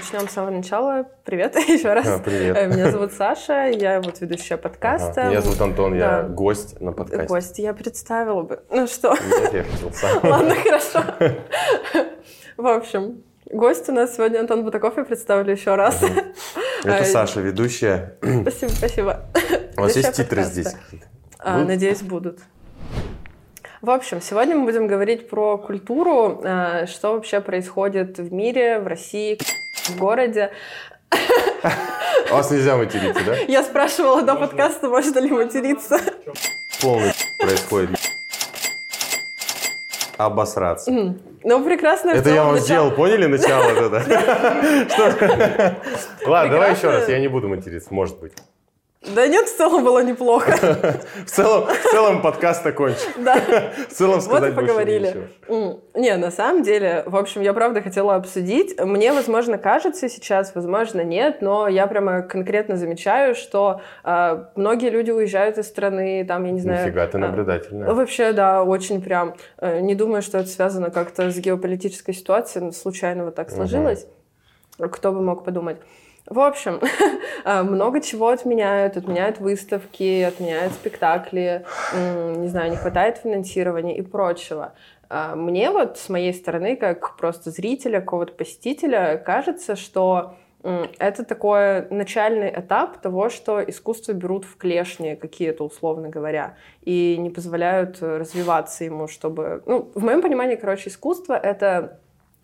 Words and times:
начнем 0.00 0.28
с 0.28 0.32
самого 0.32 0.50
начала. 0.50 1.06
Привет 1.24 1.54
еще 1.68 1.92
раз. 1.92 2.06
А, 2.06 2.18
привет. 2.18 2.56
Э, 2.56 2.66
Меня 2.68 2.90
зовут 2.90 3.12
Саша, 3.12 3.68
я 3.68 4.00
вот 4.00 4.18
ведущая 4.20 4.56
подкаста. 4.56 5.20
Ага. 5.22 5.30
Меня 5.30 5.40
зовут 5.42 5.60
Антон, 5.60 5.94
я 5.94 6.22
Да. 6.22 6.28
гость 6.28 6.80
на 6.80 6.92
подкасте. 6.92 7.26
Гость, 7.26 7.58
я 7.58 7.74
представила 7.74 8.42
бы. 8.42 8.62
Ну 8.70 8.86
что, 8.86 9.14
я 9.52 9.64
ладно, 10.22 10.54
хорошо. 10.54 11.02
В 12.56 12.66
общем, 12.66 13.22
гость 13.50 13.88
у 13.90 13.92
нас 13.92 14.16
сегодня 14.16 14.40
Антон 14.40 14.64
Бутаков, 14.64 14.96
я 14.96 15.04
представлю 15.04 15.52
еще 15.52 15.74
раз. 15.74 16.02
Это 16.02 17.02
Э, 17.02 17.04
Саша, 17.04 17.40
ведущая. 17.40 18.16
Спасибо, 18.42 18.70
спасибо. 18.70 19.20
У 19.76 19.82
вас 19.82 19.96
есть 19.96 20.12
титры 20.14 20.44
здесь? 20.44 20.74
А? 21.38 21.58
Надеюсь, 21.62 22.00
будут. 22.02 22.38
В 23.82 23.90
общем, 23.90 24.20
сегодня 24.20 24.56
мы 24.56 24.64
будем 24.66 24.86
говорить 24.86 25.28
про 25.30 25.56
культуру, 25.56 26.40
что 26.86 27.12
вообще 27.14 27.40
происходит 27.40 28.18
в 28.18 28.30
мире, 28.30 28.78
в 28.78 28.86
России, 28.86 29.38
в 29.90 29.98
городе. 29.98 30.50
У 32.30 32.34
вас 32.34 32.50
нельзя 32.50 32.76
материться, 32.76 33.22
да? 33.24 33.34
Я 33.48 33.62
спрашивала 33.62 34.22
до 34.22 34.36
подкаста, 34.36 34.88
можно 34.88 35.18
ли 35.18 35.30
материться. 35.30 35.98
Полный 36.80 37.12
происходит. 37.38 37.90
Обосраться. 40.16 40.90
Ну, 41.42 41.64
прекрасно. 41.64 42.10
Это 42.10 42.30
я 42.30 42.44
вам 42.44 42.58
сделал, 42.58 42.90
поняли 42.90 43.26
начало? 43.26 43.64
Ладно, 46.26 46.52
давай 46.52 46.74
еще 46.74 46.90
раз, 46.90 47.08
я 47.08 47.18
не 47.18 47.28
буду 47.28 47.48
материться, 47.48 47.92
может 47.92 48.20
быть. 48.20 48.32
Да 49.02 49.26
нет, 49.26 49.48
в 49.48 49.56
целом 49.56 49.82
было 49.82 50.04
неплохо. 50.04 50.52
В 51.24 51.30
целом, 51.30 51.64
в 51.64 51.90
целом 51.90 52.20
подкаст 52.20 52.66
окончен. 52.66 52.98
Да. 53.24 53.40
В 53.88 53.94
целом 53.94 54.16
Вот 54.16 54.20
и 54.20 54.24
сказать 54.26 54.54
поговорили. 54.54 55.30
Не, 55.94 56.16
на 56.16 56.30
самом 56.30 56.62
деле, 56.62 57.04
в 57.06 57.16
общем, 57.16 57.40
я 57.40 57.54
правда 57.54 57.80
хотела 57.80 58.14
обсудить. 58.14 58.78
Мне, 58.78 59.14
возможно, 59.14 59.56
кажется 59.56 60.10
сейчас, 60.10 60.54
возможно, 60.54 61.00
нет, 61.02 61.40
но 61.40 61.66
я 61.66 61.86
прямо 61.86 62.20
конкретно 62.20 62.76
замечаю, 62.76 63.34
что 63.34 63.80
э, 64.04 64.44
многие 64.54 64.90
люди 64.90 65.10
уезжают 65.10 65.56
из 65.56 65.66
страны, 65.66 66.22
там, 66.28 66.44
я 66.44 66.52
не 66.52 66.60
знаю... 66.60 66.86
Нифига 66.86 67.06
ты 67.06 67.16
э, 67.16 67.20
наблюдательная. 67.22 67.94
Вообще, 67.94 68.32
да, 68.32 68.62
очень 68.62 69.00
прям. 69.00 69.34
Э, 69.56 69.80
Не 69.80 69.94
думаю, 69.94 70.20
что 70.20 70.36
это 70.36 70.48
связано 70.48 70.90
как-то 70.90 71.30
с 71.30 71.38
геополитической 71.38 72.12
ситуацией, 72.12 72.66
но 72.66 72.72
случайно 72.72 73.24
вот 73.24 73.34
так 73.34 73.50
сложилось. 73.50 74.06
Кто 74.78 75.12
бы 75.12 75.22
мог 75.22 75.42
подумать. 75.44 75.78
В 76.30 76.38
общем, 76.38 76.80
э, 77.44 77.62
много 77.64 78.00
чего 78.00 78.28
отменяют. 78.28 78.96
Отменяют 78.96 79.38
выставки, 79.40 80.22
отменяют 80.22 80.72
спектакли. 80.72 81.66
Не 81.92 82.46
знаю, 82.46 82.70
не 82.70 82.76
хватает 82.76 83.18
финансирования 83.18 83.98
и 83.98 84.02
прочего. 84.02 84.72
А 85.08 85.34
Мне 85.34 85.72
вот 85.72 85.98
с 85.98 86.08
моей 86.08 86.32
стороны, 86.32 86.76
как 86.76 87.16
просто 87.16 87.50
зрителя, 87.50 88.00
какого-то 88.00 88.32
посетителя, 88.32 89.18
кажется, 89.18 89.74
что 89.74 90.36
это 90.62 91.24
такой 91.24 91.88
начальный 91.88 92.50
этап 92.50 93.00
того, 93.00 93.28
что 93.28 93.60
искусство 93.60 94.12
берут 94.12 94.44
в 94.44 94.56
клешни 94.56 95.16
какие-то, 95.16 95.64
условно 95.64 96.10
говоря, 96.10 96.54
и 96.82 97.16
не 97.18 97.30
позволяют 97.30 98.00
развиваться 98.00 98.84
ему, 98.84 99.08
чтобы... 99.08 99.62
Ну, 99.66 99.90
в 99.94 100.04
моем 100.04 100.22
понимании, 100.22 100.56
короче, 100.56 100.90
искусство— 100.90 101.32
это 101.42 101.98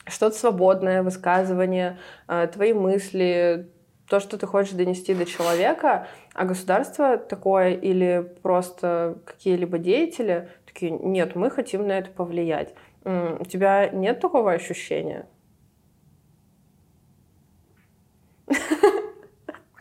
что-то 0.06 0.36
свободное, 0.36 1.02
высказывание, 1.02 1.98
э, 2.28 2.48
твои 2.52 2.72
мысли, 2.72 3.68
то, 4.08 4.20
что 4.20 4.38
ты 4.38 4.46
хочешь 4.46 4.72
донести 4.74 5.14
до 5.14 5.26
человека, 5.26 6.06
а 6.34 6.44
государство 6.44 7.16
такое 7.16 7.74
или 7.74 8.32
просто 8.42 9.18
какие-либо 9.24 9.78
деятели 9.78 10.48
такие, 10.66 10.92
нет, 10.92 11.34
мы 11.34 11.50
хотим 11.50 11.86
на 11.86 11.98
это 11.98 12.10
повлиять. 12.10 12.74
У 13.04 13.44
тебя 13.44 13.88
нет 13.88 14.20
такого 14.20 14.52
ощущения? 14.52 15.26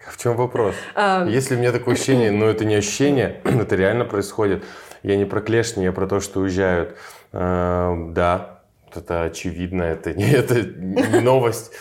В 0.08 0.18
чем 0.18 0.36
вопрос? 0.36 0.76
А, 0.96 1.26
Если 1.28 1.56
у 1.56 1.60
меня 1.60 1.72
такое 1.72 1.96
ощущение, 1.96 2.32
но 2.32 2.46
это 2.46 2.66
не 2.66 2.76
ощущение, 2.76 3.42
это 3.44 3.76
реально 3.76 4.06
происходит. 4.06 4.64
Я 5.04 5.18
не 5.18 5.26
про 5.26 5.42
клешни, 5.42 5.84
я 5.84 5.92
про 5.92 6.08
то, 6.08 6.20
что 6.20 6.42
уезжают. 6.42 6.98
Э, 7.32 7.94
Да, 8.10 8.55
это 8.98 9.24
очевидно, 9.24 9.84
это 9.84 10.14
не, 10.14 10.30
это 10.32 10.62
не 10.64 11.20
новость. 11.22 11.72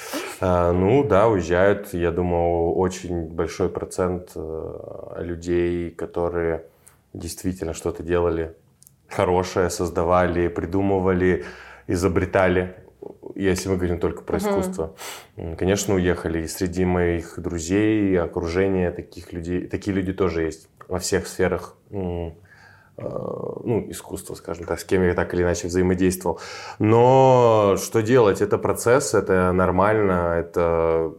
Э, 0.41 0.73
Ну 0.73 1.05
да, 1.05 1.29
уезжают, 1.29 1.93
я 1.95 2.11
думаю, 2.11 2.73
очень 2.75 3.29
большой 3.29 3.69
процент 3.69 4.33
э, 4.35 5.17
людей, 5.21 5.91
которые 5.91 6.65
действительно 7.13 7.75
что-то 7.75 8.03
делали 8.03 8.55
хорошее, 9.09 9.71
создавали, 9.71 10.49
придумывали, 10.49 11.45
изобретали. 11.87 12.75
Если 13.35 13.69
мы 13.69 13.77
говорим 13.77 13.99
только 13.99 14.23
про 14.23 14.39
искусство. 14.39 14.95
М, 15.37 15.57
Конечно, 15.57 15.95
уехали. 15.95 16.43
И 16.43 16.49
среди 16.49 16.85
моих 16.85 17.39
друзей, 17.39 18.19
окружения 18.19 18.91
таких 18.91 19.33
людей, 19.33 19.67
такие 19.69 19.95
люди 19.95 20.13
тоже 20.13 20.43
есть 20.43 20.69
во 20.89 20.99
всех 20.99 21.27
сферах 21.27 21.77
ну, 22.97 23.87
искусства, 23.89 24.35
скажем 24.35 24.67
так, 24.67 24.79
с 24.79 24.85
кем 24.85 25.03
я 25.03 25.15
так 25.15 25.35
или 25.35 25.43
иначе 25.43 25.67
взаимодействовал. 25.67 26.41
Но 26.79 27.77
что 27.83 28.03
делать? 28.03 28.41
Это 28.41 28.57
процесс, 28.59 29.15
это 29.15 29.53
нормально, 29.53 30.37
это 30.39 31.13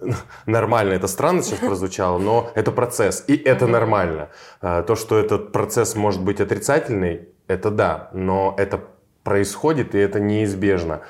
нормально, 0.46 0.92
это 0.92 1.08
странно 1.08 1.42
сейчас 1.42 1.58
прозвучало, 1.60 2.18
но 2.18 2.50
это 2.54 2.72
процесс, 2.72 3.24
и 3.26 3.36
это 3.36 3.66
нормально. 3.66 4.28
А, 4.60 4.82
То, 4.82 4.94
что 4.96 5.18
этот 5.18 5.52
процесс 5.52 5.96
может 5.96 6.22
быть 6.22 6.40
отрицательный, 6.40 7.28
это 7.48 7.70
да, 7.70 8.10
но 8.12 8.54
это 8.56 8.80
происходит, 9.24 9.94
и 9.94 9.98
это 9.98 10.20
неизбежно. 10.20 11.00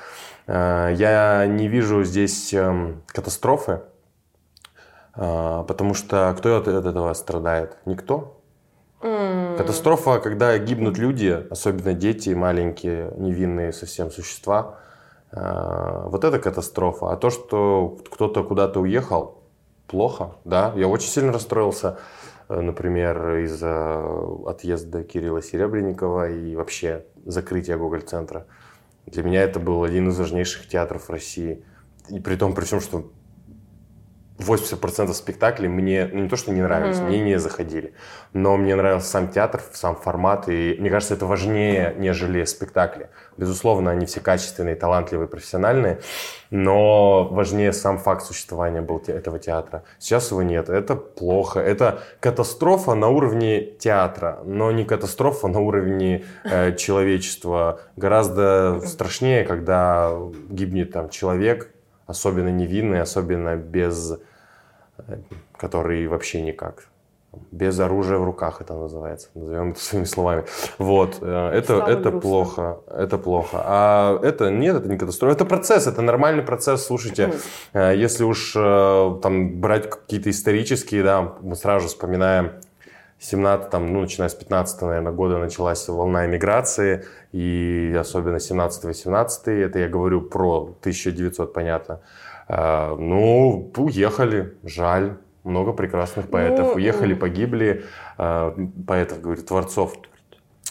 А, 0.47 0.89
Я 0.89 1.45
не 1.45 1.67
вижу 1.67 2.03
здесь 2.03 2.53
эм, 2.53 3.03
катастрофы, 3.07 3.81
потому 5.13 5.93
что 5.93 6.33
кто 6.37 6.57
от 6.57 6.67
этого 6.69 7.13
страдает? 7.13 7.77
Никто. 7.85 8.40
Катастрофа, 9.57 10.19
когда 10.19 10.57
гибнут 10.57 10.97
люди, 10.97 11.47
особенно 11.49 11.93
дети, 11.93 12.29
маленькие, 12.29 13.11
невинные 13.17 13.73
совсем 13.73 14.11
существа. 14.11 14.79
э, 15.31 16.07
Вот 16.07 16.23
это 16.23 16.39
катастрофа. 16.39 17.11
А 17.11 17.17
то, 17.17 17.29
что 17.29 17.97
кто-то 18.11 18.43
куда-то 18.43 18.79
уехал, 18.81 19.41
плохо, 19.87 20.35
да. 20.45 20.73
Я 20.75 20.87
очень 20.87 21.09
сильно 21.09 21.31
расстроился, 21.31 21.97
э, 22.49 22.61
например, 22.61 23.37
из-за 23.37 24.03
отъезда 24.45 25.03
Кирилла 25.03 25.41
Серебренникова 25.41 26.29
и 26.29 26.55
вообще 26.55 27.05
закрытия 27.25 27.77
Гоголь-центра. 27.77 28.45
Для 29.07 29.23
меня 29.23 29.41
это 29.41 29.59
был 29.59 29.83
один 29.83 30.09
из 30.09 30.19
важнейших 30.19 30.67
театров 30.67 31.09
России. 31.09 31.63
И 32.09 32.19
при 32.19 32.35
том, 32.35 32.53
при 32.53 32.65
всем, 32.65 32.81
что 32.81 33.11
80% 34.41 35.13
спектаклей 35.13 35.67
мне 35.69 36.09
ну, 36.11 36.21
не 36.23 36.29
то, 36.29 36.35
что 36.35 36.51
не 36.51 36.61
нравились, 36.61 36.97
Мгм. 36.97 37.07
мне 37.07 37.19
не 37.19 37.39
заходили. 37.39 37.93
Но 38.33 38.57
мне 38.57 38.75
нравился 38.75 39.07
сам 39.09 39.27
театр, 39.29 39.61
сам 39.73 39.95
формат, 39.95 40.47
и 40.49 40.75
мне 40.79 40.89
кажется, 40.89 41.13
это 41.13 41.25
важнее, 41.25 41.93
нежели 41.97 42.43
спектакли. 42.45 43.09
Безусловно, 43.37 43.91
они 43.91 44.05
все 44.05 44.19
качественные, 44.19 44.75
талантливые, 44.75 45.27
профессиональные, 45.27 45.99
но 46.49 47.27
важнее 47.31 47.71
сам 47.73 47.97
факт 47.97 48.23
существования 48.23 48.81
был 48.81 48.99
те- 48.99 49.13
этого 49.13 49.39
театра. 49.39 49.83
Сейчас 49.99 50.31
его 50.31 50.43
нет, 50.43 50.69
это 50.69 50.95
плохо. 50.95 51.59
Это 51.59 52.01
катастрофа 52.19 52.93
на 52.93 53.07
уровне 53.09 53.61
театра, 53.61 54.39
но 54.45 54.71
не 54.71 54.83
катастрофа 54.83 55.47
на 55.47 55.59
уровне 55.59 56.25
э, 56.43 56.75
человечества. 56.75 57.79
Гораздо 57.95 58.81
страшнее, 58.85 59.43
когда 59.45 60.11
гибнет 60.49 60.91
там 60.91 61.09
человек, 61.09 61.69
особенно 62.07 62.49
невинный, 62.49 63.01
особенно 63.01 63.55
без... 63.55 64.17
э, 65.07 65.17
который 65.57 66.07
вообще 66.07 66.41
никак. 66.41 66.85
Без 67.51 67.79
оружия 67.79 68.17
в 68.17 68.25
руках 68.25 68.59
это 68.61 68.73
называется, 68.73 69.29
назовем 69.35 69.71
это 69.71 69.79
своими 69.79 70.05
словами. 70.05 70.43
Вот, 70.77 71.19
э, 71.21 71.51
это, 71.53 71.77
Стало 71.77 71.89
это 71.89 72.09
грустно. 72.09 72.19
плохо, 72.19 72.79
это 72.87 73.17
плохо. 73.17 73.61
А 73.63 74.19
это 74.21 74.49
нет, 74.49 74.75
это 74.75 74.89
не 74.89 74.97
катастрофа, 74.97 75.35
это 75.35 75.45
процесс, 75.45 75.87
это 75.87 76.01
нормальный 76.01 76.43
процесс. 76.43 76.85
Слушайте, 76.85 77.33
э, 77.73 77.93
если 77.95 78.25
уж 78.25 78.53
там 78.53 79.61
брать 79.61 79.89
какие-то 79.89 80.29
исторические, 80.29 81.03
да, 81.03 81.33
мы 81.41 81.55
сразу 81.55 81.83
же 81.83 81.87
вспоминаем 81.87 82.51
17, 83.21 83.69
там, 83.69 83.93
ну, 83.93 84.01
начиная 84.01 84.29
с 84.29 84.33
15 84.33 84.81
наверное, 84.81 85.11
года 85.11 85.37
началась 85.37 85.87
волна 85.87 86.25
эмиграции, 86.25 87.05
и 87.31 87.95
особенно 87.97 88.37
17-18, 88.37 89.51
это 89.63 89.77
я 89.77 89.87
говорю 89.87 90.21
про 90.21 90.75
1900, 90.81 91.53
понятно. 91.53 92.01
А, 92.53 92.97
ну, 92.97 93.71
уехали, 93.77 94.57
жаль, 94.63 95.17
много 95.45 95.71
прекрасных 95.71 96.29
поэтов. 96.29 96.67
Ну, 96.67 96.73
уехали, 96.73 97.13
погибли, 97.13 97.85
а, 98.17 98.53
поэтов, 98.85 99.21
говорю, 99.21 99.41
творцов. 99.41 99.95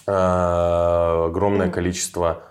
А, 0.07 1.29
огромное 1.29 1.71
количество. 1.71 2.43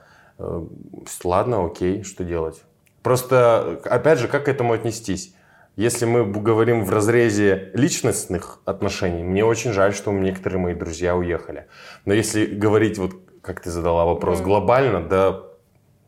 Ладно, 1.23 1.63
окей, 1.63 2.01
что 2.01 2.23
делать? 2.23 2.63
Просто, 3.03 3.79
опять 3.85 4.17
же, 4.17 4.27
как 4.27 4.45
к 4.45 4.47
этому 4.47 4.73
отнестись? 4.73 5.35
Если 5.75 6.05
мы 6.05 6.25
говорим 6.25 6.83
в 6.83 6.89
разрезе 6.89 7.69
личностных 7.75 8.61
отношений, 8.65 9.21
мне 9.21 9.45
очень 9.45 9.73
жаль, 9.73 9.93
что 9.93 10.11
некоторые 10.11 10.59
мои 10.59 10.73
друзья 10.73 11.15
уехали. 11.15 11.67
Но 12.05 12.15
если 12.15 12.47
говорить, 12.47 12.97
вот 12.97 13.11
как 13.43 13.61
ты 13.61 13.69
задала 13.69 14.05
вопрос, 14.05 14.41
глобально, 14.41 15.07
да 15.07 15.43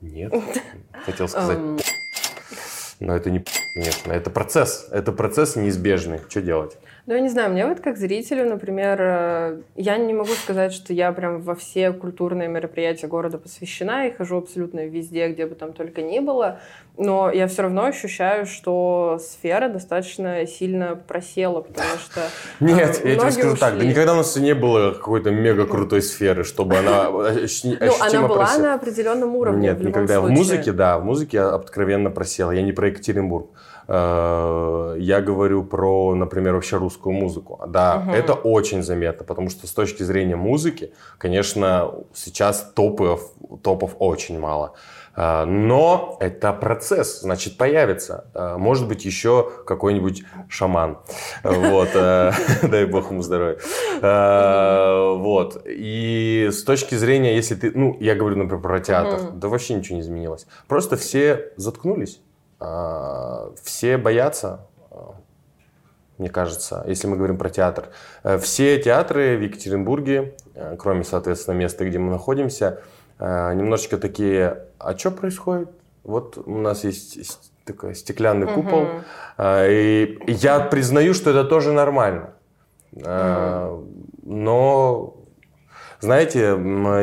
нет. 0.02 0.34
Хотел 1.06 1.28
сказать. 1.28 1.60
Но 3.02 3.16
это 3.16 3.32
не 3.32 3.44
конечно, 3.74 4.12
это 4.12 4.30
процесс. 4.30 4.88
Это 4.92 5.12
процесс 5.12 5.56
неизбежный. 5.56 6.22
Что 6.30 6.42
делать? 6.42 6.78
Ну, 7.08 7.16
я 7.16 7.20
не 7.20 7.30
знаю, 7.30 7.52
мне 7.52 7.66
вот 7.66 7.80
как 7.80 7.98
зрителю, 7.98 8.48
например, 8.48 8.98
э, 9.02 9.62
я 9.76 9.98
не 9.98 10.14
могу 10.14 10.32
сказать, 10.34 10.72
что 10.72 10.94
я 10.94 11.12
прям 11.12 11.42
во 11.42 11.56
все 11.56 11.92
культурные 11.92 12.48
мероприятия 12.48 13.08
города 13.08 13.40
посвящена 13.40 14.08
и 14.08 14.12
хожу 14.12 14.38
абсолютно 14.38 14.86
везде, 14.86 15.28
где 15.30 15.48
бы 15.48 15.56
там 15.56 15.74
только 15.74 16.04
ни 16.04 16.20
было, 16.20 16.60
но 16.98 17.32
я 17.32 17.48
все 17.48 17.64
равно 17.64 17.86
ощущаю, 17.86 18.46
что 18.46 19.20
сфера 19.20 19.68
достаточно 19.68 20.46
сильно 20.46 20.96
просела, 20.96 21.62
потому 21.62 21.98
что 22.00 22.22
Нет, 22.60 23.02
я 23.04 23.16
тебе 23.16 23.32
скажу 23.32 23.58
так, 23.58 23.80
да 23.80 23.86
никогда 23.86 24.14
у 24.14 24.18
нас 24.18 24.36
не 24.36 24.54
было 24.54 24.92
какой-то 24.92 25.32
мега 25.32 25.66
крутой 25.66 26.04
сферы, 26.04 26.44
чтобы 26.44 26.78
она 26.78 27.10
Ну, 27.10 27.94
она 28.00 28.28
была 28.28 28.58
на 28.58 28.74
определенном 28.76 29.36
уровне 29.36 29.70
Нет, 29.70 29.84
никогда. 29.84 30.22
В 30.22 30.30
музыке, 30.30 30.72
да, 30.72 31.00
в 31.00 31.04
музыке 31.04 31.40
откровенно 31.40 32.12
просела. 32.12 32.52
Я 32.52 32.62
не 32.62 32.74
про 32.74 32.88
Екатеринбург. 32.88 33.50
Э, 33.88 34.96
я 35.00 35.22
говорю 35.22 35.64
про, 35.64 36.16
например, 36.16 36.56
вообще 36.56 36.78
русскую 36.78 37.14
музыку. 37.14 37.62
Да, 37.68 38.04
угу. 38.06 38.16
это 38.16 38.34
очень 38.34 38.84
заметно, 38.84 39.26
потому 39.26 39.50
что 39.50 39.68
с 39.68 39.72
точки 39.72 40.04
зрения 40.04 40.36
музыки, 40.36 40.94
конечно, 41.18 41.94
сейчас 42.14 42.72
топов, 42.76 43.32
топов 43.64 43.96
очень 44.00 44.40
мало. 44.40 44.74
Э, 45.16 45.46
но 45.46 46.18
это 46.20 46.54
процесс, 46.54 47.22
значит, 47.22 47.58
появится. 47.58 48.26
Э, 48.34 48.56
может 48.58 48.88
быть, 48.88 49.06
еще 49.06 49.50
какой-нибудь 49.66 50.24
шаман. 50.48 51.00
Вот, 51.44 51.90
дай 51.94 52.86
бог 52.86 53.12
ему 53.12 53.22
здоровья. 53.22 53.58
Вот. 54.02 55.62
И 55.66 56.50
с 56.52 56.64
точки 56.64 56.96
зрения, 56.96 57.36
если 57.36 57.56
ты, 57.56 57.72
ну, 57.74 57.98
я 58.00 58.16
говорю, 58.16 58.38
например, 58.38 58.62
про 58.62 58.80
театр, 58.80 59.32
да 59.34 59.48
вообще 59.48 59.74
ничего 59.74 59.96
не 59.96 60.02
изменилось. 60.02 60.48
Просто 60.68 60.98
все 60.98 61.52
заткнулись. 61.58 62.22
А, 62.62 63.52
все 63.64 63.98
боятся, 63.98 64.60
мне 66.22 66.30
кажется, 66.30 66.84
если 66.86 67.08
мы 67.08 67.18
говорим 67.18 67.38
про 67.38 67.50
театр. 67.50 67.86
Э, 68.22 68.38
все 68.38 68.78
театры 68.80 69.38
в 69.38 69.42
Екатеринбурге, 69.42 70.36
э, 70.54 70.76
кроме, 70.78 71.04
соответственно, 71.04 71.56
места, 71.56 71.84
где 71.84 71.98
мы 71.98 72.12
находимся, 72.12 72.82
э, 73.18 73.54
немножечко 73.56 73.98
такие, 73.98 74.68
а 74.78 74.96
что 74.96 75.10
происходит? 75.10 75.72
Вот 76.04 76.38
у 76.38 76.60
нас 76.60 76.84
есть 76.84 77.52
такой 77.66 77.96
стеклянный 77.96 78.46
купол, 78.46 78.84
угу. 78.84 79.04
и 79.40 80.20
я 80.28 80.60
признаю, 80.60 81.16
что 81.16 81.32
это 81.32 81.44
тоже 81.44 81.72
нормально. 81.72 82.34
Угу. 82.92 83.88
Но 84.24 85.18
знаете, 86.00 86.40
я 86.40 86.56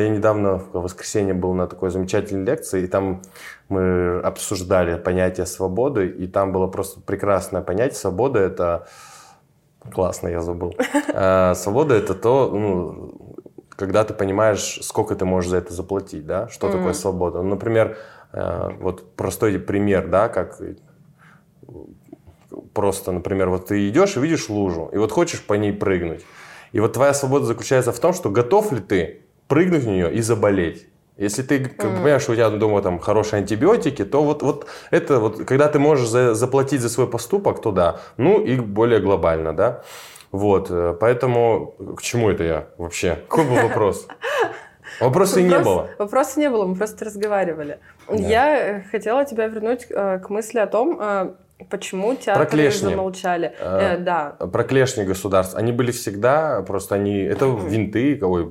недавно 0.09 0.59
в 0.59 0.73
воскресенье 0.73 1.35
был 1.35 1.55
на 1.55 1.69
такой 1.69 1.91
замечательной 1.91 2.45
лекции, 2.45 2.83
и 2.83 2.87
там 2.89 3.23
мы 3.69 4.20
обсуждали 4.20 4.99
понятие 4.99 5.47
свободы, 5.47 6.09
и 6.09 6.26
там 6.26 6.53
было 6.53 6.67
просто 6.67 7.00
прекрасное 7.00 7.62
понятие. 7.62 7.97
Свобода– 7.97 8.38
это... 8.41 8.88
Классно, 9.93 10.29
я 10.29 10.43
забыл. 10.43 10.75
А, 11.15 11.55
свобода– 11.56 11.94
это 11.97 12.15
то, 12.15 12.50
ну, 12.50 13.38
когда 13.70 14.05
ты 14.05 14.12
понимаешь, 14.15 14.81
сколько 14.82 15.15
ты 15.15 15.25
можешь 15.25 15.50
за 15.50 15.59
это 15.59 15.73
заплатить, 15.73 16.26
да? 16.26 16.49
Что 16.49 16.67
mm-hmm. 16.67 16.73
такое 16.73 16.93
свобода? 16.94 17.43
Ну, 17.43 17.50
например, 17.50 17.97
э, 18.32 18.70
вот 18.81 19.15
простой 19.15 19.59
пример, 19.59 20.09
да, 20.09 20.29
как 20.29 20.61
просто, 22.73 23.12
например, 23.12 23.50
вот 23.50 23.67
ты 23.67 23.88
идешь 23.88 24.17
и 24.17 24.21
видишь 24.21 24.49
лужу, 24.49 24.91
и 24.93 24.99
вот 24.99 25.12
хочешь 25.12 25.43
по 25.43 25.55
ней 25.55 25.73
прыгнуть. 25.73 26.25
И 26.73 26.81
вот 26.81 26.94
твоя 26.94 27.14
свобода 27.14 27.47
заключается 27.47 27.93
в 27.93 27.99
том, 27.99 28.12
что 28.12 28.31
готов 28.31 28.73
ли 28.73 28.81
ты 28.81 29.23
прыгнуть 29.47 29.85
в 29.85 29.88
нее 29.88 30.12
и 30.12 30.21
заболеть. 30.21 30.88
Если 31.19 31.43
ты 31.43 31.65
как, 31.65 31.87
mm. 31.87 31.94
понимаешь, 31.97 32.23
что 32.23 32.32
у 32.32 32.35
тебя 32.37 32.49
дома 32.49 32.81
там 32.81 33.00
хорошие 33.00 33.38
антибиотики, 33.38 34.05
то 34.05 34.23
вот, 34.23 34.43
вот 34.43 34.67
это 34.93 35.19
вот, 35.19 35.44
когда 35.44 35.67
ты 35.67 35.81
можешь 35.81 36.09
за, 36.09 36.35
заплатить 36.35 36.81
за 36.81 36.88
свой 36.88 37.09
поступок, 37.09 37.61
то 37.61 37.73
да. 37.73 38.00
Ну 38.17 38.41
и 38.41 38.56
более 38.61 39.00
глобально, 39.00 39.53
да. 39.53 39.82
Вот, 40.31 40.70
э, 40.70 40.97
поэтому 41.00 41.75
к 41.97 42.03
чему 42.03 42.31
это 42.31 42.44
я 42.44 42.67
вообще? 42.79 43.19
Какой 43.29 43.44
был 43.47 43.56
вопрос? 43.69 44.06
Вопроса 45.00 45.43
не 45.43 45.59
было. 45.59 45.91
Вопроса 45.99 46.41
не 46.41 46.49
было, 46.50 46.65
мы 46.67 46.76
просто 46.76 47.05
разговаривали. 47.05 47.79
Да. 48.09 48.14
Я 48.14 48.85
хотела 48.91 49.25
тебя 49.25 49.49
вернуть 49.49 49.87
э, 49.91 50.19
к 50.21 50.31
мысли 50.31 50.59
о 50.59 50.67
том, 50.67 50.99
э, 51.00 51.35
Почему 51.71 52.14
театры 52.14 52.44
Проклешни. 52.44 52.91
замолчали? 52.91 53.53
Э, 53.59 53.97
э, 53.97 53.99
да. 53.99 54.37
Проклешни 54.53 55.03
государств. 55.03 55.56
Они 55.56 55.73
были 55.73 55.91
всегда, 55.91 56.62
просто 56.62 56.94
они... 56.94 57.19
Это 57.19 57.47
винты, 57.47 58.19
ой, 58.23 58.49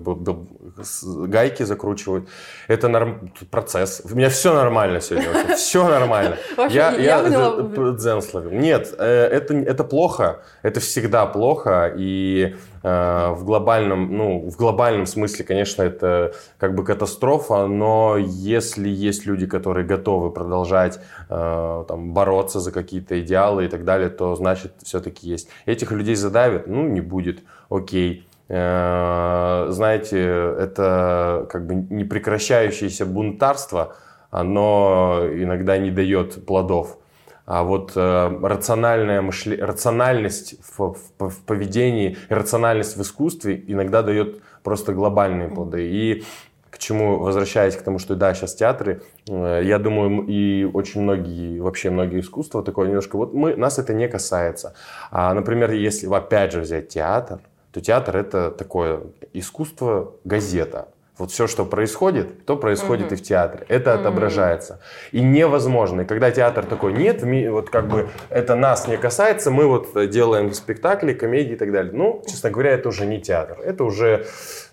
гайки 1.03 1.63
закручивают. 1.63 2.29
Это 2.67 2.87
норм... 2.87 3.31
процесс. 3.51 4.01
У 4.03 4.15
меня 4.15 4.29
все 4.29 4.53
нормально 4.53 5.01
сегодня. 5.01 5.55
Все 5.55 5.87
нормально. 5.87 6.37
Я, 6.69 6.91
я, 6.91 7.21
я 7.27 7.93
дзен 7.93 8.21
словил. 8.21 8.51
Нет, 8.51 8.93
э, 8.97 9.05
это, 9.05 9.53
это 9.53 9.83
плохо. 9.83 10.41
Это 10.63 10.79
всегда 10.79 11.25
плохо. 11.25 11.93
И 11.95 12.55
Э, 12.83 13.31
в 13.31 13.43
глобальном, 13.43 14.15
ну, 14.15 14.49
в 14.49 14.55
глобальном 14.55 15.05
смысле, 15.05 15.43
конечно, 15.45 15.81
это 15.81 16.33
как 16.57 16.75
бы 16.75 16.83
катастрофа, 16.83 17.67
но 17.67 18.17
если 18.17 18.87
есть 18.87 19.25
люди, 19.25 19.45
которые 19.45 19.85
готовы 19.85 20.31
продолжать 20.31 20.99
э, 21.29 21.85
там, 21.87 22.13
бороться 22.13 22.59
за 22.59 22.71
какие-то 22.71 23.19
идеалы 23.19 23.65
и 23.65 23.67
так 23.67 23.83
далее, 23.83 24.09
то 24.09 24.35
значит 24.35 24.73
все-таки 24.83 25.27
есть. 25.27 25.49
Этих 25.65 25.91
людей 25.91 26.15
задавят, 26.15 26.67
ну, 26.67 26.87
не 26.87 27.01
будет, 27.01 27.43
окей. 27.69 28.26
Э, 28.49 29.67
знаете, 29.69 30.19
это 30.19 31.47
как 31.49 31.65
бы 31.65 31.75
непрекращающееся 31.75 33.05
бунтарство, 33.05 33.95
оно 34.29 35.23
иногда 35.31 35.77
не 35.77 35.91
дает 35.91 36.45
плодов. 36.45 36.97
А 37.45 37.63
вот 37.63 37.93
э, 37.95 38.39
рациональная 38.41 39.21
мышле... 39.21 39.57
рациональность 39.63 40.55
в, 40.61 40.95
в, 41.17 41.29
в 41.29 41.43
поведении, 41.45 42.17
рациональность 42.27 42.97
в 42.97 43.01
искусстве 43.01 43.63
иногда 43.67 44.01
дает 44.01 44.41
просто 44.63 44.91
глобальные 44.91 45.47
плоды. 45.47 45.87
И 45.87 46.25
к 46.69 46.77
чему, 46.77 47.19
возвращаясь 47.19 47.75
к 47.75 47.81
тому, 47.81 47.99
что 47.99 48.15
да, 48.15 48.33
сейчас 48.33 48.53
театры, 48.53 49.01
э, 49.29 49.61
я 49.63 49.79
думаю, 49.79 50.25
и 50.27 50.65
очень 50.65 51.01
многие, 51.01 51.59
вообще 51.59 51.89
многие 51.89 52.19
искусства 52.19 52.63
такое 52.63 52.87
немножко, 52.87 53.15
вот 53.15 53.33
мы, 53.33 53.55
нас 53.55 53.79
это 53.79 53.93
не 53.93 54.09
касается. 54.09 54.73
А, 55.09 55.33
например, 55.33 55.71
если 55.71 56.13
опять 56.13 56.51
же 56.51 56.61
взять 56.61 56.89
театр, 56.89 57.39
то 57.71 57.81
театр 57.81 58.17
это 58.17 58.51
такое 58.51 59.01
искусство 59.33 60.13
газета. 60.23 60.89
Вот 61.17 61.31
все, 61.31 61.47
что 61.47 61.65
происходит, 61.65 62.45
то 62.45 62.55
происходит 62.57 63.11
mm-hmm. 63.11 63.15
и 63.15 63.17
в 63.17 63.23
театре. 63.23 63.65
Это 63.69 63.89
mm-hmm. 63.89 63.99
отображается. 63.99 64.79
И 65.11 65.21
невозможно. 65.21 66.01
И 66.01 66.05
когда 66.05 66.29
театр 66.29 66.65
такой, 66.65 66.93
нет, 66.93 67.23
вот 67.51 67.71
как 67.71 67.87
бы 67.87 68.09
это 68.29 68.55
нас 68.55 68.87
не 68.87 68.97
касается, 68.97 69.49
мы 69.49 69.65
вот 69.65 70.09
делаем 70.09 70.53
спектакли, 70.53 71.13
комедии 71.13 71.53
и 71.53 71.55
так 71.55 71.71
далее. 71.71 71.91
Ну, 71.91 72.21
честно 72.27 72.51
говоря, 72.51 72.71
это 72.71 72.89
уже 72.89 73.07
не 73.07 73.19
театр. 73.19 73.59
Это 73.61 73.83
уже 73.83 74.27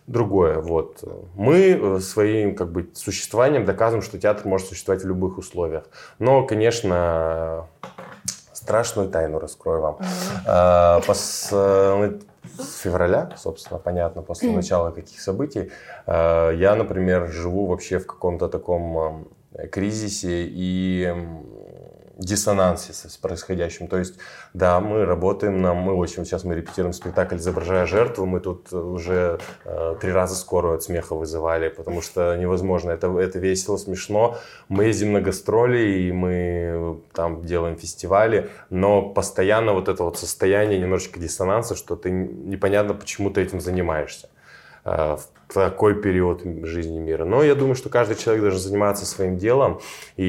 другое. 0.07 0.59
Вот. 0.59 1.03
Мы 1.35 1.81
э, 1.81 2.01
своим 2.01 2.55
как 2.55 2.71
бы, 2.71 2.91
существованием 2.93 3.65
доказываем, 3.65 4.03
что 4.03 4.19
театр 4.19 4.47
может 4.47 4.69
существовать 4.69 5.03
в 5.03 5.09
любых 5.09 5.39
условиях. 5.39 5.85
Но, 6.19 6.45
конечно, 6.45 7.67
страшную 8.53 9.09
тайну 9.09 9.39
раскрою 9.39 9.81
вам. 9.81 9.97
Mm-hmm. 9.97 11.07
Пос, 11.07 11.49
э, 11.53 12.19
с 12.59 12.81
февраля, 12.81 13.31
собственно, 13.37 13.79
понятно, 13.79 14.23
после 14.23 14.51
начала 14.51 14.91
каких 14.91 15.21
событий, 15.21 15.71
э, 16.07 16.53
я, 16.57 16.75
например, 16.75 17.29
живу 17.29 17.67
вообще 17.67 17.99
в 17.99 18.07
каком-то 18.07 18.49
таком 18.49 19.29
кризисе 19.71 20.47
и 20.47 21.15
диссонансе 22.25 22.93
с 22.93 23.17
происходящим. 23.17 23.89
То 23.89 23.99
есть, 23.99 24.15
да, 24.53 24.81
мы 24.81 25.05
работаем, 25.05 25.61
нам, 25.63 25.79
мы 25.79 25.95
очень, 25.95 26.25
сейчас 26.25 26.45
мы 26.45 26.55
репетируем 26.55 26.93
спектакль 26.93 27.37
«Изображая 27.37 27.87
жертву», 27.87 28.27
мы 28.27 28.41
тут 28.41 28.73
уже 28.73 29.39
э, 29.65 29.97
три 30.01 30.13
раза 30.13 30.35
скорую 30.35 30.75
от 30.75 30.83
смеха 30.83 31.15
вызывали, 31.15 31.69
потому 31.69 32.03
что 32.03 32.37
невозможно, 32.37 32.91
это, 32.91 33.09
это 33.19 33.39
весело, 33.39 33.77
смешно. 33.77 34.39
Мы 34.69 34.85
ездим 34.85 35.13
на 35.13 35.21
гастроли, 35.21 35.79
и 35.79 36.13
мы 36.13 37.01
там 37.13 37.43
делаем 37.43 37.77
фестивали, 37.77 38.51
но 38.71 39.03
постоянно 39.03 39.73
вот 39.73 39.89
это 39.89 40.05
вот 40.05 40.19
состояние 40.19 40.81
немножечко 40.81 41.21
диссонанса, 41.21 41.77
что 41.77 41.97
ты 41.97 42.11
непонятно, 42.11 42.95
почему 42.95 43.31
ты 43.31 43.43
этим 43.43 43.61
занимаешься. 43.61 44.29
Э, 44.85 45.17
в 45.17 45.34
такой 45.53 46.01
период 46.01 46.43
жизни 46.63 46.99
мира. 46.99 47.25
Но 47.25 47.43
я 47.43 47.55
думаю, 47.55 47.75
что 47.75 47.89
каждый 47.89 48.17
человек 48.17 48.43
должен 48.43 48.61
заниматься 48.61 49.07
своим 49.07 49.37
делом. 49.37 49.81
И 50.17 50.25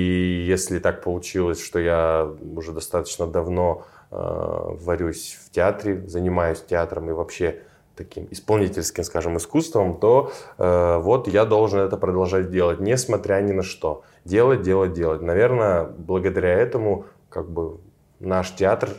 если 0.47 0.79
так 0.79 1.03
получилось, 1.03 1.63
что 1.63 1.79
я 1.79 2.29
уже 2.55 2.71
достаточно 2.71 3.27
давно 3.27 3.85
э, 4.11 4.15
варюсь 4.17 5.37
в 5.45 5.51
театре, 5.51 6.03
занимаюсь 6.07 6.61
театром 6.61 7.09
и 7.09 7.13
вообще 7.13 7.61
таким 7.95 8.27
исполнительским, 8.29 9.03
скажем, 9.03 9.37
искусством, 9.37 9.97
то 9.99 10.31
э, 10.57 10.97
вот 10.97 11.27
я 11.27 11.45
должен 11.45 11.79
это 11.79 11.97
продолжать 11.97 12.49
делать, 12.51 12.79
несмотря 12.79 13.41
ни 13.41 13.53
на 13.53 13.63
что. 13.63 14.03
Делать, 14.25 14.61
делать, 14.61 14.93
делать. 14.93 15.21
Наверное, 15.21 15.85
благодаря 15.85 16.49
этому 16.49 17.05
как 17.29 17.49
бы 17.49 17.77
наш 18.19 18.51
театр 18.51 18.89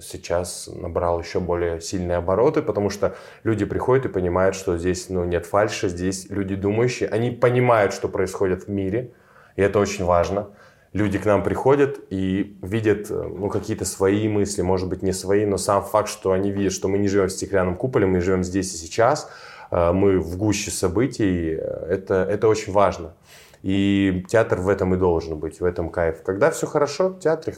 сейчас 0.00 0.68
набрал 0.72 1.20
еще 1.20 1.40
более 1.40 1.80
сильные 1.80 2.18
обороты, 2.18 2.62
потому 2.62 2.90
что 2.90 3.16
люди 3.44 3.64
приходят 3.64 4.06
и 4.06 4.08
понимают, 4.08 4.54
что 4.54 4.76
здесь 4.76 5.08
ну, 5.08 5.24
нет 5.24 5.46
фальши, 5.46 5.88
здесь 5.88 6.28
люди 6.30 6.54
думающие, 6.54 7.08
они 7.08 7.30
понимают, 7.30 7.92
что 7.92 8.08
происходит 8.08 8.64
в 8.64 8.68
мире, 8.68 9.12
и 9.56 9.62
это 9.62 9.78
очень 9.78 10.04
важно. 10.04 10.50
люди 10.92 11.18
к 11.18 11.24
нам 11.24 11.42
приходят 11.42 12.00
и 12.10 12.58
видят 12.62 13.10
э, 13.10 13.14
ну, 13.14 13.48
какие-то 13.48 13.84
свои 13.84 14.28
мысли, 14.28 14.62
может 14.62 14.88
быть, 14.88 15.02
не 15.02 15.12
свои, 15.12 15.46
но 15.46 15.56
сам 15.56 15.84
факт, 15.84 16.08
что 16.08 16.32
они 16.32 16.50
видят, 16.50 16.72
что 16.72 16.88
мы 16.88 16.98
не 16.98 17.08
живем 17.08 17.26
в 17.28 17.32
стеклянном 17.32 17.76
куполе, 17.76 18.06
мы 18.06 18.20
живем 18.20 18.42
здесь 18.42 18.74
и 18.74 18.76
сейчас, 18.76 19.30
э, 19.70 19.92
мы 19.92 20.18
в 20.18 20.36
гуще 20.36 20.70
событий, 20.70 21.54
э, 21.54 21.86
это, 21.88 22.26
это 22.28 22.48
очень 22.48 22.72
важно. 22.72 23.14
И 23.62 24.24
театр 24.28 24.60
в 24.60 24.68
этом 24.68 24.94
и 24.94 24.96
должен 24.96 25.38
быть, 25.38 25.60
в 25.60 25.64
этом 25.64 25.90
кайф. 25.90 26.22
Когда 26.22 26.50
все 26.50 26.66
хорошо, 26.66 27.08
в 27.08 27.18
театре 27.18 27.56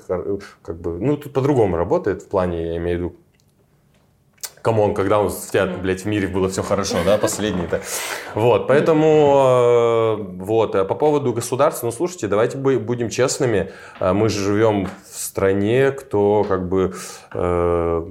как 0.62 0.80
бы, 0.80 0.98
ну, 0.98 1.16
тут 1.16 1.32
по-другому 1.32 1.76
работает 1.76 2.22
в 2.22 2.28
плане, 2.28 2.66
я 2.66 2.76
имею 2.76 2.98
в 2.98 3.00
виду, 3.00 3.16
come 4.62 4.81
on, 4.81 4.94
когда 4.94 5.18
у 5.18 5.24
нас 5.24 5.34
в 5.34 5.50
театре, 5.50 5.76
блядь, 5.76 6.02
в 6.02 6.06
мире 6.06 6.28
было 6.28 6.48
все 6.48 6.62
хорошо, 6.62 6.98
да, 7.04 7.18
последний-то. 7.20 7.82
Вот, 8.34 8.68
поэтому, 8.68 10.16
э, 10.18 10.42
вот, 10.42 10.74
а 10.74 10.84
по 10.84 10.94
поводу 10.94 11.32
государства, 11.32 11.86
ну, 11.86 11.92
слушайте, 11.92 12.28
давайте 12.28 12.56
будем 12.56 13.10
честными, 13.10 13.72
э, 14.00 14.12
мы 14.12 14.28
же 14.28 14.40
живем 14.40 14.86
в 14.86 15.18
стране, 15.18 15.90
кто, 15.90 16.44
как 16.44 16.68
бы, 16.68 16.94
э, 17.34 18.06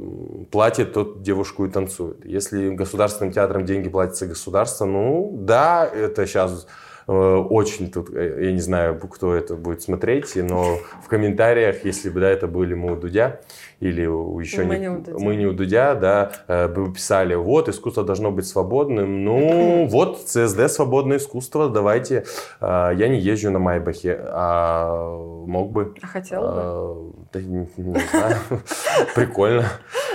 платит, 0.51 0.93
тот 0.93 1.21
девушку 1.21 1.65
и 1.65 1.69
танцует. 1.69 2.23
Если 2.25 2.69
государственным 2.69 3.33
театрам 3.33 3.65
деньги 3.65 3.89
платятся 3.89 4.27
государство, 4.27 4.85
ну, 4.85 5.31
да, 5.33 5.85
это 5.87 6.27
сейчас 6.27 6.67
очень 7.07 7.91
тут, 7.91 8.09
я 8.13 8.51
не 8.51 8.59
знаю, 8.59 8.97
кто 8.97 9.33
это 9.33 9.55
будет 9.55 9.81
смотреть, 9.81 10.35
но 10.35 10.77
в 11.03 11.07
комментариях, 11.07 11.83
если 11.85 12.09
бы, 12.09 12.19
да, 12.19 12.29
это 12.29 12.47
были 12.47 12.73
мы 12.73 12.93
у 12.93 12.95
Дудя, 12.95 13.41
или 13.81 14.03
еще 14.39 14.63
мы 14.63 14.77
не, 14.77 14.85
не 14.85 15.25
мы 15.25 15.35
не 15.35 15.47
у 15.47 15.53
Дудя, 15.53 15.95
да, 15.95 16.31
э, 16.47 16.67
бы 16.67 16.93
писали, 16.93 17.33
вот, 17.33 17.67
искусство 17.67 18.03
должно 18.03 18.29
быть 18.29 18.45
свободным. 18.45 19.25
Ну, 19.25 19.87
вот, 19.87 20.19
ЦСД 20.19 20.69
свободное 20.69 21.17
искусство, 21.17 21.67
давайте. 21.67 22.25
Э, 22.61 22.91
я 22.95 23.07
не 23.07 23.17
езжу 23.17 23.49
на 23.49 23.57
Майбахе, 23.57 24.19
а 24.23 25.17
мог 25.47 25.71
бы. 25.71 25.95
А 25.99 26.05
хотел 26.05 26.41
бы? 26.41 26.47
Э, 26.53 26.95
да, 27.33 27.41
не, 27.41 27.67
не 27.77 27.99
знаю. 28.11 28.35
Прикольно. 29.15 29.65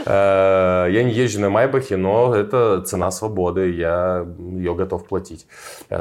Я 0.06 1.02
не 1.02 1.10
езжу 1.10 1.40
на 1.40 1.50
Майбахе, 1.50 1.96
но 1.96 2.32
это 2.36 2.82
цена 2.82 3.10
свободы, 3.10 3.72
я 3.72 4.24
ее 4.38 4.76
готов 4.76 5.08
платить. 5.08 5.48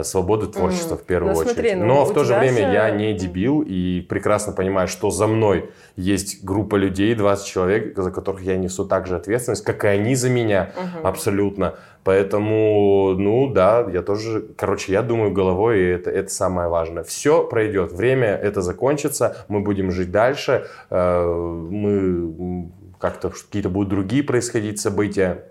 Свободы 0.03 0.45
творчества 0.45 0.95
в 0.98 1.03
первую 1.03 1.34
ну, 1.34 1.39
очередь. 1.39 1.77
Ну, 1.77 1.86
но 1.86 2.05
в 2.05 2.13
то 2.13 2.24
же 2.24 2.38
время 2.38 2.72
я 2.72 2.91
не 2.91 3.15
дебил 3.15 3.63
и 3.65 4.01
прекрасно 4.01 4.53
понимаю, 4.53 4.88
что 4.88 5.10
за 5.10 5.25
мной 5.25 5.72
есть 5.95 6.43
группа 6.43 6.75
людей, 6.75 7.15
20 7.15 7.55
человек, 7.56 7.98
за 7.98 8.12
которых 8.12 8.42
я 8.42 8.58
несу 8.58 8.86
также 8.86 9.16
ответственность, 9.16 9.64
как 9.64 9.86
и 9.86 9.88
они 9.88 10.16
за 10.16 10.30
меня, 10.30 10.72
угу. 10.76 11.08
абсолютно. 11.08 11.76
Поэтому, 12.04 13.16
ну 13.18 13.50
да, 13.50 13.88
я 13.92 14.02
тоже, 14.02 14.46
короче, 14.58 14.92
я 14.92 15.02
думаю 15.02 15.32
головой, 15.32 15.80
и 15.80 15.86
это, 15.86 16.10
это 16.10 16.30
самое 16.30 16.68
важное. 16.68 17.04
Все 17.04 17.48
пройдет, 17.48 17.94
время 17.94 18.28
это 18.28 18.62
закончится, 18.62 19.38
мы 19.48 19.62
будем 19.62 19.92
жить 19.92 20.12
дальше, 20.12 20.68
э, 20.90 21.26
мы 21.72 22.70
как-то 23.00 23.30
какие-то 23.30 23.70
будут 23.70 23.90
другие 23.90 24.24
происходить 24.24 24.82
события. 24.82 25.46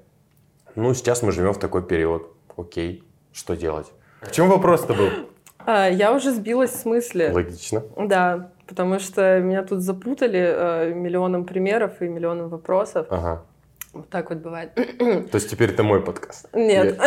Ну, 0.75 0.93
сейчас 0.95 1.23
мы 1.23 1.33
живем 1.33 1.55
в 1.55 1.59
такой 1.59 1.83
период. 1.83 2.31
Окей, 2.57 3.03
что 3.33 3.57
делать? 3.57 3.87
В 4.21 4.31
чем 4.31 4.49
вопрос-то 4.49 4.93
был? 4.93 5.09
А, 5.67 5.89
я 5.89 6.13
уже 6.13 6.33
сбилась 6.33 6.75
с 6.75 6.85
мысли. 6.85 7.31
Логично. 7.33 7.83
Да, 7.97 8.51
потому 8.67 8.99
что 8.99 9.41
меня 9.41 9.63
тут 9.63 9.81
запутали 9.81 10.41
э, 10.41 10.95
миллионом 10.95 11.45
примеров 11.45 12.01
и 12.01 12.09
миллионом 12.09 12.49
вопросов. 12.49 13.07
Ага. 13.11 13.43
Вот 13.95 14.09
так 14.09 14.31
вот 14.31 14.39
бывает. 14.39 14.75
То 14.75 15.35
есть 15.35 15.49
теперь 15.49 15.71
это 15.71 15.85
мой 15.85 16.03
подкаст? 16.03 16.49
Нет, 16.53 17.01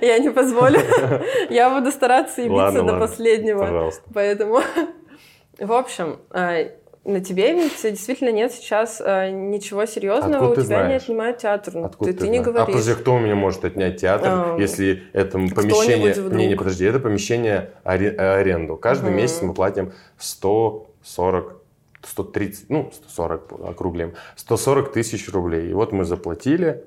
я 0.00 0.18
не 0.20 0.30
позволю. 0.30 0.80
Я 1.50 1.70
буду 1.70 1.92
стараться 1.92 2.40
и 2.40 2.48
биться 2.48 2.82
до 2.82 2.98
последнего. 2.98 3.60
Пожалуйста. 3.60 4.02
Поэтому, 4.14 4.60
в 5.58 5.72
общем, 5.72 6.18
э, 6.30 6.70
на 7.06 7.20
тебе 7.20 7.52
ведь 7.52 7.80
действительно 7.82 8.30
нет 8.30 8.52
сейчас 8.52 9.00
э, 9.00 9.30
ничего 9.30 9.86
серьезного, 9.86 10.46
Откуда 10.46 10.60
у 10.60 10.64
тебя 10.64 10.64
знаешь? 10.64 10.90
не 10.90 10.96
отнимают 10.96 11.38
театр. 11.38 11.74
Ну, 11.74 11.84
Откуда 11.84 12.12
ты, 12.12 12.18
ты, 12.18 12.24
ты 12.24 12.28
не 12.28 12.40
говоришь. 12.40 12.62
А 12.62 12.66
подожди, 12.66 12.94
кто 12.94 13.14
у 13.14 13.18
меня 13.18 13.36
может 13.36 13.64
отнять 13.64 14.00
театр, 14.00 14.28
а, 14.28 14.56
если 14.58 15.04
это 15.12 15.38
помещение... 15.38 16.12
Вдруг. 16.12 16.32
Не, 16.32 16.48
не, 16.48 16.56
подожди, 16.56 16.84
это 16.84 16.98
помещение 16.98 17.70
аренду. 17.84 18.76
Каждый 18.76 19.10
угу. 19.10 19.16
месяц 19.16 19.40
мы 19.40 19.54
платим 19.54 19.92
140 20.18 21.62
130, 22.02 22.70
ну, 22.70 22.90
140 22.92 23.52
округлим, 23.68 24.14
140 24.36 24.92
тысяч 24.92 25.28
рублей. 25.28 25.70
И 25.70 25.74
вот 25.74 25.92
мы 25.92 26.04
заплатили, 26.04 26.84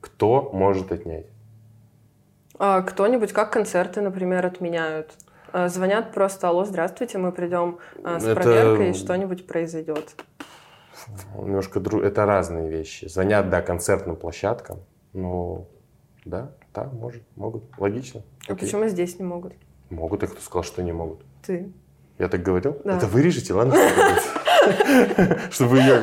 кто 0.00 0.50
может 0.52 0.92
отнять? 0.92 1.26
А, 2.58 2.82
кто-нибудь, 2.82 3.32
как 3.32 3.52
концерты, 3.52 4.00
например, 4.00 4.46
отменяют. 4.46 5.12
Э, 5.52 5.68
звонят 5.68 6.12
просто, 6.12 6.48
алло, 6.48 6.64
здравствуйте, 6.64 7.18
мы 7.18 7.32
придем 7.32 7.78
э, 8.04 8.18
с 8.20 8.24
это... 8.24 8.40
проверкой, 8.40 8.90
и 8.90 8.94
что-нибудь 8.94 9.46
произойдет. 9.46 10.14
Немножко 11.36 11.80
дру... 11.80 12.00
это 12.00 12.26
разные 12.26 12.68
вещи. 12.68 13.06
Звонят, 13.08 13.50
да, 13.50 13.62
концертным 13.62 14.16
площадкам, 14.16 14.80
ну, 15.12 15.66
да, 16.24 16.52
да, 16.74 16.84
может, 16.92 17.22
могут, 17.36 17.64
логично. 17.78 18.22
А 18.48 18.52
Окей. 18.52 18.66
почему 18.66 18.88
здесь 18.88 19.18
не 19.18 19.24
могут? 19.24 19.54
Могут, 19.88 20.22
и 20.22 20.26
кто 20.26 20.40
сказал, 20.40 20.62
что 20.62 20.82
не 20.82 20.92
могут? 20.92 21.22
Ты. 21.42 21.72
Я 22.18 22.28
так 22.28 22.42
говорил? 22.42 22.76
Да. 22.84 22.96
Это 22.96 23.06
вырежете, 23.06 23.54
ладно? 23.54 23.74
Чтобы 25.50 25.78
я... 25.78 26.00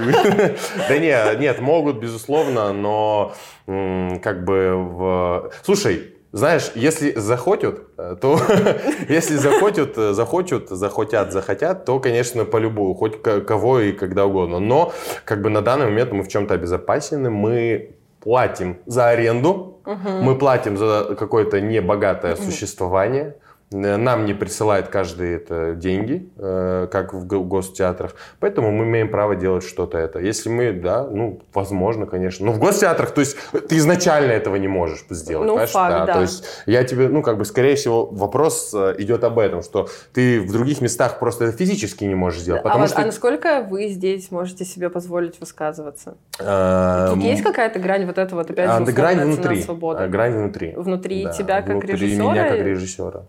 Да 0.90 0.98
нет, 0.98 1.40
нет, 1.40 1.62
могут, 1.62 2.00
безусловно, 2.00 2.74
но 2.74 3.34
как 3.66 4.44
бы 4.44 4.74
в... 4.76 5.52
Слушай, 5.64 6.17
знаешь, 6.32 6.72
если 6.76 7.14
захотят, 7.14 7.80
э, 7.98 8.16
то 8.20 8.40
если 9.10 9.36
захотят, 9.36 9.98
э, 9.98 10.14
захочут, 10.14 10.70
захотят, 10.70 11.32
захотят, 11.32 11.86
то, 11.86 12.00
конечно, 12.00 12.46
по-любому, 12.46 12.94
хоть 12.94 13.22
кого 13.22 13.80
и 13.80 13.92
когда 13.92 14.26
угодно. 14.26 14.60
Но 14.60 14.94
как 15.26 15.42
бы 15.42 15.50
на 15.50 15.62
данный 15.62 15.86
момент 15.86 16.12
мы 16.12 16.24
в 16.24 16.28
чем-то 16.28 16.54
обезопасены, 16.54 17.30
мы 17.30 17.96
платим 18.20 18.78
за 18.86 19.10
аренду, 19.10 19.80
угу. 19.86 20.10
мы 20.22 20.38
платим 20.38 20.78
за 20.78 21.16
какое-то 21.18 21.62
небогатое 21.62 22.36
угу. 22.36 22.44
существование, 22.44 23.36
нам 23.72 24.26
не 24.26 24.34
присылают 24.34 24.88
каждые 24.88 25.36
это 25.36 25.76
деньги, 25.76 26.30
э, 26.38 26.88
как 26.90 27.14
в 27.14 27.26
гостеатрах, 27.26 28.16
поэтому 28.40 28.72
мы 28.72 28.86
имеем 28.86 29.10
право 29.10 29.36
делать 29.36 29.66
что-то 29.66 29.98
это. 29.98 30.20
Если 30.20 30.50
мы, 30.50 30.72
да, 30.72 31.04
ну, 31.04 31.42
возможно, 31.54 32.06
конечно. 32.06 32.46
Но 32.46 32.54
в 32.54 32.60
гостеатрах, 32.60 33.12
то 33.12 33.20
есть 33.20 33.38
ты 33.68 33.78
изначально 33.78 34.32
этого 34.32 34.56
не 34.56 34.70
можешь 34.70 35.04
сделать, 35.10 35.48
ну, 35.48 35.58
Факт, 35.58 35.74
да. 35.74 36.06
да. 36.06 36.14
То 36.14 36.22
есть 36.22 36.46
я 36.66 36.84
тебе, 36.86 37.10
ну, 37.10 37.22
как 37.22 37.38
бы, 37.38 37.44
скорее 37.44 37.76
всего, 37.76 38.06
вопрос 38.06 38.74
э, 38.74 38.96
идет 39.00 39.24
об 39.26 39.38
этом, 39.38 39.62
что 39.62 39.90
ты 40.14 40.40
в 40.40 40.52
других 40.52 40.80
местах 40.80 41.20
просто 41.20 41.46
это 41.46 41.58
физически 41.58 42.06
не 42.06 42.16
можешь 42.16 42.42
сделать. 42.42 42.62
А, 42.64 42.78
вот, 42.78 42.90
что... 42.90 43.02
а 43.02 43.06
насколько 43.06 43.68
вы 43.70 43.90
здесь 43.90 44.32
можете 44.32 44.64
себе 44.64 44.90
позволить 44.90 45.42
высказываться? 45.42 46.16
Тут 46.38 47.24
есть 47.24 47.44
какая-то 47.44 47.80
грань 47.80 48.06
вот 48.06 48.18
этого, 48.18 48.40
вот 48.40 48.50
опять 48.50 48.86
же, 48.86 48.94
грань 48.94 49.20
внутри. 49.26 49.66
Грань 50.08 50.38
внутри. 50.38 50.74
Внутри 50.78 51.28
тебя 51.38 51.62
как 51.62 51.72
внутри 51.72 51.94
режиссера? 51.94 52.24
Внутри 52.24 52.42
меня 52.42 52.50
как 52.50 52.66
режиссера. 52.66 53.24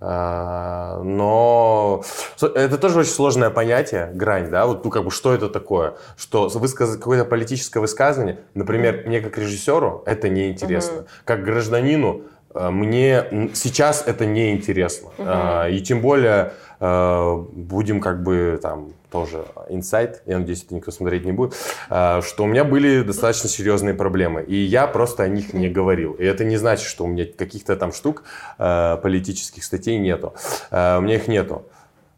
А, 0.00 1.00
но 1.02 2.04
это 2.40 2.78
тоже 2.78 3.00
очень 3.00 3.10
сложное 3.10 3.50
понятие, 3.50 4.10
грань, 4.14 4.48
да, 4.48 4.66
вот 4.66 4.84
ну 4.84 4.90
как 4.90 5.04
бы 5.04 5.10
что 5.10 5.34
это 5.34 5.48
такое, 5.48 5.94
что 6.16 6.48
высказать 6.48 6.98
какое-то 6.98 7.24
политическое 7.24 7.80
высказывание, 7.80 8.38
например, 8.54 9.02
мне 9.06 9.20
как 9.20 9.36
режиссеру 9.38 10.04
это 10.06 10.28
неинтересно, 10.28 10.98
uh-huh. 10.98 11.08
как 11.24 11.42
гражданину 11.42 12.22
э, 12.54 12.70
мне 12.70 13.50
сейчас 13.54 14.04
это 14.06 14.24
неинтересно, 14.24 15.08
uh-huh. 15.18 15.72
и 15.72 15.80
тем 15.80 16.00
более 16.00 16.52
э, 16.78 17.44
будем 17.52 18.00
как 18.00 18.22
бы 18.22 18.56
там 18.62 18.92
тоже 19.10 19.44
инсайт, 19.68 20.22
я 20.26 20.38
надеюсь, 20.38 20.64
это 20.64 20.74
никто 20.74 20.90
смотреть 20.90 21.24
не 21.24 21.32
будет, 21.32 21.54
а, 21.88 22.22
что 22.22 22.44
у 22.44 22.46
меня 22.46 22.64
были 22.64 23.02
достаточно 23.02 23.48
серьезные 23.48 23.94
проблемы, 23.94 24.42
и 24.42 24.54
я 24.54 24.86
просто 24.86 25.22
о 25.22 25.28
них 25.28 25.52
не 25.54 25.68
говорил. 25.68 26.12
И 26.14 26.24
это 26.24 26.44
не 26.44 26.56
значит, 26.56 26.86
что 26.86 27.04
у 27.04 27.06
меня 27.06 27.26
каких-то 27.26 27.76
там 27.76 27.92
штук 27.92 28.24
а, 28.58 28.96
политических 28.98 29.64
статей 29.64 29.98
нету. 29.98 30.34
А, 30.70 30.98
у 30.98 31.02
меня 31.02 31.16
их 31.16 31.28
нету. 31.28 31.66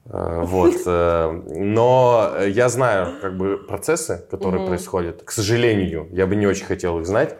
Вот. 0.07 0.75
Но 0.87 2.33
я 2.45 2.69
знаю 2.69 3.21
как 3.21 3.37
бы 3.37 3.59
процессы, 3.59 4.25
которые 4.29 4.63
mm-hmm. 4.63 4.67
происходят. 4.67 5.23
К 5.23 5.31
сожалению, 5.31 6.09
я 6.11 6.27
бы 6.27 6.35
не 6.35 6.49
очень 6.49 6.65
хотел 6.65 6.99
их 6.99 7.07
знать. 7.07 7.37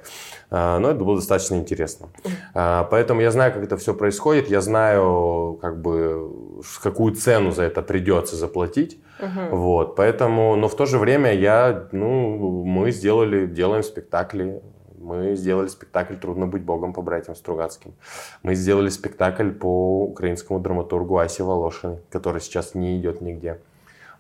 Но 0.51 0.91
это 0.91 1.05
было 1.05 1.17
достаточно 1.17 1.55
интересно. 1.55 2.09
Поэтому 2.53 3.21
я 3.21 3.31
знаю, 3.31 3.53
как 3.53 3.63
это 3.63 3.77
все 3.77 3.95
происходит. 3.95 4.49
Я 4.49 4.61
знаю, 4.61 5.59
как 5.63 5.81
бы, 5.81 6.61
какую 6.83 7.15
цену 7.15 7.53
за 7.53 7.63
это 7.63 7.83
придется 7.83 8.37
заплатить. 8.37 8.99
Угу. 9.21 9.57
Вот, 9.57 9.97
поэтому, 9.97 10.57
но 10.57 10.69
в 10.69 10.75
то 10.75 10.87
же 10.87 10.99
время 10.99 11.33
я, 11.33 11.89
ну, 11.93 12.65
мы 12.65 12.91
сделали, 12.91 13.47
делаем 13.47 13.83
спектакли. 13.83 14.61
Мы 14.99 15.35
сделали 15.35 15.69
спектакль 15.69 16.17
«Трудно 16.17 16.47
быть 16.47 16.63
богом» 16.63 16.93
по 16.93 17.01
братьям 17.01 17.35
Стругацким. 17.35 17.95
Мы 18.43 18.55
сделали 18.55 18.91
спектакль 18.91 19.51
по 19.51 20.05
украинскому 20.05 20.61
драматургу 20.61 21.17
Асе 21.17 21.43
Волошиной, 21.43 22.01
который 22.11 22.41
сейчас 22.41 22.75
не 22.75 22.99
идет 22.99 23.21
нигде. 23.23 23.61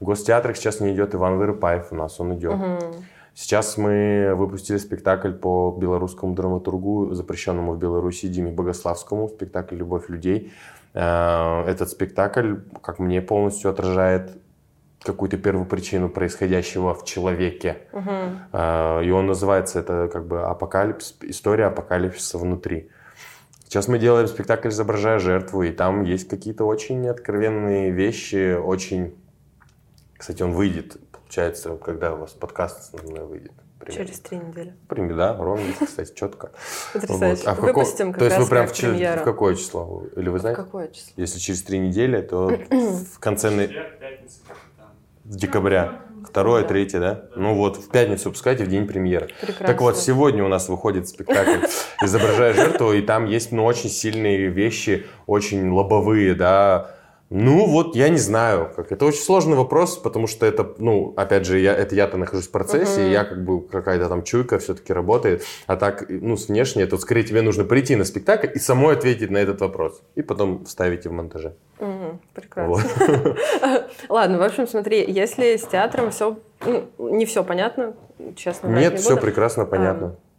В 0.01 0.05
гостеатрах 0.05 0.57
сейчас 0.57 0.81
не 0.81 0.95
идет 0.95 1.15
Иван 1.15 1.37
Вырыпаев 1.37 1.93
у 1.93 1.97
нас, 1.97 2.19
он 2.21 2.35
идет. 2.35 2.55
Угу. 2.55 2.95
Сейчас 3.41 3.79
мы 3.79 4.35
выпустили 4.35 4.77
спектакль 4.77 5.33
по 5.33 5.75
белорусскому 5.81 6.35
драматургу, 6.35 7.15
запрещенному 7.15 7.73
в 7.73 7.79
Беларуси 7.79 8.29
Диме 8.29 8.51
Богославскому, 8.51 9.31
спектакль 9.31 9.77
«Любовь 9.77 10.11
людей». 10.11 10.53
Э, 10.93 11.65
этот 11.67 11.89
спектакль, 11.89 12.57
как 12.83 12.99
мне, 12.99 13.23
полностью 13.23 13.71
отражает 13.71 14.37
какую-то 15.03 15.39
первую 15.39 15.65
причину 15.65 16.11
происходящего 16.11 16.95
в 16.95 17.07
человеке. 17.07 17.79
Угу. 17.95 19.07
И 19.07 19.11
он 19.11 19.27
называется, 19.27 19.79
это 19.79 20.11
как 20.13 20.27
бы 20.27 20.43
апокалипсис, 20.43 21.17
история 21.23 21.69
апокалипсиса 21.69 22.37
внутри. 22.37 22.91
Сейчас 23.65 23.89
мы 23.89 23.99
делаем 23.99 24.27
спектакль, 24.27 24.69
изображая 24.69 25.19
жертву, 25.19 25.63
и 25.63 25.73
там 25.73 26.03
есть 26.03 26.29
какие-то 26.29 26.67
очень 26.67 27.09
откровенные 27.09 27.91
вещи, 27.91 28.55
очень... 28.55 29.15
Кстати, 30.19 30.43
он 30.43 30.53
выйдет, 30.53 30.99
получается, 31.31 31.77
когда 31.77 32.13
у 32.15 32.17
вас 32.17 32.33
подкаст 32.33 32.93
основной 32.93 33.25
выйдет. 33.25 33.53
Примерно. 33.79 34.05
Через 34.05 34.21
три 34.21 34.39
недели. 34.39 34.75
Примерно, 34.89 35.17
да, 35.17 35.37
ровно, 35.37 35.65
кстати, 35.81 36.13
четко. 36.13 36.51
Потрясающе. 36.93 37.43
Вот. 37.45 37.49
А 37.49 37.55
в. 37.55 37.61
Выпустим 37.61 38.13
как 38.13 38.19
То 38.19 38.25
есть 38.25 38.39
вы 38.39 38.47
прям 38.47 38.67
в, 38.67 39.21
в 39.21 39.23
какое 39.23 39.55
число? 39.55 40.07
Или 40.17 40.29
вы 40.29 40.41
знаете? 40.41 40.61
В 40.61 40.65
какое 40.65 40.89
число? 40.89 41.13
Если 41.17 41.39
через 41.39 41.63
три 41.63 41.79
недели, 41.79 42.21
то 42.21 42.49
в 42.71 43.21
конце 43.21 43.71
декабря. 45.25 46.03
Второе, 46.29 46.63
да. 46.63 46.69
третье, 46.69 46.99
да? 46.99 47.25
Ну 47.37 47.55
вот, 47.55 47.77
в 47.77 47.91
пятницу 47.91 48.31
пускайте 48.31 48.65
в 48.65 48.69
день 48.69 48.87
премьеры. 48.87 49.29
Прекрасно. 49.41 49.67
Так 49.67 49.81
вот, 49.81 49.97
сегодня 49.97 50.45
у 50.45 50.49
нас 50.49 50.69
выходит 50.69 51.09
спектакль 51.09 51.65
«Изображая 52.03 52.53
жертву», 52.53 52.93
и 52.93 53.03
там 53.03 53.25
есть 53.25 53.53
ну, 53.53 53.65
очень 53.65 53.89
сильные 53.89 54.49
вещи, 54.49 55.07
очень 55.27 55.71
лобовые, 55.71 56.35
да, 56.35 56.91
ну, 57.33 57.67
вот 57.67 57.95
я 57.95 58.09
не 58.09 58.19
знаю, 58.19 58.73
как. 58.75 58.91
Это 58.91 59.05
очень 59.05 59.21
сложный 59.21 59.57
вопрос, 59.57 59.97
потому 59.97 60.27
что 60.27 60.47
это, 60.47 60.75
ну, 60.79 61.15
опять 61.17 61.47
же, 61.47 61.61
я, 61.61 61.77
это 61.77 61.95
я-то 61.95 62.17
нахожусь 62.17 62.49
в 62.49 62.51
процессе, 62.51 63.03
uh-huh. 63.03 63.09
и 63.09 63.13
я 63.13 63.25
как 63.25 63.45
бы 63.45 63.63
какая-то 63.63 64.09
там 64.09 64.25
чуйка 64.25 64.59
все-таки 64.59 64.93
работает. 64.93 65.45
А 65.69 65.77
так, 65.77 66.07
ну, 66.09 66.37
с 66.37 66.49
внешне, 66.49 66.87
то 66.87 66.99
скорее 66.99 67.23
тебе 67.23 67.43
нужно 67.43 67.63
прийти 67.63 67.95
на 67.95 68.05
спектакль 68.05 68.49
и 68.53 68.59
самой 68.59 68.97
ответить 68.97 69.31
на 69.31 69.39
этот 69.39 69.61
вопрос. 69.61 70.03
И 70.17 70.23
потом 70.23 70.65
вставить 70.65 71.07
в 71.07 71.13
монтаже. 71.13 71.55
Угу, 71.79 72.19
прекрасно. 72.35 72.75
Вот. 72.75 73.39
Ладно, 74.09 74.39
в 74.39 74.43
общем, 74.43 74.67
смотри, 74.67 75.05
если 75.09 75.57
с 75.57 75.63
театром 75.63 76.11
все, 76.11 76.37
ну, 76.67 76.89
не 76.99 77.27
все 77.27 77.45
понятно, 77.45 77.95
честно 78.35 78.67
Нет, 78.69 78.95
не 78.95 78.99
все 78.99 79.17
прекрасно 79.17 79.67
понятно. 79.67 80.07
А, 80.09 80.30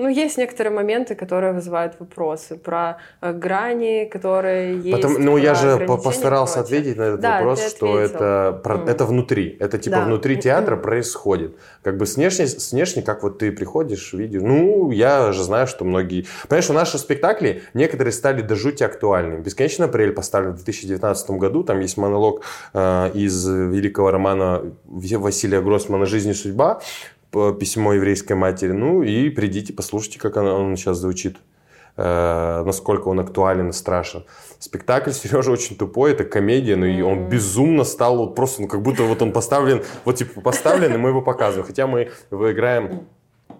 ну, 0.00 0.08
есть 0.08 0.38
некоторые 0.38 0.72
моменты, 0.72 1.14
которые 1.14 1.52
вызывают 1.52 1.94
вопросы 1.98 2.56
про 2.56 2.98
э, 3.20 3.32
грани, 3.32 4.08
которые 4.10 4.80
есть. 4.80 4.96
Потому, 4.96 5.18
ну, 5.18 5.36
я 5.36 5.54
же 5.54 5.86
постарался 5.86 6.60
ответить 6.60 6.96
на 6.96 7.02
этот 7.02 7.20
да, 7.20 7.36
вопрос, 7.36 7.68
что 7.68 7.98
это, 7.98 8.58
про, 8.64 8.76
mm. 8.76 8.90
это 8.90 9.04
внутри. 9.04 9.56
Это 9.60 9.78
типа 9.78 9.96
да. 9.96 10.04
внутри 10.04 10.36
театра 10.36 10.76
mm. 10.76 10.80
происходит. 10.80 11.56
Как 11.82 11.98
бы 11.98 12.06
с 12.06 12.16
внешне, 12.16 12.46
с 12.46 12.72
внешне, 12.72 13.02
как 13.02 13.22
вот 13.22 13.38
ты 13.38 13.52
приходишь, 13.52 14.12
видишь. 14.14 14.42
Ну, 14.42 14.90
я 14.90 15.32
же 15.32 15.42
знаю, 15.42 15.66
что 15.66 15.84
многие... 15.84 16.26
Понимаешь, 16.48 16.70
у 16.70 16.72
наши 16.72 16.98
спектакли 16.98 17.62
некоторые 17.74 18.12
стали 18.12 18.40
до 18.40 18.56
жути 18.56 18.82
актуальными. 18.82 19.42
«Бесконечный 19.42 19.86
апрель» 19.86 20.12
поставлен 20.12 20.52
в 20.52 20.56
2019 20.56 21.30
году. 21.32 21.62
Там 21.62 21.80
есть 21.80 21.98
монолог 21.98 22.42
э, 22.72 23.10
из 23.12 23.46
великого 23.46 24.10
романа 24.10 24.62
Василия 24.84 25.60
Гроссмана 25.60 26.06
«Жизнь 26.06 26.30
и 26.30 26.34
судьба», 26.34 26.80
письмо 27.30 27.94
еврейской 27.94 28.34
матери. 28.34 28.72
Ну 28.72 29.02
и 29.02 29.30
придите, 29.30 29.72
послушайте, 29.72 30.18
как 30.18 30.36
он, 30.36 30.46
он 30.46 30.76
сейчас 30.76 30.98
звучит. 30.98 31.36
Э, 31.96 32.62
насколько 32.64 33.08
он 33.08 33.20
актуален 33.20 33.70
и 33.70 33.72
страшен. 33.72 34.24
Спектакль 34.58 35.10
Сережа 35.12 35.50
очень 35.50 35.76
тупой, 35.76 36.12
это 36.12 36.24
комедия, 36.24 36.76
но 36.76 36.86
и 36.86 37.02
он 37.02 37.28
безумно 37.28 37.84
стал 37.84 38.16
вот 38.16 38.34
просто, 38.34 38.62
ну 38.62 38.68
как 38.68 38.80
будто 38.80 39.02
вот 39.02 39.20
он 39.22 39.32
поставлен, 39.32 39.82
вот 40.04 40.16
типа 40.16 40.40
поставлен, 40.40 40.94
и 40.94 40.96
мы 40.96 41.10
его 41.10 41.20
показываем. 41.20 41.66
Хотя 41.66 41.86
мы 41.86 42.10
его 42.30 42.52
играем 42.52 43.06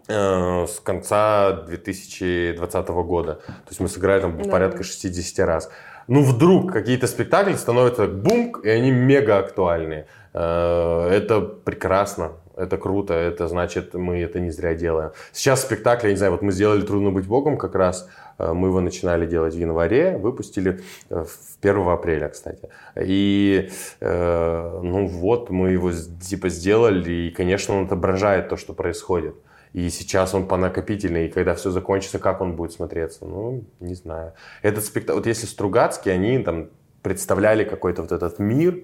э, 0.09 0.67
с 0.67 0.81
конца 0.81 1.53
2020 1.53 2.89
года. 2.89 3.35
То 3.35 3.69
есть 3.69 3.81
мы 3.81 3.89
сыграли 3.89 4.23
там 4.23 4.43
да. 4.43 4.51
порядка 4.51 4.85
60 4.85 5.47
раз. 5.47 5.71
Ну 6.07 6.23
вдруг 6.23 6.73
какие-то 6.73 7.07
спектакли 7.07 7.55
становятся 7.55 8.07
бум, 8.07 8.53
и 8.63 8.69
они 8.69 8.91
мега 8.91 9.39
актуальные. 9.39 10.07
Э, 10.33 11.09
это 11.11 11.41
прекрасно. 11.41 12.33
Это 12.57 12.77
круто, 12.77 13.15
это 13.15 13.49
значит, 13.49 13.95
мы 13.95 14.19
это 14.21 14.41
не 14.41 14.51
зря 14.51 14.75
делаем. 14.75 15.13
Сейчас 15.33 15.63
спектакль, 15.63 16.07
я 16.07 16.13
не 16.13 16.17
знаю, 16.17 16.33
вот 16.33 16.43
мы 16.43 16.53
сделали 16.53 16.83
«Трудно 16.83 17.11
быть 17.11 17.27
Богом» 17.27 17.57
как 17.57 17.75
раз, 17.75 18.09
э, 18.39 18.53
мы 18.53 18.69
его 18.69 18.81
начинали 18.81 19.27
делать 19.27 19.55
в 19.55 19.59
январе, 19.59 20.19
выпустили 20.19 20.81
э, 21.11 21.25
в 21.25 21.59
1 21.61 21.89
апреля, 21.89 22.29
кстати. 22.29 22.69
И, 23.01 23.71
э, 24.01 24.81
ну 24.83 25.07
вот, 25.07 25.51
мы 25.51 25.71
его 25.71 25.93
типа 25.93 26.49
сделали, 26.49 27.11
и, 27.11 27.31
конечно, 27.31 27.77
он 27.77 27.87
отображает 27.87 28.49
то, 28.49 28.57
что 28.57 28.73
происходит. 28.73 29.35
И 29.73 29.89
сейчас 29.91 30.35
он 30.35 30.47
по 30.47 30.57
накопительной, 30.57 31.27
и 31.27 31.31
когда 31.31 31.55
все 31.55 31.71
закончится, 31.71 32.19
как 32.19 32.41
он 32.41 32.57
будет 32.57 32.73
смотреться? 32.73 33.25
Ну, 33.25 33.65
не 33.79 33.95
знаю. 33.95 34.33
Этот 34.63 34.85
спектакль, 34.85 35.19
вот 35.19 35.27
если 35.27 35.47
Стругацкий, 35.47 36.13
они 36.13 36.39
там 36.41 36.71
представляли 37.03 37.65
какой-то 37.65 38.03
вот 38.03 38.13
этот 38.13 38.39
мир, 38.39 38.83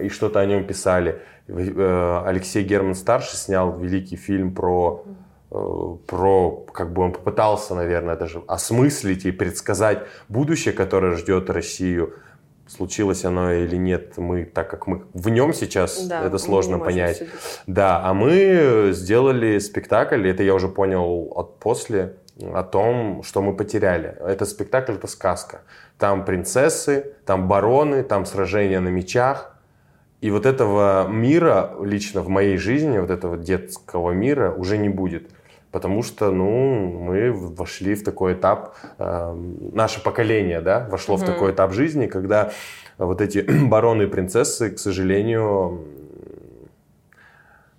и 0.00 0.08
что-то 0.08 0.40
о 0.40 0.46
нем 0.46 0.66
писали. 0.66 1.20
Э, 1.48 2.22
Алексей 2.24 2.62
Герман 2.64 2.94
старший 2.94 3.36
снял 3.36 3.78
великий 3.78 4.16
фильм 4.16 4.54
про 4.54 5.04
э, 5.50 5.96
про, 6.06 6.50
как 6.72 6.92
бы 6.92 7.02
он 7.02 7.12
попытался, 7.12 7.74
наверное, 7.74 8.16
даже 8.16 8.42
осмыслить 8.46 9.26
и 9.26 9.32
предсказать 9.32 10.00
будущее, 10.28 10.72
которое 10.72 11.16
ждет 11.16 11.50
Россию. 11.50 12.14
Случилось 12.66 13.24
оно 13.24 13.52
или 13.52 13.76
нет, 13.76 14.16
мы, 14.16 14.44
так 14.44 14.70
как 14.70 14.86
мы 14.86 15.02
в 15.12 15.28
нем 15.28 15.52
сейчас, 15.52 16.06
да, 16.06 16.24
это 16.24 16.38
сложно 16.38 16.78
понять. 16.78 17.18
Судить. 17.18 17.32
Да, 17.66 18.00
а 18.02 18.14
мы 18.14 18.92
сделали 18.94 19.58
спектакль, 19.58 20.26
это 20.28 20.42
я 20.42 20.54
уже 20.54 20.68
понял 20.68 21.32
от 21.34 21.58
после, 21.58 22.14
о 22.40 22.62
том, 22.62 23.22
что 23.24 23.42
мы 23.42 23.54
потеряли. 23.54 24.16
Это 24.20 24.46
спектакль, 24.46 24.92
это 24.92 25.06
сказка. 25.06 25.62
Там 25.98 26.24
принцессы, 26.24 27.14
там 27.26 27.46
бароны, 27.46 28.04
там 28.04 28.24
сражения 28.24 28.80
на 28.80 28.88
мечах, 28.88 29.54
и 30.22 30.30
вот 30.30 30.46
этого 30.46 31.08
мира 31.08 31.74
лично 31.82 32.22
в 32.22 32.28
моей 32.28 32.56
жизни, 32.56 32.96
вот 32.98 33.10
этого 33.10 33.36
детского 33.36 34.12
мира 34.12 34.52
уже 34.52 34.78
не 34.78 34.88
будет. 34.88 35.28
Потому 35.72 36.04
что, 36.04 36.30
ну, 36.30 36.86
мы 36.86 37.32
вошли 37.32 37.96
в 37.96 38.04
такой 38.04 38.34
этап, 38.34 38.76
э, 38.98 39.34
наше 39.72 40.00
поколение, 40.00 40.60
да, 40.60 40.86
вошло 40.88 41.16
mm-hmm. 41.16 41.22
в 41.22 41.26
такой 41.26 41.50
этап 41.50 41.72
жизни, 41.72 42.06
когда 42.06 42.52
вот 42.98 43.20
эти 43.20 43.38
бароны 43.66 44.04
и 44.04 44.06
принцессы, 44.06 44.70
к 44.70 44.78
сожалению, 44.78 45.88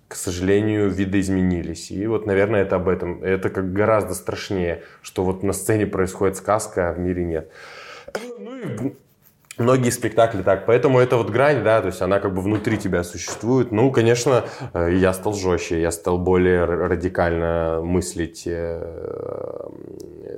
к 0.06 0.14
сожалению, 0.14 0.90
видоизменились. 0.90 1.90
И 1.90 2.06
вот, 2.06 2.26
наверное, 2.26 2.60
это 2.60 2.76
об 2.76 2.88
этом. 2.88 3.24
Это 3.24 3.48
как 3.48 3.72
гораздо 3.72 4.12
страшнее, 4.12 4.82
что 5.00 5.24
вот 5.24 5.42
на 5.42 5.54
сцене 5.54 5.86
происходит 5.86 6.36
сказка, 6.36 6.90
а 6.90 6.92
в 6.92 6.98
мире 6.98 7.24
нет. 7.24 7.50
Ну 8.38 8.58
и 8.58 8.94
Многие 9.58 9.90
спектакли 9.90 10.42
так, 10.42 10.66
поэтому 10.66 10.98
это 10.98 11.16
вот 11.16 11.30
грань, 11.30 11.62
да, 11.62 11.80
то 11.80 11.86
есть 11.86 12.02
она 12.02 12.18
как 12.18 12.34
бы 12.34 12.42
внутри 12.42 12.76
тебя 12.76 13.04
существует. 13.04 13.70
Ну, 13.70 13.90
конечно, 13.92 14.44
э, 14.72 14.94
я 14.94 15.12
стал 15.12 15.34
жестче, 15.34 15.80
я 15.80 15.92
стал 15.92 16.18
более 16.18 16.64
радикально 16.64 17.80
мыслить, 17.82 18.44
э, 18.46 19.70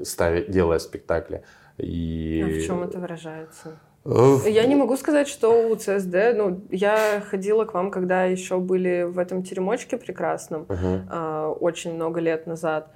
ставить, 0.04 0.50
делая 0.50 0.78
спектакли. 0.78 1.42
И... 1.78 2.42
А 2.44 2.48
в 2.48 2.66
чем 2.66 2.82
это 2.82 2.98
выражается? 2.98 3.78
Э, 4.04 4.36
я 4.46 4.66
не 4.66 4.74
могу 4.74 4.96
сказать, 4.98 5.28
что 5.28 5.68
у 5.68 5.74
ЦСД, 5.76 6.34
ну, 6.34 6.60
я 6.70 7.22
ходила 7.30 7.64
к 7.64 7.72
вам, 7.72 7.90
когда 7.90 8.24
еще 8.24 8.58
были 8.58 9.04
в 9.04 9.18
этом 9.18 9.42
теремочке 9.42 9.96
прекрасном, 9.96 10.64
uh-huh. 10.64 11.54
очень 11.54 11.94
много 11.94 12.20
лет 12.20 12.46
назад 12.46 12.92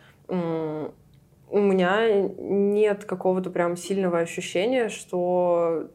у 1.53 1.59
меня 1.59 2.09
нет 2.39 3.05
какого-то 3.05 3.51
прям 3.51 3.77
сильного 3.77 4.21
ощущения, 4.21 4.89
что 4.89 5.91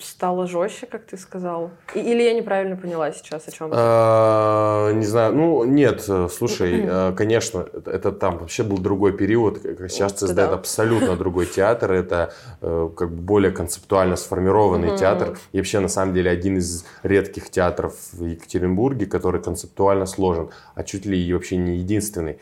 стало 0.00 0.46
жестче, 0.46 0.86
как 0.86 1.04
ты 1.04 1.16
сказал? 1.16 1.70
Или 1.94 2.22
я 2.22 2.32
неправильно 2.32 2.76
поняла 2.76 3.12
сейчас, 3.12 3.48
о 3.48 3.50
чем 3.50 3.70
а, 3.72 4.90
Не 4.92 5.04
знаю, 5.04 5.34
ну 5.34 5.64
нет, 5.64 6.08
слушай, 6.30 6.84
э, 6.84 7.12
конечно, 7.16 7.66
это 7.86 8.12
там 8.12 8.38
вообще 8.38 8.62
был 8.62 8.78
другой 8.78 9.12
период, 9.12 9.60
сейчас 9.62 10.22
это 10.22 10.52
абсолютно 10.52 11.16
другой 11.16 11.46
театр, 11.46 11.92
это 11.92 12.32
э, 12.60 12.90
как 12.96 13.10
бы 13.10 13.22
более 13.22 13.50
концептуально 13.52 14.16
сформированный 14.16 14.96
театр, 14.96 15.38
и 15.52 15.58
вообще 15.58 15.80
на 15.80 15.88
самом 15.88 16.14
деле 16.14 16.30
один 16.30 16.56
из 16.58 16.84
редких 17.02 17.50
театров 17.50 17.94
в 18.12 18.24
Екатеринбурге, 18.24 19.06
который 19.06 19.42
концептуально 19.42 20.06
сложен, 20.06 20.50
а 20.74 20.84
чуть 20.84 21.06
ли 21.06 21.22
и 21.22 21.32
вообще 21.32 21.56
не 21.56 21.76
единственный. 21.76 22.38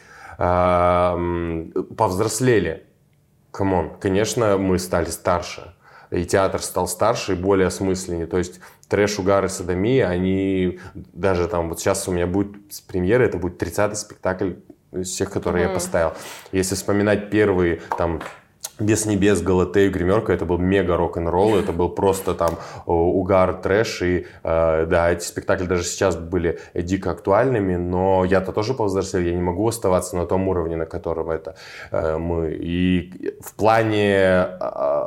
Повзрослели, 1.96 2.84
come 3.50 3.73
on, 3.73 3.90
конечно, 4.00 4.56
мы 4.56 4.78
стали 4.78 5.06
старше, 5.06 5.74
и 6.10 6.24
театр 6.24 6.62
стал 6.62 6.88
старше 6.88 7.32
и 7.32 7.36
более 7.36 7.68
осмысленнее. 7.68 8.26
То 8.26 8.38
есть 8.38 8.60
трэш, 8.88 9.18
угар 9.18 9.44
и 9.44 9.48
садомия, 9.48 10.08
они 10.08 10.80
даже 10.94 11.48
там, 11.48 11.68
вот 11.68 11.80
сейчас 11.80 12.06
у 12.08 12.12
меня 12.12 12.26
будет 12.26 12.72
с 12.72 12.80
премьеры, 12.80 13.26
это 13.26 13.38
будет 13.38 13.62
30-й 13.62 13.96
спектакль 13.96 14.52
из 14.92 15.08
всех, 15.08 15.30
которые 15.30 15.64
mm-hmm. 15.64 15.68
я 15.68 15.74
поставил. 15.74 16.12
Если 16.52 16.74
вспоминать 16.74 17.30
первые 17.30 17.80
там 17.96 18.20
без 18.80 19.06
небес, 19.06 19.42
Галатею, 19.42 19.92
гримерка, 19.92 20.32
это 20.32 20.44
был 20.44 20.58
мега 20.58 20.96
рок-н-ролл, 20.96 21.56
это 21.56 21.72
был 21.72 21.90
просто 21.90 22.34
там 22.34 22.58
угар, 22.86 23.54
трэш, 23.54 24.02
и 24.02 24.26
э, 24.42 24.86
да, 24.86 25.10
эти 25.10 25.24
спектакли 25.24 25.66
даже 25.66 25.84
сейчас 25.84 26.16
были 26.16 26.58
дико 26.74 27.10
актуальными, 27.10 27.76
но 27.76 28.24
я-то 28.24 28.52
тоже 28.52 28.74
повзрослел, 28.74 29.22
я 29.22 29.34
не 29.34 29.42
могу 29.42 29.68
оставаться 29.68 30.16
на 30.16 30.26
том 30.26 30.48
уровне, 30.48 30.76
на 30.76 30.86
котором 30.86 31.30
это 31.30 31.54
э, 31.90 32.16
мы. 32.16 32.52
И 32.52 33.34
в 33.40 33.54
плане 33.54 34.48
э, 34.60 35.04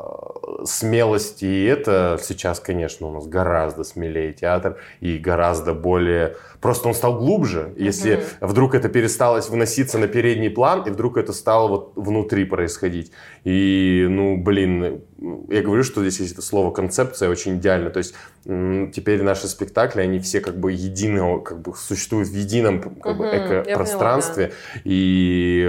смелости 0.65 1.67
это 1.67 2.17
сейчас, 2.21 2.59
конечно, 2.59 3.07
у 3.07 3.11
нас 3.11 3.27
гораздо 3.27 3.83
смелее 3.83 4.33
театр 4.33 4.77
и 4.99 5.17
гораздо 5.17 5.73
более 5.73 6.35
Просто 6.63 6.87
он 6.87 6.93
стал 6.93 7.17
глубже. 7.17 7.73
Если 7.75 8.13
mm 8.13 8.23
вдруг 8.39 8.73
это 8.73 8.87
перестало 8.87 9.41
выноситься 9.49 9.97
на 9.97 10.07
передний 10.07 10.49
план, 10.49 10.83
и 10.87 10.91
вдруг 10.91 11.17
это 11.17 11.33
стало 11.33 11.67
вот 11.67 11.91
внутри 11.95 12.45
происходить. 12.45 13.11
И, 13.43 14.07
ну, 14.09 14.37
блин, 14.41 15.01
я 15.49 15.61
говорю, 15.61 15.83
что 15.83 16.01
здесь 16.01 16.21
есть 16.21 16.33
это 16.33 16.41
слово 16.41 16.71
концепция 16.71 17.29
очень 17.29 17.57
идеально. 17.57 17.89
То 17.89 17.97
есть 17.97 18.15
теперь 18.45 19.23
наши 19.23 19.47
спектакли, 19.47 20.01
они 20.01 20.19
все 20.19 20.39
как 20.39 20.57
бы 20.57 20.71
единого, 20.71 21.41
как 21.41 21.61
бы 21.61 21.75
существуют 21.75 22.29
в 22.29 22.33
едином 22.33 22.81
как 23.01 23.17
бы, 23.17 23.25
эко-пространстве. 23.25 24.47
Да. 24.47 24.81
И 24.85 25.63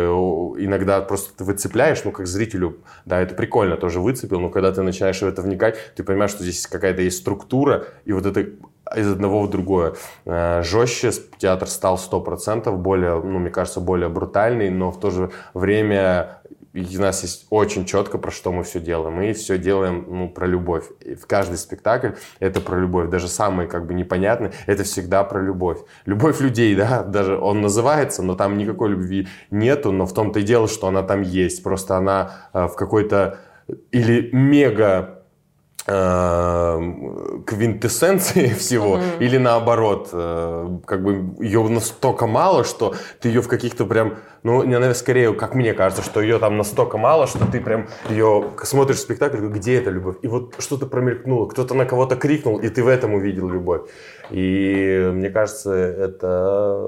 иногда 0.59 1.01
просто 1.01 1.37
ты 1.37 1.43
выцепляешь, 1.43 2.05
ну, 2.05 2.13
как 2.13 2.29
зрителю, 2.29 2.79
да, 3.05 3.21
это 3.21 3.35
прикольно, 3.35 3.77
тоже 3.77 3.99
выцепил, 3.99 4.39
но 4.39 4.49
когда 4.49 4.71
ты 4.71 4.83
начинаешь 4.83 5.21
в 5.21 5.27
это 5.27 5.43
вникать, 5.43 5.77
ты 5.97 6.05
понимаешь, 6.05 6.31
что 6.31 6.45
здесь 6.45 6.69
какая-то 6.69 7.03
есть 7.03 7.19
структура, 7.19 7.85
и 8.05 8.13
вот 8.13 8.27
это 8.27 8.47
из 8.95 9.11
одного 9.11 9.43
в 9.43 9.51
другое. 9.51 9.95
Э, 10.25 10.63
жестче 10.63 11.13
театр 11.39 11.69
стал 11.69 11.97
100%, 11.97 12.75
более, 12.77 13.21
ну, 13.23 13.39
мне 13.39 13.51
кажется, 13.51 13.81
более 13.81 14.09
брутальный, 14.09 14.71
но 14.71 14.91
в 14.91 15.01
то 15.01 15.11
же 15.11 15.31
время 15.55 16.41
у 16.75 17.01
нас 17.01 17.23
есть 17.23 17.47
очень 17.51 17.85
четко, 17.85 18.19
про 18.19 18.33
что 18.33 18.51
мы 18.51 18.65
все 18.65 18.81
делаем. 18.81 19.15
Мы 19.15 19.33
все 19.33 19.59
делаем 19.59 20.07
ну, 20.09 20.29
про 20.29 20.47
любовь. 20.47 20.85
И 21.01 21.15
в 21.15 21.27
каждый 21.27 21.57
спектакль 21.57 22.11
это 22.41 22.61
про 22.61 22.77
любовь. 22.79 23.11
Даже 23.11 23.29
самый 23.29 23.69
как 23.69 23.87
бы 23.87 23.95
непонятный, 23.95 24.51
это 24.67 24.83
всегда 24.83 25.23
про 25.23 25.41
любовь. 25.41 25.79
Любовь 26.05 26.41
людей, 26.41 26.75
да, 26.75 27.05
даже 27.05 27.39
он 27.39 27.61
называется, 27.61 28.23
но 28.23 28.35
там 28.35 28.59
никакой 28.59 28.91
любви 28.91 29.29
нету, 29.51 29.93
но 29.93 30.05
в 30.05 30.13
том-то 30.13 30.41
и 30.41 30.43
дело, 30.43 30.67
что 30.67 30.89
она 30.89 31.03
там 31.03 31.23
есть. 31.23 31.63
Просто 31.63 31.97
она 31.97 32.49
э, 32.53 32.67
в 32.67 32.75
какой-то 32.75 33.39
или 33.93 34.31
мега 34.33 35.24
квинтэссенции 37.47 38.49
всего, 38.59 38.97
mm-hmm. 38.97 39.19
или 39.21 39.39
наоборот, 39.39 40.09
э, 40.13 40.79
как 40.87 41.03
бы 41.03 41.45
ее 41.45 41.63
настолько 41.69 42.27
мало, 42.27 42.65
что 42.65 42.95
ты 43.21 43.29
ее 43.29 43.43
в 43.43 43.49
каких-то 43.49 43.85
прям, 43.85 44.15
ну, 44.45 44.63
не, 44.63 44.75
наверное, 44.75 44.95
скорее, 44.95 45.33
как 45.33 45.55
мне 45.55 45.73
кажется, 45.73 46.05
что 46.05 46.21
ее 46.21 46.39
там 46.39 46.59
настолько 46.59 46.99
мало, 46.99 47.27
что 47.27 47.51
ты 47.51 47.63
прям 47.63 47.89
ее 48.11 48.51
смотришь 48.63 48.99
спектакль, 48.99 49.39
где 49.39 49.79
эта 49.79 49.89
любовь? 49.89 50.17
И 50.21 50.29
вот 50.29 50.57
что-то 50.59 50.87
промелькнуло, 50.87 51.47
кто-то 51.47 51.73
на 51.73 51.87
кого-то 51.87 52.17
крикнул, 52.17 52.59
и 52.59 52.69
ты 52.69 52.85
в 52.85 52.89
этом 52.89 53.15
увидел 53.15 53.49
любовь. 53.49 53.89
И 54.31 55.11
мне 55.13 55.31
кажется, 55.31 55.73
это, 55.75 56.79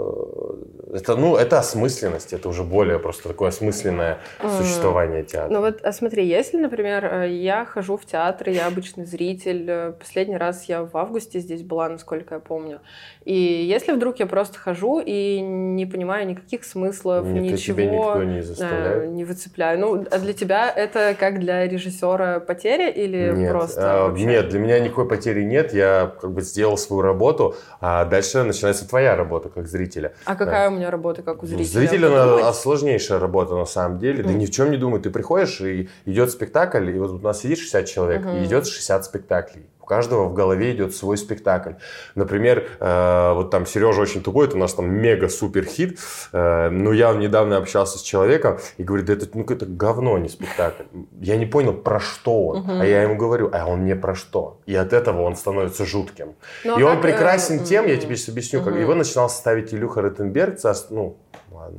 это, 0.92 1.16
ну, 1.16 1.36
это 1.36 1.58
осмысленность, 1.58 2.32
это 2.32 2.48
уже 2.48 2.62
более 2.62 2.98
просто 2.98 3.28
такое 3.28 3.48
осмысленное 3.48 4.18
существование 4.58 5.22
театра. 5.22 5.52
Ну 5.52 5.60
вот, 5.60 5.80
а 5.82 5.92
смотри, 5.92 6.26
если, 6.26 6.58
например, 6.58 7.24
я 7.24 7.64
хожу 7.64 7.96
в 7.96 8.04
театр, 8.04 8.50
я 8.50 8.66
обычный 8.66 9.04
зритель, 9.04 9.64
э, 9.68 9.92
последний 9.92 10.36
раз 10.36 10.64
я 10.64 10.84
в 10.84 10.96
августе 10.96 11.40
здесь 11.40 11.62
была, 11.62 11.88
насколько 11.88 12.34
я 12.34 12.40
помню, 12.40 12.80
и 13.24 13.34
если 13.34 13.92
вдруг 13.92 14.18
я 14.18 14.26
просто 14.26 14.58
хожу 14.58 15.00
и 15.04 15.40
не 15.40 15.86
понимаю 15.86 16.26
никаких 16.26 16.64
смыслов, 16.64 17.26
Нет, 17.26 17.45
ничего 17.52 17.80
никто 17.80 18.22
не, 18.24 18.42
заставляет. 18.42 19.10
не 19.10 19.24
выцепляю, 19.24 19.78
ну, 19.78 20.04
а 20.10 20.18
для 20.18 20.32
тебя 20.32 20.70
это 20.70 21.16
как 21.18 21.38
для 21.38 21.66
режиссера 21.66 22.40
потеря 22.40 22.88
или 22.88 23.32
нет, 23.34 23.50
просто? 23.50 24.06
А, 24.06 24.12
нет, 24.12 24.48
для 24.48 24.58
меня 24.58 24.78
никакой 24.78 25.08
потери 25.08 25.42
нет, 25.42 25.72
я 25.72 26.12
как 26.20 26.32
бы 26.32 26.42
сделал 26.42 26.78
свою 26.78 27.02
работу, 27.02 27.54
а 27.80 28.04
дальше 28.04 28.42
начинается 28.42 28.88
твоя 28.88 29.16
работа 29.16 29.48
как 29.48 29.66
зрителя. 29.66 30.12
А 30.24 30.34
какая 30.34 30.68
да. 30.68 30.74
у 30.74 30.78
меня 30.78 30.90
работа 30.90 31.22
как 31.22 31.42
у 31.42 31.46
зрителя? 31.46 31.64
Зритель 31.64 32.06
она 32.06 32.52
сложнейшая 32.52 33.18
работа 33.18 33.54
на 33.54 33.66
самом 33.66 33.98
деле. 33.98 34.22
Mm. 34.22 34.26
Ты 34.26 34.34
ни 34.34 34.46
в 34.46 34.50
чем 34.50 34.70
не 34.70 34.76
думай. 34.76 35.00
Ты 35.00 35.10
приходишь, 35.10 35.60
и 35.60 35.88
идет 36.04 36.30
спектакль, 36.30 36.90
и 36.90 36.98
вот 36.98 37.10
у 37.10 37.18
нас 37.18 37.40
сидит 37.40 37.58
60 37.58 37.86
человек, 37.86 38.22
mm-hmm. 38.22 38.42
и 38.42 38.44
идет 38.44 38.66
60 38.66 39.04
спектаклей. 39.04 39.66
У 39.86 39.88
каждого 39.88 40.24
в 40.24 40.34
голове 40.34 40.72
идет 40.72 40.96
свой 40.96 41.16
спектакль. 41.16 41.74
Например, 42.16 42.66
э, 42.80 43.32
вот 43.34 43.52
там 43.52 43.66
Сережа 43.66 44.00
очень 44.00 44.20
тупой, 44.20 44.48
это 44.48 44.56
у 44.56 44.58
нас 44.58 44.74
там 44.74 44.90
мега-супер 44.90 45.64
хит. 45.64 46.00
Э, 46.32 46.70
но 46.70 46.92
я 46.92 47.12
недавно 47.12 47.56
общался 47.56 47.98
с 47.98 48.02
человеком 48.02 48.58
и 48.78 48.82
говорит, 48.82 49.06
да 49.06 49.12
это 49.12 49.28
ну, 49.32 49.44
это 49.44 49.64
говно, 49.64 50.16
а 50.16 50.18
не 50.18 50.28
спектакль. 50.28 50.82
Я 51.20 51.36
не 51.36 51.46
понял, 51.46 51.72
про 51.72 52.00
что 52.00 52.48
он. 52.48 52.58
Угу. 52.62 52.72
А 52.80 52.84
я 52.84 53.02
ему 53.02 53.14
говорю, 53.14 53.48
а 53.52 53.64
он 53.66 53.84
не 53.84 53.94
про 53.94 54.16
что. 54.16 54.58
И 54.66 54.74
от 54.74 54.92
этого 54.92 55.22
он 55.22 55.36
становится 55.36 55.86
жутким. 55.86 56.34
Ну, 56.64 56.80
и 56.80 56.82
а 56.82 56.86
он 56.86 56.96
как, 56.96 57.04
э, 57.04 57.12
прекрасен 57.12 57.60
э, 57.60 57.64
тем, 57.64 57.86
я 57.86 57.96
тебе 57.96 58.16
сейчас 58.16 58.30
объясню, 58.30 58.58
угу. 58.58 58.70
как 58.70 58.80
его 58.80 58.92
начинал 58.92 59.30
ставить 59.30 59.72
Илюха 59.72 60.02
Ротенберг, 60.02 60.58
ну, 60.90 61.16
ладно. 61.52 61.78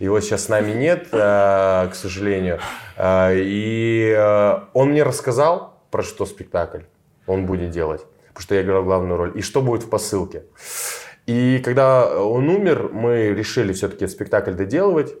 Его 0.00 0.18
сейчас 0.18 0.46
с 0.46 0.48
нами 0.48 0.72
нет, 0.72 1.06
к 1.10 1.92
сожалению. 1.92 2.58
И 3.00 4.64
он 4.72 4.90
мне 4.90 5.04
рассказал, 5.04 5.78
про 5.92 6.02
что 6.02 6.26
спектакль 6.26 6.80
он 7.26 7.46
будет 7.46 7.70
делать, 7.70 8.04
потому 8.28 8.42
что 8.42 8.54
я 8.54 8.62
играл 8.62 8.84
главную 8.84 9.16
роль, 9.16 9.32
и 9.34 9.42
что 9.42 9.62
будет 9.62 9.82
в 9.82 9.88
посылке. 9.88 10.44
И 11.26 11.60
когда 11.64 12.22
он 12.22 12.48
умер, 12.48 12.90
мы 12.92 13.28
решили 13.28 13.72
все-таки 13.72 14.06
спектакль 14.06 14.52
доделывать. 14.52 15.14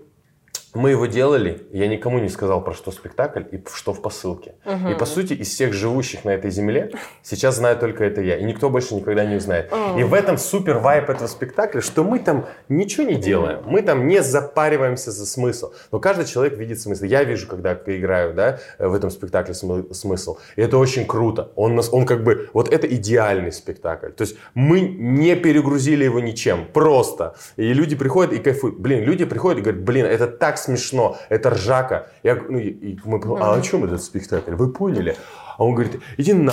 Мы 0.74 0.90
его 0.90 1.06
делали, 1.06 1.66
я 1.72 1.86
никому 1.86 2.18
не 2.18 2.28
сказал, 2.28 2.62
про 2.62 2.74
что 2.74 2.90
спектакль 2.90 3.42
и 3.52 3.62
что 3.72 3.92
в 3.92 4.02
посылке. 4.02 4.54
Угу. 4.64 4.88
И 4.90 4.94
по 4.94 5.06
сути, 5.06 5.32
из 5.32 5.48
всех 5.48 5.72
живущих 5.72 6.24
на 6.24 6.30
этой 6.30 6.50
земле, 6.50 6.90
сейчас 7.22 7.56
знаю 7.56 7.78
только 7.78 8.04
это 8.04 8.20
я. 8.20 8.36
И 8.36 8.44
никто 8.44 8.70
больше 8.70 8.94
никогда 8.94 9.24
не 9.24 9.36
узнает. 9.36 9.72
Угу. 9.72 10.00
И 10.00 10.02
в 10.02 10.12
этом 10.12 10.36
супер 10.36 10.78
вайп 10.78 11.10
этого 11.10 11.28
спектакля, 11.28 11.80
что 11.80 12.02
мы 12.02 12.18
там 12.18 12.46
ничего 12.68 13.04
не 13.06 13.14
делаем. 13.14 13.62
Мы 13.66 13.82
там 13.82 14.08
не 14.08 14.22
запариваемся 14.22 15.12
за 15.12 15.26
смысл. 15.26 15.72
Но 15.92 16.00
каждый 16.00 16.26
человек 16.26 16.58
видит 16.58 16.80
смысл. 16.80 17.04
Я 17.04 17.22
вижу, 17.22 17.46
когда 17.46 17.74
играю 17.86 18.34
да, 18.34 18.58
в 18.78 18.94
этом 18.94 19.10
спектакле 19.10 19.54
смысл. 19.54 20.38
И 20.56 20.62
это 20.62 20.78
очень 20.78 21.06
круто. 21.06 21.52
Он, 21.54 21.76
нас, 21.76 21.88
он 21.92 22.04
как 22.04 22.24
бы, 22.24 22.50
вот 22.52 22.72
это 22.72 22.86
идеальный 22.86 23.52
спектакль. 23.52 24.10
То 24.10 24.22
есть 24.22 24.36
мы 24.54 24.80
не 24.80 25.36
перегрузили 25.36 26.04
его 26.04 26.18
ничем. 26.18 26.66
Просто. 26.72 27.36
И 27.56 27.72
люди 27.72 27.94
приходят 27.94 28.32
и 28.32 28.38
кайфуют. 28.38 28.78
Блин, 28.78 29.04
люди 29.04 29.24
приходят 29.24 29.60
и 29.60 29.62
говорят, 29.62 29.82
блин, 29.82 30.06
это 30.06 30.26
так 30.26 30.58
смешно, 30.64 31.16
это 31.28 31.50
ржака. 31.50 32.06
Я, 32.22 32.34
ну, 32.34 32.58
и 32.58 32.98
мы, 33.04 33.20
а 33.40 33.54
о 33.54 33.60
чем 33.60 33.84
этот 33.84 34.02
спектакль? 34.02 34.54
Вы 34.54 34.72
поняли? 34.72 35.16
А 35.56 35.64
он 35.64 35.74
говорит, 35.74 36.00
иди 36.16 36.32
на... 36.32 36.52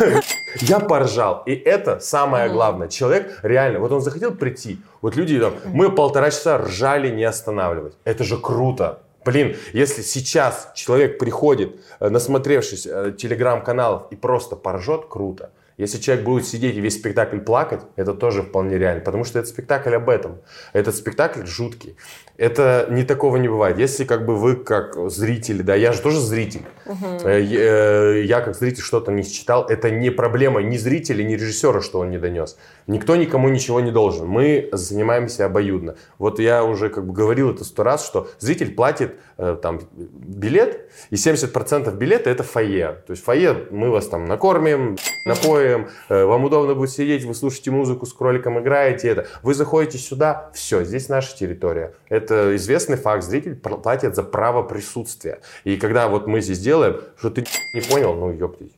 Я 0.60 0.80
поржал. 0.80 1.42
И 1.46 1.52
это 1.52 2.00
самое 2.00 2.48
главное. 2.48 2.88
Человек 2.88 3.40
реально, 3.42 3.80
вот 3.80 3.92
он 3.92 4.00
захотел 4.00 4.32
прийти. 4.34 4.78
Вот 5.02 5.16
люди 5.16 5.38
там, 5.38 5.54
мы 5.66 5.90
полтора 5.90 6.30
часа 6.30 6.58
ржали, 6.58 7.10
не 7.10 7.24
останавливать. 7.24 7.94
Это 8.04 8.24
же 8.24 8.38
круто. 8.38 9.00
Блин, 9.24 9.56
если 9.72 10.02
сейчас 10.02 10.70
человек 10.74 11.18
приходит, 11.18 11.80
э, 11.98 12.08
насмотревшись 12.08 12.86
э, 12.86 13.14
телеграм-каналов 13.16 14.02
и 14.10 14.16
просто 14.16 14.54
поржет, 14.54 15.06
круто. 15.08 15.50
Если 15.76 15.98
человек 15.98 16.24
будет 16.24 16.46
сидеть 16.46 16.76
и 16.76 16.80
весь 16.80 16.94
спектакль 16.94 17.38
плакать, 17.38 17.80
это 17.96 18.14
тоже 18.14 18.42
вполне 18.42 18.78
реально, 18.78 19.02
потому 19.02 19.24
что 19.24 19.40
это 19.40 19.48
спектакль 19.48 19.94
об 19.94 20.08
этом. 20.08 20.38
Этот 20.72 20.94
спектакль 20.94 21.44
жуткий. 21.44 21.96
Это 22.36 22.86
не 22.90 23.04
такого 23.04 23.36
не 23.36 23.48
бывает. 23.48 23.78
Если 23.78 24.04
как 24.04 24.24
бы 24.26 24.36
вы 24.36 24.56
как 24.56 25.10
зрители, 25.10 25.62
да, 25.62 25.74
я 25.74 25.92
же 25.92 26.00
тоже 26.00 26.20
зритель, 26.20 26.62
угу. 26.84 27.28
я 27.28 28.40
как 28.40 28.56
зритель 28.56 28.82
что-то 28.82 29.12
не 29.12 29.22
считал, 29.22 29.66
это 29.66 29.90
не 29.90 30.10
проблема 30.10 30.60
ни 30.60 30.76
зрителя, 30.76 31.22
ни 31.22 31.34
режиссера, 31.34 31.80
что 31.80 32.00
он 32.00 32.10
не 32.10 32.18
донес. 32.18 32.56
Никто 32.86 33.16
никому 33.16 33.48
ничего 33.48 33.80
не 33.80 33.92
должен. 33.92 34.26
Мы 34.26 34.68
занимаемся 34.72 35.46
обоюдно. 35.46 35.96
Вот 36.18 36.38
я 36.38 36.64
уже 36.64 36.88
как 36.88 37.06
бы 37.06 37.12
говорил 37.12 37.50
это 37.50 37.64
сто 37.64 37.82
раз, 37.82 38.04
что 38.04 38.28
зритель 38.38 38.74
платит 38.74 39.14
там 39.36 39.80
билет, 39.94 40.90
и 41.10 41.14
70% 41.14 41.94
билета 41.96 42.30
это 42.30 42.42
фойе. 42.42 43.02
То 43.06 43.12
есть 43.12 43.24
фойе 43.24 43.66
мы 43.70 43.90
вас 43.90 44.08
там 44.08 44.26
накормим, 44.26 44.96
напоим, 45.26 45.88
вам 46.08 46.44
удобно 46.44 46.74
будет 46.74 46.90
сидеть, 46.90 47.24
вы 47.24 47.34
слушаете 47.34 47.70
музыку, 47.70 48.06
с 48.06 48.12
кроликом 48.12 48.60
играете, 48.60 49.08
это. 49.08 49.26
Вы 49.42 49.54
заходите 49.54 49.98
сюда, 49.98 50.50
все, 50.54 50.84
здесь 50.84 51.08
наша 51.08 51.36
территория. 51.36 51.94
Это 52.08 52.34
это 52.34 52.56
известный 52.56 52.96
факт, 52.96 53.24
зритель 53.24 53.54
платит 53.54 54.14
за 54.14 54.22
право 54.22 54.62
присутствия. 54.62 55.40
И 55.64 55.76
когда 55.76 56.08
вот 56.08 56.26
мы 56.26 56.40
здесь 56.40 56.58
делаем, 56.58 57.00
что 57.16 57.30
ты 57.30 57.44
не 57.74 57.80
понял, 57.80 58.14
ну 58.14 58.32
ёптись, 58.32 58.72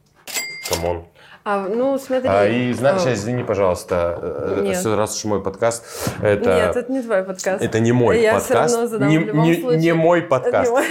come 0.68 0.89
on. 0.89 1.04
А, 1.48 1.68
ну, 1.68 1.96
смотри. 1.96 2.28
А, 2.28 2.48
и 2.48 2.72
знаешь, 2.72 3.06
а, 3.06 3.14
извини, 3.14 3.44
пожалуйста, 3.44 4.18
э, 4.20 4.60
Нет. 4.64 4.84
раз 4.84 5.16
уж 5.16 5.24
мой 5.26 5.40
подкаст, 5.40 5.84
это... 6.20 6.56
Нет, 6.56 6.74
это 6.74 6.92
не 6.92 7.02
твой 7.02 7.22
подкаст. 7.22 7.62
Это 7.62 7.78
не 7.78 7.92
мой 7.92 8.20
Я 8.20 8.32
подкаст. 8.32 8.74
равно 8.74 8.88
задам 8.88 9.08
не, 9.08 9.18
в 9.18 9.26
любом 9.26 9.44
не- 9.44 9.54
случае. 9.54 9.80
не 9.80 9.94
мой 9.94 10.22
подкаст. 10.22 10.72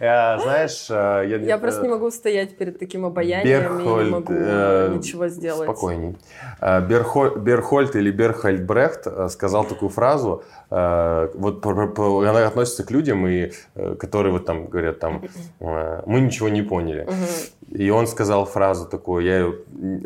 Э, 0.00 0.38
Знаешь, 0.38 0.86
э, 0.88 1.24
я... 1.28 1.36
Я 1.36 1.58
просто 1.58 1.82
не 1.82 1.88
могу 1.88 2.10
стоять 2.10 2.56
перед 2.56 2.78
таким 2.78 3.04
обаянием 3.04 3.60
и 3.60 3.62
Берхольд, 3.62 4.06
не 4.06 4.10
могу 4.10 4.32
ничего 4.96 5.28
сделать. 5.28 5.64
Спокойней. 5.64 6.16
Берхо- 6.62 7.38
Берхольд 7.38 7.94
или 7.94 8.10
Берхальд 8.10 8.64
Брехт 8.64 9.06
сказал 9.30 9.64
такую 9.64 9.90
фразу, 9.90 10.44
вот 10.70 11.66
она 11.66 12.46
относится 12.46 12.84
к 12.84 12.90
людям, 12.90 13.26
и, 13.26 13.52
которые 13.98 14.32
вот 14.32 14.46
там 14.46 14.66
говорят, 14.68 14.98
там, 14.98 15.22
мы 15.60 16.20
ничего 16.20 16.48
не 16.48 16.62
поняли. 16.62 17.06
И 17.70 17.90
он 17.90 18.06
сказал 18.06 18.46
фразу 18.46 18.86
такую, 18.86 19.24
я, 19.24 19.36
её- 19.40 19.54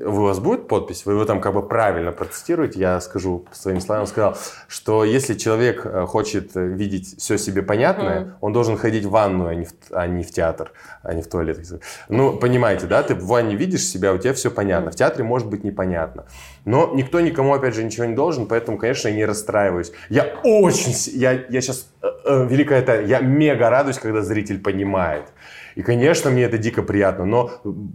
у 0.08 0.22
вас 0.22 0.40
будет 0.40 0.66
подпись, 0.66 1.06
вы 1.06 1.12
его 1.12 1.24
там 1.24 1.40
как 1.40 1.54
бы 1.54 1.62
правильно 1.62 2.10
процитируете, 2.10 2.80
я 2.80 3.00
скажу 3.00 3.44
своими 3.52 3.78
словами, 3.78 4.02
он 4.02 4.06
сказал, 4.08 4.36
что 4.66 5.04
если 5.04 5.34
человек 5.34 5.82
э, 5.86 6.04
хочет 6.06 6.56
э, 6.56 6.66
видеть 6.66 7.14
все 7.18 7.38
себе 7.38 7.62
понятное, 7.62 8.20
Мгм. 8.20 8.34
он 8.40 8.52
должен 8.52 8.76
ходить 8.76 9.04
в 9.04 9.10
ванную, 9.10 9.50
а 9.50 9.54
не 9.54 9.64
в, 9.66 9.72
а 9.92 10.06
не 10.08 10.24
в 10.24 10.30
театр, 10.32 10.72
а 11.04 11.14
не 11.14 11.22
в 11.22 11.28
туалет. 11.28 11.60
Ну, 12.08 12.36
понимаете, 12.36 12.86
да, 12.86 13.02
ты 13.04 13.14
в 13.14 13.26
ванне 13.26 13.54
видишь 13.54 13.84
себя, 13.84 14.12
у 14.12 14.18
тебя 14.18 14.32
все 14.34 14.50
понятно, 14.50 14.90
в 14.90 14.96
театре 14.96 15.22
может 15.22 15.48
быть 15.48 15.62
непонятно. 15.62 16.24
Но 16.64 16.90
никто 16.94 17.20
никому, 17.20 17.54
опять 17.54 17.74
же, 17.76 17.84
ничего 17.84 18.06
не 18.06 18.14
должен, 18.16 18.46
поэтому, 18.46 18.76
конечно, 18.76 19.06
я 19.08 19.14
не 19.14 19.24
расстраиваюсь. 19.24 19.92
Я 20.08 20.24
очень, 20.42 20.92
я, 21.18 21.32
я 21.48 21.60
сейчас, 21.60 21.86
великая 22.24 22.82
тайна, 22.82 23.06
я 23.06 23.20
мега 23.20 23.70
радуюсь, 23.70 23.98
когда 23.98 24.22
зритель 24.22 24.58
понимает. 24.60 25.24
И, 25.74 25.82
конечно, 25.82 26.30
мне 26.30 26.44
это 26.44 26.58
дико 26.58 26.82
приятно, 26.82 27.24
но 27.24 27.50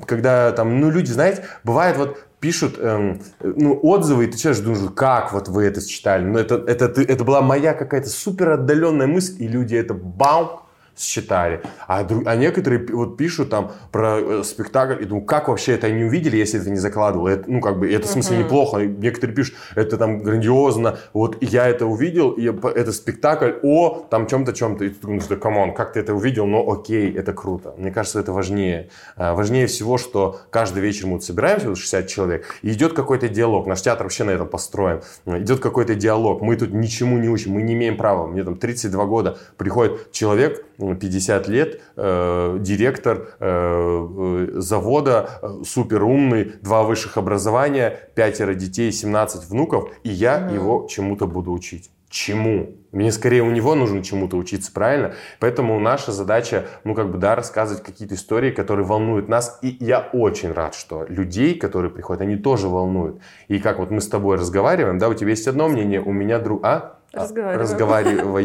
когда 0.05 0.51
там, 0.51 0.79
ну, 0.79 0.89
люди, 0.89 1.11
знаете, 1.11 1.45
бывает 1.63 1.97
вот 1.97 2.17
пишут 2.39 2.75
эм, 2.79 3.21
ну, 3.41 3.79
отзывы, 3.81 4.25
и 4.25 4.27
ты 4.27 4.37
читаешь, 4.37 4.59
думаешь, 4.59 4.91
как 4.95 5.33
вот 5.33 5.47
вы 5.47 5.65
это 5.65 5.81
считали? 5.81 6.23
Ну, 6.23 6.37
это, 6.37 6.55
это, 6.55 6.87
ты- 6.89 7.03
это 7.03 7.23
была 7.23 7.41
моя 7.41 7.73
какая-то 7.73 8.09
супер 8.09 8.51
отдаленная 8.51 9.07
мысль, 9.07 9.35
и 9.39 9.47
люди 9.47 9.75
это 9.75 9.93
бам, 9.93 10.61
считали. 10.97 11.62
А, 11.88 12.03
дру- 12.03 12.23
а 12.25 12.36
некоторые 12.36 12.86
вот 12.91 13.17
пишут 13.17 13.49
там 13.49 13.71
про 13.91 14.19
э, 14.19 14.43
спектакль, 14.43 15.01
и 15.01 15.05
думаю, 15.05 15.25
как 15.25 15.47
вообще 15.47 15.73
это 15.73 15.88
они 15.88 16.03
увидели, 16.03 16.38
если 16.38 16.60
это 16.60 16.69
не 16.69 16.77
закладывал? 16.77 17.27
Это, 17.27 17.43
ну, 17.49 17.62
как 17.62 17.79
бы, 17.79 17.91
это 17.91 18.07
в 18.07 18.12
смысле 18.12 18.38
неплохо. 18.39 18.77
Некоторые 18.79 19.36
пишут, 19.36 19.55
это 19.75 19.97
там 19.97 20.19
грандиозно, 20.19 20.97
вот 21.13 21.38
я 21.41 21.67
это 21.67 21.86
увидел, 21.86 22.31
и 22.31 22.45
это 22.47 22.91
спектакль 22.91 23.51
о 23.63 24.05
там 24.10 24.27
чем-то, 24.27 24.53
чем-то. 24.53 24.86
И 24.86 24.89
ты 24.89 25.01
думаешь, 25.01 25.25
да 25.27 25.36
come 25.36 25.57
on, 25.57 25.73
как 25.73 25.93
ты 25.93 25.99
это 25.99 26.13
увидел, 26.13 26.45
но 26.45 26.69
окей, 26.69 27.12
это 27.15 27.33
круто. 27.33 27.73
Мне 27.77 27.91
кажется, 27.91 28.19
это 28.19 28.31
важнее. 28.31 28.89
А, 29.15 29.33
Важнее 29.36 29.67
всего, 29.67 29.97
что 29.97 30.39
каждый 30.49 30.81
вечер 30.81 31.05
мы 31.07 31.13
вот 31.13 31.23
собираемся, 31.23 31.69
вот 31.69 31.77
60 31.77 32.07
человек, 32.07 32.45
и 32.62 32.71
идет 32.71 32.93
какой-то 32.93 33.29
диалог. 33.29 33.67
Наш 33.67 33.81
театр 33.81 34.03
вообще 34.03 34.23
на 34.23 34.31
этом 34.31 34.47
построен. 34.47 35.01
Идет 35.25 35.60
какой-то 35.60 35.95
диалог. 35.95 36.41
Мы 36.41 36.55
тут 36.55 36.73
ничему 36.73 37.17
не 37.17 37.29
учим, 37.29 37.51
мы 37.53 37.62
не 37.62 37.73
имеем 37.73 37.97
права. 37.97 38.27
Мне 38.27 38.43
там 38.43 38.55
32 38.57 39.05
года 39.05 39.38
приходит 39.57 40.12
человек, 40.12 40.65
50 40.77 41.47
лет, 41.47 41.81
э, 41.95 42.57
директор 42.59 43.29
э, 43.39 43.47
э, 43.47 44.59
завода, 44.59 45.29
э, 45.41 45.63
супер 45.65 46.03
умный, 46.03 46.53
два 46.61 46.83
высших 46.83 47.17
образования, 47.17 48.09
пятеро 48.15 48.53
детей, 48.53 48.91
17 48.91 49.49
внуков, 49.49 49.89
и 50.03 50.09
я 50.09 50.39
Мгм. 50.39 50.53
его 50.53 50.87
чему-то 50.89 51.27
буду 51.27 51.51
учить. 51.51 51.89
Чему? 52.09 52.77
Мне 52.93 53.11
скорее 53.11 53.41
у 53.43 53.51
него 53.51 53.75
нужно 53.75 54.01
чему-то 54.01 54.37
учиться, 54.37 54.71
правильно? 54.71 55.13
Поэтому 55.41 55.77
наша 55.77 56.13
задача, 56.13 56.65
ну, 56.85 56.95
как 56.95 57.11
бы, 57.11 57.17
да, 57.17 57.35
рассказывать 57.35 57.83
какие-то 57.83 58.15
истории, 58.15 58.51
которые 58.51 58.85
волнуют 58.85 59.27
нас. 59.27 59.59
И 59.61 59.75
я 59.81 60.09
очень 60.13 60.53
рад, 60.53 60.73
что 60.73 61.05
людей, 61.09 61.55
которые 61.55 61.91
приходят, 61.91 62.21
они 62.21 62.37
тоже 62.37 62.69
волнуют. 62.69 63.19
И 63.49 63.59
как 63.59 63.79
вот 63.79 63.91
мы 63.91 63.99
с 63.99 64.07
тобой 64.07 64.37
разговариваем, 64.37 64.99
да, 64.99 65.09
у 65.09 65.13
тебя 65.13 65.31
есть 65.31 65.47
одно 65.47 65.67
мнение, 65.67 66.01
у 66.01 66.13
меня 66.13 66.39
друг... 66.39 66.63
А? 66.63 66.96
Разговариваю. 67.13 68.38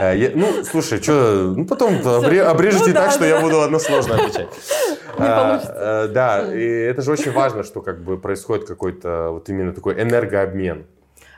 Э, 0.00 0.16
я- 0.16 0.30
Ну, 0.34 0.64
слушай, 0.64 1.00
что, 1.02 1.54
ну 1.56 1.64
потом 1.66 1.94
обре- 1.94 2.40
обрежете 2.42 2.88
Ну 2.88 2.94
да, 2.94 3.02
так, 3.04 3.12
что 3.12 3.24
я 3.24 3.40
буду 3.40 3.60
односложно 3.62 4.14
отвечать. 4.16 4.48
Не 5.18 5.26
А, 5.26 5.44
получится. 5.44 5.74
э, 5.76 6.08
Да, 6.08 6.54
и 6.54 6.64
это 6.64 7.02
же 7.02 7.12
очень 7.12 7.32
важно, 7.32 7.62
что 7.62 7.80
как 7.80 8.00
бы 8.02 8.18
происходит 8.18 8.66
какой-то 8.66 9.28
вот 9.30 9.48
именно 9.48 9.72
такой 9.72 10.00
энергообмен. 10.02 10.86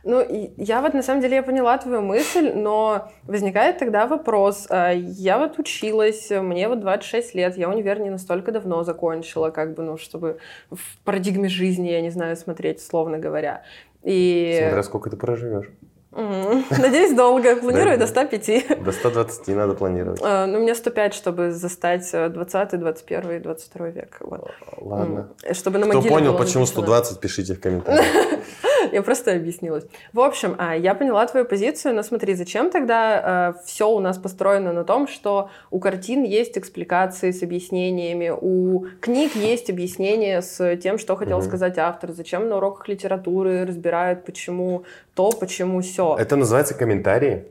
Ну, 0.06 0.22
я 0.58 0.82
вот 0.82 0.92
на 0.92 1.02
самом 1.02 1.22
деле 1.22 1.36
я 1.36 1.42
поняла 1.42 1.78
твою 1.78 2.02
мысль, 2.02 2.52
но 2.54 3.10
возникает 3.22 3.78
тогда 3.78 4.06
вопрос. 4.06 4.66
а, 4.68 4.90
Я 4.92 5.38
вот 5.38 5.58
училась, 5.58 6.28
мне 6.30 6.68
вот 6.68 6.80
26 6.80 7.34
лет, 7.34 7.56
я 7.56 7.68
универ 7.70 8.00
не 8.00 8.10
настолько 8.10 8.52
давно 8.52 8.84
закончила, 8.84 9.50
как 9.50 9.74
бы, 9.74 9.82
ну, 9.82 9.96
чтобы 9.96 10.38
в 10.70 10.98
парадигме 11.04 11.48
жизни, 11.48 11.88
я 11.88 12.02
не 12.02 12.10
знаю, 12.10 12.36
смотреть, 12.36 12.82
словно 12.82 13.18
говоря. 13.18 13.62
И... 14.02 14.58
Смотря 14.60 14.82
сколько 14.82 15.08
ты 15.08 15.16
проживешь. 15.16 15.70
Надеюсь, 16.70 17.14
долго. 17.14 17.56
Планирую 17.56 17.98
до 17.98 18.06
105. 18.06 18.82
До 18.84 18.92
120 18.92 19.48
надо 19.48 19.74
планировать. 19.74 20.20
А, 20.22 20.46
Ну, 20.46 20.60
мне 20.60 20.74
105, 20.74 21.14
чтобы 21.14 21.50
застать 21.50 22.08
э, 22.12 22.28
20, 22.28 22.78
21, 22.78 23.42
22 23.42 23.88
век. 23.88 24.16
Вот. 24.20 24.50
Ладно. 24.80 25.28
М, 25.44 25.54
Чтобы 25.54 25.78
на 25.78 25.86
Кто 25.88 26.02
понял, 26.02 26.36
почему 26.36 26.60
написано. 26.60 26.66
120, 26.66 27.20
пишите 27.20 27.54
в 27.54 27.60
комментариях. 27.60 28.04
Я 28.92 29.02
просто 29.02 29.32
объяснилась. 29.32 29.84
В 30.12 30.20
общем, 30.20 30.54
а, 30.58 30.76
я 30.76 30.94
поняла 30.94 31.26
твою 31.26 31.46
позицию, 31.46 31.94
но 31.94 32.02
смотри, 32.02 32.34
зачем 32.34 32.70
тогда 32.70 33.54
все 33.64 33.88
у 33.90 33.98
нас 33.98 34.18
построено 34.18 34.72
на 34.72 34.84
том, 34.84 35.08
что 35.08 35.48
у 35.70 35.80
картин 35.80 36.22
есть 36.22 36.58
экспликации 36.58 37.30
с 37.32 37.42
объяснениями, 37.42 38.30
у 38.30 38.86
книг 39.00 39.34
есть 39.34 39.70
объяснения 39.70 40.42
с 40.42 40.76
тем, 40.76 40.98
что 40.98 41.16
хотел 41.16 41.40
сказать 41.42 41.78
автор, 41.78 42.12
зачем 42.12 42.48
на 42.48 42.58
уроках 42.58 42.86
литературы 42.86 43.64
разбирают, 43.64 44.24
почему 44.24 44.84
то, 45.14 45.30
почему 45.30 45.80
все. 45.80 46.16
Это 46.18 46.36
называется 46.36 46.74
комментарии. 46.74 47.44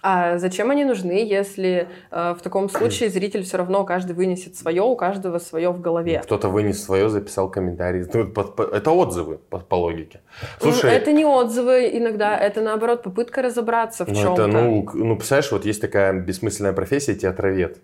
А 0.00 0.38
зачем 0.38 0.70
они 0.70 0.84
нужны, 0.84 1.26
если 1.26 1.88
э, 2.10 2.34
в 2.38 2.42
таком 2.42 2.68
случае 2.68 3.10
зритель 3.10 3.42
все 3.42 3.56
равно 3.56 3.84
каждый 3.84 4.14
вынесет 4.14 4.56
свое, 4.56 4.82
у 4.82 4.94
каждого 4.94 5.38
свое 5.38 5.70
в 5.70 5.80
голове? 5.80 6.20
Кто-то 6.22 6.48
вынес 6.48 6.84
свое, 6.84 7.08
записал 7.08 7.50
комментарий. 7.50 8.06
Ну, 8.12 8.32
Это 8.72 8.90
отзывы 8.92 9.38
по, 9.50 9.58
по 9.58 9.74
логике. 9.74 10.20
Ну, 10.62 10.70
Слушай, 10.70 10.92
это 10.92 11.12
не 11.12 11.24
отзывы 11.24 11.90
иногда, 11.92 12.38
это 12.38 12.60
наоборот 12.60 13.02
попытка 13.02 13.42
разобраться 13.42 14.04
в 14.04 14.08
ну, 14.08 14.14
чем-то. 14.14 14.46
ну, 14.46 14.88
ну, 14.94 15.16
представляешь, 15.16 15.50
вот 15.50 15.64
есть 15.64 15.80
такая 15.80 16.12
бессмысленная 16.12 16.72
профессия 16.72 17.14
театровед. 17.14 17.78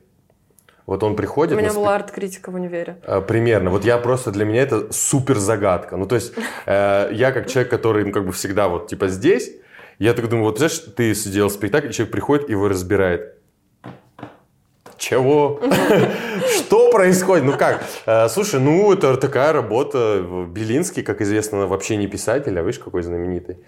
Вот 0.87 1.03
он 1.03 1.17
приходит... 1.17 1.55
У 1.55 1.59
меня 1.59 1.73
на 1.73 1.75
была 1.75 1.95
арт-критика 1.95 2.51
в 2.51 2.55
универе. 2.55 2.99
Э, 3.03 3.21
Примерно. 3.21 3.71
Вот 3.71 3.85
я 3.85 3.97
просто 3.99 4.31
для 4.31 4.45
меня 4.45 4.63
это 4.63 4.93
супер 4.93 5.39
загадка. 5.39 5.97
Ну, 5.97 6.07
то 6.07 6.15
есть, 6.15 6.33
э, 6.67 7.11
я 7.13 7.33
как 7.33 7.49
человек, 7.49 7.71
который, 7.71 8.05
ну, 8.05 8.13
как 8.13 8.27
бы 8.27 8.33
всегда 8.33 8.69
вот, 8.69 8.89
типа, 8.89 9.09
здесь, 9.09 9.51
я 9.99 10.13
так 10.13 10.29
думаю, 10.29 10.47
вот, 10.47 10.59
знаешь, 10.59 10.79
ты 10.79 11.15
сидел 11.15 11.49
в 11.49 11.53
спектакле, 11.53 11.93
человек 11.93 12.13
приходит 12.13 12.49
и 12.49 12.53
его 12.53 12.69
разбирает. 12.69 13.35
Чего? 15.09 15.61
Что 16.57 16.91
происходит? 16.91 17.45
Ну 17.45 17.53
как? 17.59 17.85
Э, 18.07 18.27
Слушай, 18.29 18.59
ну 18.61 18.91
это 18.91 19.19
такая 19.19 19.53
работа. 19.53 20.25
Белинский, 20.49 21.03
как 21.03 21.21
известно, 21.21 21.67
вообще 21.67 21.97
не 21.97 22.07
писатель, 22.07 22.59
а 22.59 22.63
видишь, 22.63 22.79
какой 22.79 23.03
знаменитый. 23.03 23.59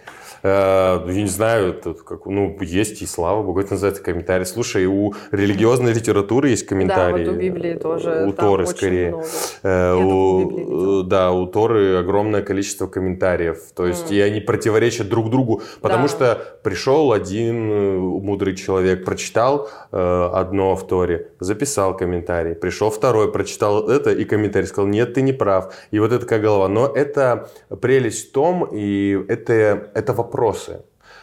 Э, 0.42 0.98
Я 1.06 1.22
не 1.22 1.28
знаю, 1.28 1.74
это 1.74 1.92
как, 1.92 2.24
ну, 2.24 2.56
есть, 2.62 3.02
и 3.02 3.06
слава 3.06 3.42
богу, 3.42 3.60
это 3.60 3.72
называется 3.72 4.02
комментарий. 4.02 4.46
Слушай, 4.46 4.86
у 4.86 5.12
религиозной 5.30 5.92
литературы 5.92 6.48
есть 6.48 6.64
комментарии. 6.66 7.24
Да, 7.26 7.30
вот 7.32 7.36
у 7.36 7.40
Библии 7.40 7.74
тоже. 7.74 8.24
У 8.26 8.32
Торы, 8.32 8.66
скорее. 8.66 9.22
Э, 9.62 9.92
у- 9.94 11.02
да, 11.02 11.32
у 11.32 11.46
Торы 11.46 11.98
огромное 11.98 12.40
количество 12.40 12.86
комментариев. 12.86 13.58
То 13.74 13.86
есть, 13.86 14.10
и 14.10 14.18
они 14.22 14.40
противоречат 14.40 15.10
друг 15.10 15.28
другу. 15.28 15.60
Потому 15.82 16.08
что 16.08 16.58
пришел 16.62 17.12
один 17.12 17.98
мудрый 18.24 18.56
человек, 18.56 19.04
прочитал 19.04 19.68
одно 19.90 20.76
в 20.76 20.86
Торе, 20.86 21.25
записал 21.40 21.96
комментарий. 21.96 22.54
Пришел 22.54 22.90
второй, 22.90 23.32
прочитал 23.32 23.88
это 23.88 24.10
и 24.10 24.24
комментарий. 24.24 24.66
Сказал, 24.66 24.86
нет, 24.88 25.14
ты 25.14 25.22
не 25.22 25.32
прав. 25.32 25.74
И 25.90 25.98
вот 25.98 26.12
это 26.12 26.20
такая 26.20 26.40
голова. 26.40 26.68
Но 26.68 26.86
это 26.86 27.48
прелесть 27.80 28.28
в 28.28 28.32
том, 28.32 28.68
и 28.72 29.24
это, 29.28 29.90
это 29.94 30.12
вопросы. 30.12 30.82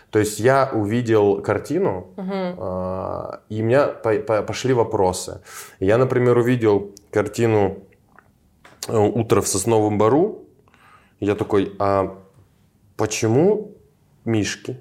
То 0.09 0.19
есть 0.19 0.39
я 0.39 0.69
увидел 0.73 1.41
картину, 1.41 2.13
а, 2.17 3.41
и 3.49 3.61
у 3.61 3.65
меня 3.65 3.87
по- 3.87 4.19
по- 4.19 4.43
пошли 4.43 4.73
вопросы. 4.73 5.41
Я, 5.79 5.97
например, 5.97 6.37
увидел 6.37 6.91
картину 7.11 7.77
э, 8.87 8.97
«Утро 8.97 9.41
в 9.41 9.47
сосновом 9.47 9.97
бару». 9.97 10.45
Я 11.19 11.35
такой, 11.35 11.75
а 11.79 12.15
почему 12.95 13.71
мишки? 14.25 14.79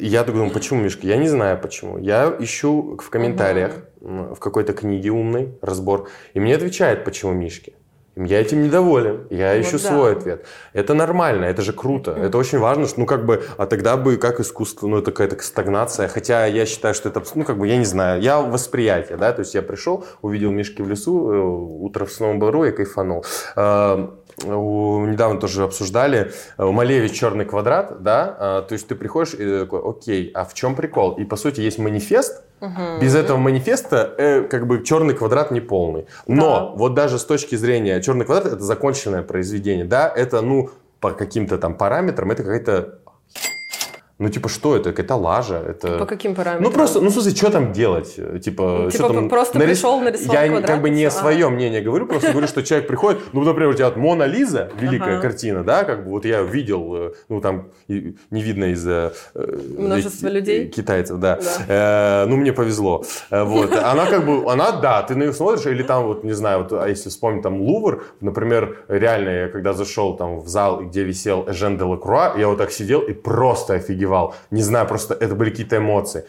Я 0.00 0.24
так 0.24 0.34
думаю, 0.34 0.52
почему 0.52 0.80
мишки? 0.80 1.06
Я 1.06 1.16
не 1.16 1.28
знаю 1.28 1.58
почему. 1.60 1.98
Я 1.98 2.34
ищу 2.38 2.96
в 2.96 3.10
комментариях, 3.10 3.72
в 4.00 4.38
какой-то 4.38 4.72
книге 4.72 5.10
умной 5.10 5.54
разбор, 5.62 6.08
и 6.34 6.40
мне 6.40 6.54
отвечает, 6.54 7.04
почему 7.04 7.32
мишки. 7.32 7.74
Я 8.14 8.42
этим 8.42 8.62
недоволен. 8.62 9.26
Я 9.30 9.56
Вот 9.56 9.64
ищу 9.64 9.78
да. 9.78 9.88
свой 9.88 10.12
ответ. 10.12 10.44
Это 10.74 10.92
нормально, 10.92 11.46
это 11.46 11.62
же 11.62 11.72
круто. 11.72 12.10
Это 12.22 12.36
очень 12.36 12.58
важно, 12.58 12.86
что, 12.86 13.00
ну, 13.00 13.06
как 13.06 13.24
бы, 13.24 13.42
а 13.56 13.66
тогда 13.66 13.96
бы 13.96 14.16
как 14.18 14.38
искусство, 14.40 14.86
ну, 14.86 14.98
это 14.98 15.12
какая-то 15.12 15.42
стагнация. 15.42 16.08
Хотя 16.08 16.46
я 16.46 16.66
считаю, 16.66 16.94
что 16.94 17.08
это, 17.08 17.22
ну, 17.34 17.44
как 17.44 17.58
бы, 17.58 17.66
я 17.66 17.78
не 17.78 17.84
знаю, 17.84 18.20
я 18.20 18.40
восприятие, 18.40 19.16
да, 19.16 19.32
то 19.32 19.40
есть 19.40 19.54
я 19.54 19.62
пришел, 19.62 20.04
увидел 20.20 20.50
мишки 20.50 20.82
в 20.82 20.88
лесу, 20.88 21.32
э, 21.32 21.40
утро 21.40 22.04
в 22.04 22.12
сном 22.12 22.38
бару, 22.38 22.64
я 22.64 22.72
кайфанул. 22.72 23.24
Э, 24.42 24.46
недавно 24.46 25.40
тоже 25.40 25.64
обсуждали, 25.64 26.32
у 26.58 26.72
Малевич 26.72 27.12
черный 27.12 27.44
квадрат, 27.44 28.02
да, 28.02 28.36
а, 28.38 28.62
то 28.62 28.72
есть 28.72 28.88
ты 28.88 28.94
приходишь 28.94 29.34
и 29.34 29.60
такой, 29.60 29.80
окей, 29.84 30.30
а 30.34 30.44
в 30.44 30.54
чем 30.54 30.74
прикол? 30.74 31.12
И 31.12 31.24
по 31.24 31.36
сути 31.36 31.60
есть 31.60 31.78
манифест, 31.78 32.42
угу. 32.60 33.00
без 33.00 33.14
этого 33.14 33.36
манифеста 33.36 34.14
э, 34.18 34.42
как 34.42 34.66
бы 34.66 34.82
черный 34.82 35.14
квадрат 35.14 35.50
не 35.50 35.60
полный. 35.60 36.06
Но 36.26 36.70
да. 36.70 36.78
вот 36.78 36.94
даже 36.94 37.18
с 37.18 37.24
точки 37.24 37.56
зрения 37.56 38.00
черный 38.00 38.24
квадрат 38.24 38.54
это 38.54 38.62
законченное 38.62 39.22
произведение, 39.22 39.84
да, 39.84 40.12
это 40.14 40.40
ну 40.40 40.70
по 41.00 41.10
каким-то 41.10 41.58
там 41.58 41.74
параметрам 41.74 42.30
это 42.30 42.42
какая-то 42.42 42.98
ну, 44.22 44.28
типа, 44.28 44.48
что 44.48 44.76
это? 44.76 44.90
Какая-то 44.90 45.16
лажа? 45.16 45.56
Это... 45.56 45.98
По 45.98 46.06
каким 46.06 46.36
параметрам? 46.36 46.62
Ну, 46.62 46.70
просто, 46.70 47.00
ну, 47.00 47.10
смысле, 47.10 47.34
что 47.34 47.50
там 47.50 47.72
делать? 47.72 48.14
Типа, 48.44 48.82
ну, 48.84 48.90
типа 48.90 49.08
там 49.08 49.28
просто 49.28 49.58
нарис... 49.58 49.78
пришел, 49.78 50.00
нарисовал 50.00 50.34
Я 50.34 50.48
квадрат, 50.48 50.70
как 50.70 50.80
бы 50.80 50.90
не 50.90 51.04
а. 51.04 51.10
свое 51.10 51.48
мнение 51.48 51.80
говорю, 51.80 52.06
просто 52.06 52.30
говорю, 52.30 52.46
что 52.46 52.62
человек 52.62 52.86
приходит, 52.86 53.20
ну, 53.32 53.42
например, 53.42 53.70
у 53.70 53.74
тебя 53.74 53.86
вот 53.86 53.96
Мона 53.96 54.22
Лиза, 54.22 54.70
великая 54.78 55.14
ага. 55.14 55.22
картина, 55.22 55.64
да, 55.64 55.82
как 55.82 56.04
бы 56.04 56.10
вот 56.10 56.24
я 56.24 56.42
видел, 56.42 56.94
э, 56.94 57.12
ну, 57.28 57.40
там 57.40 57.70
не 57.88 58.42
видно 58.42 58.66
из-за... 58.66 59.12
Э, 59.34 59.58
Множество 59.76 60.28
людей? 60.28 60.68
Китайцев, 60.68 61.18
да. 61.18 61.40
да. 61.68 62.22
Э, 62.22 62.26
ну, 62.28 62.36
мне 62.36 62.52
повезло. 62.52 63.04
Вот. 63.28 63.72
Она 63.72 64.06
как 64.06 64.24
бы, 64.24 64.48
она, 64.52 64.70
да, 64.70 65.02
ты 65.02 65.16
на 65.16 65.24
нее 65.24 65.32
смотришь, 65.32 65.66
или 65.66 65.82
там, 65.82 66.06
вот, 66.06 66.22
не 66.22 66.32
знаю, 66.32 66.62
вот, 66.62 66.72
а 66.72 66.88
если 66.88 67.08
вспомнить 67.08 67.42
там 67.42 67.60
Лувр, 67.60 68.04
например, 68.20 68.84
реально, 68.86 69.30
я 69.30 69.48
когда 69.48 69.72
зашел 69.72 70.16
там 70.16 70.38
в 70.38 70.46
зал, 70.46 70.84
где 70.84 71.02
висел 71.02 71.44
Эжен 71.48 71.76
де 71.76 71.82
Лакруа, 71.82 72.34
я 72.38 72.46
вот 72.46 72.58
так 72.58 72.70
сидел 72.70 73.00
и 73.00 73.12
просто 73.12 73.74
офигевал. 73.74 74.11
Не 74.50 74.62
знаю, 74.62 74.86
просто 74.86 75.14
это 75.14 75.34
были 75.34 75.50
какие-то 75.50 75.76
эмоции. 75.76 76.24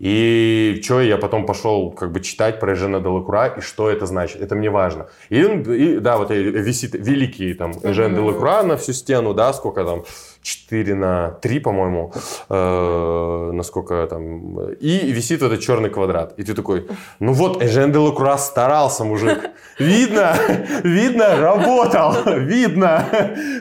И 0.00 0.80
что, 0.84 1.00
я 1.00 1.16
потом 1.16 1.46
пошел 1.46 1.92
как 1.92 2.10
бы 2.10 2.20
читать 2.20 2.58
про 2.58 2.72
Эжена 2.72 3.00
Делакура, 3.00 3.46
и 3.46 3.60
что 3.60 3.88
это 3.88 4.06
значит, 4.06 4.40
это 4.40 4.56
мне 4.56 4.68
важно. 4.68 5.06
И, 5.28 5.40
и 5.40 5.98
да, 6.00 6.16
вот 6.16 6.30
висит 6.30 6.94
великий 6.94 7.54
там 7.54 7.72
mm-hmm. 7.72 8.14
Делакура 8.14 8.62
на 8.64 8.76
всю 8.76 8.92
стену, 8.92 9.34
да, 9.34 9.52
сколько 9.52 9.84
там, 9.84 10.04
4 10.42 10.94
на 10.94 11.30
3, 11.40 11.60
по-моему, 11.60 12.12
э, 12.50 13.50
насколько 13.52 14.06
там, 14.10 14.72
и 14.72 15.12
висит 15.12 15.40
вот 15.40 15.52
этот 15.52 15.64
черный 15.64 15.90
квадрат. 15.90 16.34
И 16.38 16.42
ты 16.42 16.54
такой, 16.54 16.86
ну 17.20 17.32
вот, 17.32 17.62
Эжен 17.62 17.92
Делакура 17.92 18.36
старался, 18.36 19.04
мужик. 19.04 19.38
Видно, 19.78 20.36
видно, 20.82 21.36
работал, 21.40 22.14
видно. 22.26 23.06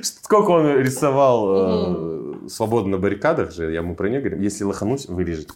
Сколько 0.02 0.52
он 0.52 0.80
рисовал 0.80 2.23
свободно 2.50 2.92
на 2.92 2.98
баррикадах 2.98 3.52
же, 3.52 3.72
я 3.72 3.80
ему 3.80 3.96
про 3.96 4.10
нее 4.10 4.22
говорю, 4.22 4.42
если 4.42 4.64
лоханусь, 4.64 5.08
вырежет. 5.08 5.50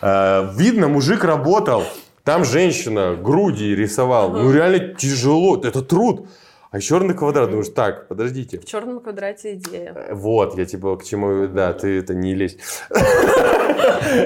А, 0.00 0.52
видно, 0.56 0.88
мужик 0.88 1.24
работал, 1.24 1.84
там 2.24 2.44
женщина 2.44 3.16
груди 3.20 3.74
рисовал. 3.74 4.30
Ну, 4.30 4.52
реально 4.52 4.94
тяжело, 4.94 5.60
это 5.62 5.82
труд. 5.82 6.26
А 6.74 6.80
черный 6.80 7.14
квадрат, 7.14 7.50
думаешь, 7.50 7.68
так, 7.68 8.08
подождите. 8.08 8.58
В 8.58 8.64
черном 8.64 8.98
квадрате 8.98 9.54
идея. 9.54 9.92
Э, 9.94 10.12
вот, 10.12 10.58
я 10.58 10.64
типа 10.64 10.96
к 10.96 11.04
чему, 11.04 11.46
да, 11.46 11.72
ты 11.72 12.00
это 12.00 12.14
не 12.14 12.34
лезь. 12.34 12.56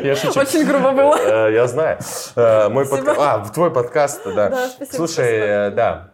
Я 0.03 0.17
шучу. 0.17 0.41
Очень 0.41 0.65
грубо 0.67 0.93
было. 0.93 1.19
Э, 1.19 1.53
я 1.53 1.67
знаю. 1.67 1.99
Э, 2.37 2.71
мой 2.71 2.89
подкаст, 2.89 3.21
а, 3.21 3.45
твой 3.53 3.71
подкаст, 3.71 4.23
да. 4.25 4.49
Да, 4.49 4.69
спасибо. 4.69 4.97
Слушай, 4.97 5.71
да, 5.73 6.11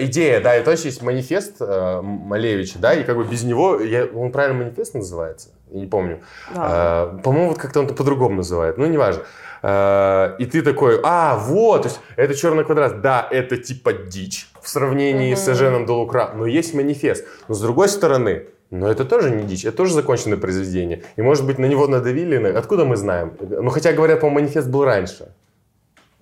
идея, 0.00 0.40
да, 0.40 0.56
это 0.56 0.72
точно 0.72 0.86
есть 0.88 1.02
манифест 1.02 1.60
Малевича, 1.60 2.80
да, 2.80 2.92
и 2.92 3.04
как 3.04 3.16
бы 3.16 3.22
без 3.22 3.44
него, 3.44 3.78
он 4.12 4.32
правильно 4.32 4.64
манифест 4.64 4.94
называется? 4.94 5.50
Я 5.70 5.78
не 5.78 5.86
помню. 5.86 6.20
По-моему, 6.52 7.50
вот 7.50 7.58
как-то 7.58 7.78
он 7.78 7.86
по-другому 7.86 8.34
называет, 8.34 8.76
ну, 8.76 8.86
неважно. 8.86 9.22
И 9.62 10.46
ты 10.46 10.62
такой, 10.62 11.00
а, 11.04 11.36
вот, 11.36 11.82
то 11.82 11.88
есть 11.88 12.00
это 12.16 12.34
черный 12.34 12.64
квадрат, 12.64 13.00
да, 13.00 13.26
это 13.30 13.56
типа 13.56 13.92
дичь, 13.92 14.48
в 14.66 14.68
сравнении 14.68 15.32
mm-hmm. 15.32 15.36
с 15.36 15.48
Эженом 15.48 15.86
Делукра, 15.86 16.32
но 16.34 16.44
есть 16.44 16.74
манифест. 16.74 17.24
Но 17.46 17.54
с 17.54 17.60
другой 17.60 17.88
стороны, 17.88 18.46
но 18.70 18.90
это 18.90 19.04
тоже 19.04 19.30
не 19.30 19.44
дичь, 19.44 19.64
это 19.64 19.76
тоже 19.76 19.94
законченное 19.94 20.38
произведение. 20.38 21.04
И, 21.14 21.22
может 21.22 21.46
быть, 21.46 21.58
на 21.58 21.66
него 21.66 21.86
надавили. 21.86 22.52
Откуда 22.52 22.84
мы 22.84 22.96
знаем? 22.96 23.36
Ну, 23.40 23.70
хотя, 23.70 23.92
говорят, 23.92 24.20
по 24.20 24.28
манифест 24.28 24.68
был 24.68 24.84
раньше. 24.84 25.28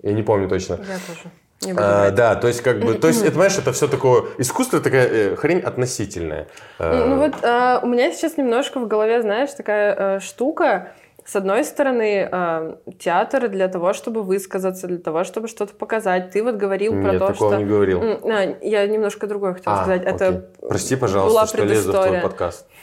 Я 0.03 0.13
не 0.13 0.21
помню 0.21 0.47
точно. 0.47 0.73
Я 0.73 0.99
тоже. 1.07 1.75
А, 1.75 2.11
да, 2.11 2.35
то 2.35 2.47
есть 2.47 2.61
как 2.61 2.81
бы, 2.81 2.93
то 2.93 3.07
есть 3.07 3.21
это, 3.23 3.31
понимаешь, 3.31 3.57
это 3.57 3.71
все 3.71 3.87
такое 3.87 4.25
искусство, 4.37 4.79
такая 4.79 5.07
э, 5.07 5.35
хрень 5.35 5.59
относительная. 5.59 6.47
Ну, 6.77 7.05
ну 7.07 7.17
вот 7.17 7.33
э, 7.41 7.79
у 7.81 7.87
меня 7.87 8.11
сейчас 8.11 8.37
немножко 8.37 8.79
в 8.79 8.87
голове, 8.87 9.23
знаешь, 9.23 9.49
такая 9.53 9.95
э, 9.95 10.19
штука. 10.19 10.91
С 11.25 11.35
одной 11.35 11.63
стороны, 11.63 12.29
э, 12.31 12.75
театр 12.99 13.49
для 13.49 13.67
того, 13.67 13.93
чтобы 13.93 14.21
высказаться, 14.21 14.85
для 14.85 14.99
того, 14.99 15.23
чтобы 15.23 15.47
что-то 15.47 15.73
показать. 15.73 16.29
Ты 16.29 16.43
вот 16.43 16.55
говорил 16.55 16.93
Нет, 16.93 17.03
про 17.03 17.19
то, 17.19 17.27
такого 17.33 17.53
что... 17.53 17.59
не 17.59 17.65
говорил. 17.65 17.99
А, 17.99 18.57
я 18.61 18.85
немножко 18.85 19.25
другое 19.25 19.55
хотела 19.55 19.81
а, 19.81 19.83
сказать. 19.83 20.01
Окей. 20.03 20.13
Это 20.13 20.49
Прости, 20.61 20.95
пожалуйста, 20.95 21.33
была 21.33 21.47
что 21.47 21.63
лезу 21.63 21.91
в 21.91 21.95
твой 21.95 22.19
подкаст. 22.21 22.67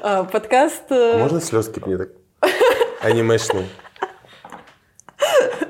А, 0.00 0.22
подкаст... 0.22 0.84
Э, 0.90 1.18
можно 1.18 1.40
слезки 1.40 1.82
мне 1.84 1.98
так? 1.98 2.10
Анимешный. 3.02 3.66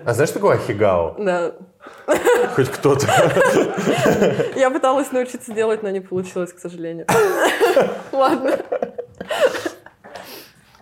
А 0.04 0.12
знаешь, 0.12 0.30
такое 0.30 0.56
ахигао? 0.56 1.14
Да. 1.18 1.52
Хоть 2.54 2.68
кто-то. 2.68 3.06
Я 4.54 4.70
пыталась 4.70 5.12
научиться 5.12 5.52
делать, 5.52 5.82
но 5.82 5.88
не 5.88 6.00
получилось, 6.00 6.52
к 6.52 6.58
сожалению. 6.58 7.06
Ладно. 8.12 8.58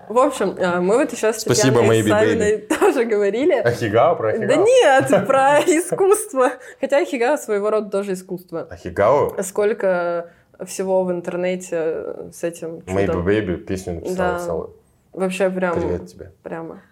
В 0.09 0.19
общем, 0.19 0.57
э, 0.57 0.81
мы 0.81 0.97
вот 0.97 1.11
сейчас 1.11 1.39
с 1.39 1.41
Спасибо, 1.41 1.81
Татьяной 1.81 2.03
Савиной 2.03 2.59
тоже 2.81 3.05
говорили. 3.05 3.55
Ахигао 3.55 4.15
про 4.15 4.31
Ахигао? 4.31 4.49
Да 4.49 4.57
нет, 4.57 5.27
про 5.27 5.61
искусство. 5.61 6.53
Хотя 6.81 6.99
Ахигао 6.99 7.37
своего 7.37 7.71
рода 7.71 7.91
тоже 7.91 8.13
искусство. 8.13 8.67
Ахигао? 8.71 9.43
Сколько 9.43 10.31
всего 10.65 11.05
в 11.05 11.11
интернете 11.11 12.31
с 12.33 12.43
этим 12.43 12.83
чудом. 12.83 12.97
Maybe 12.97 13.25
Baby 13.25 13.57
песню 13.57 13.95
написала. 13.95 14.71
Да. 15.13 15.21
Вообще 15.21 15.51
прям... 15.51 15.75
Привет 15.75 16.07
тебе. 16.07 16.33
Прямо 16.43 16.83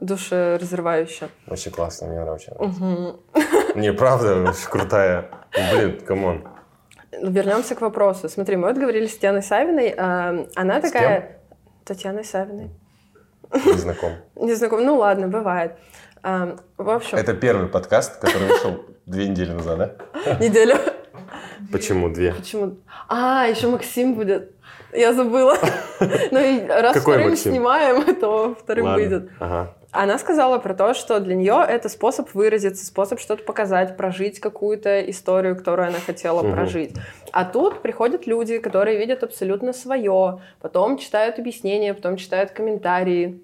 душеразрывающе. 0.00 1.28
Очень 1.48 1.70
классно, 1.70 2.08
мне 2.08 2.20
нравится. 2.20 2.52
Угу. 2.58 3.20
Не, 3.76 3.92
правда, 3.92 4.52
крутая. 4.70 5.30
Блин, 5.72 6.00
come 6.00 6.27
on. 6.27 6.48
Вернемся 7.12 7.74
к 7.74 7.80
вопросу. 7.80 8.28
Смотри, 8.28 8.56
мы 8.56 8.68
вот 8.68 8.76
говорили 8.76 9.06
с 9.06 9.14
Татьяной 9.14 9.42
Савиной. 9.42 9.94
А, 9.96 10.46
она 10.56 10.80
с 10.80 10.82
такая... 10.82 11.20
Кем? 11.20 11.30
Татьяной 11.84 12.24
Савиной. 12.24 12.70
Не 13.52 13.78
знаком. 13.78 14.12
Не 14.36 14.54
знаком. 14.54 14.84
Ну 14.84 14.96
ладно, 14.96 15.28
бывает. 15.28 15.76
А, 16.22 16.56
в 16.78 16.88
общем... 16.88 17.18
Это 17.18 17.34
первый 17.34 17.68
подкаст, 17.68 18.18
который 18.18 18.48
вышел 18.48 18.86
две 19.06 19.28
недели 19.28 19.52
назад, 19.52 19.78
да? 19.78 20.38
Неделю. 20.40 20.76
Почему 21.70 22.08
две? 22.08 22.32
Почему? 22.32 22.78
А, 23.08 23.46
еще 23.46 23.68
Максим 23.68 24.14
будет. 24.14 24.53
Я 24.94 25.12
забыла. 25.12 25.56
Ну 26.30 26.40
и 26.40 26.66
раз 26.66 26.94
Какой 26.94 27.14
вторым 27.14 27.30
Максим? 27.30 27.52
снимаем, 27.52 28.16
то 28.20 28.56
вторым 28.60 28.86
Ладно. 28.86 29.02
выйдет. 29.02 29.30
Ага. 29.38 29.74
Она 29.90 30.18
сказала 30.18 30.58
про 30.58 30.74
то, 30.74 30.92
что 30.92 31.20
для 31.20 31.36
нее 31.36 31.64
это 31.66 31.88
способ 31.88 32.34
выразиться, 32.34 32.84
способ 32.84 33.20
что-то 33.20 33.44
показать, 33.44 33.96
прожить 33.96 34.40
какую-то 34.40 35.08
историю, 35.08 35.56
которую 35.56 35.88
она 35.88 35.98
хотела 36.04 36.42
угу. 36.42 36.52
прожить. 36.52 36.96
А 37.32 37.44
тут 37.44 37.80
приходят 37.80 38.26
люди, 38.26 38.58
которые 38.58 38.98
видят 38.98 39.22
абсолютно 39.22 39.72
свое, 39.72 40.40
потом 40.60 40.98
читают 40.98 41.38
объяснения, 41.38 41.94
потом 41.94 42.16
читают 42.16 42.50
комментарии, 42.50 43.40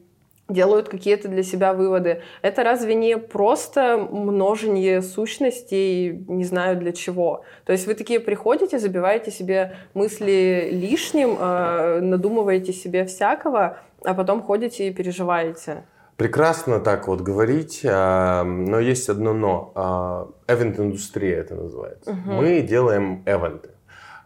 делают 0.53 0.89
какие-то 0.89 1.29
для 1.29 1.43
себя 1.43 1.73
выводы. 1.73 2.23
Это 2.43 2.63
разве 2.63 2.95
не 2.95 3.17
просто 3.17 3.97
множение 3.97 5.03
сущностей, 5.03 6.25
не 6.29 6.45
знаю 6.45 6.77
для 6.79 6.93
чего? 6.93 7.45
То 7.65 7.73
есть 7.73 7.87
вы 7.87 7.95
такие 7.95 8.21
приходите, 8.21 8.79
забиваете 8.79 9.31
себе 9.31 9.77
мысли 9.95 10.69
лишним, 10.73 11.37
э, 11.41 12.01
надумываете 12.01 12.73
себе 12.73 13.05
всякого, 13.05 13.79
а 14.05 14.15
потом 14.15 14.43
ходите 14.43 14.89
и 14.89 14.93
переживаете. 14.93 15.85
Прекрасно 16.17 16.81
так 16.81 17.09
вот 17.09 17.23
говорить, 17.23 17.81
а, 17.83 18.45
но 18.45 18.79
есть 18.79 19.09
одно 19.09 19.33
но. 19.33 20.35
Эвент-индустрия 20.49 21.39
это 21.39 21.55
называется. 21.55 22.11
Угу. 22.11 22.31
Мы 22.31 22.61
делаем 22.61 23.23
эвенты. 23.25 23.71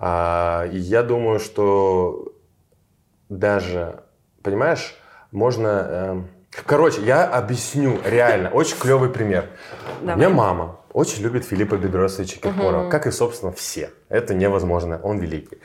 А, 0.00 0.66
я 0.72 1.04
думаю, 1.04 1.38
что 1.38 2.32
даже, 3.28 4.02
понимаешь, 4.42 4.96
можно... 5.34 5.68
Эм, 5.68 6.28
короче, 6.64 7.02
я 7.02 7.26
объясню 7.26 7.98
реально. 8.04 8.48
Очень 8.50 8.78
клевый 8.78 9.10
пример. 9.10 9.50
Давай. 10.00 10.14
У 10.14 10.18
меня 10.18 10.28
мама 10.30 10.80
очень 10.92 11.22
любит 11.22 11.44
Филиппа 11.44 11.74
Бедросовича 11.74 12.40
Киркорова, 12.40 12.84
угу. 12.84 12.90
как 12.90 13.06
и, 13.06 13.10
собственно, 13.10 13.52
все. 13.52 13.90
Это 14.08 14.32
невозможно, 14.32 15.00
он 15.02 15.18
великий. 15.18 15.58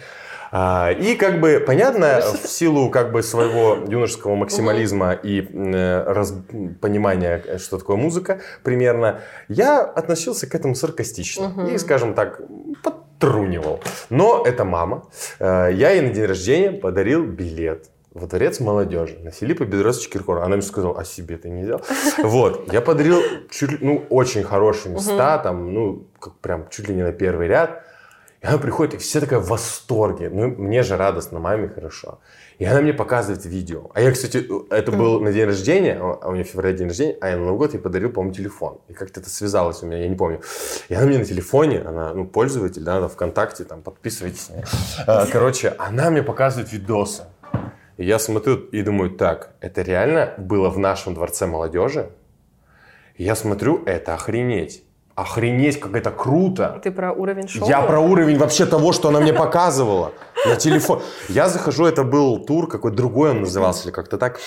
А, 0.51 0.89
и 0.91 1.15
как 1.15 1.39
бы 1.39 1.63
понятно, 1.65 2.21
в 2.21 2.47
силу 2.47 2.89
как 2.89 3.11
бы 3.11 3.21
своего 3.21 3.85
юношеского 3.87 4.33
максимализма 4.33 5.13
и 5.13 5.41
э, 5.41 6.03
раз, 6.07 6.33
понимания, 6.81 7.59
что 7.59 7.77
такое 7.77 7.97
музыка 7.97 8.41
примерно, 8.63 9.21
я 9.47 9.81
относился 9.81 10.49
к 10.49 10.55
этому 10.55 10.73
саркастично 10.73 11.69
и, 11.71 11.77
скажем 11.77 12.15
так, 12.15 12.41
подтрунивал. 12.83 13.81
Но 14.09 14.43
это 14.43 14.65
мама. 14.65 15.03
Э, 15.37 15.69
я 15.71 15.91
ей 15.91 16.01
на 16.01 16.09
день 16.09 16.25
рождения 16.25 16.71
подарил 16.71 17.23
билет 17.23 17.85
во 18.13 18.27
дворец 18.27 18.59
молодежи 18.59 19.19
на 19.23 19.31
Филиппа 19.31 19.65
Бедросовича 19.65 20.09
Киркорова. 20.09 20.45
Она 20.45 20.55
мне 20.55 20.65
сказала, 20.65 20.99
а 20.99 21.05
себе 21.05 21.37
ты 21.37 21.49
не 21.49 21.63
взял? 21.63 21.81
Вот, 22.17 22.71
я 22.73 22.81
подарил 22.81 23.21
чуть, 23.49 23.81
ну, 23.81 24.05
очень 24.09 24.43
хорошие 24.43 24.93
места, 24.93 25.37
там, 25.37 25.73
ну, 25.73 26.07
как 26.19 26.33
прям 26.35 26.67
чуть 26.69 26.87
ли 26.87 26.95
не 26.95 27.03
на 27.03 27.11
первый 27.11 27.47
ряд. 27.47 27.83
И 28.41 28.47
она 28.47 28.57
приходит, 28.57 28.93
и 28.93 28.97
все 28.97 29.19
такая 29.19 29.39
в 29.39 29.49
восторге. 29.49 30.29
Ну, 30.29 30.47
мне 30.47 30.81
же 30.81 30.95
радостно, 30.95 31.39
маме 31.39 31.67
хорошо. 31.67 32.19
И 32.57 32.63
она 32.63 32.79
мне 32.79 32.93
показывает 32.93 33.45
видео. 33.45 33.91
А 33.93 34.01
я, 34.01 34.11
кстати, 34.11 34.47
это 34.73 34.93
был 34.93 35.19
на 35.19 35.33
день 35.33 35.45
рождения, 35.45 35.99
а 35.99 36.29
у 36.29 36.31
меня 36.31 36.45
в 36.45 36.47
феврале 36.47 36.77
день 36.77 36.87
рождения, 36.87 37.17
а 37.19 37.29
я 37.29 37.37
на 37.37 37.45
Новый 37.45 37.57
год 37.57 37.73
ей 37.73 37.79
подарил, 37.79 38.11
по-моему, 38.11 38.33
телефон. 38.33 38.79
И 38.87 38.93
как-то 38.93 39.19
это 39.19 39.29
связалось 39.29 39.83
у 39.83 39.87
меня, 39.87 39.97
я 40.03 40.07
не 40.07 40.15
помню. 40.15 40.39
И 40.87 40.93
она 40.93 41.05
мне 41.05 41.17
на 41.17 41.25
телефоне, 41.25 41.81
она, 41.81 42.13
ну, 42.13 42.25
пользователь, 42.25 42.81
да, 42.81 42.97
она 42.97 43.09
ВКонтакте, 43.09 43.65
там, 43.65 43.81
подписывайтесь. 43.81 44.51
А, 45.05 45.25
короче, 45.25 45.75
она 45.77 46.09
мне 46.09 46.23
показывает 46.23 46.71
видосы. 46.71 47.23
И 47.99 48.05
я 48.05 48.17
смотрю 48.17 48.55
и 48.55 48.81
думаю, 48.81 49.11
так, 49.11 49.51
это 49.59 49.81
реально 49.81 50.33
было 50.37 50.69
в 50.69 50.79
нашем 50.79 51.15
дворце 51.15 51.47
молодежи? 51.47 52.11
И 53.17 53.25
я 53.25 53.35
смотрю, 53.35 53.83
это 53.85 54.13
охренеть 54.13 54.83
охренеть, 55.15 55.81
как 55.81 55.95
это 55.97 56.11
круто. 56.11 56.79
Ты 56.81 56.91
про 56.91 57.11
уровень 57.11 57.49
шоу? 57.49 57.67
Я 57.67 57.81
про 57.81 57.99
уровень 57.99 58.37
вообще 58.37 58.65
того, 58.65 58.93
что 58.93 59.09
она 59.09 59.19
мне 59.19 59.33
показывала 59.33 60.13
на 60.45 60.55
телефон. 60.55 61.01
Я 61.27 61.49
захожу, 61.49 61.85
это 61.85 62.05
был 62.05 62.45
тур, 62.45 62.69
какой 62.69 62.93
другой 62.93 63.31
он 63.31 63.41
назывался 63.41 63.83
или 63.83 63.91
как-то 63.91 64.17
так. 64.17 64.39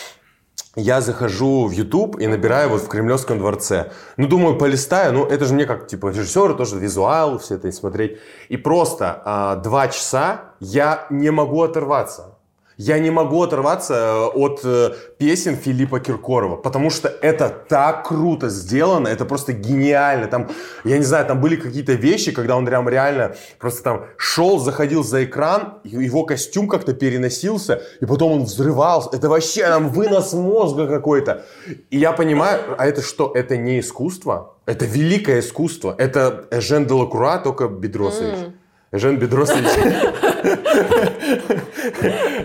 Я 0.75 1.03
захожу 1.03 1.67
в 1.67 1.73
YouTube 1.73 2.19
и 2.19 2.27
набираю 2.27 2.71
вот 2.71 2.81
в 2.81 2.89
Кремлевском 2.89 3.39
дворце. 3.39 3.93
Ну, 4.17 4.29
думаю, 4.29 4.57
полистаю, 4.57 5.13
ну, 5.13 5.27
это 5.27 5.45
же 5.45 5.53
мне 5.53 5.67
как, 5.67 5.87
типа, 5.87 6.07
режиссер, 6.07 6.55
тоже 6.55 6.79
визуал, 6.79 7.37
все 7.39 7.57
это 7.57 7.71
смотреть. 7.71 8.19
И 8.49 8.57
просто 8.57 9.21
а, 9.27 9.57
два 9.57 9.89
часа 9.89 10.55
я 10.59 11.07
не 11.11 11.31
могу 11.31 11.63
оторваться. 11.63 12.32
Я 12.77 12.99
не 12.99 13.11
могу 13.11 13.43
оторваться 13.43 13.95
э, 13.95 14.39
от 14.39 14.61
э, 14.65 14.91
песен 15.19 15.57
Филиппа 15.57 16.01
Киркорова, 16.01 16.57
потому 16.57 16.91
что 16.91 17.09
это 17.09 17.49
так 17.49 18.09
круто 18.09 18.49
сделано, 18.49 19.09
это 19.09 19.25
просто 19.25 19.53
гениально. 19.53 20.27
Там, 20.27 20.49
я 20.85 20.99
не 20.99 21.05
знаю, 21.05 21.27
там 21.27 21.41
были 21.41 21.57
какие-то 21.57 21.93
вещи, 21.93 22.33
когда 22.33 22.57
он 22.57 22.67
прям 22.67 22.89
реально 22.89 23.35
просто 23.59 23.83
там 23.83 24.05
шел, 24.17 24.59
заходил 24.59 25.05
за 25.05 25.25
экран, 25.25 25.81
его 25.85 26.25
костюм 26.25 26.69
как-то 26.69 26.95
переносился, 26.95 27.83
и 28.01 28.07
потом 28.07 28.33
он 28.33 28.45
взрывался. 28.45 29.11
Это 29.13 29.29
вообще 29.29 29.63
там 29.67 29.91
вынос 29.91 30.33
мозга 30.33 30.87
какой-то. 30.87 31.45
И 31.91 31.99
я 31.99 32.13
понимаю, 32.13 32.61
а 32.79 32.87
это 32.87 33.03
что? 33.03 33.33
Это 33.35 33.57
не 33.57 33.81
искусство? 33.81 34.55
Это 34.67 34.87
великое 34.87 35.41
искусство. 35.41 35.95
Это 35.99 36.47
Жен 36.53 36.87
Делакруа, 36.87 37.39
только 37.39 37.69
Бедросович. 37.69 38.39
Mm. 38.39 38.53
Жен 38.93 39.19
Бедросович. 39.19 40.32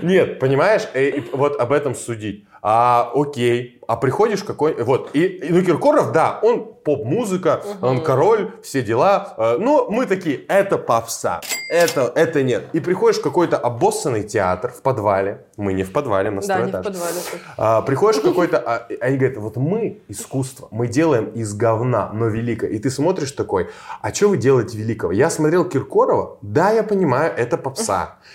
Нет, 0.02 0.40
понимаешь, 0.40 0.88
э, 0.94 1.22
вот 1.34 1.60
об 1.60 1.72
этом 1.72 1.96
судить. 1.96 2.46
А, 2.62 3.12
окей, 3.14 3.80
а 3.88 3.96
приходишь 3.96 4.44
какой... 4.44 4.84
Вот, 4.84 5.12
и, 5.14 5.48
ну, 5.50 5.64
Киркоров, 5.64 6.12
да, 6.12 6.40
он 6.42 6.74
поп-музыка, 6.84 7.62
он 7.82 8.04
король, 8.04 8.52
все 8.62 8.82
дела. 8.82 9.34
Э, 9.38 9.58
но 9.60 9.88
мы 9.90 10.06
такие, 10.06 10.42
это 10.48 10.78
попса, 10.78 11.42
это, 11.70 12.12
это 12.16 12.44
нет. 12.44 12.66
И 12.74 12.80
приходишь 12.80 13.20
в 13.20 13.24
какой-то 13.24 13.58
обоссанный 13.58 14.24
театр 14.24 14.72
в 14.72 14.82
подвале. 14.82 15.46
Мы 15.56 15.74
не 15.74 15.84
в 15.84 15.92
подвале, 15.92 16.32
на 16.32 16.42
Да, 16.42 16.60
не 16.62 16.72
в 16.72 16.82
подвале. 16.82 17.20
А, 17.58 17.82
приходишь 17.82 18.22
в 18.22 18.24
какой-то... 18.24 18.58
А, 18.58 18.88
они 19.02 19.18
говорят, 19.18 19.38
вот 19.38 19.56
мы 19.56 20.02
искусство, 20.10 20.68
мы 20.72 20.88
делаем 20.88 21.26
из 21.30 21.54
говна, 21.54 22.10
но 22.14 22.28
великое. 22.28 22.70
И 22.72 22.80
ты 22.80 22.90
смотришь 22.90 23.32
такой, 23.32 23.70
а 24.02 24.14
что 24.14 24.30
вы 24.30 24.38
делаете 24.38 24.78
великого? 24.78 25.12
Я 25.12 25.30
смотрел 25.30 25.64
Киркорова, 25.64 26.38
да, 26.42 26.72
я 26.72 26.84
понимаю, 26.84 27.34
это 27.36 27.58
попса. 27.58 27.87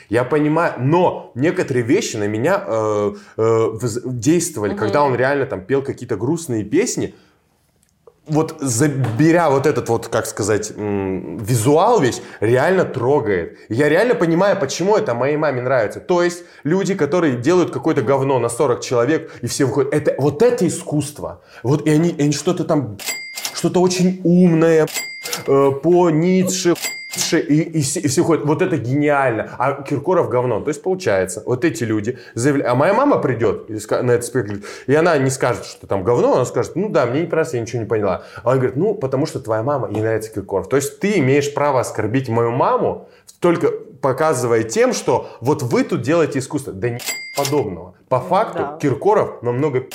Я 0.09 0.25
понимаю, 0.25 0.75
но 0.79 1.33
некоторые 1.35 1.85
вещи 1.85 2.17
на 2.17 2.29
меня 2.29 2.63
э, 2.67 3.15
э, 3.37 3.79
действовали, 4.05 4.73
угу. 4.73 4.79
когда 4.79 5.03
он 5.03 5.15
реально 5.15 5.47
там 5.47 5.63
пел 5.63 5.83
какие-то 5.83 6.17
грустные 6.17 6.65
песни, 6.65 7.15
вот 8.27 8.57
заберя 8.61 9.51
вот 9.51 9.67
этот 9.67 9.89
вот, 9.89 10.09
как 10.09 10.27
сказать, 10.27 10.73
визуал 10.77 12.01
весь, 12.01 12.23
реально 12.41 12.85
трогает. 12.85 13.59
Я 13.69 13.89
реально 13.89 14.15
понимаю, 14.15 14.59
почему 14.59 14.97
это 14.97 15.15
моей 15.15 15.37
маме 15.37 15.61
нравится. 15.61 16.01
То 16.01 16.23
есть 16.23 16.45
люди, 16.63 16.95
которые 16.95 17.37
делают 17.37 17.73
какое-то 17.73 18.03
говно 18.03 18.39
на 18.39 18.49
40 18.49 18.81
человек, 18.81 19.33
и 19.43 19.47
все 19.47 19.65
выходят, 19.65 19.93
это, 19.93 20.15
вот 20.19 20.43
это 20.43 20.67
искусство. 20.67 21.43
Вот 21.63 21.87
и 21.87 21.91
они, 21.91 22.15
они 22.19 22.33
что-то 22.33 22.65
там, 22.65 22.97
что-то 23.55 23.81
очень 23.81 24.21
умное, 24.23 24.87
э, 25.47 25.71
по 25.83 26.11
Ницше, 26.11 26.75
и, 27.33 27.37
и, 27.37 27.79
и 27.79 28.09
все 28.09 28.23
ходят, 28.23 28.45
вот 28.45 28.63
это 28.63 28.77
гениально, 28.77 29.55
а 29.59 29.83
Киркоров 29.83 30.29
говно. 30.29 30.61
То 30.61 30.69
есть 30.69 30.83
получается, 30.83 31.43
вот 31.45 31.65
эти 31.65 31.85
люди 31.85 32.19
заявляют, 32.35 32.73
а 32.73 32.75
моя 32.75 32.95
мама 32.95 33.19
придет 33.19 33.69
на 33.69 34.13
этот 34.13 34.25
спектакль, 34.25 34.61
и 34.87 34.95
она 34.95 35.17
не 35.19 35.31
скажет, 35.31 35.65
что 35.65 35.87
там 35.87 36.05
говно, 36.05 36.35
она 36.35 36.45
скажет, 36.45 36.77
ну 36.77 36.89
да, 36.89 37.07
мне 37.07 37.21
не 37.21 37.27
понравилось, 37.27 37.55
я 37.55 37.61
ничего 37.61 37.83
не 37.83 37.89
поняла. 37.89 38.25
А 38.43 38.51
он 38.51 38.57
говорит, 38.57 38.77
ну 38.77 38.95
потому 38.95 39.27
что 39.27 39.41
твоя 39.41 39.63
мама 39.63 39.89
не 39.89 40.01
нравится 40.01 40.33
Киркоров. 40.33 40.69
То 40.69 40.77
есть 40.77 41.01
ты 41.01 41.19
имеешь 41.19 41.53
право 41.53 41.81
оскорбить 41.81 42.29
мою 42.29 42.51
маму, 42.51 43.09
только 43.41 43.71
показывая 44.01 44.65
тем, 44.65 44.93
что 44.93 45.31
вот 45.41 45.63
вы 45.63 45.85
тут 45.85 46.03
делаете 46.03 46.39
искусство. 46.39 46.73
Да 46.73 46.91
не 46.91 46.99
подобного. 47.37 47.95
По 48.09 48.21
факту 48.21 48.59
да. 48.59 48.79
Киркоров 48.81 49.43
намного 49.43 49.87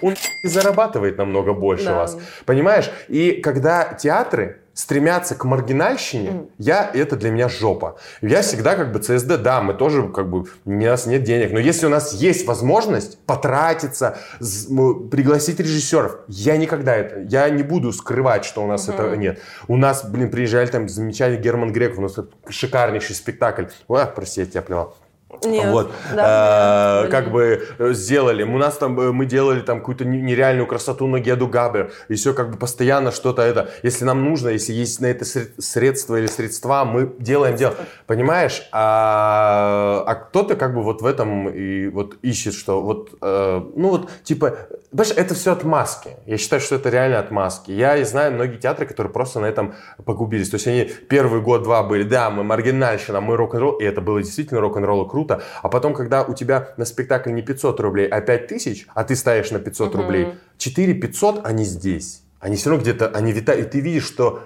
он 0.00 0.14
и 0.44 0.48
зарабатывает 0.48 1.18
намного 1.18 1.52
больше 1.52 1.84
да. 1.84 1.96
вас. 1.96 2.18
Понимаешь? 2.46 2.90
И 3.08 3.32
когда 3.32 3.92
театры 3.94 4.60
стремятся 4.80 5.34
к 5.34 5.44
маргинальщине, 5.44 6.30
mm. 6.30 6.48
я, 6.56 6.90
это 6.94 7.16
для 7.16 7.30
меня 7.30 7.50
жопа. 7.50 7.98
Я 8.22 8.40
всегда 8.40 8.76
как 8.76 8.92
бы 8.92 8.98
ЦСД, 8.98 9.42
да, 9.42 9.60
мы 9.60 9.74
тоже 9.74 10.08
как 10.08 10.30
бы, 10.30 10.46
у 10.64 10.70
нас 10.70 11.04
нет 11.04 11.22
денег, 11.22 11.52
но 11.52 11.58
если 11.58 11.84
у 11.84 11.90
нас 11.90 12.14
есть 12.14 12.46
возможность 12.46 13.18
потратиться, 13.26 14.16
пригласить 14.38 15.60
режиссеров, 15.60 16.20
я 16.28 16.56
никогда 16.56 16.96
это, 16.96 17.20
я 17.28 17.50
не 17.50 17.62
буду 17.62 17.92
скрывать, 17.92 18.46
что 18.46 18.64
у 18.64 18.66
нас 18.66 18.88
mm-hmm. 18.88 18.94
этого 18.94 19.14
нет. 19.16 19.40
У 19.68 19.76
нас, 19.76 20.02
блин, 20.02 20.30
приезжали 20.30 20.66
там 20.68 20.88
замечательный 20.88 21.42
Герман 21.42 21.72
Греков, 21.72 21.98
у 21.98 22.02
нас 22.02 22.16
шикарнейший 22.48 23.14
спектакль. 23.14 23.64
Ой, 23.86 24.06
прости, 24.06 24.40
я 24.40 24.46
тебя 24.46 24.62
плевал. 24.62 24.96
Нет, 25.44 25.70
вот, 25.70 25.92
да, 26.14 27.04
э, 27.04 27.08
как 27.08 27.30
бы 27.30 27.62
э, 27.78 27.92
сделали. 27.92 28.42
У 28.42 28.58
нас 28.58 28.76
там, 28.76 28.98
э, 29.00 29.12
мы 29.12 29.26
делали 29.26 29.60
там 29.60 29.78
какую-то 29.78 30.04
нереальную 30.04 30.66
красоту 30.66 31.06
на 31.06 31.20
Геду 31.20 31.46
Габер, 31.46 31.92
и 32.08 32.14
все 32.14 32.34
как 32.34 32.50
бы 32.50 32.58
постоянно 32.58 33.12
что-то 33.12 33.42
это, 33.42 33.70
если 33.82 34.04
нам 34.04 34.24
нужно, 34.24 34.48
если 34.48 34.72
есть 34.72 35.00
на 35.00 35.06
это 35.06 35.24
средства 35.24 36.16
или 36.16 36.26
средства, 36.26 36.84
мы 36.84 37.12
делаем 37.18 37.56
дело. 37.56 37.74
Понимаешь? 38.06 38.68
А, 38.72 40.02
а 40.06 40.14
кто-то 40.14 40.56
как 40.56 40.74
бы 40.74 40.82
вот 40.82 41.02
в 41.02 41.06
этом 41.06 41.48
и 41.48 41.88
вот 41.88 42.16
ищет, 42.22 42.54
что 42.54 42.82
вот, 42.82 43.10
э, 43.22 43.62
ну 43.76 43.88
вот, 43.90 44.10
типа, 44.24 44.56
понимаешь, 44.90 45.14
это 45.16 45.34
все 45.34 45.52
от 45.52 45.64
маски. 45.64 46.10
Я 46.26 46.38
считаю, 46.38 46.60
что 46.60 46.76
это 46.76 46.90
реально 46.90 47.18
от 47.18 47.30
маски. 47.30 47.70
Я 47.70 48.04
знаю 48.04 48.32
многие 48.32 48.56
театры, 48.56 48.86
которые 48.86 49.12
просто 49.12 49.40
на 49.40 49.46
этом 49.46 49.74
погубились. 50.04 50.50
То 50.50 50.56
есть 50.56 50.66
они 50.66 50.90
первый 51.08 51.40
год-два 51.40 51.82
были, 51.82 52.02
да, 52.02 52.30
мы 52.30 52.44
маргинальщина, 52.44 53.20
мы 53.20 53.36
рок-н-ролл, 53.36 53.78
и 53.78 53.84
это 53.84 54.00
было 54.00 54.22
действительно 54.22 54.60
рок-н-ролл 54.60 55.06
круто, 55.06 55.19
круто. 55.20 55.42
А 55.62 55.68
потом, 55.68 55.94
когда 55.94 56.22
у 56.22 56.34
тебя 56.34 56.68
на 56.76 56.84
спектакль 56.84 57.32
не 57.32 57.42
500 57.42 57.80
рублей, 57.80 58.08
а 58.08 58.20
5000, 58.20 58.86
а 58.94 59.04
ты 59.04 59.16
ставишь 59.16 59.50
на 59.50 59.58
500 59.58 59.88
угу. 59.88 60.02
рублей, 60.02 60.34
4 60.58 60.94
500, 60.94 61.46
они 61.46 61.64
здесь. 61.64 62.22
Они 62.40 62.56
все 62.56 62.70
равно 62.70 62.82
где-то, 62.82 63.08
они 63.08 63.32
витают, 63.32 63.66
и 63.66 63.70
ты 63.70 63.80
видишь, 63.80 64.06
что 64.06 64.40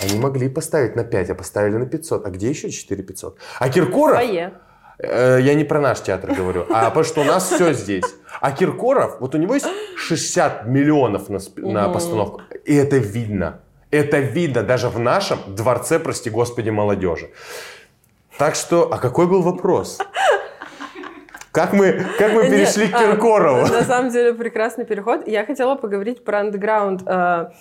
они 0.00 0.18
могли 0.18 0.48
поставить 0.48 0.96
на 0.96 1.04
5, 1.04 1.30
а 1.30 1.34
поставили 1.34 1.76
на 1.76 1.86
500. 1.86 2.26
А 2.26 2.30
где 2.30 2.48
еще 2.48 2.70
4 2.70 3.02
500? 3.02 3.38
А 3.58 3.68
Киркоров... 3.68 4.16
Свои. 4.16 4.48
Э, 4.98 5.38
я 5.42 5.54
не 5.54 5.64
про 5.64 5.80
наш 5.80 6.00
театр 6.00 6.34
говорю, 6.34 6.64
а 6.70 6.88
потому 6.88 7.04
что 7.04 7.20
у 7.20 7.24
нас 7.24 7.50
все 7.50 7.74
здесь. 7.74 8.04
А 8.40 8.52
Киркоров, 8.52 9.20
вот 9.20 9.34
у 9.34 9.38
него 9.38 9.54
есть 9.54 9.66
60 9.96 10.66
миллионов 10.66 11.28
на, 11.28 11.38
на 11.56 11.88
постановку, 11.90 12.40
и 12.64 12.74
это 12.74 12.96
видно. 12.96 13.60
Это 13.90 14.18
видно 14.18 14.62
даже 14.62 14.88
в 14.88 14.98
нашем 14.98 15.38
дворце, 15.54 15.98
прости 15.98 16.30
господи, 16.30 16.70
молодежи. 16.70 17.28
Так 18.38 18.54
что, 18.54 18.92
а 18.92 18.98
какой 18.98 19.26
был 19.26 19.42
вопрос? 19.42 19.98
Как 21.52 21.72
мы, 21.72 22.04
как 22.18 22.34
мы 22.34 22.50
перешли 22.50 22.84
Нет, 22.84 22.92
к 22.92 22.96
а, 22.96 23.12
Киркорову? 23.12 23.64
А, 23.64 23.68
на 23.68 23.82
самом 23.82 24.10
деле 24.10 24.34
прекрасный 24.34 24.84
переход. 24.84 25.26
Я 25.26 25.46
хотела 25.46 25.74
поговорить 25.74 26.22
про 26.22 26.40
андеграунд. 26.40 27.02
А, 27.06 27.52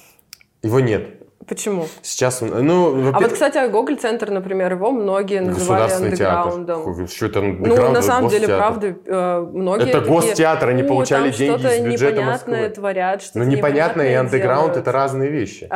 Его 0.61 0.81
нет. 0.81 1.21
Почему? 1.47 1.87
Сейчас, 2.01 2.41
ну... 2.41 3.11
А 3.13 3.19
вот, 3.19 3.31
кстати, 3.31 3.69
Гоголь 3.69 3.97
центр, 3.97 4.31
например, 4.31 4.73
его 4.73 4.91
многие 4.91 5.41
называли 5.41 5.91
андеграундом. 5.91 7.07
Что 7.07 7.27
это 7.27 7.39
андеграунд? 7.39 7.87
Ну, 7.87 7.91
на 7.91 8.01
самом 8.01 8.29
деле, 8.29 8.47
правда, 8.47 8.95
э, 9.05 9.47
многие 9.53 9.89
Это 9.89 10.01
гостеатр, 10.01 10.69
они 10.69 10.83
получали 10.83 11.31
деньги 11.31 11.61
из 11.61 11.85
бюджета 11.85 12.21
Москвы. 12.21 12.51
непонятное 12.51 12.69
творят, 12.71 13.21
что-то 13.21 13.39
Ну, 13.39 13.45
непонятное 13.45 14.11
и 14.11 14.13
андеграунд– 14.13 14.75
это 14.77 14.91
разные 14.91 15.29
вещи. 15.29 15.69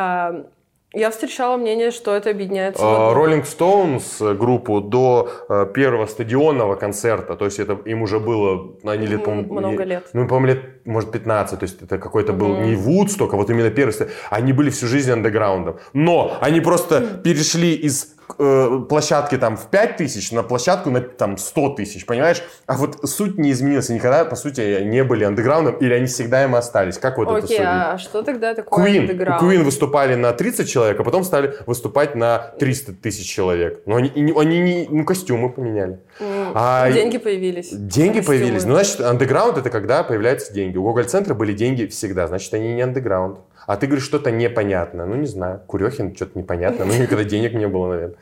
Я 0.94 1.12
встречала 1.12 1.56
мнение, 1.56 1.92
что 1.92 2.16
это 2.16 2.32
объединяется. 2.32 2.84
Роллинг 3.14 3.46
Стоунс 3.46 4.20
группу 4.20 4.82
до 4.82 5.30
э, 5.48 5.68
первого 5.72 6.08
стадионного 6.08 6.76
концерта, 6.76 7.36
то 7.36 7.46
есть 7.46 7.60
это 7.60 7.74
им 7.86 8.02
уже 8.02 8.20
было, 8.20 8.76
они 8.84 9.06
лет, 9.06 9.28
Много 9.28 9.84
лет. 9.84 10.10
Ну, 10.14 10.28
по-моему, 10.28 10.48
лет 10.48 10.79
может, 10.90 11.12
15, 11.12 11.60
то 11.60 11.64
есть 11.64 11.82
это 11.82 11.98
какой-то 11.98 12.34
был 12.34 12.58
не 12.58 12.76
Вудсток, 12.76 13.34
а 13.34 13.38
вот 13.38 13.50
именно 13.50 13.70
первый, 13.70 13.94
они 14.30 14.54
были 14.54 14.70
всю 14.70 14.88
жизнь 14.88 15.12
андеграундом. 15.12 15.78
Но 15.94 16.38
они 16.42 16.62
просто 16.62 17.02
перешли 17.02 17.74
из 17.76 18.14
э, 18.38 18.80
площадки 18.88 19.38
там 19.38 19.58
в 19.58 19.68
5 19.68 19.98
тысяч 19.98 20.32
на 20.32 20.44
площадку 20.44 20.90
на 20.92 21.02
там 21.02 21.38
100 21.38 21.70
тысяч, 21.70 22.06
понимаешь? 22.06 22.42
А 22.68 22.74
вот 22.78 22.98
суть 23.10 23.38
не 23.40 23.52
изменилась, 23.52 23.90
никогда, 23.90 24.26
по 24.26 24.36
сути, 24.36 24.84
не 24.84 25.04
были 25.04 25.24
андеграундом, 25.24 25.76
или 25.78 25.94
они 25.94 26.06
всегда 26.06 26.44
им 26.44 26.56
остались. 26.56 26.98
Как 27.00 27.18
вот 27.18 27.28
Окей, 27.30 27.38
это 27.38 27.48
судить? 27.48 27.62
а 27.62 27.98
что 27.98 28.22
тогда 28.22 28.54
такое 28.54 28.86
Queen. 28.86 29.40
Queen 29.42 29.64
выступали 29.64 30.16
на 30.16 30.32
30 30.34 30.70
человек, 30.70 31.00
а 31.00 31.04
потом 31.04 31.24
стали 31.24 31.56
выступать 31.66 32.16
на 32.16 32.38
300 32.60 32.94
тысяч 32.94 33.28
человек. 33.28 33.82
Но 33.86 33.96
они, 33.96 34.12
они 34.16 34.60
не, 34.60 34.88
ну, 34.90 35.04
костюмы 35.06 35.50
поменяли. 35.50 36.00
М, 36.20 36.52
А- 36.54 36.92
Деньги 36.92 37.18
появились. 37.18 37.70
Деньги 37.72 38.18
Костюмы. 38.18 38.38
появились. 38.40 38.64
Ну, 38.66 38.74
значит, 38.74 39.02
андеграунд 39.02 39.58
это 39.58 39.70
когда 39.70 40.04
появляются 40.04 40.54
деньги. 40.54 40.78
У 40.80 40.84
Google 40.84 41.04
центра 41.04 41.34
были 41.34 41.54
деньги 41.54 41.86
всегда. 41.88 42.28
Значит, 42.28 42.54
они 42.54 42.74
не 42.74 42.82
андеграунд. 42.82 43.40
А 43.68 43.76
ты 43.76 43.86
говоришь, 43.88 44.06
что-то 44.06 44.32
непонятно. 44.32 45.06
Ну, 45.06 45.16
не 45.16 45.28
знаю. 45.28 45.62
Курехин, 45.68 46.16
что-то 46.16 46.40
непонятно. 46.40 46.86
Ну, 46.86 46.94
никогда 46.94 47.24
денег 47.24 47.54
не 47.54 47.68
было, 47.68 47.90
наверное. 47.90 48.18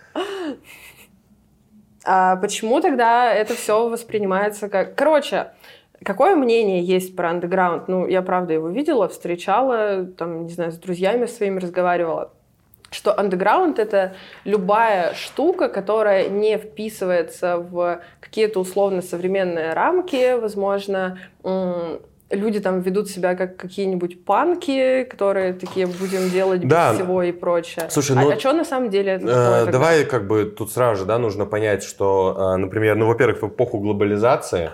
А 2.04 2.38
почему 2.38 2.82
тогда 2.82 3.34
это 3.34 3.54
все 3.54 3.90
воспринимается 3.90 4.70
как... 4.70 4.96
Короче, 4.96 5.52
какое 6.04 6.36
мнение 6.36 6.82
есть 6.82 7.16
про 7.16 7.30
андеграунд? 7.30 7.88
Ну, 7.88 8.08
я 8.08 8.22
правда 8.22 8.54
его 8.54 8.70
видела, 8.70 9.08
встречала, 9.08 10.06
там, 10.06 10.46
не 10.46 10.52
знаю, 10.52 10.72
с 10.72 10.78
друзьями 10.78 11.26
своими 11.26 11.60
разговаривала 11.60 12.32
что 12.90 13.20
андеграунд— 13.20 13.80
это 13.80 14.16
любая 14.46 15.14
штука, 15.14 15.68
которая 15.68 16.30
не 16.30 16.58
вписывается 16.58 17.58
в 17.58 18.02
какие-то 18.22 18.62
условно 18.62 19.02
современные 19.02 19.74
рамки, 19.74 20.40
возможно, 20.40 21.20
люди 22.30 22.60
там 22.60 22.82
ведут 22.82 23.10
себя 23.10 23.36
как 23.36 23.58
какие-нибудь 23.58 24.26
панки, 24.26 25.04
которые 25.04 25.54
такие 25.54 25.88
будем 25.88 26.30
делать 26.30 26.62
без 26.62 26.70
Да. 26.70 26.94
всего 26.94 27.24
и 27.24 27.32
прочее. 27.32 27.88
Слушай, 27.90 28.18
а, 28.18 28.22
ну, 28.22 28.40
что 28.40 28.54
на 28.54 28.66
самом 28.66 28.90
деле 28.90 29.14
это 29.14 29.66
Э? 29.68 29.72
Давай 29.72 30.04
как 30.06 30.28
бы 30.28 30.46
тут 30.46 30.72
сразу 30.72 31.00
же, 31.02 31.06
да, 31.06 31.18
нужно 31.20 31.46
понять, 31.46 31.84
что, 31.84 32.36
э, 32.56 32.58
например, 32.58 32.96
ну, 32.96 33.08
во-первых, 33.08 33.42
в 33.42 33.48
эпоху 33.48 33.80
глобализации 33.80 34.72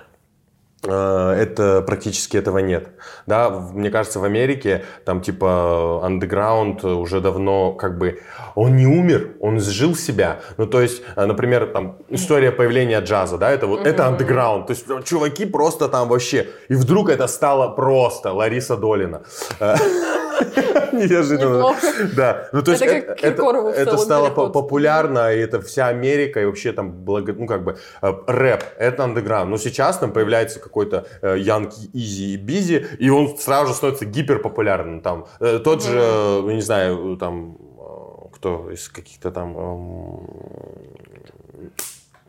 это 0.90 1.82
практически 1.86 2.38
этого 2.38 2.60
нет. 2.60 2.90
Да, 3.26 3.50
мне 3.50 3.90
кажется, 3.90 4.20
в 4.20 4.24
Америке 4.24 4.84
там 5.06 5.22
типа 5.22 6.02
андеграунд 6.04 6.84
уже 6.84 7.22
давно 7.22 7.74
как 7.74 7.98
бы 7.98 8.20
он 8.56 8.76
не 8.76 8.86
умер, 8.86 9.36
он 9.40 9.58
изжил 9.58 9.96
себя. 9.96 10.42
Ну 10.58 10.68
то 10.68 10.82
есть, 10.82 11.02
э, 11.16 11.26
например, 11.26 11.68
там 11.68 11.98
история 12.10 12.52
появления 12.52 13.00
джаза, 13.00 13.38
да, 13.38 13.52
это 13.52 13.68
вот 13.68 13.86
это 13.86 14.08
андеграунд. 14.08 14.68
То 14.68 14.74
есть 14.74 14.86
чуваки 15.06 15.46
просто 15.46 15.88
там 15.88 16.10
вообще 16.10 16.48
и 16.70 16.76
вдруг 16.76 17.10
это 17.10 17.28
стало 17.28 17.70
просто 17.70 18.32
Лариса 18.32 18.78
Долина. 18.78 19.24
Э, 20.40 20.90
Неожиданно. 20.96 21.76
Да, 22.16 22.50
ну 22.52 22.62
то 22.62 22.72
есть 22.72 22.84
Это 22.84 22.94
это, 22.96 23.08
как 23.08 23.24
это- 23.24 23.44
это 23.70 23.98
стало 23.98 24.30
популярно, 24.50 25.34
и 25.34 25.40
это 25.40 25.60
вся 25.62 25.88
Америка, 25.88 26.40
и 26.42 26.46
вообще 26.46 26.72
там, 26.74 26.92
благо- 26.92 27.34
ну 27.34 27.48
как 27.48 27.64
бы, 27.64 27.78
э, 28.02 28.14
рэп, 28.28 28.64
это 28.78 29.04
андеграунд. 29.04 29.50
Но 29.52 29.58
сейчас 29.58 29.98
там 29.98 30.12
появляется 30.12 30.60
какой-то 30.60 31.06
э, 31.22 31.38
Young 31.38 31.70
Easy 31.94 32.36
и 32.36 32.38
Busy, 32.38 32.86
и 33.00 33.10
он 33.10 33.38
сразу 33.38 33.68
же 33.68 33.74
становится 33.74 34.06
гиперпопулярным. 34.06 35.02
Там, 35.02 35.26
э, 35.40 35.60
тот 35.60 35.84
же, 35.84 36.00
э, 36.02 36.42
не 36.54 36.62
знаю, 36.62 37.18
там, 37.20 37.58
э, 37.80 38.36
кто 38.36 38.70
из 38.72 38.90
каких-то 38.90 39.32
там... 39.32 39.58
эм, 39.58 40.28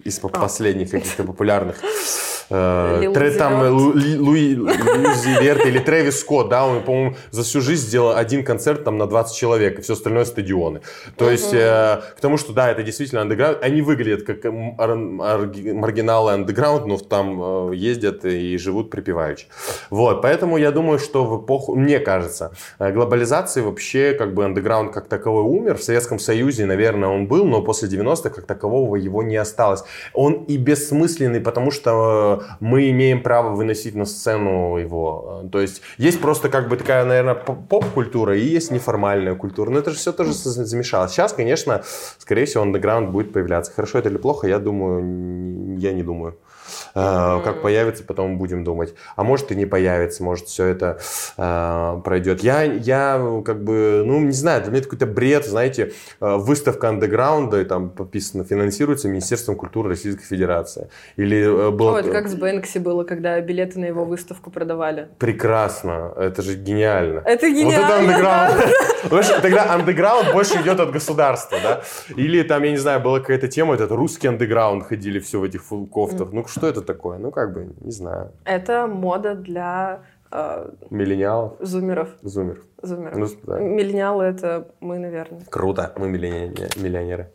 из 0.04 0.20
А. 0.22 0.28
последних 0.28 0.90
каких-то 0.90 1.24
популярных. 1.24 1.76
Э, 2.50 3.10
Тре- 3.14 3.30
там 3.32 3.62
э. 3.62 3.68
Лу- 3.70 4.18
Луи 4.18 4.56
Луизи 4.56 5.42
Верт 5.42 5.66
или 5.66 5.78
Трэвис 5.78 6.20
Скотт, 6.20 6.48
да, 6.48 6.66
он, 6.66 6.82
по-моему, 6.82 7.16
за 7.30 7.42
всю 7.42 7.60
жизнь 7.60 7.86
сделал 7.86 8.16
один 8.16 8.44
концерт 8.44 8.84
там 8.84 8.98
на 8.98 9.06
20 9.06 9.36
человек, 9.36 9.78
и 9.78 9.82
все 9.82 9.92
остальное 9.94 10.24
стадионы. 10.24 10.80
То 11.16 11.30
есть, 11.30 11.52
э, 11.52 12.00
к 12.16 12.20
тому, 12.20 12.36
что, 12.36 12.52
да, 12.52 12.70
это 12.70 12.82
действительно 12.82 13.22
андеграунд, 13.22 13.58
они 13.62 13.82
выглядят 13.82 14.24
как 14.24 14.44
арги- 14.44 15.72
маргиналы 15.72 16.32
андеграунд, 16.32 16.86
но 16.86 16.98
там 16.98 17.70
э, 17.70 17.74
ездят 17.74 18.24
и 18.24 18.56
живут 18.58 18.90
припеваючи. 18.90 19.46
Вот, 19.90 20.22
поэтому 20.22 20.56
я 20.58 20.70
думаю, 20.70 20.98
что 20.98 21.24
в 21.24 21.44
эпоху, 21.44 21.74
мне 21.74 21.98
кажется, 21.98 22.52
э, 22.78 22.92
глобализации 22.92 23.60
вообще 23.62 24.12
как 24.14 24.34
бы 24.34 24.44
андеграунд 24.44 24.92
как 24.92 25.08
таковой 25.08 25.42
умер. 25.42 25.78
В 25.78 25.82
Советском 25.82 26.18
Союзе, 26.18 26.66
наверное, 26.66 27.08
он 27.08 27.26
был, 27.26 27.44
но 27.44 27.62
после 27.62 27.88
90-х 27.88 28.30
как 28.30 28.46
такового 28.46 28.96
его 28.96 29.22
не 29.22 29.36
осталось. 29.36 29.84
Он 30.12 30.44
и 30.48 30.56
бессмысленный, 30.56 31.40
потому 31.40 31.70
что 31.70 32.33
э, 32.33 32.33
мы 32.60 32.90
имеем 32.90 33.22
право 33.22 33.54
выносить 33.54 33.94
на 33.94 34.04
сцену 34.04 34.76
его. 34.76 35.42
Э, 35.44 35.48
То 35.48 35.60
есть 35.60 35.82
есть 35.98 36.20
просто 36.20 36.48
как 36.48 36.68
бы 36.68 36.76
такая, 36.76 37.04
наверное, 37.04 37.34
поп-культура 37.34 38.36
и 38.36 38.40
есть 38.40 38.70
неформальная 38.70 39.34
культура. 39.34 39.70
Но 39.70 39.78
это 39.78 39.90
же 39.90 39.96
все 39.96 40.12
тоже 40.12 40.32
замешалось. 40.32 41.12
Сейчас, 41.12 41.32
конечно, 41.32 41.82
скорее 42.18 42.44
всего, 42.44 42.62
андеграунд 42.62 43.10
будет 43.10 43.32
появляться. 43.32 43.72
Хорошо 43.72 43.98
это 43.98 44.08
или 44.08 44.18
плохо, 44.18 44.46
я 44.48 44.58
думаю, 44.58 45.78
я 45.78 45.92
не 45.92 46.02
думаю. 46.02 46.36
Э, 46.94 47.40
Как 47.44 47.62
появится, 47.62 48.04
потом 48.04 48.38
будем 48.38 48.64
думать. 48.64 48.94
А 49.16 49.24
может 49.24 49.50
и 49.52 49.54
не 49.54 49.66
появится, 49.66 50.22
может 50.22 50.48
все 50.48 50.66
это 50.66 50.98
э, 51.36 52.00
пройдет. 52.04 52.42
Я, 52.42 52.62
я 52.62 53.42
как 53.44 53.62
бы, 53.62 54.02
ну 54.04 54.20
не 54.20 54.32
знаю, 54.32 54.62
для 54.62 54.70
меня 54.70 54.80
это 54.80 54.88
какой-то 54.88 55.06
бред, 55.06 55.46
знаете, 55.46 55.92
э, 56.20 56.36
выставка 56.36 56.88
андеграунда, 56.88 57.60
и 57.60 57.64
там 57.64 57.90
подписано, 57.90 58.44
финансируется 58.44 59.08
Министерством 59.08 59.56
культуры 59.56 59.90
Российской 59.90 60.24
Федерации. 60.24 60.88
Или 61.16 61.38
э, 61.42 61.70
было... 61.70 61.96
О, 61.96 62.00
это 62.00 62.10
как 62.10 62.28
с 62.28 62.34
Бэнкси 62.34 62.78
было, 62.78 63.04
когда 63.04 63.40
билеты 63.40 63.78
на 63.78 63.86
его 63.86 64.04
выставку 64.04 64.50
продавали. 64.50 65.08
Прекрасно, 65.18 66.12
это 66.16 66.42
же 66.42 66.54
гениально. 66.54 67.20
Это 67.24 67.46
Вот 67.46 67.48
это 67.48 67.48
гениально. 67.48 67.96
андеграунд. 67.96 68.74
Потому 69.02 69.22
что 69.22 69.40
тогда 69.42 69.72
андеграунд 69.72 70.32
больше 70.32 70.60
идет 70.60 70.80
от 70.80 70.90
государства, 70.90 71.58
да? 71.62 71.82
Или 72.16 72.42
там, 72.42 72.62
я 72.62 72.70
не 72.70 72.76
знаю, 72.76 73.00
была 73.00 73.20
какая-то 73.20 73.48
тема, 73.48 73.74
этот 73.74 73.90
русский 73.90 74.28
андеграунд 74.28 74.84
ходили 74.84 75.18
все 75.18 75.40
в 75.40 75.44
этих 75.44 75.64
кофтах. 75.90 76.32
Ну, 76.32 76.42
что 76.54 76.66
это 76.68 76.82
такое? 76.82 77.18
Ну, 77.18 77.30
как 77.30 77.52
бы, 77.52 77.72
не 77.80 77.90
знаю. 77.90 78.30
Это 78.44 78.86
мода 78.86 79.34
для 79.34 80.02
э, 80.30 80.70
Миллениалов, 80.90 81.54
зумеров. 81.60 82.08
зумеров. 82.22 82.62
зумеров. 82.82 83.16
Ну, 83.18 83.26
да. 83.42 83.58
Миллениалы 83.58 84.24
это 84.24 84.68
мы, 84.80 84.98
наверное. 84.98 85.42
Круто, 85.50 85.92
мы 85.96 86.08
миллионе- 86.08 86.70
миллионеры. 86.80 87.30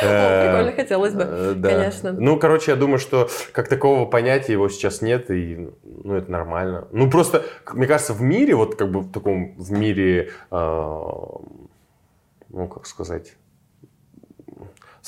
Прикольно, 0.00 0.72
хотелось 0.72 1.14
бы, 1.14 1.22
э, 1.22 1.54
конечно. 1.62 2.12
Ну, 2.12 2.38
короче, 2.38 2.72
я 2.72 2.76
думаю, 2.76 2.98
что 2.98 3.28
как 3.52 3.68
такового 3.68 4.06
понятия 4.06 4.52
его 4.52 4.68
сейчас 4.68 5.00
нет, 5.02 5.30
и 5.30 5.70
ну, 5.82 6.14
это 6.14 6.30
нормально. 6.30 6.88
Ну, 6.92 7.08
просто, 7.10 7.44
мне 7.72 7.86
кажется, 7.86 8.12
в 8.12 8.20
мире, 8.20 8.54
вот 8.54 8.74
как 8.74 8.90
бы 8.90 9.00
в 9.00 9.12
таком, 9.12 9.54
в 9.56 9.70
мире, 9.72 10.30
э, 10.50 10.56
ну, 12.50 12.68
как 12.68 12.86
сказать, 12.86 13.36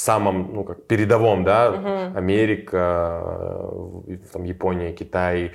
самом, 0.00 0.50
ну, 0.54 0.64
как 0.64 0.86
передовом, 0.86 1.44
да, 1.44 1.70
Мгм. 1.70 2.16
Америка, 2.18 3.22
э, 4.08 4.16
там, 4.32 4.44
Япония, 4.44 4.92
Китай, 4.92 5.52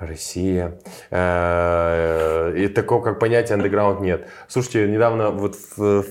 Россия. 0.00 0.78
Э, 1.10 2.52
И 2.56 2.68
такого, 2.68 3.02
как 3.02 3.18
понятия 3.18 3.54
андеграунд 3.54 4.00
нет. 4.00 4.28
Слушайте, 4.48 4.86
недавно 4.88 5.30
вот 5.30 5.56
в, 5.76 6.04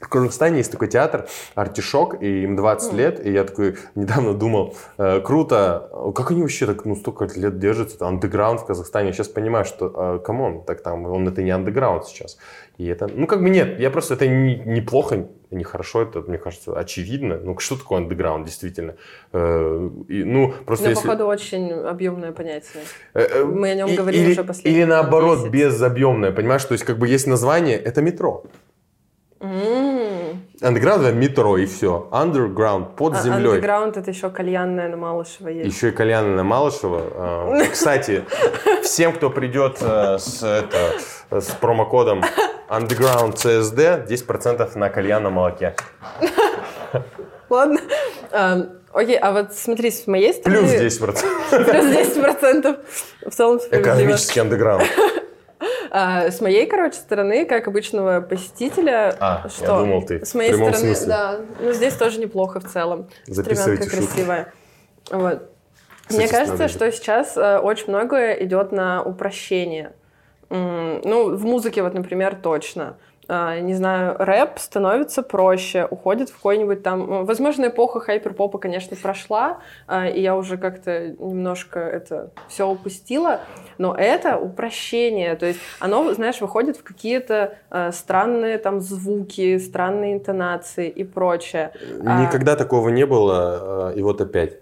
в 0.00 0.08
Казахстане 0.08 0.58
есть 0.58 0.70
такой 0.70 0.86
театр 0.88 1.26
«Артишок», 1.56 2.22
и 2.22 2.44
им 2.44 2.54
20 2.54 2.88
Мгм. 2.92 2.98
лет, 2.98 3.26
и 3.26 3.32
я 3.32 3.42
такой 3.44 3.76
недавно 3.96 4.32
думал, 4.34 4.76
э, 4.96 5.20
круто, 5.20 5.90
как 6.14 6.30
они 6.30 6.42
вообще 6.42 6.66
так, 6.66 6.84
ну, 6.84 6.94
столько 6.94 7.26
лет 7.34 7.58
держатся, 7.58 7.96
это 7.96 8.06
андеграунд 8.06 8.60
в 8.60 8.64
Казахстане. 8.66 9.08
Я 9.08 9.12
сейчас 9.12 9.28
понимаю, 9.28 9.64
что, 9.64 10.20
come 10.24 10.46
on, 10.46 10.62
так 10.64 10.82
там, 10.82 11.04
он 11.06 11.26
это 11.26 11.42
не 11.42 11.50
андеграунд 11.50 12.06
сейчас. 12.06 12.38
И 12.76 12.86
это, 12.86 13.08
ну, 13.12 13.26
как 13.26 13.42
бы 13.42 13.50
нет, 13.50 13.80
я 13.80 13.90
просто, 13.90 14.14
это 14.14 14.28
не, 14.28 14.54
неплохо, 14.54 15.26
не 15.50 15.64
хорошо, 15.64 16.02
это, 16.02 16.20
мне 16.20 16.38
кажется, 16.38 16.78
очевидно. 16.78 17.40
Ну, 17.42 17.58
что 17.58 17.74
такое 17.76 17.98
андеграунд, 17.98 18.44
действительно? 18.46 18.94
Э, 19.32 19.90
и, 20.08 20.22
ну, 20.22 20.54
просто 20.64 20.84
Но, 20.84 20.90
если... 20.90 21.02
походу, 21.08 21.26
очень 21.26 21.72
объемное 21.72 22.30
понятие. 22.30 22.84
Э, 23.14 23.20
э, 23.22 23.44
Мы 23.44 23.70
о 23.72 23.74
нем 23.74 23.88
и- 23.88 23.96
говорили 23.96 24.22
или, 24.22 24.30
уже 24.32 24.44
последние 24.44 24.82
Или 24.84 24.88
наоборот, 24.88 25.38
месяц. 25.50 25.50
безобъемное, 25.74 26.30
понимаешь? 26.30 26.64
То 26.64 26.74
есть, 26.74 26.84
как 26.84 26.98
бы 26.98 27.08
есть 27.08 27.26
название, 27.26 27.76
это 27.78 28.00
метро. 28.00 28.44
М. 29.40 29.87
Андеграунд 30.60 31.04
это 31.04 31.14
метро, 31.14 31.56
и 31.56 31.66
все. 31.66 32.08
Underground, 32.10 32.96
под 32.96 33.14
А 33.14 33.22
землей. 33.22 33.52
андеграунд 33.52 33.96
это 33.96 34.10
еще 34.10 34.28
кальянная 34.28 34.88
на 34.88 34.96
Малышева 34.96 35.48
есть. 35.48 35.74
Еще 35.74 35.88
и 35.88 35.90
Кальяна 35.92 36.34
на 36.34 36.42
Малышева. 36.42 37.62
Кстати, 37.70 38.24
всем, 38.82 39.12
кто 39.12 39.30
придет 39.30 39.78
э, 39.80 40.18
с, 40.18 40.42
это, 40.42 40.94
с 41.30 41.50
промокодом 41.60 42.24
Underground 42.68 43.34
CSD, 43.36 44.08
10% 44.08 44.76
на 44.76 44.90
кальян 44.90 45.22
на 45.22 45.30
молоке. 45.30 45.76
Ладно. 47.48 47.80
А, 48.32 48.66
Окей, 48.92 49.16
а 49.16 49.32
вот 49.32 49.52
смотри, 49.54 49.90
с 49.90 50.06
моей 50.06 50.32
стороны... 50.32 50.62
Плюс 50.62 51.00
10%. 51.00 51.24
Плюс 51.50 52.16
10%. 52.16 52.78
В 53.26 53.30
целом 53.30 53.60
справедливо. 53.60 53.94
Экономический 53.94 54.40
андеграунд. 54.40 54.84
А, 55.90 56.30
с 56.30 56.40
моей, 56.40 56.66
короче, 56.66 56.94
стороны, 56.96 57.44
как 57.46 57.66
обычного 57.68 58.20
посетителя, 58.20 59.14
А, 59.20 59.40
я 59.44 59.50
что? 59.50 59.78
думал, 59.80 60.02
ты 60.04 60.24
С 60.24 60.34
моей 60.34 60.52
стороны, 60.52 60.76
смысле. 60.76 61.06
да. 61.08 61.40
Ну, 61.60 61.72
здесь 61.72 61.94
тоже 61.94 62.20
неплохо 62.20 62.60
в 62.60 62.64
целом. 62.64 63.08
Стремянка 63.26 63.82
шутки. 63.82 63.88
красивая. 63.88 64.52
Вот. 65.10 65.50
Мне 66.10 66.28
кажется, 66.28 66.68
что 66.68 66.90
сейчас 66.92 67.36
э, 67.36 67.58
очень 67.58 67.88
многое 67.88 68.34
идет 68.44 68.72
на 68.72 69.02
упрощение. 69.02 69.92
Ну, 70.50 71.36
в 71.36 71.44
музыке 71.44 71.82
вот, 71.82 71.92
например, 71.92 72.34
точно. 72.36 72.96
А, 73.28 73.60
не 73.60 73.74
знаю, 73.74 74.16
рэп 74.18 74.58
становится 74.58 75.22
проще, 75.22 75.86
уходит 75.90 76.30
в 76.30 76.36
какой-нибудь 76.36 76.82
там... 76.82 77.26
Возможно, 77.26 77.66
эпоха 77.66 78.00
хайперпопа, 78.00 78.58
конечно, 78.58 78.96
прошла, 78.96 79.58
а, 79.86 80.08
и 80.08 80.22
я 80.22 80.34
уже 80.34 80.56
как-то 80.56 81.08
немножко 81.08 81.78
это 81.78 82.30
все 82.48 82.66
упустила, 82.66 83.40
но 83.76 83.94
это 83.94 84.38
упрощение, 84.38 85.36
то 85.36 85.44
есть 85.44 85.60
оно, 85.78 86.14
знаешь, 86.14 86.40
выходит 86.40 86.78
в 86.78 86.82
какие-то 86.82 87.58
а, 87.68 87.92
странные 87.92 88.56
там 88.56 88.80
звуки, 88.80 89.58
странные 89.58 90.14
интонации 90.14 90.88
и 90.88 91.04
прочее. 91.04 91.72
Никогда 92.00 92.56
такого 92.56 92.88
не 92.88 93.04
было, 93.04 93.92
и 93.94 94.00
вот 94.00 94.22
опять. 94.22 94.58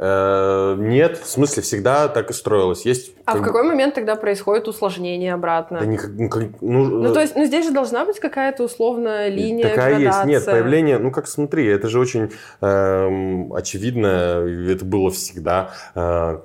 Э, 0.00 0.76
нет, 0.78 1.18
в 1.18 1.28
смысле, 1.28 1.60
всегда 1.64 2.06
так 2.06 2.30
и 2.30 2.32
строилось. 2.32 2.86
Есть, 2.86 3.10
а 3.24 3.36
в 3.36 3.42
какой 3.42 3.64
момент 3.64 3.96
тогда 3.96 4.14
происходит 4.14 4.68
усложнение 4.68 5.34
обратно? 5.34 5.80
Да 5.80 5.86
никак, 5.86 6.10
ну, 6.16 6.28
как, 6.28 6.44
ну, 6.60 6.84
ну, 6.84 7.12
то 7.12 7.20
есть, 7.20 7.34
ну, 7.34 7.44
здесь 7.44 7.66
же 7.66 7.72
должна 7.72 8.04
быть 8.04 8.20
какая-то 8.20 8.62
условная 8.62 9.28
линия, 9.28 9.70
Такая 9.70 9.98
градация. 9.98 10.20
есть. 10.20 10.26
Нет, 10.26 10.44
появление, 10.44 10.98
ну, 10.98 11.10
как 11.10 11.26
смотри, 11.26 11.66
это 11.66 11.88
же 11.88 11.98
очень 11.98 12.30
э, 12.60 13.44
очевидно, 13.52 14.46
это 14.70 14.84
было 14.84 15.10
всегда. 15.10 15.72
Э, 15.96 16.38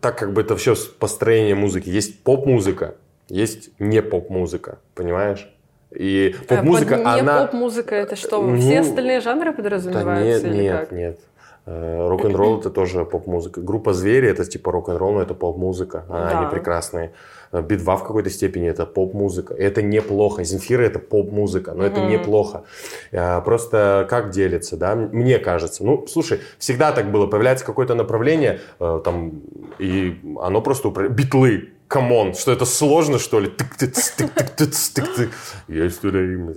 так 0.00 0.18
как 0.18 0.32
бы 0.32 0.40
это 0.40 0.56
все 0.56 0.74
построение 0.98 1.54
музыки. 1.54 1.90
Есть 1.90 2.22
поп-музыка, 2.22 2.94
есть 3.28 3.78
не 3.78 4.00
поп-музыка, 4.00 4.78
понимаешь? 4.94 5.50
И 5.94 6.34
э, 6.34 6.44
поп-музыка, 6.46 6.96
Под 6.96 7.06
она... 7.06 7.44
поп-музыка 7.44 7.94
это 7.94 8.16
что? 8.16 8.42
Ну, 8.42 8.56
Все 8.56 8.80
остальные 8.80 9.20
жанры 9.20 9.52
подразумеваются 9.52 10.42
да 10.42 10.48
нет, 10.48 10.54
или 10.54 10.62
нет, 10.62 10.80
как? 10.80 10.92
нет. 10.92 11.20
Э, 11.66 12.08
рок-н-ролл 12.08 12.60
это 12.60 12.70
тоже 12.70 13.04
поп-музыка. 13.06 13.60
Группа 13.60 13.94
Звери 13.94 14.28
это 14.28 14.44
типа 14.44 14.70
рок-н-ролл, 14.70 15.14
но 15.14 15.22
это 15.22 15.34
поп-музыка. 15.34 16.04
А 16.08 16.30
да. 16.30 16.38
Они 16.38 16.50
прекрасные. 16.50 17.12
Э, 17.52 17.62
Би-2 17.62 17.96
в 17.96 18.02
какой-то 18.02 18.28
степени 18.28 18.68
это 18.68 18.84
поп-музыка. 18.84 19.54
Это 19.54 19.80
неплохо. 19.80 20.44
Земфира 20.44 20.82
это 20.82 20.98
поп-музыка, 20.98 21.72
но 21.72 21.84
это 21.84 22.00
неплохо. 22.00 22.64
Э, 23.12 23.40
просто 23.40 24.06
как 24.10 24.30
делится, 24.30 24.76
да? 24.76 24.94
Мне 24.94 25.38
кажется. 25.38 25.84
Ну, 25.84 26.06
слушай, 26.06 26.40
всегда 26.58 26.92
так 26.92 27.10
было. 27.10 27.26
Появляется 27.26 27.64
какое-то 27.64 27.94
направление, 27.94 28.60
там, 28.78 29.42
и 29.78 30.20
оно 30.40 30.60
просто... 30.60 30.90
Битлы 30.90 31.73
come 31.94 32.17
on, 32.17 32.34
что 32.34 32.50
это 32.50 32.64
сложно, 32.64 33.18
что 33.18 33.40
ли? 33.40 33.46
Тык 33.46 33.76
-тык 33.78 33.92
-тык 33.92 34.30
-тык 34.36 34.56
-тык 34.56 34.72
-тык 34.94 35.06
-тык. 35.16 35.30
Я 35.68 35.88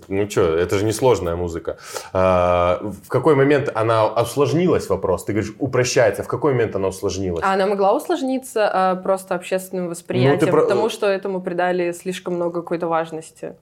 Ну 0.07 0.29
что, 0.29 0.41
это 0.41 0.77
же 0.77 0.85
не 0.85 0.93
сложная 0.93 1.35
музыка. 1.35 1.77
А, 2.13 2.79
в 3.05 3.07
какой 3.07 3.35
момент 3.35 3.69
она 3.75 4.07
усложнилась, 4.21 4.89
вопрос? 4.89 5.25
Ты 5.25 5.33
говоришь, 5.33 5.53
упрощается. 5.59 6.23
В 6.23 6.27
какой 6.27 6.53
момент 6.53 6.75
она 6.75 6.87
усложнилась? 6.87 7.43
Она 7.43 7.67
могла 7.67 7.93
усложниться 7.93 8.69
а, 8.73 8.95
просто 8.95 9.35
общественным 9.35 9.89
восприятием, 9.89 10.51
ну, 10.51 10.61
потому 10.61 10.81
про... 10.81 10.89
что 10.89 11.05
этому 11.05 11.41
придали 11.41 11.91
слишком 11.91 12.33
много 12.35 12.61
какой-то 12.61 12.87
важности? 12.87 13.53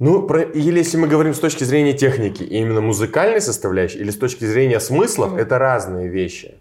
Ну, 0.00 0.26
про, 0.26 0.42
или 0.42 0.78
если 0.80 0.98
мы 0.98 1.06
говорим 1.06 1.32
с 1.32 1.38
точки 1.38 1.64
зрения 1.64 1.92
техники, 1.92 2.42
именно 2.42 2.80
музыкальной 2.80 3.40
составляющей, 3.40 4.00
или 4.00 4.10
с 4.10 4.18
точки 4.18 4.46
зрения 4.46 4.80
смыслов, 4.80 5.34
mm. 5.34 5.40
это 5.40 5.58
разные 5.58 6.08
вещи 6.08 6.54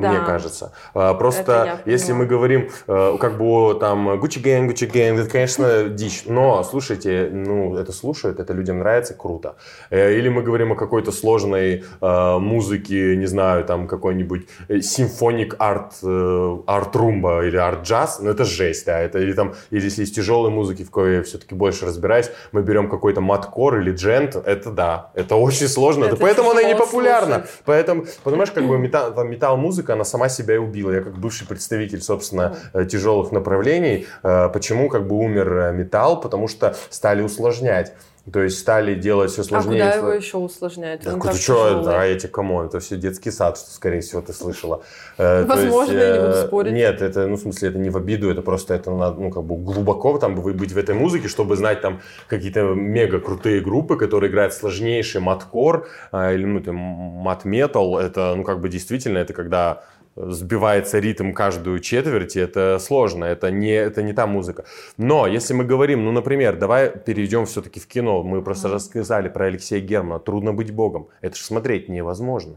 да. 0.00 0.10
мне 0.10 0.20
кажется. 0.20 0.72
А, 0.94 1.14
просто 1.14 1.80
если 1.86 2.12
мы 2.12 2.26
говорим 2.26 2.68
э, 2.86 3.16
как 3.18 3.38
бы 3.38 3.76
там 3.78 4.10
Gucci 4.10 4.42
Gang, 4.42 4.68
Gucci 4.68 4.90
Gang, 4.90 5.20
это, 5.20 5.30
конечно, 5.30 5.88
дичь. 5.88 6.24
Но, 6.26 6.62
слушайте, 6.62 7.28
ну, 7.32 7.76
это 7.76 7.92
слушают, 7.92 8.40
это 8.40 8.52
людям 8.52 8.78
нравится, 8.78 9.14
круто. 9.14 9.56
Э, 9.90 10.12
или 10.12 10.28
мы 10.28 10.42
говорим 10.42 10.72
о 10.72 10.76
какой-то 10.76 11.12
сложной 11.12 11.84
э, 12.00 12.38
музыке, 12.38 13.16
не 13.16 13.26
знаю, 13.26 13.64
там 13.64 13.86
какой-нибудь 13.86 14.48
симфоник 14.80 15.56
арт, 15.58 15.94
арт 16.02 16.96
румба 16.96 17.44
или 17.44 17.56
арт 17.56 17.82
джаз, 17.84 18.20
ну 18.20 18.30
это 18.30 18.44
жесть, 18.44 18.86
да, 18.86 19.00
это 19.00 19.18
или 19.18 19.32
там, 19.32 19.54
или 19.70 19.84
если 19.84 20.04
из 20.04 20.12
тяжелой 20.12 20.50
музыки, 20.50 20.84
в 20.84 20.90
кое 20.90 21.18
я 21.18 21.22
все-таки 21.22 21.54
больше 21.54 21.86
разбираюсь, 21.86 22.30
мы 22.52 22.62
берем 22.62 22.88
какой-то 22.88 23.20
маткор 23.20 23.80
или 23.80 23.92
джент, 23.92 24.36
это 24.36 24.70
да, 24.70 25.10
это 25.14 25.36
очень 25.36 25.68
сложно, 25.68 26.04
это, 26.04 26.14
это 26.14 26.22
поэтому 26.22 26.50
она 26.50 26.62
и 26.62 26.66
не 26.66 26.76
популярна. 26.76 27.34
Слушать. 27.34 27.62
Поэтому, 27.64 28.04
понимаешь, 28.24 28.50
как 28.50 28.66
бы 28.66 28.78
металл, 28.78 29.56
музыка, 29.86 29.92
она 29.92 30.04
сама 30.04 30.28
себя 30.28 30.54
и 30.54 30.58
убила. 30.58 30.90
Я 30.92 31.02
как 31.02 31.14
бывший 31.18 31.46
представитель, 31.46 32.00
собственно, 32.00 32.56
mm. 32.72 32.86
тяжелых 32.86 33.32
направлений, 33.32 34.06
э, 34.22 34.48
почему 34.52 34.88
как 34.88 35.06
бы 35.06 35.16
умер 35.16 35.52
э, 35.52 35.72
металл? 35.72 36.20
Потому 36.20 36.48
что 36.48 36.74
стали 36.90 37.22
усложнять. 37.22 37.92
То 38.32 38.42
есть 38.42 38.58
стали 38.58 38.94
делать 38.94 39.30
все 39.30 39.44
сложнее. 39.44 39.84
А 39.84 39.92
куда 39.92 40.06
его 40.08 40.12
еще 40.12 40.36
усложняют? 40.38 41.02
Так, 41.02 41.22
ты 41.22 41.36
что, 41.36 41.82
да, 41.84 42.04
эти, 42.04 42.26
кому? 42.26 42.62
Это 42.62 42.80
все 42.80 42.96
детский 42.96 43.30
сад, 43.30 43.56
что, 43.56 43.70
скорее 43.70 44.00
всего, 44.00 44.20
ты 44.20 44.32
слышала. 44.32 44.82
Возможно, 45.16 45.92
есть, 45.92 46.04
я 46.04 46.12
не 46.16 46.26
буду 46.26 46.46
спорить. 46.46 46.72
Нет, 46.72 47.02
это, 47.02 47.28
ну, 47.28 47.36
в 47.36 47.40
смысле, 47.40 47.68
это 47.68 47.78
не 47.78 47.88
в 47.88 47.96
обиду, 47.96 48.28
это 48.28 48.42
просто, 48.42 48.74
это 48.74 48.90
надо, 48.90 49.20
ну, 49.20 49.30
как 49.30 49.44
бы 49.44 49.56
глубоко 49.56 50.18
там 50.18 50.34
быть 50.34 50.72
в 50.72 50.76
этой 50.76 50.96
музыке, 50.96 51.28
чтобы 51.28 51.54
знать 51.56 51.80
там 51.80 52.00
какие-то 52.26 52.74
мега 52.74 53.20
крутые 53.20 53.60
группы, 53.60 53.96
которые 53.96 54.28
играют 54.30 54.54
сложнейший 54.54 55.20
маткор, 55.20 55.88
или, 56.12 56.44
ну, 56.44 56.60
там, 56.60 56.74
мат-метал, 56.76 57.96
это, 57.96 58.34
ну, 58.34 58.42
как 58.42 58.60
бы 58.60 58.68
действительно, 58.68 59.18
это 59.18 59.34
когда 59.34 59.84
сбивается 60.16 60.98
ритм 60.98 61.32
каждую 61.32 61.80
четверть, 61.80 62.36
это 62.36 62.78
сложно, 62.78 63.24
это 63.24 63.50
не, 63.50 63.70
это 63.70 64.02
не 64.02 64.12
та 64.12 64.26
музыка. 64.26 64.64
Но 64.96 65.26
если 65.26 65.54
мы 65.54 65.64
говорим, 65.64 66.04
ну, 66.04 66.12
например, 66.12 66.56
давай 66.56 66.90
перейдем 66.90 67.44
все-таки 67.46 67.80
в 67.80 67.86
кино, 67.86 68.22
мы 68.22 68.42
просто 68.42 68.68
рассказали 68.68 69.28
про 69.28 69.46
Алексея 69.46 69.80
Германа, 69.80 70.18
«Трудно 70.18 70.52
быть 70.52 70.70
богом», 70.70 71.08
это 71.20 71.36
же 71.36 71.42
смотреть 71.42 71.88
невозможно. 71.88 72.56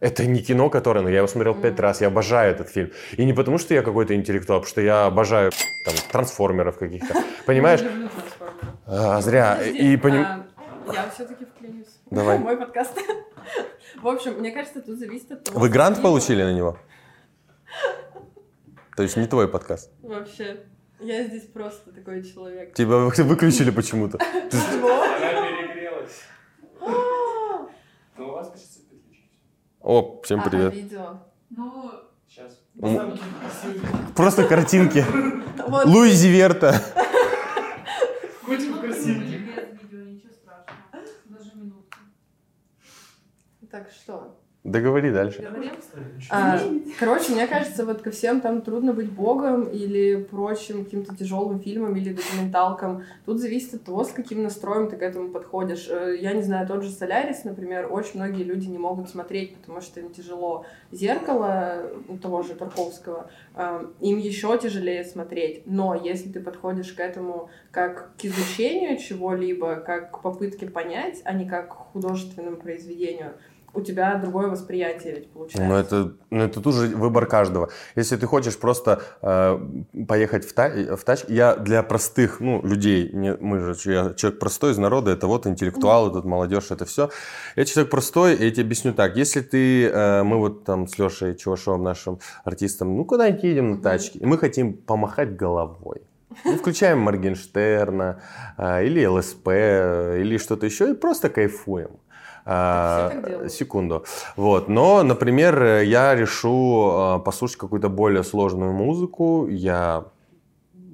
Это 0.00 0.26
не 0.26 0.40
кино, 0.40 0.70
которое, 0.70 1.00
ну, 1.00 1.08
я 1.08 1.18
его 1.18 1.26
смотрел 1.26 1.54
пять 1.54 1.80
раз, 1.80 2.00
я 2.00 2.06
обожаю 2.06 2.52
этот 2.52 2.68
фильм. 2.68 2.92
И 3.16 3.24
не 3.24 3.32
потому, 3.32 3.58
что 3.58 3.74
я 3.74 3.82
какой-то 3.82 4.14
интеллектуал, 4.14 4.58
а 4.58 4.60
потому 4.60 4.70
что 4.70 4.80
я 4.80 5.06
обожаю 5.06 5.50
там 5.84 5.94
трансформеров 6.12 6.78
каких-то. 6.78 7.14
Понимаешь? 7.46 7.80
А, 8.86 9.20
зря. 9.20 9.60
И 9.60 9.96
поним... 9.96 10.20
А, 10.20 10.46
я 10.92 11.10
все-таки 11.12 11.46
вклинюсь. 11.46 11.98
Давай. 12.10 12.38
Мой 12.38 12.56
подкаст. 12.56 12.96
В 14.02 14.06
общем, 14.06 14.34
мне 14.38 14.52
кажется, 14.52 14.80
тут 14.80 14.98
зависит 15.00 15.32
от 15.32 15.44
того... 15.44 15.58
Вы 15.58 15.68
грант 15.68 16.00
получили 16.00 16.44
на 16.44 16.52
него? 16.52 16.78
То 18.96 19.02
есть 19.02 19.16
не 19.16 19.26
твой 19.26 19.48
подкаст? 19.48 19.90
Вообще. 20.02 20.64
Я 21.00 21.24
здесь 21.24 21.44
просто 21.44 21.92
такой 21.92 22.24
человек. 22.24 22.74
Тебя 22.74 22.96
выключили 22.96 23.70
почему-то. 23.70 24.18
Она 24.22 24.30
перегрелась. 24.50 26.22
Но 26.80 28.28
у 28.28 28.32
вас 28.32 28.48
почти 28.48 28.80
О, 29.80 30.20
всем 30.24 30.42
привет. 30.42 30.74
видео. 30.74 31.20
Ну, 31.50 31.92
сейчас. 32.26 32.60
Просто 34.16 34.44
картинки. 34.48 35.04
Луизи 35.86 36.28
Верта. 36.28 36.82
Котик 38.44 38.80
красивый. 38.80 39.38
Так 43.70 43.90
что? 43.90 44.37
Договори 44.64 45.12
дальше. 45.12 45.48
А, 46.30 46.60
короче, 46.98 47.32
мне 47.32 47.46
кажется, 47.46 47.86
вот 47.86 48.02
ко 48.02 48.10
всем 48.10 48.40
там 48.40 48.60
трудно 48.60 48.92
быть 48.92 49.10
богом 49.10 49.68
или 49.68 50.16
прочим 50.16 50.84
каким-то 50.84 51.16
тяжелым 51.16 51.60
фильмам 51.60 51.96
или 51.96 52.12
документалкам. 52.12 53.04
Тут 53.24 53.38
зависит 53.38 53.74
от 53.74 53.84
того, 53.84 54.02
с 54.02 54.10
каким 54.10 54.42
настроем 54.42 54.90
ты 54.90 54.96
к 54.96 55.02
этому 55.02 55.28
подходишь. 55.28 55.88
Э, 55.88 56.16
я 56.20 56.32
не 56.32 56.42
знаю, 56.42 56.66
тот 56.66 56.82
же 56.82 56.90
Солярис, 56.90 57.44
например, 57.44 57.88
очень 57.90 58.16
многие 58.16 58.42
люди 58.42 58.66
не 58.66 58.78
могут 58.78 59.08
смотреть, 59.08 59.54
потому 59.56 59.80
что 59.80 60.00
им 60.00 60.10
тяжело. 60.10 60.66
Зеркало 60.90 61.90
того 62.20 62.42
же 62.42 62.54
Тарковского, 62.54 63.30
э, 63.54 63.86
им 64.00 64.18
еще 64.18 64.58
тяжелее 64.58 65.04
смотреть. 65.04 65.62
Но 65.66 65.94
если 65.94 66.30
ты 66.30 66.40
подходишь 66.40 66.92
к 66.92 67.00
этому 67.00 67.48
как 67.70 68.10
к 68.20 68.24
изучению 68.24 68.98
чего-либо, 68.98 69.76
как 69.76 70.18
к 70.18 70.22
попытке 70.22 70.66
понять, 70.66 71.20
а 71.24 71.32
не 71.32 71.48
как 71.48 71.68
к 71.68 71.92
художественному 71.92 72.56
произведению, 72.56 73.34
у 73.74 73.80
тебя 73.80 74.16
другое 74.16 74.48
восприятие 74.48 75.14
ведь 75.14 75.30
получается. 75.30 75.68
Ну, 75.68 75.74
это, 75.76 76.12
ну, 76.30 76.44
это 76.44 76.60
тоже 76.60 76.88
выбор 76.96 77.26
каждого. 77.26 77.70
Если 77.96 78.16
ты 78.16 78.26
хочешь 78.26 78.58
просто 78.58 79.02
э, 79.22 79.58
поехать 80.06 80.44
в, 80.44 80.52
та, 80.52 80.70
в 80.96 81.04
тач, 81.04 81.24
я 81.28 81.54
для 81.54 81.82
простых 81.82 82.40
ну, 82.40 82.64
людей, 82.66 83.10
не, 83.12 83.36
мы 83.36 83.60
же 83.60 83.74
я 83.90 84.14
человек 84.14 84.40
простой 84.40 84.72
из 84.72 84.78
народа, 84.78 85.10
это 85.10 85.26
вот 85.26 85.46
интеллектуалы, 85.46 86.10
тут 86.10 86.24
молодежь, 86.24 86.70
это 86.70 86.84
все. 86.84 87.10
Я 87.56 87.64
человек 87.64 87.90
простой, 87.90 88.34
и 88.34 88.44
я 88.44 88.50
тебе 88.50 88.64
объясню 88.64 88.94
так. 88.94 89.16
Если 89.16 89.40
ты, 89.40 89.86
э, 89.86 90.22
мы 90.22 90.38
вот 90.38 90.64
там 90.64 90.88
с 90.88 90.98
Лешей 90.98 91.36
Чувашовым, 91.36 91.82
нашим 91.82 92.18
артистом, 92.44 92.96
ну 92.96 93.04
куда-нибудь 93.04 93.44
едем 93.44 93.70
на 93.72 93.82
тачке, 93.82 94.18
и 94.18 94.26
мы 94.26 94.38
хотим 94.38 94.74
помахать 94.74 95.36
головой. 95.36 96.02
Мы 96.44 96.56
включаем 96.56 96.98
Моргенштерна 97.00 98.20
э, 98.56 98.86
или 98.86 99.06
ЛСП, 99.06 99.48
или 99.48 100.38
что-то 100.38 100.66
еще, 100.66 100.90
и 100.90 100.94
просто 100.94 101.28
кайфуем. 101.30 101.90
А, 102.50 103.46
секунду. 103.50 104.04
Вот. 104.36 104.68
Но, 104.68 105.02
например, 105.02 105.82
я 105.82 106.14
решу 106.14 106.90
а, 106.90 107.18
послушать 107.18 107.58
какую-то 107.58 107.90
более 107.90 108.24
сложную 108.24 108.72
музыку. 108.72 109.46
Я 109.48 110.06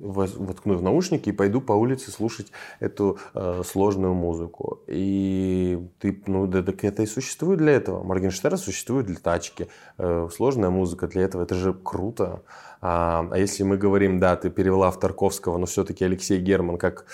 воткну 0.05 0.77
в 0.77 0.83
наушники 0.83 1.31
и 1.31 1.33
пойду 1.33 1.61
по 1.61 1.73
улице 1.73 2.11
слушать 2.11 2.53
эту 2.79 3.19
э, 3.33 3.63
сложную 3.65 4.13
музыку. 4.13 4.83
И 4.87 5.79
ты, 5.99 6.23
ну, 6.27 6.47
да, 6.47 6.63
так 6.63 6.85
это 6.85 7.03
и 7.03 7.07
существует 7.07 7.59
для 7.59 7.73
этого. 7.73 8.03
Моргенштерн 8.03 8.59
существует 8.59 9.07
для 9.07 9.17
тачки. 9.17 9.69
Э, 9.97 10.29
сложная 10.31 10.71
музыка 10.71 11.07
для 11.07 11.23
этого. 11.23 11.43
Это 11.43 11.55
же 11.55 11.73
круто. 11.73 12.43
А, 12.83 13.27
а 13.31 13.39
если 13.39 13.63
мы 13.63 13.79
говорим, 13.79 14.21
да, 14.21 14.37
ты 14.37 14.51
перевела 14.51 14.91
в 14.91 15.01
Тарковского, 15.01 15.57
но 15.57 15.65
все-таки 15.65 16.05
Алексей 16.05 16.39
Герман 16.39 16.77
как 16.77 17.07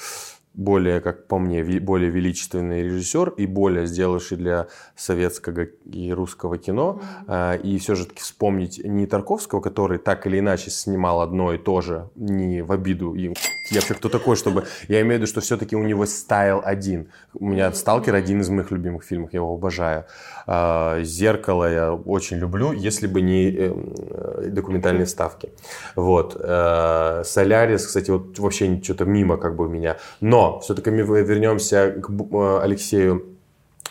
более, 0.55 1.01
как 1.01 1.27
по 1.27 1.39
мне, 1.39 1.63
более 1.81 2.11
величественный 2.11 2.83
режиссер 2.83 3.31
и 3.31 3.47
более 3.47 3.87
сделавший 3.87 4.37
для 4.37 4.67
советского 4.97 5.67
и 5.85 6.13
русского 6.13 6.59
кино. 6.59 7.01
Mm-hmm. 7.27 7.63
И 7.63 7.79
все 7.79 7.95
же 7.95 8.07
таки 8.07 8.21
вспомнить 8.21 8.81
не 8.85 9.07
Тарковского, 9.07 9.61
который 9.61 9.99
так 9.99 10.27
или 10.27 10.39
иначе 10.41 10.71
снимал 10.71 11.21
одно 11.21 11.53
и 11.53 11.59
то 11.59 11.81
же, 11.81 12.11
не 12.17 12.63
в 12.63 12.73
обиду. 12.73 13.15
И 13.15 13.33
я 13.71 13.81
вообще 13.81 13.95
кто 13.95 14.09
такой, 14.09 14.35
чтобы... 14.37 14.65
Я 14.89 15.01
имею 15.03 15.15
в 15.15 15.17
виду, 15.19 15.27
что 15.27 15.41
все-таки 15.41 15.77
у 15.77 15.85
него 15.85 16.05
стайл 16.07 16.61
один. 16.65 17.09
У 17.35 17.47
меня 17.47 17.73
«Сталкер» 17.73 18.15
один 18.15 18.41
из 18.41 18.49
моих 18.49 18.73
любимых 18.73 19.05
фильмов, 19.05 19.33
я 19.33 19.39
его 19.39 19.55
обожаю. 19.55 20.07
А, 20.47 21.01
«Зеркало» 21.03 21.73
я 21.73 21.95
очень 21.95 22.39
люблю, 22.39 22.73
если 22.73 23.07
бы 23.07 23.21
не 23.21 23.55
э, 23.57 24.49
документальные 24.49 25.07
ставки. 25.07 25.51
Вот. 25.95 26.37
Э, 26.41 27.23
«Солярис», 27.25 27.87
кстати, 27.87 28.11
вот 28.11 28.39
вообще 28.39 28.81
что-то 28.83 29.05
мимо 29.05 29.37
как 29.37 29.55
бы 29.55 29.67
у 29.67 29.69
меня. 29.69 29.97
Но 30.21 30.40
все-таки 30.61 30.91
мы 30.91 31.03
вернемся 31.23 31.91
к 32.03 32.11
э, 32.11 32.61
Алексею 32.63 33.37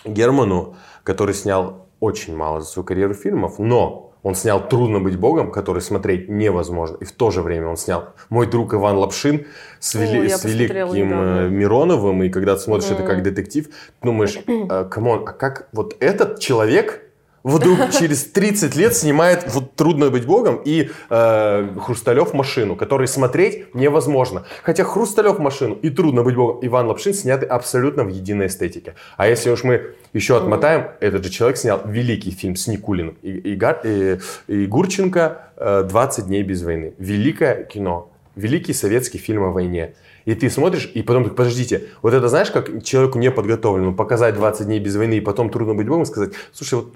Герману, 0.06 0.76
который 1.04 1.34
снял 1.34 1.88
очень 2.00 2.36
мало 2.36 2.62
за 2.62 2.68
свою 2.68 2.86
карьеру 2.86 3.14
фильмов, 3.14 3.60
но 3.60 4.10
он 4.22 4.36
снял 4.36 4.68
«Трудно 4.68 5.00
быть 5.00 5.18
богом», 5.18 5.52
который 5.52 5.82
смотреть 5.82 6.30
невозможно. 6.30 6.98
И 7.00 7.06
в 7.06 7.12
то 7.12 7.32
же 7.32 7.42
время 7.42 7.68
он 7.68 7.78
снял 7.78 8.10
«Мой 8.30 8.48
друг 8.48 8.74
Иван 8.74 8.98
Лапшин» 8.98 9.46
с, 9.80 9.96
вели... 9.96 10.32
О, 10.32 10.38
с 10.38 10.44
великим 10.44 10.94
недавно. 10.94 11.48
Э, 11.48 11.50
Мироновым. 11.50 12.24
И 12.24 12.30
когда 12.30 12.56
ты 12.56 12.62
смотришь 12.62 12.90
мм. 12.90 12.96
это 12.96 13.04
как 13.04 13.24
детектив, 13.24 13.70
думаешь, 14.02 14.38
э, 14.46 14.86
come 14.90 15.09
on, 15.09 15.24
а 15.26 15.32
как 15.32 15.70
вот 15.72 15.96
этот 16.02 16.40
человек 16.40 17.09
вдруг 17.44 17.92
через 17.92 18.26
30 18.26 18.76
лет 18.76 18.96
снимает 18.96 19.54
вот 19.54 19.76
«Трудно 19.76 20.10
быть 20.10 20.26
богом» 20.26 20.62
и 20.64 20.90
э, 21.10 21.70
«Хрусталев 21.80 22.34
машину», 22.34 22.76
который 22.76 23.08
смотреть 23.08 23.74
невозможно. 23.76 24.46
Хотя 24.64 24.84
«Хрусталев 24.84 25.40
машину» 25.40 25.76
и 25.76 25.90
«Трудно 25.90 26.24
быть 26.24 26.36
богом» 26.36 26.60
Иван 26.62 26.88
Лапшин 26.88 27.14
сняты 27.14 27.46
абсолютно 27.46 28.04
в 28.04 28.10
единой 28.10 28.48
эстетике. 28.48 28.96
А 29.18 29.28
если 29.28 29.50
уж 29.50 29.64
мы 29.64 29.96
еще 30.14 30.38
отмотаем, 30.38 30.82
mm-hmm. 30.82 30.98
этот 31.02 31.24
же 31.24 31.30
человек 31.30 31.58
снял 31.58 31.82
великий 31.86 32.32
фильм 32.32 32.56
с 32.56 32.68
Никулиным 32.68 33.18
и, 33.22 33.32
и, 33.32 33.60
и, 33.84 34.20
и 34.48 34.66
Гурченко 34.66 35.52
«20 35.58 36.24
дней 36.24 36.44
без 36.44 36.64
войны». 36.64 36.94
Великое 36.98 37.64
кино. 37.64 38.10
Великий 38.36 38.74
советский 38.74 39.18
фильм 39.18 39.44
о 39.44 39.52
войне. 39.52 39.94
И 40.26 40.36
ты 40.36 40.50
смотришь, 40.50 40.90
и 40.94 41.02
потом, 41.02 41.30
подождите, 41.30 41.88
вот 42.02 42.14
это 42.14 42.28
знаешь, 42.28 42.52
как 42.52 42.84
человеку 42.84 43.20
неподготовленному 43.20 43.96
показать 43.96 44.36
20 44.36 44.66
дней 44.68 44.80
без 44.80 44.96
войны, 44.96 45.18
и 45.18 45.22
потом 45.22 45.50
трудно 45.50 45.74
быть 45.76 45.88
богом 45.88 46.04
и 46.04 46.06
сказать, 46.06 46.34
слушай, 46.52 46.76
вот 46.76 46.94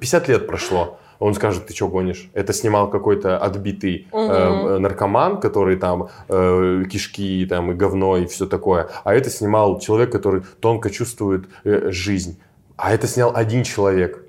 50 0.00 0.28
лет 0.28 0.46
прошло, 0.46 0.98
он 1.20 1.34
скажет, 1.34 1.66
ты 1.66 1.74
что 1.74 1.88
гонишь? 1.88 2.30
Это 2.32 2.52
снимал 2.52 2.88
какой-то 2.88 3.38
отбитый 3.38 4.08
угу. 4.10 4.22
э, 4.22 4.78
наркоман, 4.78 5.38
который 5.38 5.76
там 5.76 6.08
э, 6.28 6.84
кишки 6.90 7.46
там, 7.48 7.72
и 7.72 7.74
говно 7.74 8.16
и 8.16 8.26
все 8.26 8.46
такое. 8.46 8.88
А 9.04 9.14
это 9.14 9.28
снимал 9.28 9.78
человек, 9.78 10.10
который 10.10 10.42
тонко 10.60 10.88
чувствует 10.90 11.44
э, 11.64 11.90
жизнь. 11.90 12.40
А 12.76 12.94
это 12.94 13.06
снял 13.06 13.32
один 13.36 13.64
человек. 13.64 14.24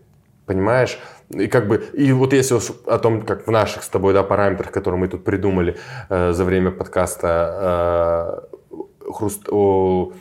Понимаешь? 0.46 1.00
И 1.34 1.48
как 1.48 1.68
бы, 1.68 1.78
и 1.94 2.12
вот 2.12 2.34
если 2.34 2.60
о 2.88 2.98
том, 2.98 3.22
как 3.22 3.48
в 3.48 3.52
наших 3.52 3.84
с 3.84 3.88
тобой, 3.88 4.14
да, 4.14 4.24
параметрах, 4.24 4.72
которые 4.72 5.00
мы 5.00 5.08
тут 5.08 5.24
придумали 5.24 5.78
э, 6.10 6.34
за 6.34 6.44
время 6.44 6.72
подкаста, 6.72 8.42
э, 8.72 9.12
хруст, 9.12 9.48
о, 9.50 10.14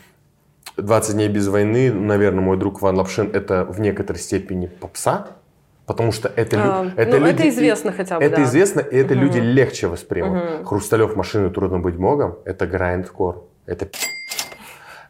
20 0.77 1.15
дней 1.15 1.29
без 1.29 1.49
войны, 1.49 1.93
наверное, 1.93 2.43
мой 2.43 2.57
друг 2.57 2.81
Ван 2.81 2.97
Лапшин, 2.97 3.31
это 3.33 3.65
в 3.65 3.81
некоторой 3.81 4.21
степени 4.21 4.67
попса, 4.67 5.29
потому 5.87 6.13
что 6.13 6.31
это, 6.35 6.57
а, 6.59 6.93
это, 6.97 7.19
ну, 7.19 7.27
люди, 7.27 7.35
это 7.35 7.49
известно 7.49 7.93
хотя 7.93 8.19
бы, 8.19 8.25
Это 8.25 8.37
да. 8.37 8.45
известно, 8.45 8.81
и 8.81 8.97
это 8.97 9.15
угу. 9.15 9.23
люди 9.23 9.39
легче 9.39 9.89
воспримут. 9.89 10.61
Угу. 10.61 10.65
Хрусталев 10.67 11.17
машины 11.17 11.51
трудно 11.51 11.81
быть 11.81 11.97
богом, 11.97 12.39
это 12.45 12.67
грайндкор, 12.67 13.45
это 13.67 13.89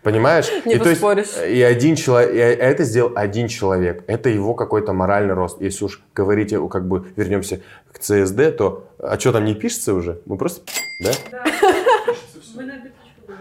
Понимаешь? 0.02 0.46
Не 0.64 0.74
и, 0.74 0.78
поспоришь. 0.78 1.28
То 1.28 1.44
есть, 1.44 1.58
и 1.58 1.62
один 1.62 1.96
человек, 1.96 2.32
и 2.32 2.38
это 2.38 2.84
сделал 2.84 3.12
один 3.14 3.48
человек. 3.48 4.04
Это 4.06 4.28
его 4.28 4.54
какой-то 4.54 4.92
моральный 4.92 5.34
рост. 5.34 5.60
Если 5.60 5.84
уж 5.84 6.02
говорить, 6.14 6.54
как 6.70 6.88
бы 6.88 7.06
вернемся 7.16 7.60
к 7.92 7.98
ЦСД, 7.98 8.56
то 8.56 8.88
а 8.98 9.18
что 9.18 9.32
там 9.32 9.44
не 9.44 9.54
пишется 9.54 9.94
уже? 9.94 10.20
Мы 10.24 10.36
просто 10.36 10.62
да? 11.04 11.12
Да. 11.30 11.44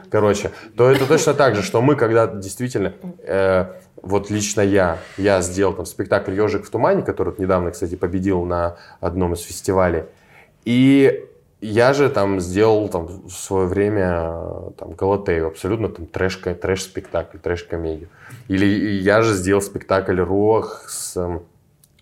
Короче, 0.10 0.52
то 0.76 0.90
это 0.90 1.06
точно 1.06 1.34
так 1.34 1.56
же, 1.56 1.62
что 1.62 1.82
мы 1.82 1.96
когда 1.96 2.28
действительно, 2.28 2.94
э, 3.24 3.66
вот 4.02 4.32
лично 4.32 4.62
я, 4.62 4.98
я 5.18 5.42
сделал 5.42 5.74
там 5.74 5.86
спектакль 5.86 6.34
«Ежик 6.34 6.66
в 6.66 6.70
тумане», 6.70 7.04
который 7.04 7.34
недавно, 7.38 7.72
кстати, 7.72 7.96
победил 7.96 8.44
на 8.44 8.78
одном 9.02 9.34
из 9.34 9.42
фестивалей. 9.42 10.06
И 10.66 11.26
я 11.62 11.94
же 11.94 12.10
там 12.10 12.40
сделал 12.40 12.88
там 12.90 13.08
в 13.28 13.32
свое 13.32 13.68
время 13.68 14.72
там 14.78 14.94
Галатею, 14.94 15.48
абсолютно 15.48 15.90
там 15.90 16.06
трэш, 16.06 16.38
трэш-спектакль, 16.38 17.38
трэш-комедию. 17.38 18.10
Или 18.48 18.66
я 18.66 19.22
же 19.22 19.34
сделал 19.34 19.62
спектакль 19.62 20.20
«Руах» 20.22 20.86
с 20.90 21.18
эм, 21.18 21.42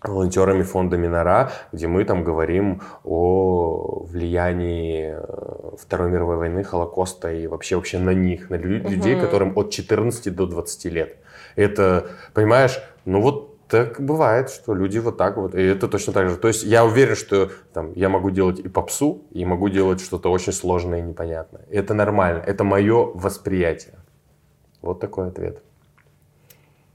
волонтерами 0.02 0.62
фонда 0.62 0.96
Минора, 0.96 1.50
где 1.72 1.88
мы 1.88 2.04
там 2.04 2.22
говорим 2.22 2.82
о 3.04 4.04
влиянии 4.08 5.16
э, 5.16 5.76
Второй 5.78 6.10
мировой 6.10 6.36
войны, 6.36 6.62
Холокоста 6.62 7.32
и 7.32 7.46
вообще 7.48 7.76
вообще 7.76 7.98
на 7.98 8.14
них, 8.14 8.50
на 8.50 8.54
людей, 8.54 9.14
угу. 9.14 9.24
которым 9.24 9.52
от 9.56 9.70
14 9.70 10.34
до 10.34 10.46
20 10.46 10.84
лет. 10.86 11.16
Это, 11.56 12.06
понимаешь, 12.32 12.80
ну 13.04 13.20
вот 13.20 13.47
так 13.68 14.00
бывает, 14.00 14.50
что 14.50 14.74
люди 14.74 14.98
вот 14.98 15.16
так 15.16 15.36
вот. 15.36 15.54
И 15.54 15.62
это 15.62 15.88
точно 15.88 16.12
так 16.12 16.30
же. 16.30 16.36
То 16.36 16.48
есть 16.48 16.64
я 16.64 16.84
уверен, 16.84 17.14
что 17.14 17.50
там, 17.72 17.92
я 17.94 18.08
могу 18.08 18.30
делать 18.30 18.58
и 18.58 18.68
попсу, 18.68 19.22
и 19.30 19.44
могу 19.44 19.68
делать 19.68 20.00
что-то 20.00 20.30
очень 20.30 20.52
сложное 20.52 21.00
и 21.00 21.02
непонятное. 21.02 21.62
И 21.70 21.76
это 21.76 21.94
нормально. 21.94 22.42
Это 22.46 22.64
мое 22.64 23.04
восприятие. 23.14 23.94
Вот 24.80 25.00
такой 25.00 25.28
ответ. 25.28 25.62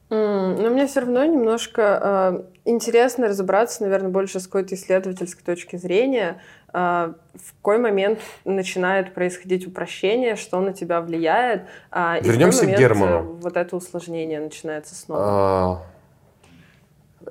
Mm, 0.09 0.61
но 0.61 0.69
мне 0.69 0.87
все 0.87 1.01
равно 1.01 1.25
немножко 1.25 2.43
э, 2.63 2.69
интересно 2.69 3.27
разобраться, 3.27 3.83
наверное, 3.83 4.09
больше 4.09 4.39
с 4.39 4.45
какой-то 4.45 4.75
исследовательской 4.75 5.43
точки 5.43 5.75
зрения, 5.75 6.41
э, 6.71 6.73
в 6.73 7.53
какой 7.57 7.79
момент 7.79 8.19
начинает 8.45 9.13
происходить 9.13 9.65
упрощение, 9.65 10.35
что 10.35 10.59
на 10.59 10.73
тебя 10.73 11.01
влияет, 11.01 11.63
э, 11.91 12.19
и 12.19 12.23
Вернемся 12.23 12.59
в 12.59 12.61
какой 12.61 12.73
момент 12.73 12.77
к 12.77 12.79
Герману. 12.79 13.39
вот 13.41 13.57
это 13.57 13.75
усложнение 13.75 14.39
начинается 14.39 14.93
снова. 14.95 15.81
Uh 15.89 15.92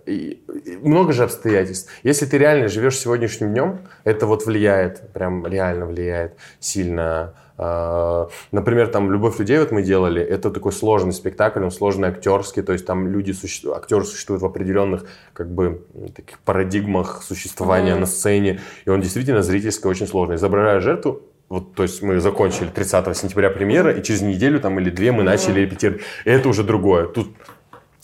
и, 0.06 0.42
много 0.82 1.12
же 1.12 1.24
обстоятельств. 1.24 1.90
Если 2.02 2.26
ты 2.26 2.38
реально 2.38 2.68
живешь 2.68 2.98
сегодняшним 2.98 3.52
днем, 3.52 3.80
это 4.04 4.26
вот 4.26 4.46
влияет, 4.46 5.12
прям 5.12 5.46
реально 5.46 5.86
влияет 5.86 6.36
сильно. 6.60 7.34
А, 7.58 8.28
например, 8.50 8.88
там 8.88 9.12
«Любовь 9.12 9.38
людей» 9.38 9.58
вот 9.58 9.72
мы 9.72 9.82
делали, 9.82 10.22
это 10.22 10.50
такой 10.50 10.72
сложный 10.72 11.12
спектакль, 11.12 11.62
он 11.62 11.70
сложный 11.70 12.08
актерский, 12.08 12.62
то 12.62 12.72
есть 12.72 12.86
там 12.86 13.06
люди, 13.06 13.32
суще... 13.32 13.72
актеры 13.74 14.04
существуют 14.04 14.42
в 14.42 14.46
определенных 14.46 15.04
как 15.32 15.50
бы 15.50 15.84
таких 16.14 16.38
парадигмах 16.40 17.22
существования 17.22 17.92
mm-hmm. 17.92 18.00
на 18.00 18.06
сцене, 18.06 18.60
и 18.84 18.90
он 18.90 19.00
действительно 19.00 19.42
зрительски 19.42 19.86
очень 19.86 20.06
сложный. 20.06 20.36
Изображая 20.36 20.80
жертву, 20.80 21.22
вот, 21.48 21.74
то 21.74 21.82
есть 21.82 22.02
мы 22.02 22.18
закончили 22.18 22.68
30 22.68 23.14
сентября 23.14 23.50
премьера, 23.50 23.92
и 23.92 24.02
через 24.02 24.22
неделю 24.22 24.58
там 24.58 24.80
или 24.80 24.88
две 24.88 25.12
мы 25.12 25.22
начали 25.22 25.60
репетировать. 25.60 26.00
И 26.24 26.30
это 26.30 26.48
уже 26.48 26.64
другое. 26.64 27.06
Тут 27.06 27.28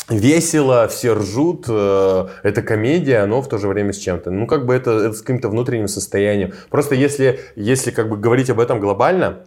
весело, 0.08 0.88
все 0.88 1.14
ржут, 1.14 1.66
э, 1.68 2.26
это 2.42 2.62
комедия, 2.62 3.24
но 3.26 3.42
в 3.42 3.48
то 3.48 3.58
же 3.58 3.68
время 3.68 3.92
с 3.92 3.98
чем-то. 3.98 4.30
Ну, 4.30 4.46
как 4.46 4.66
бы 4.66 4.74
это, 4.74 4.90
это 4.92 5.12
с 5.12 5.20
каким-то 5.20 5.48
внутренним 5.48 5.88
состоянием. 5.88 6.52
Просто 6.70 6.94
если, 6.94 7.40
если 7.56 7.90
как 7.90 8.08
бы 8.08 8.16
говорить 8.16 8.50
об 8.50 8.60
этом 8.60 8.80
глобально, 8.80 9.44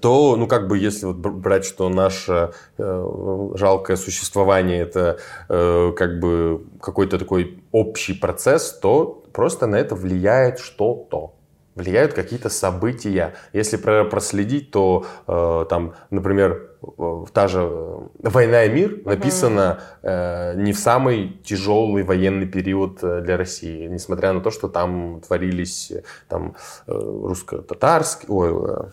то, 0.00 0.36
ну, 0.36 0.46
как 0.46 0.66
бы, 0.66 0.78
если 0.78 1.06
вот 1.06 1.16
брать, 1.16 1.64
что 1.64 1.88
наше 1.88 2.52
э, 2.78 3.50
жалкое 3.54 3.96
существование 3.96 4.80
это 4.80 5.18
э, 5.48 5.92
как 5.96 6.20
бы 6.20 6.64
какой-то 6.80 7.18
такой 7.18 7.62
общий 7.70 8.14
процесс, 8.14 8.72
то 8.72 9.24
просто 9.32 9.66
на 9.66 9.76
это 9.76 9.94
влияет 9.94 10.58
что-то 10.58 11.34
влияют 11.74 12.12
какие-то 12.12 12.48
события. 12.48 13.34
Если 13.52 13.76
проследить, 13.76 14.70
то 14.70 15.06
э, 15.26 15.66
там, 15.68 15.94
например, 16.10 16.70
та 17.32 17.48
же 17.48 17.60
э, 17.60 17.98
«Война 18.22 18.64
и 18.64 18.70
мир» 18.70 19.00
написана 19.04 19.80
э, 20.02 20.54
не 20.56 20.72
в 20.72 20.78
самый 20.78 21.40
тяжелый 21.44 22.02
военный 22.02 22.46
период 22.46 23.02
э, 23.02 23.20
для 23.22 23.36
России, 23.36 23.86
несмотря 23.86 24.32
на 24.32 24.40
то, 24.40 24.50
что 24.50 24.68
там 24.68 25.20
творились 25.26 25.90
э, 25.90 26.02
там, 26.28 26.54
э, 26.86 26.92
русско-татарский, 26.92 28.26
ой, 28.28 28.90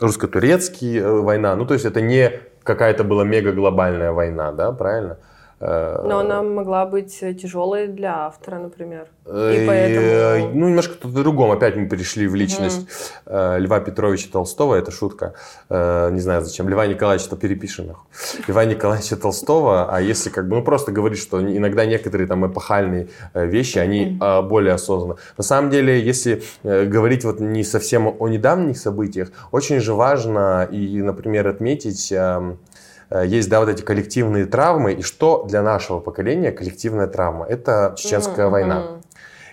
русско-турецкий 0.00 0.98
э, 0.98 1.10
война. 1.10 1.54
Ну, 1.56 1.66
то 1.66 1.74
есть 1.74 1.86
это 1.86 2.00
не 2.00 2.32
какая-то 2.62 3.04
была 3.04 3.24
мега 3.24 3.52
глобальная 3.52 4.12
война, 4.12 4.52
да, 4.52 4.72
правильно? 4.72 5.18
Э, 5.64 6.02
Но 6.06 6.18
она 6.18 6.42
могла 6.42 6.84
быть 6.84 7.18
тяжелой 7.18 7.88
для 7.88 8.26
автора, 8.26 8.58
например. 8.58 9.06
Э, 9.24 9.62
И 9.62 9.66
поэтому... 9.66 10.54
Ну, 10.54 10.68
немножко 10.68 10.94
тут 10.94 11.14
другом. 11.14 11.50
Опять 11.50 11.76
мы 11.76 11.88
перешли 11.88 12.26
в 12.28 12.34
личность 12.34 12.86
э, 13.24 13.58
Льва 13.58 13.80
Петровича 13.80 14.28
Толстого. 14.30 14.74
Это 14.74 14.90
шутка. 14.90 15.32
Э, 15.70 16.10
Не 16.12 16.20
знаю 16.20 16.42
зачем. 16.42 16.68
Льва 16.68 16.86
Николаевича 16.86 17.30
то 17.30 17.36
перепишем. 17.36 17.86
нахуй. 17.86 18.04
Льва 18.48 18.64
Николаевича 18.66 19.16
Толстого. 19.16 19.88
А 19.90 20.00
если 20.02 20.28
как 20.28 20.48
бы, 20.48 20.56
ну, 20.56 20.62
просто 20.62 20.92
говорить, 20.92 21.18
что 21.18 21.40
иногда 21.40 21.86
некоторые 21.86 22.26
там 22.26 22.46
эпохальные 22.46 23.08
э, 23.32 23.46
вещи, 23.46 23.78
они 23.78 24.18
э, 24.20 24.42
более 24.42 24.74
осознанно. 24.74 25.16
На 25.38 25.44
самом 25.44 25.70
деле, 25.70 25.98
если 25.98 26.42
э, 26.62 26.84
говорить 26.84 27.24
вот 27.24 27.40
не 27.40 27.64
совсем 27.64 28.14
о 28.18 28.28
недавних 28.28 28.76
событиях, 28.76 29.28
очень 29.50 29.80
же 29.80 29.94
важно 29.94 30.68
и, 30.70 31.00
например, 31.00 31.48
отметить... 31.48 32.12
э, 33.10 33.24
есть, 33.26 33.48
да, 33.48 33.60
вот 33.60 33.68
эти 33.68 33.82
коллективные 33.82 34.46
травмы. 34.46 34.92
И 34.92 35.02
что 35.02 35.44
для 35.48 35.62
нашего 35.62 36.00
поколения 36.00 36.52
коллективная 36.52 37.06
травма? 37.06 37.46
Это 37.46 37.94
чеченская 37.96 38.46
Мгм, 38.46 38.52
война. 38.52 38.82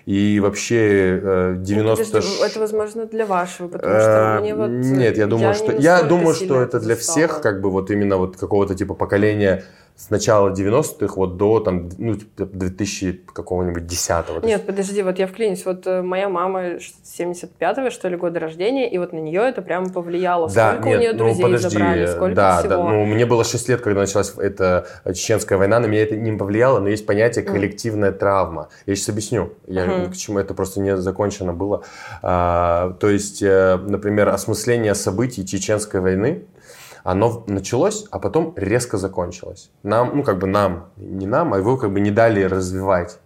И 0.05 0.39
вообще 0.39 1.19
э, 1.21 1.53
Ну, 1.57 1.63
90... 1.63 2.05
подожди, 2.05 2.43
это, 2.43 2.59
возможно, 2.59 3.05
для 3.05 3.25
вашего, 3.25 3.67
потому 3.67 3.93
Э, 3.93 3.99
что 3.99 4.37
мне 4.41 4.55
вот... 4.55 4.69
Нет, 4.69 5.17
я 5.17 5.27
думаю, 5.27 5.49
не 5.49 5.55
что 5.55 5.71
я 5.73 6.01
думаю, 6.03 6.33
что 6.33 6.61
это 6.61 6.79
для 6.79 6.95
всех, 6.95 7.41
как 7.41 7.61
бы 7.61 7.69
вот 7.69 7.91
именно 7.91 8.17
вот 8.17 8.35
какого-то 8.37 8.73
типа 8.73 8.95
поколения 8.95 9.63
с 10.01 10.09
начала 10.09 10.49
90-х 10.49 11.13
вот 11.15 11.37
до 11.37 11.59
там 11.59 11.89
ну 11.99 12.15
типа 12.15 12.45
2000 12.45 13.21
какого-нибудь 13.33 13.83
10-го. 13.83 14.39
То 14.39 14.47
Нет, 14.47 14.65
подожди, 14.65 15.03
вот 15.03 15.19
я 15.19 15.27
вклинюсь. 15.27 15.63
Вот 15.63 15.85
э, 15.85 16.01
моя 16.01 16.27
мама 16.27 16.79
что-то 16.79 17.05
75-го, 17.05 17.91
что 17.91 18.07
ли, 18.07 18.17
года 18.17 18.39
рождения, 18.39 18.89
и 18.89 18.97
вот 18.97 19.13
на 19.13 19.19
нее 19.19 19.41
это 19.41 19.61
прямо 19.61 19.89
повлияло. 19.89 20.49
Да, 20.49 20.73
сколько 20.73 20.89
нет, 20.89 20.97
у 20.97 21.01
нее 21.01 21.11
ну 21.11 21.17
друзей 21.19 21.43
подожди, 21.43 21.69
забрали, 21.69 22.05
сколько 22.07 22.35
да, 22.35 22.57
всего. 22.57 22.69
да, 22.69 22.83
ну 22.83 23.05
мне 23.05 23.27
было 23.27 23.43
6 23.43 23.69
лет, 23.69 23.81
когда 23.81 24.01
началась 24.01 24.33
эта 24.37 24.87
чеченская 25.05 25.59
война, 25.59 25.79
на 25.79 25.85
меня 25.85 26.01
это 26.01 26.15
не 26.15 26.35
повлияло, 26.35 26.79
но 26.79 26.89
есть 26.89 27.05
понятие 27.05 27.45
коллективная 27.45 28.11
травма. 28.11 28.69
Я 28.87 28.95
сейчас 28.95 29.09
объясню, 29.09 29.53
я, 29.67 29.85
Мгм. 29.85 30.11
к 30.11 30.15
чему 30.15 30.39
это 30.39 30.55
просто 30.55 30.79
не 30.79 30.97
закончено 30.97 31.53
было. 31.53 31.83
А, 32.23 32.93
то 32.99 33.07
есть, 33.07 33.43
э, 33.43 33.77
например, 33.77 34.29
осмысление 34.29 34.95
событий 34.95 35.45
чеченской 35.45 35.99
войны, 35.99 36.45
оно 37.03 37.43
началось, 37.47 38.07
а 38.11 38.19
потом 38.19 38.53
резко 38.55 38.97
закончилось. 38.97 39.71
Нам, 39.83 40.11
ну 40.15 40.23
как 40.23 40.39
бы 40.39 40.47
нам, 40.47 40.89
не 40.97 41.27
нам, 41.27 41.53
а 41.53 41.57
его 41.57 41.77
как 41.77 41.91
бы 41.91 41.99
не 41.99 42.11
дали 42.11 42.43
развивать. 42.43 43.19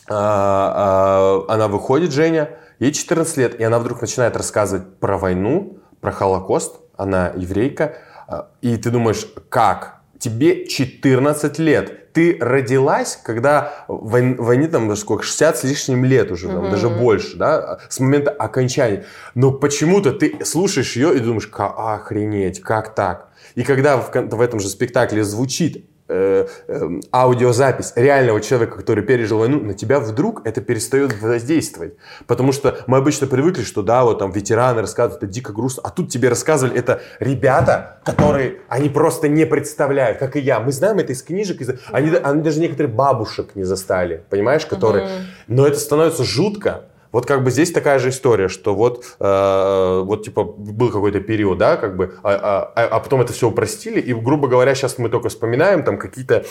она 0.07 1.67
выходит, 1.67 2.11
Женя, 2.11 2.49
ей 2.79 2.91
14 2.91 3.37
лет, 3.37 3.59
и 3.59 3.63
она 3.63 3.79
вдруг 3.79 4.01
начинает 4.01 4.35
рассказывать 4.37 4.97
про 4.99 5.17
войну, 5.17 5.79
про 6.01 6.11
Холокост, 6.11 6.75
она 6.97 7.31
еврейка, 7.35 7.95
а, 8.27 8.49
и 8.61 8.77
ты 8.77 8.89
думаешь, 8.89 9.27
как? 9.49 9.95
Тебе 10.19 10.65
14 10.67 11.59
лет. 11.59 12.13
Ты 12.13 12.37
родилась, 12.39 13.19
когда 13.21 13.73
войн- 13.89 14.35
войне 14.37 14.67
там 14.69 14.87
даже 14.87 15.01
сколько, 15.01 15.23
60 15.23 15.57
с 15.57 15.63
лишним 15.65 16.05
лет 16.05 16.31
уже, 16.31 16.47
там, 16.47 16.61
Мгм. 16.63 16.71
даже 16.71 16.89
больше, 16.89 17.35
да, 17.37 17.79
с 17.89 17.99
момента 17.99 18.31
окончания. 18.31 19.03
Но 19.35 19.51
почему-то 19.51 20.11
ты 20.13 20.43
слушаешь 20.45 20.95
ее 20.95 21.15
и 21.15 21.19
думаешь, 21.19 21.47
«Ка- 21.47 21.93
охренеть, 21.95 22.61
как 22.61 22.95
так? 22.95 23.27
И 23.55 23.63
когда 23.63 23.97
в, 23.97 24.09
в 24.13 24.41
этом 24.41 24.59
же 24.61 24.69
спектакле 24.69 25.23
звучит 25.25 25.85
э, 26.07 26.47
э, 26.67 26.89
аудиозапись 27.11 27.93
реального 27.95 28.41
человека, 28.41 28.77
который 28.77 29.03
пережил 29.03 29.39
войну, 29.39 29.59
на 29.61 29.73
тебя 29.73 29.99
вдруг 29.99 30.45
это 30.45 30.61
перестает 30.61 31.19
воздействовать. 31.21 31.93
Потому 32.27 32.51
что 32.51 32.79
мы 32.87 32.97
обычно 32.97 33.27
привыкли, 33.27 33.63
что 33.63 33.81
да, 33.81 34.03
вот 34.03 34.19
там 34.19 34.31
ветераны 34.31 34.81
рассказывают, 34.81 35.23
это 35.23 35.31
дико 35.31 35.51
грустно, 35.53 35.83
а 35.85 35.89
тут 35.89 36.09
тебе 36.09 36.29
рассказывали, 36.29 36.77
это 36.77 37.01
ребята, 37.19 37.99
которые, 38.03 38.61
они 38.69 38.89
просто 38.89 39.27
не 39.27 39.45
представляют, 39.45 40.17
как 40.17 40.35
и 40.35 40.39
я. 40.39 40.59
Мы 40.59 40.71
знаем 40.71 40.99
это 40.99 41.13
из 41.13 41.23
книжек, 41.23 41.61
из- 41.61 41.71
они, 41.91 42.15
они 42.15 42.41
даже 42.41 42.59
некоторые 42.59 42.93
бабушек 42.93 43.55
не 43.55 43.63
застали, 43.63 44.23
понимаешь, 44.29 44.65
которые... 44.65 45.07
Но 45.47 45.65
это 45.65 45.79
становится 45.79 46.23
жутко. 46.23 46.85
Вот 47.15 47.25
как 47.25 47.45
бы 47.45 47.49
здесь 47.51 47.71
такая 47.71 47.99
же 47.99 48.09
история, 48.09 48.49
что 48.49 48.75
вот, 48.75 49.05
э, 49.21 50.01
вот 50.03 50.25
типа 50.25 50.43
был 50.43 50.91
какой-то 50.91 51.21
период, 51.21 51.57
да, 51.57 51.77
как 51.77 51.95
бы, 51.95 52.13
а, 52.23 52.33
а- 52.33 52.73
а- 52.75 52.87
а 52.97 52.99
потом 52.99 53.21
это 53.21 53.31
все 53.31 53.47
упростили, 53.47 54.01
и, 54.01 54.13
грубо 54.13 54.49
говоря, 54.49 54.75
сейчас 54.75 54.97
мы 54.97 55.07
только 55.07 55.29
вспоминаем 55.29 55.83
там 55.83 55.97
какие-то, 55.97 56.43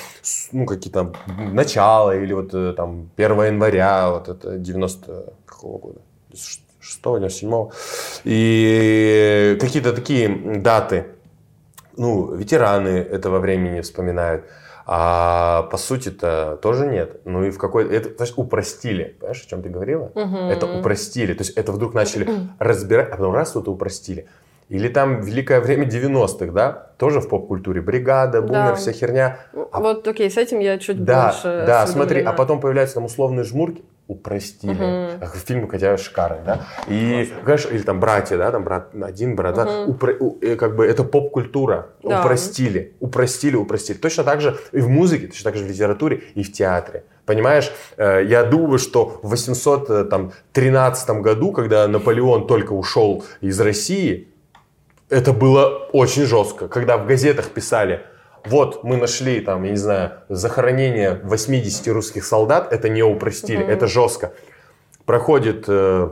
ну, 0.53 0.65
какие-то 0.65 1.13
начала 1.53 2.17
или 2.17 2.33
вот 2.33 2.55
э, 2.55 2.73
там 2.75 3.11
1 3.15 3.47
января, 3.49 4.09
вот 4.09 4.29
это 4.31 4.57
90 4.57 5.35
какого 5.45 5.79
года? 5.79 6.01
6 6.33 6.63
97 6.81 7.69
И 8.25 9.59
какие-то 9.61 9.93
такие 9.93 10.29
даты, 10.57 11.05
ну, 11.99 12.35
ветераны 12.35 12.89
этого 12.89 13.39
времени 13.39 13.83
вспоминают. 13.83 14.45
А 14.87 15.63
по 15.71 15.77
сути-то 15.79 16.59
тоже 16.61 16.87
нет. 16.87 17.21
Ну 17.25 17.45
и 17.45 17.51
в 17.51 17.59
какой... 17.59 17.89
Это, 17.95 18.11
то 18.11 18.25
есть, 18.25 18.35
упростили. 18.37 19.17
Понимаешь, 19.19 19.43
о 19.43 19.49
чем 19.49 19.63
ты 19.63 19.69
говорила? 19.71 20.11
Мгм. 20.15 20.37
Это 20.51 20.67
упростили. 20.67 21.33
То 21.33 21.43
есть 21.43 21.57
это 21.57 21.73
вдруг 21.73 21.95
начали 21.95 22.29
разбирать, 22.59 23.09
а 23.11 23.17
потом 23.17 23.35
раз 23.35 23.51
что-то 23.51 23.73
упростили. 23.73 24.27
Или 24.69 24.89
там 24.89 25.21
великое 25.21 25.61
время 25.61 25.85
90-х, 25.87 26.53
да? 26.53 26.91
Тоже 26.99 27.21
в 27.21 27.29
поп-культуре. 27.29 27.81
Бригада, 27.83 28.41
бумер, 28.43 28.53
Да. 28.71 28.75
вся 28.75 28.93
херня. 28.93 29.39
А- 29.73 29.81
Вот, 29.81 30.07
окей, 30.09 30.31
с 30.31 30.37
этим 30.39 30.59
я 30.59 30.79
чуть 30.79 31.05
Да, 31.05 31.25
больше 31.29 31.65
да, 31.67 31.87
смотри, 31.87 32.17
а 32.19 32.21
осведомлена. 32.21 32.33
потом 32.33 32.61
появляются 32.61 32.95
там 32.97 33.05
условные 33.05 33.45
жмурки, 33.45 33.85
упростили. 34.07 35.19
Ах, 35.23 35.35
Фильмы 35.37 35.69
хотя 35.69 35.97
шикарные, 35.97 36.43
да? 36.45 36.67
И, 36.89 37.33
знаешь, 37.45 37.67
или 37.71 37.83
там 37.83 38.01
братья, 38.01 38.37
да, 38.37 38.51
там 38.51 38.63
брат 38.65 38.91
один, 39.03 39.35
брат 39.35 39.55
два. 39.55 39.65
Мгм. 39.65 39.91
Упро- 39.93 40.17
у- 40.21 40.39
э, 40.43 40.57
как 40.57 40.77
бы 40.77 40.85
это 40.87 41.05
поп-культура. 41.05 41.87
Да. 42.03 42.21
Упростили, 42.21 42.93
упростили, 43.01 43.57
упростили. 43.57 43.97
Точно 43.97 44.23
так 44.25 44.41
же 44.41 44.57
и 44.73 44.81
в 44.81 44.89
музыке, 44.89 45.29
точно 45.29 45.51
так 45.51 45.59
же 45.59 45.65
в 45.65 45.69
литературе 45.69 46.23
и 46.35 46.43
в 46.43 46.53
театре. 46.53 47.05
Понимаешь, 47.27 47.73
Э, 47.97 48.23
я 48.27 48.45
думаю, 48.45 48.79
что 48.79 49.21
в 49.23 49.31
813 49.31 51.21
году, 51.23 51.53
когда 51.53 51.87
Наполеон 51.89 52.47
только 52.47 52.73
ушел 52.73 53.25
из 53.41 53.61
России, 53.61 54.29
это 55.09 55.33
было 55.33 55.89
очень 55.93 56.25
жестко, 56.25 56.69
когда 56.69 56.97
в 56.99 57.07
газетах 57.07 57.49
писали, 57.51 58.01
вот 58.47 58.85
мы 58.85 58.97
нашли 58.97 59.41
там, 59.41 59.65
я 59.65 59.71
не 59.71 59.77
знаю, 59.77 60.13
захоронение 60.29 61.21
80 61.25 61.89
русских 61.89 62.25
солдат, 62.25 62.73
это 62.73 62.89
не 62.89 63.03
упростили, 63.03 63.63
Мгм. 63.63 63.71
это 63.71 63.87
жестко. 63.87 64.33
Проходит 65.07 65.65
э, 65.69 66.09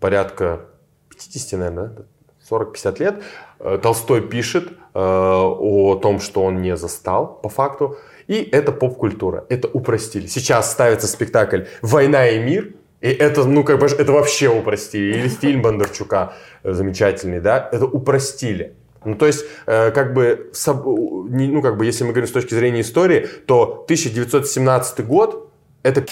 порядка 0.00 0.66
50, 1.10 1.58
наверное, 1.58 1.88
да? 1.88 2.02
40-50 2.48 2.98
лет, 3.00 3.22
э, 3.60 3.78
Толстой 3.82 4.20
пишет 4.20 4.68
э, 4.68 4.98
о 4.98 5.98
том, 6.02 6.20
что 6.20 6.44
он 6.44 6.60
не 6.60 6.76
застал, 6.76 7.40
по 7.42 7.48
факту, 7.48 7.96
и 8.26 8.42
это 8.52 8.70
поп-культура, 8.72 9.44
это 9.48 9.68
упростили. 9.68 10.26
Сейчас 10.26 10.70
ставится 10.70 11.06
спектакль 11.06 11.62
«Война 11.82 12.28
и 12.28 12.38
мир», 12.38 12.74
и 13.00 13.08
это, 13.08 13.44
ну, 13.44 13.64
как 13.64 13.78
бы, 13.80 13.86
это 13.86 14.12
вообще 14.12 14.48
упростили. 14.48 15.18
Или 15.18 15.28
фильм 15.28 15.60
Бондарчука 15.62 16.32
э, 16.62 16.72
замечательный, 16.72 17.40
да, 17.40 17.68
это 17.70 17.84
упростили. 17.84 18.74
Ну, 19.04 19.14
то 19.14 19.26
есть, 19.26 19.44
э, 19.66 19.90
как 19.90 20.14
бы, 20.14 20.50
ну, 20.66 21.62
как 21.62 21.76
бы, 21.76 21.86
если 21.86 22.04
мы 22.04 22.10
говорим 22.10 22.28
с 22.28 22.32
точки 22.32 22.54
зрения 22.54 22.80
истории, 22.80 23.28
то 23.46 23.84
1917 23.86 25.06
год 25.06 25.50
это 25.82 26.04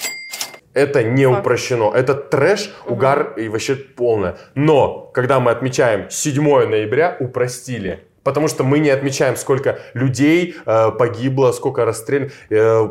это 0.75 1.03
не 1.03 1.27
упрощено. 1.27 1.93
Это 1.95 2.15
трэш, 2.15 2.73
угар 2.87 3.35
и 3.37 3.49
вообще 3.49 3.77
полное. 3.77 4.37
Но, 4.55 5.11
когда 5.13 5.39
мы 5.39 5.51
отмечаем 5.51 6.09
7 6.11 6.67
ноября, 6.67 7.17
упростили. 7.21 8.05
Потому 8.23 8.49
что 8.49 8.65
мы 8.65 8.79
не 8.79 8.91
отмечаем, 8.91 9.37
сколько 9.37 9.81
людей 9.95 10.57
э, 10.65 10.91
погибло, 10.93 11.53
сколько 11.53 11.85
расстрелян. 11.85 12.31
Э, 12.49 12.89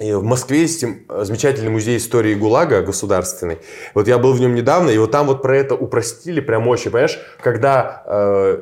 в 0.00 0.22
Москве 0.22 0.62
есть 0.62 0.84
замечательный 1.08 1.68
музей 1.70 1.98
истории 1.98 2.34
ГУЛАГа 2.34 2.82
государственный. 2.82 3.58
Вот 3.92 4.08
я 4.08 4.18
был 4.18 4.32
в 4.32 4.40
нем 4.40 4.54
недавно, 4.54 4.90
и 4.90 4.98
вот 4.98 5.10
там 5.12 5.26
вот 5.26 5.42
про 5.42 5.56
это 5.56 5.74
упростили 5.74 6.40
прям 6.40 6.66
очень. 6.66 6.90
Понимаешь, 6.90 7.18
когда 7.40 8.02
э, 8.06 8.58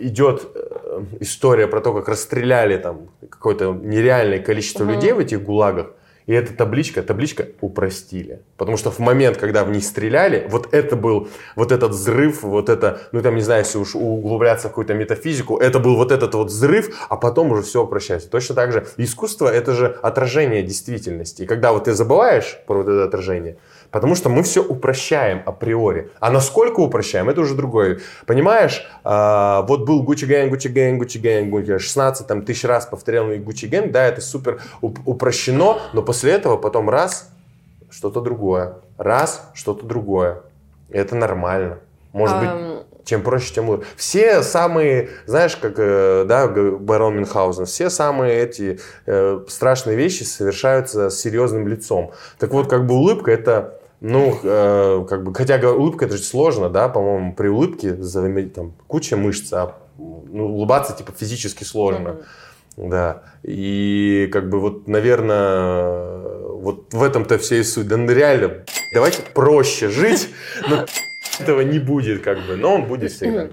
идет 0.00 0.48
э, 0.54 1.02
история 1.20 1.66
про 1.66 1.80
то, 1.80 1.92
как 1.92 2.08
расстреляли 2.08 2.76
там 2.76 3.08
какое-то 3.28 3.72
нереальное 3.72 4.40
количество 4.40 4.84
Мгм. 4.84 4.94
людей 4.94 5.12
в 5.12 5.18
этих 5.18 5.42
ГУЛАГах, 5.42 5.92
и 6.28 6.32
эта 6.34 6.52
табличка, 6.52 7.02
табличка 7.02 7.46
упростили. 7.62 8.42
Потому 8.58 8.76
что 8.76 8.90
в 8.90 8.98
момент, 8.98 9.38
когда 9.38 9.64
в 9.64 9.70
них 9.70 9.82
стреляли, 9.82 10.46
вот 10.50 10.74
это 10.74 10.94
был, 10.94 11.28
вот 11.56 11.72
этот 11.72 11.92
взрыв, 11.92 12.42
вот 12.42 12.68
это, 12.68 13.00
ну 13.12 13.22
там, 13.22 13.34
не 13.34 13.40
знаю, 13.40 13.64
если 13.64 13.78
уж 13.78 13.94
углубляться 13.94 14.68
в 14.68 14.72
какую-то 14.72 14.92
метафизику, 14.92 15.56
это 15.56 15.78
был 15.78 15.96
вот 15.96 16.12
этот 16.12 16.34
вот 16.34 16.48
взрыв, 16.48 16.94
а 17.08 17.16
потом 17.16 17.52
уже 17.52 17.62
все 17.62 17.82
упрощается. 17.82 18.28
Точно 18.28 18.54
так 18.54 18.72
же 18.72 18.86
искусство, 18.98 19.48
это 19.48 19.72
же 19.72 19.86
отражение 20.02 20.62
действительности. 20.62 21.42
И 21.42 21.46
когда 21.46 21.72
вот 21.72 21.84
ты 21.84 21.94
забываешь 21.94 22.58
про 22.66 22.76
вот 22.82 22.88
это 22.88 23.04
отражение, 23.04 23.56
потому 23.90 24.14
что 24.14 24.28
мы 24.28 24.42
все 24.42 24.62
упрощаем 24.62 25.42
априори. 25.46 26.10
А 26.20 26.30
насколько 26.30 26.80
упрощаем, 26.80 27.28
это 27.28 27.40
уже 27.40 27.54
другое. 27.54 28.00
Понимаешь, 28.26 28.86
а, 29.04 29.62
вот 29.62 29.86
был 29.86 30.04
Gucci 30.04 30.26
Gang, 30.28 30.50
Gucci 30.50 30.72
Gang, 30.72 30.98
Gucci 30.98 31.20
Gang, 31.20 31.50
Gucci 31.50 31.66
Gang, 31.66 31.78
16 31.78 32.26
там, 32.26 32.42
тысяч 32.42 32.64
раз 32.64 32.86
повторял 32.86 33.30
Gucci 33.30 33.68
Gang, 33.68 33.90
да, 33.90 34.06
это 34.06 34.20
супер 34.20 34.60
уп- 34.82 35.00
упрощено, 35.04 35.78
но 35.92 36.02
после 36.02 36.32
этого 36.32 36.56
потом 36.56 36.90
раз, 36.90 37.30
что-то 37.90 38.20
другое, 38.20 38.76
раз, 38.96 39.50
что-то 39.54 39.86
другое. 39.86 40.42
И 40.90 40.96
это 40.96 41.14
нормально. 41.14 41.78
Может 42.12 42.38
быть, 42.40 42.50
чем 43.08 43.22
проще, 43.22 43.54
тем 43.54 43.68
лучше. 43.68 43.86
Все 43.96 44.42
самые, 44.42 45.08
знаешь, 45.26 45.56
как 45.56 45.74
э, 45.78 46.24
да, 46.28 46.46
барон 46.46 47.16
Мюнхгаузен, 47.16 47.64
все 47.64 47.88
самые 47.88 48.42
эти 48.42 48.80
э, 49.06 49.40
страшные 49.48 49.96
вещи 49.96 50.24
совершаются 50.24 51.08
с 51.08 51.18
серьезным 51.18 51.66
лицом. 51.66 52.12
Так 52.38 52.50
вот, 52.50 52.68
как 52.68 52.86
бы 52.86 52.94
улыбка 52.94 53.30
это, 53.30 53.77
ну, 54.00 54.38
э, 54.42 55.06
как 55.08 55.24
бы, 55.24 55.34
хотя 55.34 55.56
улыбка 55.70 56.06
это 56.06 56.16
же 56.16 56.22
сложно, 56.22 56.68
да, 56.70 56.88
по-моему, 56.88 57.34
при 57.34 57.48
улыбке 57.48 57.94
там 58.54 58.72
куча 58.86 59.16
мышц, 59.16 59.52
а 59.52 59.74
ну, 59.98 60.46
улыбаться 60.54 60.96
типа 60.96 61.12
физически 61.16 61.64
сложно. 61.64 62.10
мгм. 62.10 62.90
Да. 62.90 63.22
И 63.42 64.28
как 64.32 64.48
бы 64.50 64.60
вот, 64.60 64.86
наверное, 64.86 66.18
вот 66.48 66.94
в 66.94 67.02
этом-то 67.02 67.38
вся 67.38 67.56
и 67.56 67.64
суть. 67.64 67.88
Да 67.88 67.96
ну 67.96 68.10
реально, 68.12 68.64
давайте 68.94 69.22
проще 69.34 69.88
жить, 69.88 70.28
но 70.68 70.86
этого 71.40 71.62
не 71.62 71.80
будет 71.80 72.22
как 72.22 72.38
бы, 72.46 72.56
но 72.56 72.76
он 72.76 72.84
будет 72.84 73.10
всегда. 73.10 73.48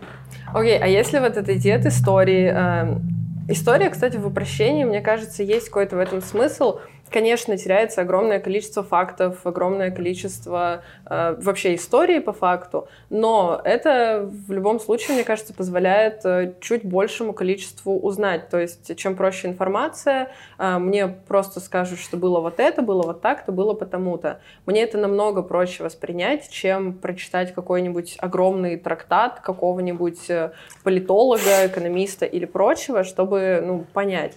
Окей, 0.53 0.77
а 0.77 0.85
если 0.87 1.19
вот 1.19 1.37
это 1.37 1.57
идти 1.57 1.71
от 1.71 1.85
истории... 1.85 2.51
эм, 2.53 3.01
История, 3.47 3.91
кстати, 3.91 4.17
в 4.17 4.25
упрощении, 4.25 4.85
мне 4.85 5.01
кажется, 5.01 5.43
есть 5.43 5.67
какой-то 5.67 5.97
в 5.97 5.99
этом 5.99 6.19
смысл. 6.23 6.79
Конечно, 7.11 7.55
теряется 7.55 8.01
огромное 8.01 8.39
количество 8.39 8.83
фактов, 8.83 9.45
огромное 9.45 9.91
количество 9.91 10.83
э, 11.05 11.35
вообще 11.39 11.75
истории 11.75 12.19
по 12.19 12.33
факту, 12.33 12.87
но 13.09 13.61
это 13.63 14.27
в 14.47 14.51
любом 14.51 14.79
случае, 14.79 15.15
мне 15.15 15.23
кажется, 15.23 15.53
позволяет 15.53 16.25
э, 16.25 16.55
чуть 16.61 16.83
большему 16.83 17.33
количеству 17.33 17.99
узнать. 17.99 18.49
То 18.49 18.59
есть, 18.59 18.97
чем 18.97 19.15
проще 19.15 19.47
информация, 19.47 20.31
э, 20.57 20.77
мне 20.79 21.07
просто 21.07 21.59
скажут, 21.59 21.99
что 21.99 22.17
было 22.17 22.39
вот 22.39 22.59
это, 22.59 22.81
было 22.81 23.03
вот 23.03 23.21
так-то, 23.21 23.51
было 23.51 23.73
потому-то. 23.73 24.41
Мне 24.65 24.81
это 24.81 24.97
намного 24.97 25.43
проще 25.43 25.83
воспринять, 25.83 26.49
чем 26.49 26.93
прочитать 26.93 27.53
какой-нибудь 27.53 28.17
огромный 28.19 28.77
трактат 28.77 29.41
какого-нибудь 29.41 30.29
э, 30.29 30.51
политолога, 30.83 31.67
экономиста 31.67 32.25
или 32.25 32.45
прочего, 32.45 33.03
чтобы 33.03 33.61
ну, 33.63 33.85
понять. 33.93 34.33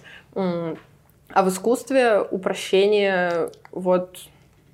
А 1.31 1.43
в 1.43 1.49
искусстве 1.49 2.21
упрощение, 2.21 3.51
вот 3.71 4.17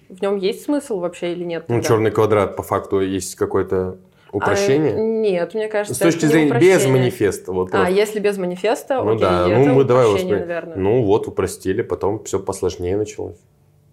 в 0.10 0.22
нем 0.22 0.38
есть 0.38 0.64
смысл 0.64 1.00
вообще 1.00 1.34
или 1.34 1.44
нет? 1.44 1.66
Ну, 1.68 1.76
тогда? 1.76 1.88
черный 1.88 2.12
квадрат 2.12 2.56
по 2.56 2.64
факту 2.64 3.02
есть 3.02 3.36
какое-то 3.36 3.98
А, 4.32 4.38
упрощение. 4.38 4.94
нет, 4.94 5.54
мне 5.54 5.68
кажется, 5.68 5.96
С 5.96 5.98
точки 6.00 6.26
зрения 6.26 6.52
без 6.58 6.76
упрощение. 6.78 6.92
манифеста. 7.02 7.52
Вот 7.52 7.68
А, 7.70 7.72
просто. 7.72 7.92
если 7.92 8.20
без 8.20 8.38
манифеста, 8.38 9.02
ну 9.04 9.12
окей, 9.16 9.22
да, 9.22 9.48
ну 9.48 9.74
мы 9.74 9.84
давай 9.84 10.08
упрощение, 10.08 10.38
наверное. 10.40 10.78
Ну 10.78 11.04
вот, 11.04 11.28
упростили, 11.28 11.82
потом 11.82 12.24
все 12.24 12.40
посложнее 12.40 12.96
началось. 12.98 13.38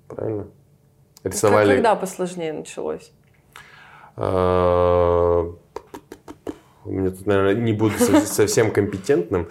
Правильно? 0.08 0.46
Как- 1.22 1.32
Рисовали. 1.32 1.74
Когда 1.74 1.94
посложнее 1.96 2.52
началось? 2.52 3.10
А, 4.16 5.50
Мне 6.84 7.10
тут, 7.10 7.26
наверное, 7.26 7.54
не 7.54 7.72
буду 7.72 7.94
со- 7.98 8.20
совсем 8.26 8.70
компетентным. 8.72 9.48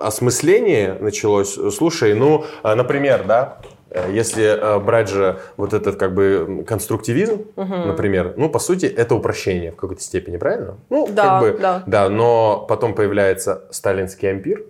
Осмысление 0.00 0.96
началось. 1.00 1.58
Слушай, 1.74 2.14
ну, 2.14 2.44
а, 2.62 2.74
например, 2.74 3.24
да, 3.26 3.58
э, 3.90 4.10
если 4.12 4.44
э, 4.44 4.78
брать 4.80 5.08
же 5.08 5.38
вот 5.56 5.72
этот 5.74 5.96
как 5.96 6.14
бы 6.14 6.64
конструктивизм, 6.66 7.44
Мгм. 7.56 7.88
например, 7.88 8.34
ну, 8.36 8.48
по 8.48 8.58
сути, 8.58 8.86
это 8.86 9.14
упрощение 9.14 9.72
в 9.72 9.76
какой-то 9.76 10.02
степени, 10.02 10.36
правильно? 10.36 10.76
Ну, 10.90 11.08
Да, 11.10 11.22
как 11.22 11.40
бы, 11.40 11.58
да. 11.60 11.82
да, 11.86 12.08
но 12.08 12.64
потом 12.68 12.94
появляется 12.94 13.64
сталинский 13.70 14.30
ампир, 14.30 14.64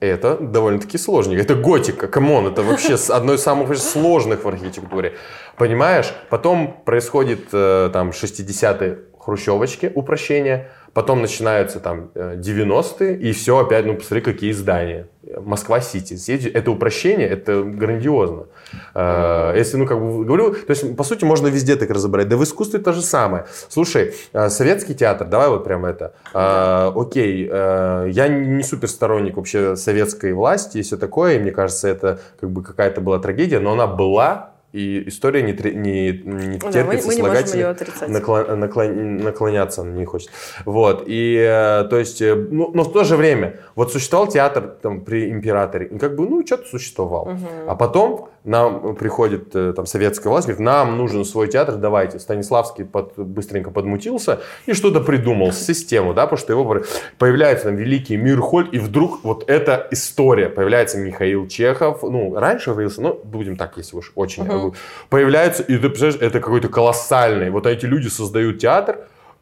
это 0.00 0.36
довольно-таки 0.38 0.96
сложненько. 0.98 1.42
Это 1.42 1.54
готика, 1.54 2.08
come 2.08 2.30
on, 2.30 2.46
это 2.46 2.62
вообще 2.62 2.96
одно 3.10 3.34
из 3.34 3.42
самых 3.42 3.76
сложных 3.76 4.44
в 4.44 4.48
архитектуре. 4.48 5.12
Понимаешь? 5.58 6.12
Потом 6.30 6.74
происходит 6.86 7.40
э, 7.52 7.90
там 7.92 8.10
60-е 8.10 8.98
хрущевочки, 9.18 9.92
упрощение. 9.94 10.70
Потом 10.92 11.20
начинаются 11.22 11.78
там 11.80 12.10
э, 12.14 12.36
90-е, 12.36 13.16
и 13.16 13.32
все 13.32 13.58
опять, 13.58 13.86
ну 13.86 13.94
посмотри, 13.94 14.20
какие 14.22 14.52
здания. 14.52 15.06
Москва-Сити. 15.40 16.16
Сити- 16.16 16.48
Это 16.48 16.70
упрощение, 16.72 17.28
это 17.28 17.62
грандиозно. 17.62 18.46
Э, 18.94 19.52
Если, 19.56 19.76
ну, 19.78 19.86
как 19.86 19.98
бы 20.00 20.24
говорю, 20.24 20.50
то 20.54 20.70
есть, 20.72 20.96
по 20.96 21.04
сути, 21.04 21.24
можно 21.24 21.46
везде 21.48 21.76
так 21.76 21.90
разобрать. 21.90 22.28
Да 22.28 22.36
в 22.36 22.42
искусстве 22.42 22.80
то 22.80 22.92
же 22.92 23.02
самое. 23.02 23.44
Слушай, 23.68 24.14
э, 24.32 24.48
советский 24.50 24.94
театр, 24.94 25.28
давай 25.28 25.48
вот 25.48 25.62
прямо 25.64 25.88
это. 25.90 26.12
Э, 26.34 26.90
Окей, 26.96 27.48
э, 27.50 28.08
я 28.10 28.28
не 28.28 28.62
супер 28.64 28.88
сторонник 28.88 29.36
вообще 29.36 29.76
советской 29.76 30.32
власти 30.32 30.78
и 30.78 30.82
все 30.82 30.96
такое, 30.96 31.36
и 31.36 31.38
мне 31.38 31.52
кажется, 31.52 31.86
это 31.88 32.18
как 32.40 32.50
бы 32.50 32.62
какая-то 32.64 33.00
была 33.00 33.18
трагедия, 33.20 33.60
но 33.60 33.72
она 33.72 33.86
была, 33.86 34.50
и 34.72 35.08
история 35.08 35.42
не, 35.42 35.52
не, 35.52 36.12
не 36.12 36.58
Да, 36.58 36.66
мы, 36.66 36.72
терпит 36.72 37.06
мы 37.06 37.14
ее 37.54 37.66
отрицать. 37.66 38.08
наклон- 38.08 38.46
наклон- 38.56 39.22
наклоняться 39.22 39.80
он 39.82 39.94
не 39.94 40.04
хочет. 40.04 40.30
Вот. 40.64 41.04
И, 41.06 41.36
э, 41.36 41.84
то 41.88 41.98
есть, 41.98 42.22
э, 42.22 42.34
ну, 42.34 42.70
но 42.72 42.84
в 42.84 42.92
то 42.92 43.02
же 43.04 43.16
время, 43.16 43.56
вот 43.74 43.92
существовал 43.92 44.28
театр 44.28 44.76
там, 44.80 45.00
при 45.00 45.30
императоре, 45.30 45.86
и 45.86 45.98
как 45.98 46.14
бы, 46.14 46.28
ну, 46.28 46.46
что-то 46.46 46.68
существовал. 46.68 47.26
Мгм. 47.26 47.46
А 47.68 47.74
потом 47.74 48.28
нам 48.44 48.96
приходит 48.96 49.54
э, 49.54 49.72
там 49.74 49.86
советская 49.86 50.30
власть, 50.30 50.46
говорит, 50.46 50.64
нам 50.64 50.96
нужен 50.96 51.24
свой 51.24 51.48
театр, 51.48 51.76
давайте. 51.76 52.18
Станиславский 52.18 52.84
под- 52.84 53.18
быстренько 53.18 53.70
подмутился 53.70 54.40
и 54.66 54.72
что-то 54.72 55.00
придумал, 55.00 55.52
систему, 55.52 56.14
да, 56.14 56.26
потому 56.26 56.38
что 56.38 56.52
его 56.52 56.82
появляется 57.18 57.66
там 57.66 57.76
великий 57.76 58.16
Мирхольд, 58.16 58.72
и 58.72 58.78
вдруг 58.78 59.22
вот 59.24 59.44
эта 59.48 59.86
история, 59.90 60.48
появляется 60.48 60.98
Михаил 60.98 61.46
Чехов, 61.48 62.02
ну, 62.02 62.34
раньше 62.34 62.72
появился, 62.74 63.02
ну, 63.02 63.20
будем 63.22 63.56
так, 63.56 63.76
если 63.76 63.96
уж 63.96 64.12
очень, 64.14 64.46
э, 64.46 64.70
появляется, 65.10 65.62
и 65.62 65.76
ты 65.76 65.88
представляешь, 65.88 66.20
это 66.20 66.40
какой-то 66.40 66.68
колоссальный, 66.68 67.50
вот 67.50 67.66
эти 67.66 67.84
люди 67.84 68.08
создают 68.08 68.58
театр, 68.58 69.00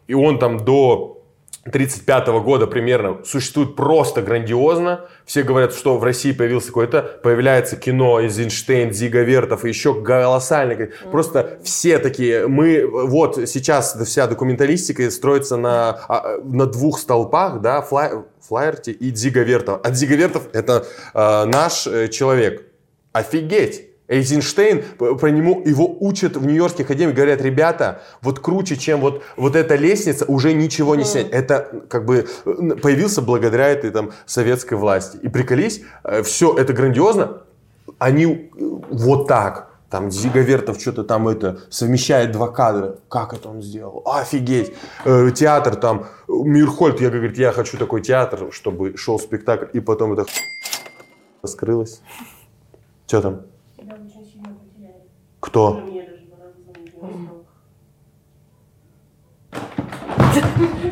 и 0.09 0.15
он 0.15 0.39
там 0.39 0.65
до 0.65 1.18
1935 1.69 2.29
года 2.43 2.67
примерно 2.67 3.19
существует 3.25 3.77
просто 3.77 4.23
грандиозно. 4.23 5.07
Все 5.25 5.43
говорят, 5.43 5.75
что 5.75 5.99
в 5.99 6.05
России 6.05 6.33
появился 6.33 6.69
какой-то, 6.69 7.03
появляется 7.23 7.77
кино 7.77 8.21
Эйзенштейн, 8.21 8.93
Зига 8.93 9.23
Вертов, 9.23 9.65
и 9.65 9.69
еще 9.69 10.03
колоссальный. 10.03 10.91
Просто 11.11 11.59
все 11.63 11.99
такие, 11.99 12.49
мы, 12.49 12.87
вот 12.87 13.37
сейчас 13.49 13.97
вся 14.07 14.27
документалистика 14.27 15.11
строится 15.11 15.57
на, 15.57 15.91
а, 16.09 16.39
на 16.43 16.67
двух 16.67 16.99
столпах, 16.99 17.61
да, 17.61 17.83
Флай, 17.83 18.11
Флаерти 18.41 18.91
и 18.91 19.11
Дзига 19.11 19.43
Вертов. 19.43 19.81
А 19.85 19.91
Дзига 19.91 20.15
Вертов 20.17 20.45
это 20.53 20.87
э, 21.15 21.45
наш 21.45 21.87
э, 21.87 22.09
человек. 22.09 22.65
Офигеть! 23.13 23.88
Эйзенштейн, 24.09 24.83
про 24.99 25.29
него, 25.31 25.63
его 25.65 25.97
учат 26.01 26.37
в 26.37 26.47
Нью-Йоркской 26.47 26.85
академии, 26.85 27.13
говорят, 27.13 27.41
ребята, 27.41 28.03
вот 28.23 28.41
круче, 28.41 28.77
чем 28.77 29.01
вот, 29.01 29.23
вот 29.37 29.55
эта 29.55 29.77
лестница, 29.77 30.25
уже 30.25 30.53
ничего 30.53 30.97
не 30.97 31.05
снять. 31.05 31.29
Это 31.31 31.85
как 31.89 32.05
бы 32.07 32.27
э, 32.45 32.51
появился 32.83 33.23
благодаря 33.23 33.69
этой 33.69 33.91
там 33.91 34.13
советской 34.27 34.75
власти. 34.75 35.19
И 35.19 35.29
приколись, 35.29 35.83
все 36.23 36.57
это 36.57 36.73
грандиозно, 36.73 37.43
они 37.99 38.25
э, 38.27 38.39
вот 38.91 39.27
так. 39.27 39.69
Там 39.91 40.11
Зига 40.11 40.41
Вертов 40.41 40.79
что-то 40.79 41.03
там 41.03 41.29
это 41.29 41.61
совмещает 41.71 42.31
два 42.31 42.49
кадра. 42.49 42.99
Как 43.09 43.33
это 43.33 43.49
он 43.49 43.63
сделал? 43.63 44.03
Офигеть! 44.05 44.75
Э, 45.05 45.31
театр 45.35 45.77
там, 45.77 46.07
э, 46.29 46.33
Мирхольд, 46.33 47.01
я 47.01 47.09
говорит, 47.11 47.39
я 47.39 47.53
хочу 47.53 47.79
такой 47.79 48.03
театр, 48.03 48.49
чтобы 48.53 48.97
шел 48.97 49.19
спектакль, 49.19 49.67
и 49.73 49.81
потом 49.81 50.13
это 50.13 50.27
раскрылось. 51.43 52.03
Что 53.07 53.23
там? 53.23 53.43
Тебя 53.79 53.95
очень 53.95 54.31
сильно 54.31 54.51
потеряли. 54.51 55.09
Кто? 55.41 55.83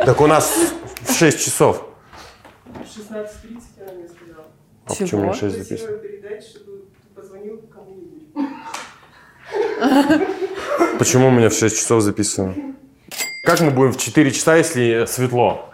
Так 0.05 0.21
у 0.21 0.27
нас 0.27 0.53
в 1.03 1.13
6 1.13 1.45
часов. 1.45 1.85
В 2.65 2.81
16.30 2.81 3.11
она 3.81 3.93
мне 3.93 4.09
сказала. 4.09 4.47
А 4.87 4.95
Чего? 4.95 4.99
почему 5.05 5.23
мне 5.23 5.33
6 5.33 5.41
Красивая 5.41 5.65
записано? 5.65 5.99
передача. 5.99 6.43
сказать, 6.43 6.63
чтобы 6.63 6.79
ты 7.03 7.21
позвонил 7.21 7.63
кому-нибудь. 7.73 8.29
Почему 10.99 11.29
у 11.29 11.31
меня 11.31 11.49
в 11.49 11.55
6 11.55 11.77
часов 11.77 12.03
записано? 12.03 12.55
Как 13.45 13.61
мы 13.61 13.71
будем 13.71 13.93
в 13.93 13.99
4 13.99 14.31
часа, 14.31 14.57
если 14.57 15.05
светло? 15.07 15.73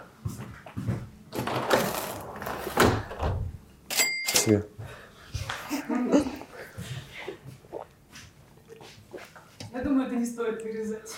Себе. 4.33 4.63
Я 9.73 9.81
думаю, 9.83 10.07
это 10.07 10.15
не 10.15 10.25
стоит 10.25 10.61
вырезать. 10.63 11.15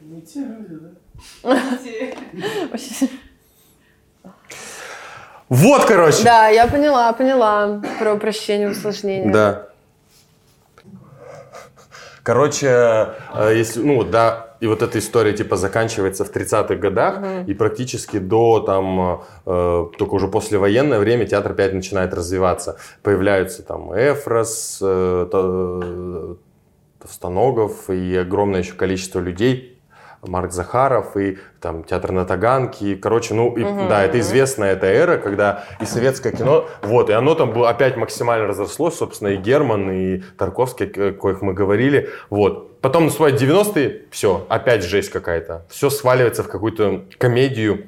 Не 0.00 0.22
те 0.22 0.40
люди, 0.40 0.74
да? 1.42 1.78
Те. 1.82 2.16
Вот, 5.56 5.84
короче. 5.86 6.22
Да, 6.22 6.48
я 6.48 6.66
поняла, 6.66 7.12
поняла 7.12 7.80
про 7.98 8.14
упрощение 8.14 8.68
усложнения. 8.70 9.32
Да. 9.32 9.68
Короче, 12.22 12.66
э, 13.34 13.52
если, 13.54 13.80
ну 13.82 14.02
да, 14.02 14.56
и 14.60 14.66
вот 14.66 14.82
эта 14.82 14.98
история 14.98 15.32
типа 15.32 15.56
заканчивается 15.56 16.24
в 16.24 16.30
30-х 16.30 16.74
годах, 16.74 17.20
и 17.46 17.54
практически 17.54 18.18
до 18.18 18.60
там, 18.60 19.22
э, 19.46 19.86
только 19.96 20.14
уже 20.14 20.28
послевоенное 20.28 20.98
время 20.98 21.24
театр 21.26 21.52
опять 21.52 21.72
начинает 21.72 22.12
развиваться. 22.12 22.76
Появляются 23.02 23.62
там 23.62 23.92
Эфрос, 23.94 24.78
э, 24.82 25.28
То- 25.30 26.36
Товстоногов 27.00 27.88
и 27.90 28.16
огромное 28.16 28.60
еще 28.60 28.72
количество 28.72 29.20
людей, 29.20 29.75
Марк 30.26 30.52
Захаров 30.52 31.16
и 31.16 31.38
там 31.60 31.84
театр 31.84 32.12
на 32.12 32.24
Таганке. 32.24 32.96
Короче, 32.96 33.34
ну, 33.34 33.54
и, 33.56 33.62
да, 33.62 34.04
это 34.04 34.18
известная 34.20 34.72
эта 34.72 34.86
эра, 34.86 35.16
когда 35.18 35.64
и 35.80 35.84
советское 35.84 36.32
кино, 36.32 36.68
вот, 36.82 37.10
и 37.10 37.12
оно 37.12 37.34
там 37.34 37.52
было 37.52 37.68
опять 37.68 37.96
максимально 37.96 38.46
разрослось, 38.46 38.96
собственно, 38.96 39.28
и 39.28 39.36
Герман, 39.36 39.90
и 39.90 40.22
Тарковский, 40.38 40.86
о 40.86 41.12
коих 41.12 41.42
мы 41.42 41.52
говорили, 41.54 42.10
вот. 42.30 42.80
Потом 42.80 43.06
наступают 43.06 43.40
90-е, 43.40 44.02
все, 44.10 44.46
опять 44.48 44.84
жесть 44.84 45.10
какая-то. 45.10 45.64
Все 45.68 45.90
сваливается 45.90 46.42
в 46.42 46.48
какую-то 46.48 47.04
комедию, 47.18 47.86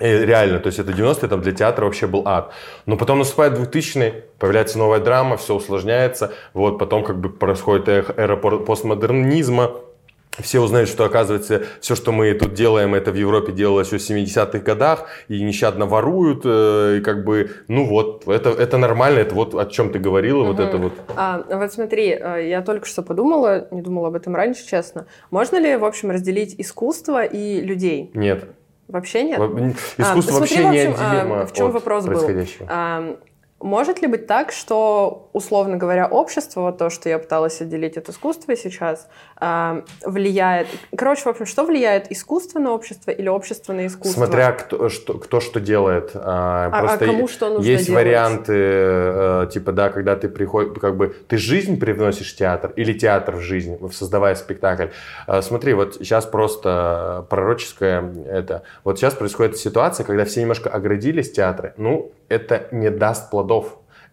Э, 0.00 0.24
реально, 0.24 0.58
то 0.58 0.66
есть 0.66 0.80
это 0.80 0.90
90-е, 0.90 1.28
там 1.28 1.40
для 1.40 1.52
театра 1.52 1.84
вообще 1.84 2.08
был 2.08 2.26
ад. 2.26 2.52
Но 2.84 2.96
потом 2.96 3.20
наступает 3.20 3.54
2000 3.54 4.24
появляется 4.40 4.76
новая 4.76 4.98
драма, 4.98 5.36
все 5.36 5.54
усложняется. 5.54 6.32
Вот 6.52 6.78
потом 6.78 7.04
как 7.04 7.20
бы 7.20 7.28
происходит 7.28 7.88
эх- 7.88 8.14
эра 8.16 8.36
постмодернизма. 8.36 9.70
Все 10.40 10.60
узнают, 10.60 10.88
что 10.88 11.04
оказывается 11.04 11.62
все, 11.80 11.94
что 11.94 12.10
мы 12.10 12.34
тут 12.34 12.54
делаем, 12.54 12.94
это 12.94 13.12
в 13.12 13.14
Европе 13.14 13.52
делалось 13.52 13.92
еще 13.92 13.98
в 13.98 14.10
70-х 14.10 14.58
годах, 14.58 15.06
и 15.28 15.42
нещадно 15.42 15.86
воруют, 15.86 16.42
э, 16.44 16.98
и 16.98 17.00
как 17.00 17.24
бы, 17.24 17.50
ну 17.68 17.86
вот, 17.86 18.26
это, 18.26 18.50
это 18.50 18.78
нормально, 18.78 19.20
это 19.20 19.34
вот 19.34 19.54
о 19.54 19.66
чем 19.66 19.90
ты 19.90 19.98
говорила, 19.98 20.44
вот 20.44 20.58
это 20.58 20.76
вот. 20.76 20.92
А, 21.16 21.44
вот 21.48 21.72
смотри, 21.72 22.08
э, 22.20 22.48
я 22.48 22.62
только 22.62 22.86
что 22.86 23.02
подумала, 23.02 23.68
не 23.70 23.82
думала 23.82 24.08
об 24.08 24.16
этом 24.16 24.34
раньше, 24.34 24.66
честно. 24.66 25.06
Можно 25.30 25.58
ли, 25.58 25.76
в 25.76 25.84
общем, 25.84 26.10
разделить 26.10 26.54
искусство 26.58 27.24
и 27.24 27.60
людей? 27.60 28.10
Нет. 28.14 28.48
Вообще 28.88 29.22
нет? 29.22 29.38
Во- 29.38 29.46
Искусство 29.46 30.04
А, 30.06 30.14
вообще 30.14 30.56
смотри, 30.56 30.62
в 30.62 30.68
общем, 30.68 30.90
неотделимо 30.90 31.40
а, 31.42 31.46
в 31.46 31.52
чем 31.52 31.70
вопрос 31.70 32.06
был? 32.06 32.28
А, 32.68 33.16
Может 33.64 34.02
ли 34.02 34.08
быть 34.08 34.26
так, 34.26 34.52
что, 34.52 35.30
условно 35.32 35.78
говоря, 35.78 36.06
общество, 36.06 36.60
вот 36.60 36.76
то, 36.76 36.90
что 36.90 37.08
я 37.08 37.18
пыталась 37.18 37.62
отделить 37.62 37.96
от 37.96 38.10
искусства 38.10 38.56
сейчас, 38.56 39.08
а, 39.38 39.84
влияет... 40.04 40.66
Короче, 40.94 41.22
в 41.22 41.28
общем, 41.28 41.46
что 41.46 41.64
влияет, 41.64 42.12
искусство 42.12 42.58
на 42.58 42.72
общество 42.72 43.10
или 43.10 43.26
общество 43.26 43.72
на 43.72 43.86
искусство? 43.86 44.26
Смотря 44.26 44.52
кто 44.52 44.90
что, 44.90 45.14
кто 45.14 45.40
что 45.40 45.60
делает. 45.60 46.10
А, 46.14 46.66
А- 46.70 46.78
а 46.78 46.80
просто 46.82 47.06
кому 47.06 47.22
е- 47.22 47.28
что 47.28 47.48
нужно 47.48 47.66
есть 47.66 47.86
делать? 47.86 48.04
варианты, 48.04 48.52
э, 48.54 49.46
типа, 49.50 49.72
да, 49.72 49.88
когда 49.88 50.14
ты 50.16 50.28
приходишь, 50.28 50.78
как 50.78 50.98
бы, 50.98 51.16
ты 51.26 51.38
жизнь 51.38 51.80
привносишь 51.80 52.34
в 52.34 52.36
театр 52.36 52.70
или 52.76 52.92
театр 52.92 53.36
в 53.36 53.40
жизнь, 53.40 53.78
создавая 53.94 54.34
спектакль. 54.34 54.88
А, 55.26 55.40
Смотри, 55.40 55.72
вот 55.72 55.94
сейчас 55.94 56.26
просто 56.26 57.24
пророческое 57.30 58.04
это. 58.28 58.62
Вот 58.84 58.98
сейчас 58.98 59.14
происходит 59.14 59.56
ситуация, 59.56 60.04
когда 60.04 60.26
все 60.26 60.42
немножко 60.42 60.68
оградились 60.68 61.32
театры. 61.32 61.72
Ну, 61.78 62.12
это 62.28 62.68
не 62.70 62.90
даст 62.90 63.30
плодов. 63.30 63.53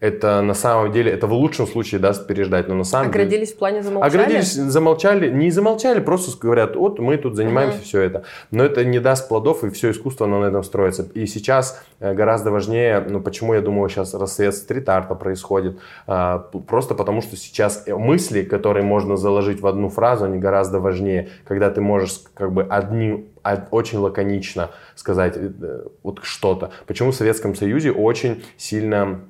Это 0.00 0.42
на 0.42 0.54
самом 0.54 0.90
деле, 0.90 1.12
это 1.12 1.28
в 1.28 1.32
лучшем 1.32 1.64
случае 1.68 2.00
даст 2.00 2.26
переждать, 2.26 2.66
но 2.66 2.74
на 2.74 2.82
самом 2.82 3.12
деле... 3.12 3.22
Оградились 3.22 3.52
в 3.52 3.56
плане 3.56 3.82
замолчали? 3.84 4.10
Оградились, 4.12 4.52
замолчали, 4.52 5.30
не 5.30 5.50
замолчали, 5.52 6.00
просто 6.00 6.36
говорят, 6.44 6.74
вот 6.74 6.98
мы 6.98 7.16
тут 7.18 7.36
занимаемся, 7.36 7.76
Мгм. 7.76 7.84
все 7.84 8.00
это. 8.00 8.24
Но 8.50 8.64
это 8.64 8.84
не 8.84 8.98
даст 8.98 9.28
плодов, 9.28 9.62
и 9.62 9.70
все 9.70 9.92
искусство 9.92 10.26
оно 10.26 10.40
на 10.40 10.46
этом 10.46 10.64
строится. 10.64 11.06
И 11.14 11.26
сейчас 11.26 11.84
э, 12.00 12.14
гораздо 12.14 12.50
важнее, 12.50 12.98
ну 13.08 13.20
почему, 13.20 13.54
я 13.54 13.60
думаю, 13.60 13.88
сейчас 13.90 14.12
расцвет 14.14 14.56
стрит-арта 14.56 15.14
происходит, 15.14 15.78
А, 16.08 16.38
просто 16.66 16.96
потому 16.96 17.22
что 17.22 17.36
сейчас 17.36 17.84
э, 17.86 17.94
мысли, 17.94 18.42
которые 18.42 18.82
можно 18.84 19.16
заложить 19.16 19.60
в 19.60 19.68
одну 19.68 19.88
фразу, 19.88 20.24
они 20.24 20.38
гораздо 20.40 20.80
важнее, 20.80 21.28
когда 21.44 21.70
ты 21.70 21.80
можешь 21.80 22.22
как 22.34 22.50
бы 22.52 22.64
одни, 22.64 23.30
од- 23.44 23.68
очень 23.70 23.98
лаконично 23.98 24.70
сказать 24.96 25.34
э, 25.36 25.84
вот 26.02 26.18
что-то. 26.24 26.70
Почему 26.88 27.12
в 27.12 27.14
Советском 27.14 27.54
Союзе 27.54 27.92
очень 27.92 28.42
сильно 28.56 29.20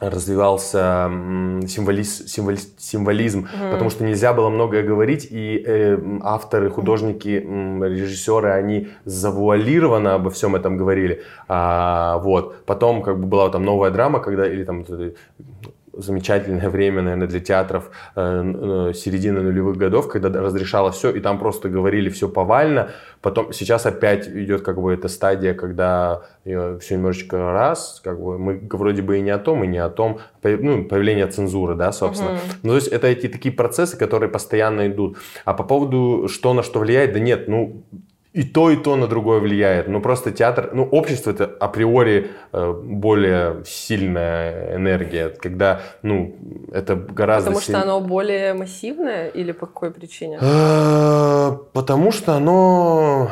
развивался 0.00 1.08
символиз- 1.66 2.26
символи- 2.26 2.58
символизм, 2.78 3.48
потому 3.72 3.90
что 3.90 4.04
нельзя 4.04 4.32
было 4.32 4.48
многое 4.48 4.82
говорить, 4.82 5.28
и 5.30 5.62
э, 5.64 5.98
авторы, 6.22 6.70
художники, 6.70 7.42
м, 7.46 7.84
режиссеры, 7.84 8.50
они 8.50 8.88
завуалированно 9.04 10.14
обо 10.14 10.30
всем 10.30 10.56
этом 10.56 10.76
говорили. 10.76 11.22
А, 11.48 12.18
вот. 12.18 12.64
Потом 12.64 13.02
как 13.02 13.18
бы 13.20 13.26
была 13.26 13.50
там 13.50 13.64
новая 13.64 13.90
драма, 13.90 14.20
когда, 14.20 14.46
или 14.46 14.64
там 14.64 14.84
замечательное 15.92 16.68
время, 16.68 17.02
наверное, 17.02 17.26
для 17.26 17.40
театров 17.40 17.90
э, 18.16 18.20
э, 18.20 18.92
середины 18.94 19.40
нулевых 19.40 19.76
годов, 19.76 20.08
когда 20.08 20.28
разрешалось 20.40 20.96
все, 20.96 21.10
и 21.10 21.20
там 21.20 21.38
просто 21.38 21.68
говорили 21.68 22.08
все 22.08 22.28
повально. 22.28 22.90
Потом 23.20 23.52
сейчас 23.52 23.86
опять 23.86 24.28
идет 24.28 24.62
как 24.62 24.80
бы 24.80 24.92
эта 24.92 25.08
стадия, 25.08 25.54
когда 25.54 26.22
все 26.44 26.94
немножечко 26.94 27.52
раз, 27.52 28.00
как 28.02 28.20
бы 28.20 28.38
мы 28.38 28.60
вроде 28.70 29.02
бы 29.02 29.18
и 29.18 29.20
не 29.20 29.30
о 29.30 29.38
том, 29.38 29.62
и 29.64 29.66
не 29.66 29.78
о 29.78 29.90
том, 29.90 30.20
ну, 30.42 30.84
появление 30.84 31.26
цензуры, 31.26 31.74
да, 31.74 31.92
собственно. 31.92 32.38
Ну, 32.62 32.70
то 32.70 32.76
есть 32.76 32.88
это 32.88 33.06
эти 33.08 33.28
такие 33.28 33.54
процессы, 33.54 33.96
которые 33.98 34.30
постоянно 34.30 34.88
идут. 34.88 35.18
А 35.44 35.52
по 35.52 35.64
поводу, 35.64 36.28
что 36.28 36.54
на 36.54 36.62
что 36.62 36.80
влияет, 36.80 37.12
да 37.12 37.20
нет, 37.20 37.46
ну, 37.46 37.84
и 38.32 38.44
то, 38.44 38.70
и 38.70 38.76
то 38.76 38.96
на 38.96 39.06
другое 39.08 39.40
влияет. 39.40 39.88
Ну, 39.88 40.00
просто 40.00 40.30
театр, 40.30 40.70
ну, 40.72 40.84
общество 40.84 41.30
это 41.30 41.44
априори 41.44 42.30
э, 42.52 42.72
более 42.82 43.64
сильная 43.66 44.76
энергия, 44.76 45.30
когда, 45.30 45.80
ну, 46.02 46.36
это 46.72 46.94
гораздо 46.94 47.50
Потому 47.50 47.60
что 47.60 47.72
сильнее. 47.72 47.82
оно 47.82 48.00
более 48.00 48.54
массивное 48.54 49.28
или 49.28 49.52
по 49.52 49.66
какой 49.66 49.90
причине? 49.90 50.38
Э, 50.40 51.56
Потому 51.72 52.12
что 52.12 52.34
оно... 52.34 53.30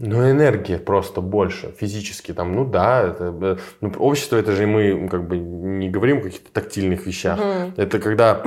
Ну, 0.00 0.30
энергия 0.30 0.78
просто 0.78 1.20
больше, 1.20 1.74
физически 1.76 2.32
там, 2.32 2.54
ну 2.54 2.64
да, 2.64 3.02
это, 3.02 3.34
э, 3.40 3.56
ну, 3.80 3.92
общество, 3.98 4.36
это 4.36 4.52
же 4.52 4.66
мы 4.68 5.08
как 5.08 5.26
бы 5.26 5.38
не 5.38 5.90
говорим 5.90 6.18
о 6.18 6.20
каких-то 6.20 6.52
тактильных 6.52 7.04
вещах. 7.04 7.38
Мгм. 7.40 7.74
Это 7.76 7.98
когда 7.98 8.44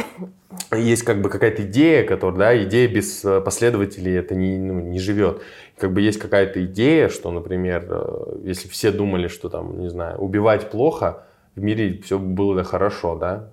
есть 0.73 1.03
как 1.03 1.21
бы 1.21 1.29
какая-то 1.29 1.63
идея, 1.63 2.05
которая, 2.05 2.39
да, 2.39 2.63
идея 2.63 2.87
без 2.87 3.25
э, 3.25 3.41
последователей 3.41 4.17
это 4.17 4.33
не, 4.33 4.57
ну, 4.57 4.79
не 4.79 4.99
живет. 4.99 5.41
Как 5.77 5.91
бы 5.91 5.99
есть 5.99 6.19
какая-то 6.19 6.63
идея, 6.63 7.09
что, 7.09 7.31
например, 7.31 7.85
э, 7.89 8.39
если 8.45 8.69
все 8.69 8.91
думали, 8.91 9.27
что 9.27 9.49
там, 9.49 9.81
не 9.81 9.89
знаю, 9.89 10.19
убивать 10.19 10.69
плохо, 10.69 11.25
в 11.57 11.61
мире 11.61 11.99
все 12.01 12.17
было 12.17 12.63
хорошо, 12.63 13.17
да, 13.17 13.49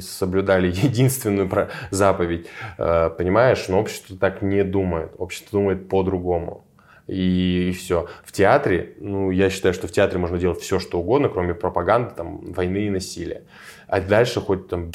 соблюдали 0.00 0.66
единственную 0.74 1.48
заповедь, 1.90 2.48
понимаешь, 2.76 3.66
но 3.68 3.78
общество 3.78 4.16
так 4.18 4.42
не 4.42 4.64
думает, 4.64 5.12
общество 5.18 5.60
думает 5.60 5.88
по-другому. 5.88 6.65
И, 7.06 7.72
все. 7.78 8.08
В 8.24 8.32
театре, 8.32 8.94
ну, 8.98 9.30
я 9.30 9.48
считаю, 9.50 9.74
что 9.74 9.86
в 9.86 9.92
театре 9.92 10.18
можно 10.18 10.38
делать 10.38 10.60
все, 10.60 10.78
что 10.78 10.98
угодно, 10.98 11.28
кроме 11.28 11.54
пропаганды, 11.54 12.14
там, 12.14 12.52
войны 12.52 12.86
и 12.86 12.90
насилия. 12.90 13.42
А 13.86 14.00
дальше 14.00 14.40
хоть 14.40 14.68
там 14.68 14.90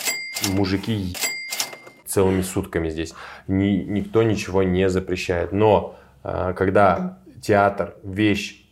мужики 0.50 1.16
целыми 2.06 2.42
сутками 2.42 2.90
здесь. 2.90 3.14
Ни- 3.48 3.84
никто 3.88 4.24
ничего 4.24 4.64
не 4.64 4.90
запрещает. 4.90 5.54
Но 5.54 5.96
э, 6.24 6.54
когда 6.58 7.20
театр 7.42 7.96
вещь 8.04 8.66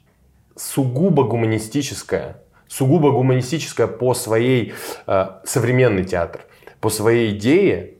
сугубо 0.57 1.23
гуманистическая, 1.23 2.41
сугубо 2.67 3.11
гуманистическая 3.11 3.87
по 3.87 4.13
своей 4.13 4.73
э, 5.07 5.27
современный 5.45 6.03
театр, 6.03 6.41
по 6.81 6.89
своей 6.89 7.37
идее, 7.37 7.93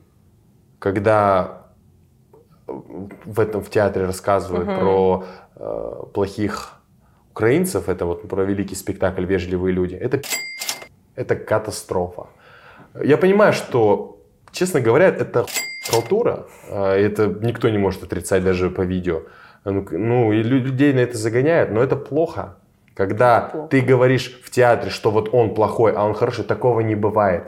когда 0.78 1.59
в 3.24 3.40
этом 3.40 3.62
в 3.62 3.70
театре 3.70 4.06
рассказывают 4.06 4.68
Мгм. 4.68 4.78
про 4.78 5.24
э, 5.56 5.92
плохих 6.14 6.72
украинцев, 7.32 7.88
это 7.88 8.04
вот 8.06 8.28
про 8.28 8.44
великий 8.44 8.74
спектакль 8.76 9.24
«Вежливые 9.24 9.72
люди», 9.72 9.94
это 9.96 10.20
это 11.16 11.36
катастрофа. 11.36 12.26
Я 13.02 13.16
понимаю, 13.18 13.52
что, 13.52 14.18
честно 14.52 14.80
говоря, 14.80 15.06
это 15.08 15.46
халтура, 15.90 16.46
э, 16.68 16.92
это 17.06 17.26
никто 17.42 17.68
не 17.68 17.78
может 17.78 18.02
отрицать 18.02 18.44
даже 18.44 18.70
по 18.70 18.82
видео. 18.82 19.22
Ну, 19.64 19.86
ну, 19.90 20.32
и 20.32 20.42
лю- 20.42 20.64
людей 20.64 20.92
на 20.94 21.00
это 21.00 21.18
загоняют, 21.18 21.70
но 21.70 21.82
это 21.82 21.96
плохо. 21.96 22.56
Когда 22.94 23.38
Это 23.38 23.50
плохо. 23.56 23.68
ты 23.68 23.80
говоришь 23.82 24.40
в 24.44 24.50
театре, 24.50 24.90
что 24.90 25.10
вот 25.10 25.28
он 25.34 25.54
плохой, 25.54 25.92
а 25.92 26.04
он 26.04 26.14
хороший, 26.14 26.44
такого 26.44 26.80
не 26.80 26.94
бывает. 26.94 27.44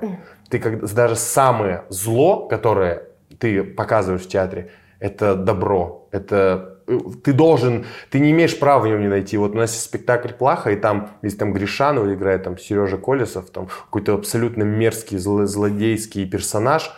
Ты 0.50 0.58
как, 0.58 0.92
даже 0.94 1.16
самое 1.16 1.82
зло, 1.88 2.46
которое 2.48 3.02
ты 3.38 3.62
показываешь 3.64 4.22
в 4.22 4.28
театре, 4.28 4.70
это 5.02 5.34
добро. 5.34 6.08
Это 6.12 6.78
э, 6.86 6.98
ты 7.24 7.32
должен, 7.32 7.86
ты 8.10 8.20
не 8.20 8.30
имеешь 8.30 8.56
права 8.58 8.84
в 8.84 8.86
нем 8.86 9.00
не 9.00 9.08
найти. 9.08 9.36
Вот 9.36 9.52
у 9.52 9.56
нас 9.56 9.72
есть 9.72 9.84
спектакль 9.84 10.32
«Плаха», 10.32 10.70
и 10.70 10.76
там, 10.76 11.10
если 11.22 11.38
там 11.38 11.52
Гришанов 11.52 12.06
играет, 12.06 12.44
там 12.44 12.56
Сережа 12.56 12.98
Колесов, 12.98 13.50
там 13.50 13.66
какой-то 13.66 14.14
абсолютно 14.14 14.62
мерзкий, 14.62 15.18
зло- 15.18 15.46
злодейский 15.46 16.24
персонаж, 16.24 16.92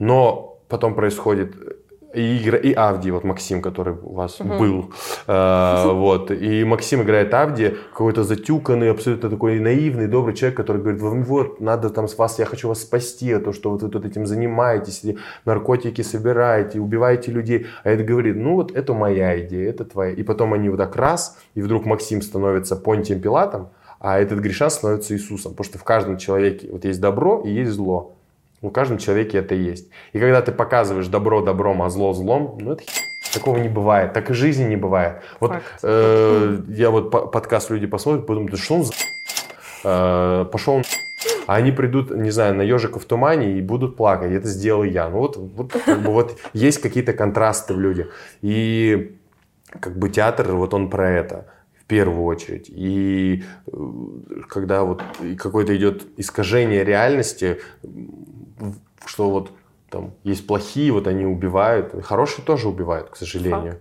но 0.00 0.58
потом 0.68 0.94
происходит 0.94 1.54
и, 2.14 2.48
и 2.68 2.72
Авди, 2.72 3.10
вот 3.10 3.24
Максим, 3.24 3.60
который 3.62 3.94
у 4.02 4.14
вас 4.14 4.38
был, 4.58 4.92
э, 5.26 5.92
вот, 5.92 6.30
и 6.30 6.64
Максим 6.64 7.02
играет 7.02 7.34
Авди, 7.34 7.74
какой-то 7.92 8.24
затюканный, 8.24 8.90
абсолютно 8.90 9.30
такой 9.30 9.60
наивный, 9.60 10.06
добрый 10.06 10.34
человек, 10.34 10.56
который 10.56 10.82
говорит, 10.82 11.00
«Вы- 11.00 11.22
вот, 11.22 11.60
надо 11.60 11.90
там 11.90 12.08
с 12.08 12.18
вас, 12.18 12.38
я 12.38 12.44
хочу 12.44 12.68
вас 12.68 12.82
спасти, 12.82 13.32
а 13.32 13.40
то, 13.40 13.52
что 13.52 13.70
вот 13.70 13.82
вы 13.82 13.88
тут 13.88 14.04
этим 14.04 14.26
занимаетесь, 14.26 15.02
наркотики 15.44 16.02
собираете, 16.02 16.80
убиваете 16.80 17.32
людей, 17.32 17.66
а 17.82 17.90
это 17.90 18.04
говорит, 18.04 18.36
ну 18.36 18.54
вот, 18.54 18.76
это 18.76 18.94
моя 18.94 19.40
идея, 19.40 19.70
это 19.70 19.84
твоя, 19.84 20.12
и 20.12 20.22
потом 20.22 20.52
они 20.54 20.68
вот 20.68 20.78
так 20.78 20.96
раз, 20.96 21.38
и 21.54 21.62
вдруг 21.62 21.84
Максим 21.86 22.22
становится 22.22 22.76
Понтием 22.76 23.20
Пилатом, 23.20 23.68
а 24.00 24.18
этот 24.18 24.40
Гришан 24.40 24.70
становится 24.70 25.14
Иисусом, 25.14 25.52
потому 25.52 25.64
что 25.64 25.78
в 25.78 25.84
каждом 25.84 26.18
человеке 26.18 26.68
вот 26.70 26.84
есть 26.84 27.00
добро 27.00 27.40
и 27.44 27.50
есть 27.50 27.72
зло. 27.72 28.12
В 28.64 28.70
каждом 28.70 28.96
человеке 28.96 29.38
это 29.38 29.54
есть. 29.54 29.90
И 30.14 30.18
когда 30.18 30.40
ты 30.40 30.50
показываешь 30.50 31.08
добро 31.08 31.42
добром, 31.42 31.82
а 31.82 31.90
зло 31.90 32.14
злом, 32.14 32.56
ну 32.60 32.72
это 32.72 32.82
такого 33.32 33.58
не 33.58 33.68
бывает. 33.68 34.14
Так 34.14 34.30
и 34.30 34.34
жизни 34.34 34.64
не 34.64 34.76
бывает. 34.76 35.16
Вот 35.38 35.52
Факт. 35.52 35.64
э, 35.82 36.58
я 36.68 36.90
вот 36.90 37.10
по- 37.10 37.26
подкаст 37.26 37.70
люди 37.70 37.86
посмотрят, 37.86 38.26
подумают, 38.26 38.52
«Да 38.52 38.56
что 38.56 38.74
он 38.76 38.84
за 38.84 38.92
э, 39.84 40.44
пошел 40.50 40.78
на-». 40.78 40.82
а 41.46 41.56
они 41.56 41.72
придут, 41.72 42.10
не 42.10 42.30
знаю, 42.30 42.54
на 42.54 42.62
ежика 42.62 42.98
в 42.98 43.04
тумане 43.04 43.58
и 43.58 43.60
будут 43.60 43.96
плакать. 43.96 44.32
Это 44.32 44.48
сделал 44.48 44.84
я. 44.84 45.10
Ну 45.10 45.18
вот, 45.18 45.36
вот, 45.36 45.72
как 45.84 46.00
бы 46.00 46.12
вот 46.12 46.38
есть 46.54 46.80
какие-то 46.80 47.12
контрасты 47.12 47.74
в 47.74 47.80
людях. 47.80 48.06
И 48.40 49.14
как 49.78 49.98
бы 49.98 50.08
театр, 50.08 50.52
вот 50.52 50.72
он 50.72 50.88
про 50.88 51.10
это 51.10 51.53
первую 51.94 52.24
очередь. 52.24 52.68
И 52.68 53.44
э, 53.66 53.70
когда 54.48 54.82
вот 54.82 55.02
и 55.22 55.36
какое-то 55.36 55.76
идет 55.76 56.06
искажение 56.16 56.82
реальности, 56.84 57.58
что 59.06 59.30
вот 59.30 59.50
там 59.90 60.12
есть 60.24 60.46
плохие, 60.46 60.90
вот 60.92 61.06
они 61.06 61.24
убивают, 61.24 61.94
хорошие 62.04 62.44
тоже 62.44 62.68
убивают, 62.68 63.10
к 63.10 63.16
сожалению. 63.16 63.80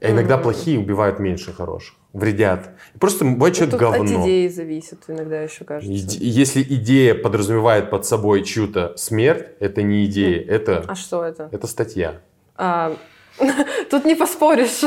А 0.00 0.10
иногда 0.10 0.38
плохие 0.38 0.78
убивают 0.78 1.18
меньше 1.18 1.52
хороших, 1.52 1.94
вредят. 2.12 2.70
Просто 3.00 3.24
бывает 3.24 3.58
Тут 3.58 3.74
от 3.74 3.80
говно. 3.80 4.22
идеи 4.24 4.48
зависит 4.48 4.98
иногда 5.08 5.40
еще, 5.42 5.64
кажется. 5.64 5.92
Иде- 5.92 6.18
Если 6.42 6.62
идея 6.62 7.14
подразумевает 7.14 7.90
под 7.90 8.04
собой 8.06 8.42
чью-то 8.42 8.94
смерть, 8.96 9.46
это 9.60 9.82
не 9.82 10.04
идея, 10.06 10.42
это, 10.46 10.84
А 10.88 10.94
что 10.94 11.22
это? 11.24 11.48
это 11.52 11.66
статья. 11.66 12.20
А, 12.56 12.96
Тут 13.90 14.04
не 14.04 14.14
поспоришь. 14.14 14.82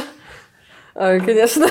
А, 0.95 1.19
Конечно. 1.19 1.67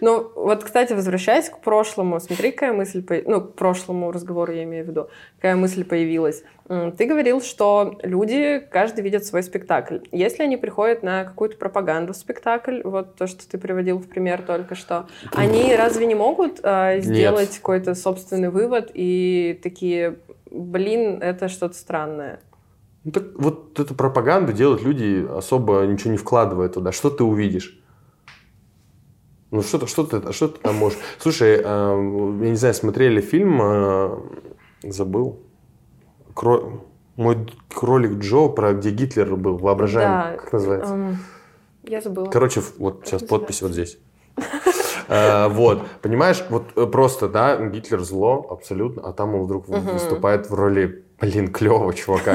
Ну, 0.00 0.30
вот, 0.34 0.64
кстати, 0.64 0.92
возвращаясь 0.92 1.48
к 1.48 1.58
прошлому, 1.58 2.20
смотри, 2.20 2.52
какая 2.52 2.72
мысль, 2.72 3.04
ну, 3.26 3.40
к 3.40 3.54
прошлому 3.54 4.12
разговору 4.12 4.52
я 4.52 4.64
имею 4.64 4.84
в 4.84 4.88
виду, 4.88 5.08
какая 5.36 5.56
мысль 5.56 5.84
появилась. 5.84 6.42
Ты 6.68 7.06
говорил, 7.06 7.40
что 7.40 7.98
люди, 8.02 8.60
каждый 8.70 9.02
видит 9.02 9.24
свой 9.24 9.42
спектакль. 9.42 9.98
Если 10.12 10.42
они 10.42 10.56
приходят 10.56 11.02
на 11.02 11.24
какую-то 11.24 11.56
пропаганду 11.56 12.12
в 12.12 12.16
спектакль, 12.16 12.82
вот 12.84 13.16
то, 13.16 13.26
что 13.26 13.48
ты 13.48 13.56
приводил 13.58 13.98
в 13.98 14.06
пример 14.06 14.42
только 14.42 14.74
что, 14.74 15.06
они 15.32 15.74
разве 15.74 16.06
не 16.06 16.14
могут 16.14 16.60
а, 16.62 16.98
сделать 16.98 17.56
какой-то 17.56 17.94
собственный 17.94 18.50
вывод 18.50 18.90
и 18.92 19.58
такие, 19.62 20.18
блин, 20.50 21.22
это 21.22 21.48
что-то 21.48 21.74
странное? 21.74 22.40
Ну, 23.04 23.12
так 23.12 23.24
вот 23.36 23.80
эту 23.80 23.94
пропаганду 23.94 24.52
делают 24.52 24.82
люди, 24.82 25.26
особо 25.30 25.86
ничего 25.86 26.10
не 26.10 26.18
вкладывая 26.18 26.68
туда. 26.68 26.92
Что 26.92 27.08
ты 27.08 27.24
увидишь? 27.24 27.80
Ну, 29.50 29.62
что, 29.62 29.86
что, 29.86 30.04
ты, 30.04 30.32
что 30.32 30.48
ты 30.48 30.60
там 30.60 30.74
можешь... 30.76 30.98
Слушай, 31.18 31.56
э, 31.56 31.60
я 31.64 32.50
не 32.50 32.56
знаю, 32.56 32.74
смотрели 32.74 33.20
фильм, 33.20 33.60
э, 33.62 34.18
забыл, 34.82 35.38
Кро- 36.34 36.80
мой 37.16 37.48
кролик 37.74 38.18
Джо, 38.18 38.48
про 38.48 38.74
где 38.74 38.90
Гитлер 38.90 39.36
был, 39.36 39.56
воображаемый, 39.56 40.32
Да, 40.32 40.36
как 40.36 40.52
называется? 40.52 40.94
Эм, 40.94 41.16
Я 41.82 42.00
забыла. 42.00 42.26
Короче, 42.26 42.62
вот 42.78 43.02
сейчас 43.06 43.22
Как 43.22 43.30
подпись 43.30 43.62
вот 43.62 43.72
здесь. 43.72 43.98
Вот, 45.08 45.86
понимаешь, 46.02 46.44
вот 46.50 46.64
э, 46.76 46.84
просто, 46.86 47.28
да, 47.30 47.56
Гитлер 47.56 48.00
зло, 48.00 48.46
абсолютно, 48.50 49.08
а 49.08 49.14
там 49.14 49.34
он 49.34 49.44
вдруг 49.44 49.66
выступает 49.66 50.50
в 50.50 50.54
роли, 50.54 51.04
блин, 51.20 51.48
клевого 51.48 51.92
чувака, 51.94 52.34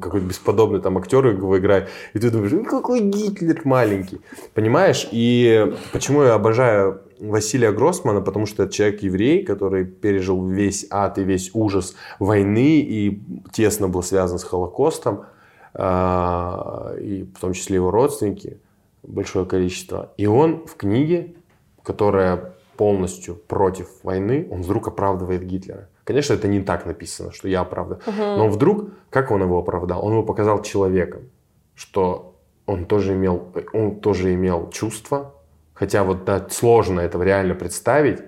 какой-то 0.00 0.26
бесподобный 0.26 0.80
там 0.80 0.98
актер 0.98 1.26
его 1.26 1.58
играет, 1.58 1.88
и 2.14 2.18
ты 2.18 2.30
думаешь, 2.30 2.52
ну 2.52 2.64
какой 2.64 3.00
Гитлер 3.00 3.60
маленький, 3.64 4.20
понимаешь? 4.54 5.08
И 5.12 5.74
почему 5.92 6.22
я 6.22 6.34
обожаю 6.34 7.02
Василия 7.20 7.70
Гроссмана, 7.72 8.20
потому 8.20 8.46
что 8.46 8.64
это 8.64 8.72
человек-еврей, 8.72 9.44
который 9.44 9.84
пережил 9.84 10.46
весь 10.46 10.86
ад 10.90 11.18
и 11.18 11.24
весь 11.24 11.50
ужас 11.54 11.94
войны 12.18 12.80
и 12.80 13.22
тесно 13.52 13.88
был 13.88 14.02
связан 14.02 14.38
с 14.38 14.44
Холокостом, 14.44 15.26
а, 15.74 16.94
и 17.00 17.22
в 17.22 17.40
том 17.40 17.52
числе 17.52 17.76
его 17.76 17.90
родственники, 17.90 18.58
большое 19.02 19.46
количество. 19.46 20.12
И 20.16 20.26
он 20.26 20.66
в 20.66 20.76
книге, 20.76 21.34
которая 21.82 22.54
полностью 22.76 23.36
против 23.36 23.88
войны, 24.02 24.48
он 24.50 24.62
вдруг 24.62 24.88
оправдывает 24.88 25.44
Гитлера. 25.44 25.88
Конечно, 26.04 26.34
это 26.34 26.48
не 26.48 26.60
так 26.60 26.86
написано, 26.86 27.32
что 27.32 27.48
я 27.48 27.60
оправдываю. 27.60 28.02
Но 28.16 28.48
вдруг, 28.48 28.90
как 29.10 29.30
он 29.30 29.42
его 29.42 29.58
оправдал? 29.58 30.04
Он 30.04 30.12
его 30.12 30.22
показал 30.22 30.62
человеком, 30.62 31.30
что 31.74 32.36
он 32.66 32.84
тоже 32.84 33.14
имел, 33.14 33.52
он 33.72 34.00
тоже 34.00 34.34
имел 34.34 34.70
чувства, 34.70 35.34
хотя 35.72 36.04
вот 36.04 36.24
да, 36.24 36.46
сложно 36.50 37.00
этого 37.00 37.22
реально 37.22 37.54
представить. 37.54 38.20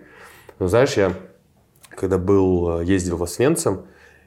Но 0.59 0.69
знаешь, 0.69 0.97
я 0.97 1.12
когда 1.97 2.19
был, 2.19 2.81
э, 2.81 2.85
ездил 2.85 3.16
в 3.16 3.23
Освенцим, 3.23 3.86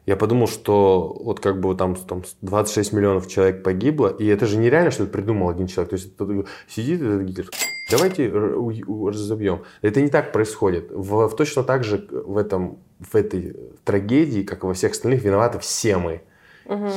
я 0.09 0.15
подумал, 0.15 0.47
что 0.47 1.15
вот 1.23 1.39
как 1.39 1.59
бы 1.59 1.75
там, 1.75 1.95
там 1.95 2.23
26 2.41 2.93
миллионов 2.93 3.27
человек 3.27 3.61
погибло, 3.61 4.07
и 4.07 4.25
это 4.25 4.47
же 4.47 4.57
нереально, 4.57 4.89
что 4.89 5.03
это 5.03 5.11
придумал 5.11 5.49
один 5.49 5.67
человек. 5.67 5.91
То 5.91 5.95
есть 5.97 6.15
это 6.15 6.45
сидит 6.67 6.99
этот 6.99 7.21
Гитлер, 7.21 7.51
давайте 7.91 8.27
разобьем. 8.27 9.61
Это 9.83 10.01
не 10.01 10.09
так 10.09 10.31
происходит. 10.31 10.89
В, 10.89 11.27
в 11.27 11.35
точно 11.35 11.63
так 11.63 11.83
же 11.83 12.07
в, 12.09 12.37
этом, 12.37 12.79
в 12.99 13.13
этой 13.13 13.55
трагедии, 13.83 14.41
как 14.41 14.63
и 14.63 14.65
во 14.65 14.73
всех 14.73 14.93
остальных, 14.93 15.23
виноваты 15.23 15.59
все 15.59 15.97
мы. 15.97 16.21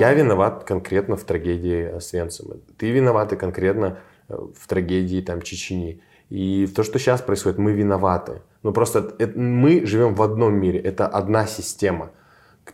Я 0.01 0.15
виноват 0.15 0.65
конкретно 0.65 1.17
в 1.17 1.25
трагедии 1.25 1.95
Освенцима. 1.95 2.57
Ты 2.79 2.91
виноваты 2.93 3.37
конкретно 3.37 3.99
э, 4.31 4.39
в 4.59 4.67
трагедии 4.67 5.21
там, 5.21 5.43
Чечни. 5.43 6.01
И 6.31 6.67
то, 6.67 6.83
что 6.83 6.99
сейчас 6.99 7.21
происходит, 7.21 7.59
мы 7.59 7.73
виноваты. 7.73 8.41
Но 8.63 8.73
просто 8.73 9.15
это- 9.19 9.39
мы 9.39 9.85
живем 9.85 10.15
в 10.15 10.23
одном 10.23 10.55
мире. 10.55 10.79
Это 10.79 11.07
одна 11.07 11.47
система. 11.47 12.11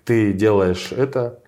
Ты 0.05 0.33
делаешь 0.33 0.93
это, 0.93 1.41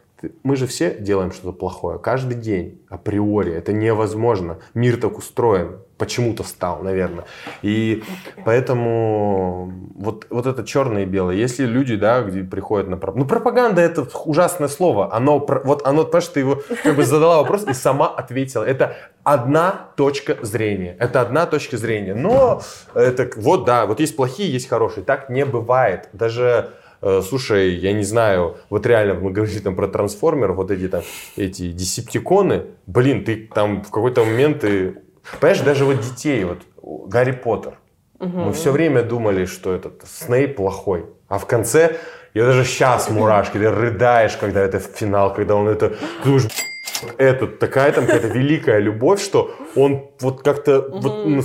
мы 0.43 0.57
же 0.57 0.67
все 0.67 0.95
делаем 0.99 1.33
что-то 1.33 1.53
плохое. 1.53 1.99
Каждый 1.99 2.37
день, 2.37 2.81
априори. 2.89 3.53
Это 3.53 3.73
невозможно. 3.73 4.59
Мир 4.75 4.99
так 4.99 5.17
устроен. 5.19 5.79
Почему-то 5.97 6.45
стал, 6.45 6.83
наверное. 6.83 7.25
И 7.61 8.03
поэтому 8.45 9.71
вот, 9.95 10.27
вот 10.31 10.47
это 10.47 10.65
черное 10.65 11.03
и 11.03 11.07
белое. 11.07 11.37
Если 11.37 11.65
люди, 11.65 11.97
да, 11.97 12.23
где 12.23 12.43
приходят 12.43 12.89
на 12.89 12.97
пропаганду. 12.97 13.25
Ну, 13.25 13.29
пропаганда 13.29 13.83
это 13.83 14.07
ужасное 14.25 14.69
слово. 14.69 15.15
Оно, 15.15 15.39
вот 15.39 15.87
оно, 15.87 16.05
понимаешь, 16.05 16.29
ты 16.29 16.41
его 16.41 16.63
как 16.83 16.97
бы 16.97 17.05
задала 17.05 17.39
вопрос 17.39 17.67
и 17.67 17.75
сама 17.75 18.09
ответила. 18.09 18.65
Это 18.65 18.97
одна 19.25 19.91
точка 19.97 20.39
зрения. 20.43 20.97
Это 20.99 21.21
одна 21.21 21.45
точка 21.45 21.77
зрения. 21.77 22.15
Но 22.15 22.63
это 22.95 23.31
вот, 23.37 23.67
да, 23.67 23.85
вот 23.85 24.01
есть 24.01 24.17
плохие, 24.17 24.51
есть 24.51 24.69
хорошие. 24.69 25.05
Так 25.05 25.29
не 25.29 25.45
бывает. 25.45 26.09
Даже 26.15 26.71
Слушай, 27.01 27.77
я 27.77 27.93
не 27.93 28.05
знаю, 28.05 28.59
вот 28.69 28.87
реально 28.87 29.15
мы 29.15 29.31
говорили 29.31 29.61
там 29.61 29.75
про 29.75 29.89
трансформеров, 29.89 30.57
вот 30.57 30.71
эти 30.71 30.87
там, 30.89 31.03
эти 31.37 31.73
десептиконы, 31.73 32.65
блин, 32.87 33.25
ты 33.25 33.49
там 33.55 33.83
в 33.83 33.91
какой-то 33.91 34.25
момент, 34.25 34.61
ты, 34.61 34.97
понимаешь, 35.41 35.61
даже 35.63 35.85
вот 35.87 36.01
детей, 36.01 36.45
вот 36.45 36.59
Гарри 37.09 37.33
Поттер, 37.33 37.79
мы 38.19 38.53
все 38.53 38.71
время 38.71 39.03
думали, 39.03 39.47
что 39.47 39.75
этот 39.75 40.03
Снейп 40.07 40.57
плохой. 40.57 41.07
А 41.29 41.39
в 41.39 41.47
конце, 41.47 41.97
я 42.35 42.45
даже 42.45 42.65
сейчас 42.65 43.09
мурашки, 43.09 43.57
ты 43.57 43.71
рыдаешь, 43.71 44.37
когда 44.37 44.61
это 44.61 44.79
финал, 44.79 45.33
когда 45.33 45.55
он 45.55 45.69
это... 45.69 45.91
Ты 45.91 46.25
думаешь, 46.25 46.49
это 47.19 47.47
такая 47.47 47.93
там 47.93 48.07
какая-то 48.07 48.29
великая 48.29 48.79
любовь, 48.79 49.23
что 49.23 49.51
он 49.75 50.11
вот 50.21 50.43
как-то 50.43 50.81
вот, 50.81 51.27
ну, 51.27 51.43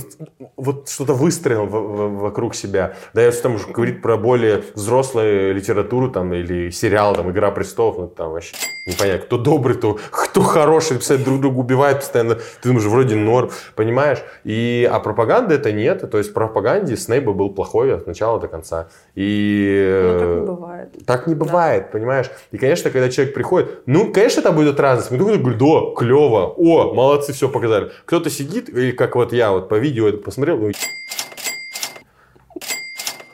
вот 0.56 0.88
что-то 0.88 1.14
выстроил 1.14 1.66
в- 1.66 1.70
в- 1.70 2.18
вокруг 2.20 2.54
себя. 2.54 2.94
Да, 3.14 3.22
если 3.22 3.42
там 3.42 3.54
уже 3.54 3.68
говорить 3.68 4.02
про 4.02 4.16
более 4.16 4.62
взрослую 4.74 5.54
литературу 5.54 6.10
там 6.10 6.32
или 6.34 6.70
сериал, 6.70 7.14
там 7.14 7.30
«Игра 7.30 7.50
престолов», 7.50 7.98
ну 7.98 8.08
там 8.08 8.30
вообще 8.32 8.56
непонятно, 8.86 9.26
кто 9.26 9.38
добрый, 9.38 9.76
кто, 9.76 9.98
кто 10.10 10.42
хороший, 10.42 10.96
постоянно 10.96 11.24
друг 11.24 11.40
друга 11.40 11.58
убивают, 11.58 11.98
постоянно, 12.00 12.36
ты 12.36 12.68
думаешь, 12.68 12.84
вроде 12.86 13.16
норм, 13.16 13.50
понимаешь? 13.74 14.18
И, 14.44 14.88
а 14.90 15.00
пропаганды 15.00 15.54
это 15.54 15.72
нет, 15.72 16.08
то 16.10 16.18
есть 16.18 16.30
в 16.30 16.32
пропаганде 16.32 16.96
Снейба 16.96 17.32
был 17.32 17.50
плохой 17.50 17.94
от 17.94 18.06
начала 18.06 18.38
до 18.40 18.48
конца. 18.48 18.88
И... 19.14 20.00
Ну, 20.02 20.16
так 20.16 20.22
э, 20.22 20.40
не 20.40 20.46
бывает. 20.46 20.88
Так 21.06 21.26
не 21.26 21.34
бывает, 21.34 21.90
понимаешь? 21.90 22.30
И, 22.52 22.58
конечно, 22.58 22.90
когда 22.90 23.08
человек 23.08 23.34
приходит, 23.34 23.82
ну, 23.86 24.12
конечно, 24.12 24.42
там 24.42 24.54
будет 24.54 24.78
разность. 24.78 25.08
Кто-то 25.08 25.38
говорит, 25.50 25.60
да, 25.60 25.94
клево, 25.96 26.54
о, 26.56 26.94
молодцы, 26.94 27.32
все 27.32 27.48
показали. 27.48 27.90
Кто-то 28.04 28.30
сидит, 28.30 28.68
или 28.68 28.90
как 28.90 29.16
вот 29.16 29.32
я 29.32 29.50
вот 29.50 29.68
по 29.68 29.76
видео 29.76 30.08
это 30.08 30.18
посмотрел, 30.18 30.58
ну, 30.58 30.72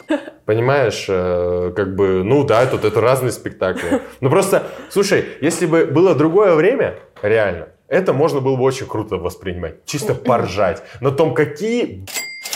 Понимаешь, 0.44 1.06
э, 1.08 1.72
как 1.74 1.94
бы, 1.94 2.22
ну 2.24 2.44
да, 2.44 2.66
тут 2.66 2.84
это 2.84 3.00
разные 3.00 3.32
спектакли. 3.32 4.00
Ну 4.20 4.30
просто, 4.30 4.66
слушай, 4.90 5.24
если 5.40 5.66
бы 5.66 5.86
было 5.86 6.14
другое 6.14 6.54
время, 6.54 6.98
реально, 7.22 7.68
это 7.88 8.12
можно 8.12 8.40
было 8.40 8.56
бы 8.56 8.62
очень 8.62 8.86
круто 8.86 9.16
воспринимать. 9.16 9.84
Чисто 9.84 10.14
поржать. 10.14 10.82
На 11.00 11.10
том, 11.10 11.34
какие 11.34 12.06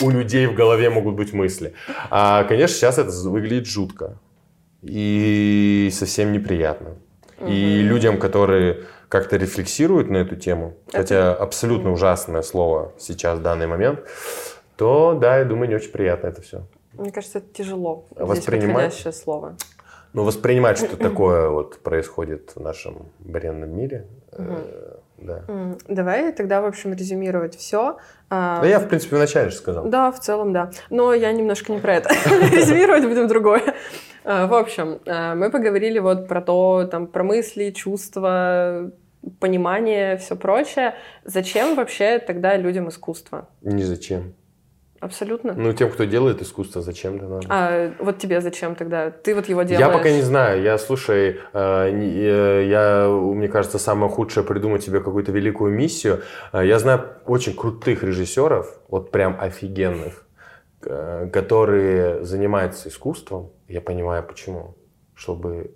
у 0.01 0.09
людей 0.09 0.47
в 0.47 0.55
голове 0.55 0.89
могут 0.89 1.15
быть 1.15 1.33
мысли. 1.33 1.73
А, 2.09 2.43
конечно, 2.43 2.75
сейчас 2.75 2.97
это 2.97 3.11
выглядит 3.29 3.67
жутко. 3.67 4.19
И 4.83 5.89
совсем 5.93 6.31
неприятно. 6.31 6.97
И 7.47 7.81
людям, 7.81 8.17
которые 8.17 8.85
как-то 9.09 9.37
рефлексируют 9.37 10.09
на 10.09 10.17
эту 10.17 10.35
тему, 10.35 10.73
хотя 10.91 11.33
абсолютно 11.33 11.91
ужасное 11.91 12.41
слово 12.41 12.93
сейчас 12.97 13.39
в 13.39 13.41
данный 13.41 13.67
момент, 13.67 14.01
то 14.75 15.17
да, 15.19 15.37
я 15.39 15.45
думаю, 15.45 15.69
не 15.69 15.75
очень 15.75 15.91
приятно 15.91 16.27
это 16.27 16.41
все. 16.41 16.63
Мне 16.93 17.11
кажется, 17.11 17.39
это 17.39 17.47
тяжело. 17.53 18.05
Воспринимать? 18.15 18.93
слово. 19.15 19.55
Ну, 20.13 20.23
воспринимать, 20.23 20.77
что 20.77 20.97
такое 20.97 21.49
вот 21.49 21.79
происходит 21.79 22.51
в 22.55 22.59
нашем 22.59 23.07
бренном 23.19 23.75
мире. 23.75 24.07
э, 24.31 24.95
Да. 25.17 25.43
Давай 25.87 26.31
тогда, 26.31 26.61
в 26.61 26.65
общем, 26.65 26.93
резюмировать 26.93 27.55
все. 27.55 27.97
Да 28.29 28.65
я, 28.65 28.79
в 28.79 28.87
принципе, 28.87 29.15
вначале 29.15 29.49
же 29.49 29.55
сказал. 29.55 29.85
Да, 29.85 30.11
в 30.11 30.19
целом, 30.19 30.53
да. 30.53 30.71
Но 30.89 31.13
я 31.13 31.31
немножко 31.31 31.71
не 31.71 31.79
про 31.79 31.95
это. 31.95 32.09
Резюмировать 32.51 33.05
будем 33.05 33.27
другое. 33.27 33.75
А, 34.29 34.45
В 34.45 34.53
общем, 34.53 34.99
а, 35.07 35.35
мы 35.35 35.49
поговорили 35.49 35.99
вот 35.99 36.27
про 36.27 36.41
то, 36.41 36.85
там, 36.91 37.07
про 37.07 37.23
мысли, 37.23 37.71
чувства, 37.71 38.91
понимание, 39.39 40.17
все 40.17 40.35
прочее. 40.35 40.95
Зачем 41.23 41.75
вообще 41.75 42.19
тогда 42.19 42.57
людям 42.57 42.89
искусство? 42.89 43.47
Ни 43.61 43.83
зачем. 43.83 44.33
Абсолютно. 44.99 45.53
Ну, 45.53 45.71
тем, 45.73 45.89
кто 45.91 46.03
делает 46.03 46.41
искусство, 46.41 46.81
зачем 46.81 47.15
это 47.17 47.25
надо? 47.27 47.47
А 47.49 47.91
вот 47.99 48.17
тебе 48.17 48.41
зачем 48.41 48.75
тогда? 48.75 49.11
Ты 49.11 49.33
вот 49.33 49.47
его 49.47 49.63
делаешь. 49.63 49.87
Я 49.87 49.93
пока 49.93 50.09
не 50.11 50.21
знаю. 50.23 50.61
Я, 50.61 50.77
слушай, 50.77 51.33
не- 51.53 52.19
э, 52.19 52.65
я, 52.67 53.07
мне 53.07 53.47
кажется, 53.47 53.77
самое 53.79 54.11
худшее 54.11 54.43
придумать 54.43 54.83
себе 54.83 54.99
какую-то 54.99 55.31
великую 55.31 55.71
миссию. 55.73 56.23
Я 56.51 56.79
знаю 56.79 57.01
очень 57.27 57.53
крутых 57.55 58.03
режиссеров, 58.03 58.77
вот 58.89 59.11
прям 59.11 59.37
офигенных, 59.39 60.25
которые 61.31 62.23
занимаются 62.25 62.89
искусством. 62.89 63.51
Я 63.67 63.81
понимаю, 63.81 64.23
почему. 64.23 64.75
Чтобы 65.15 65.71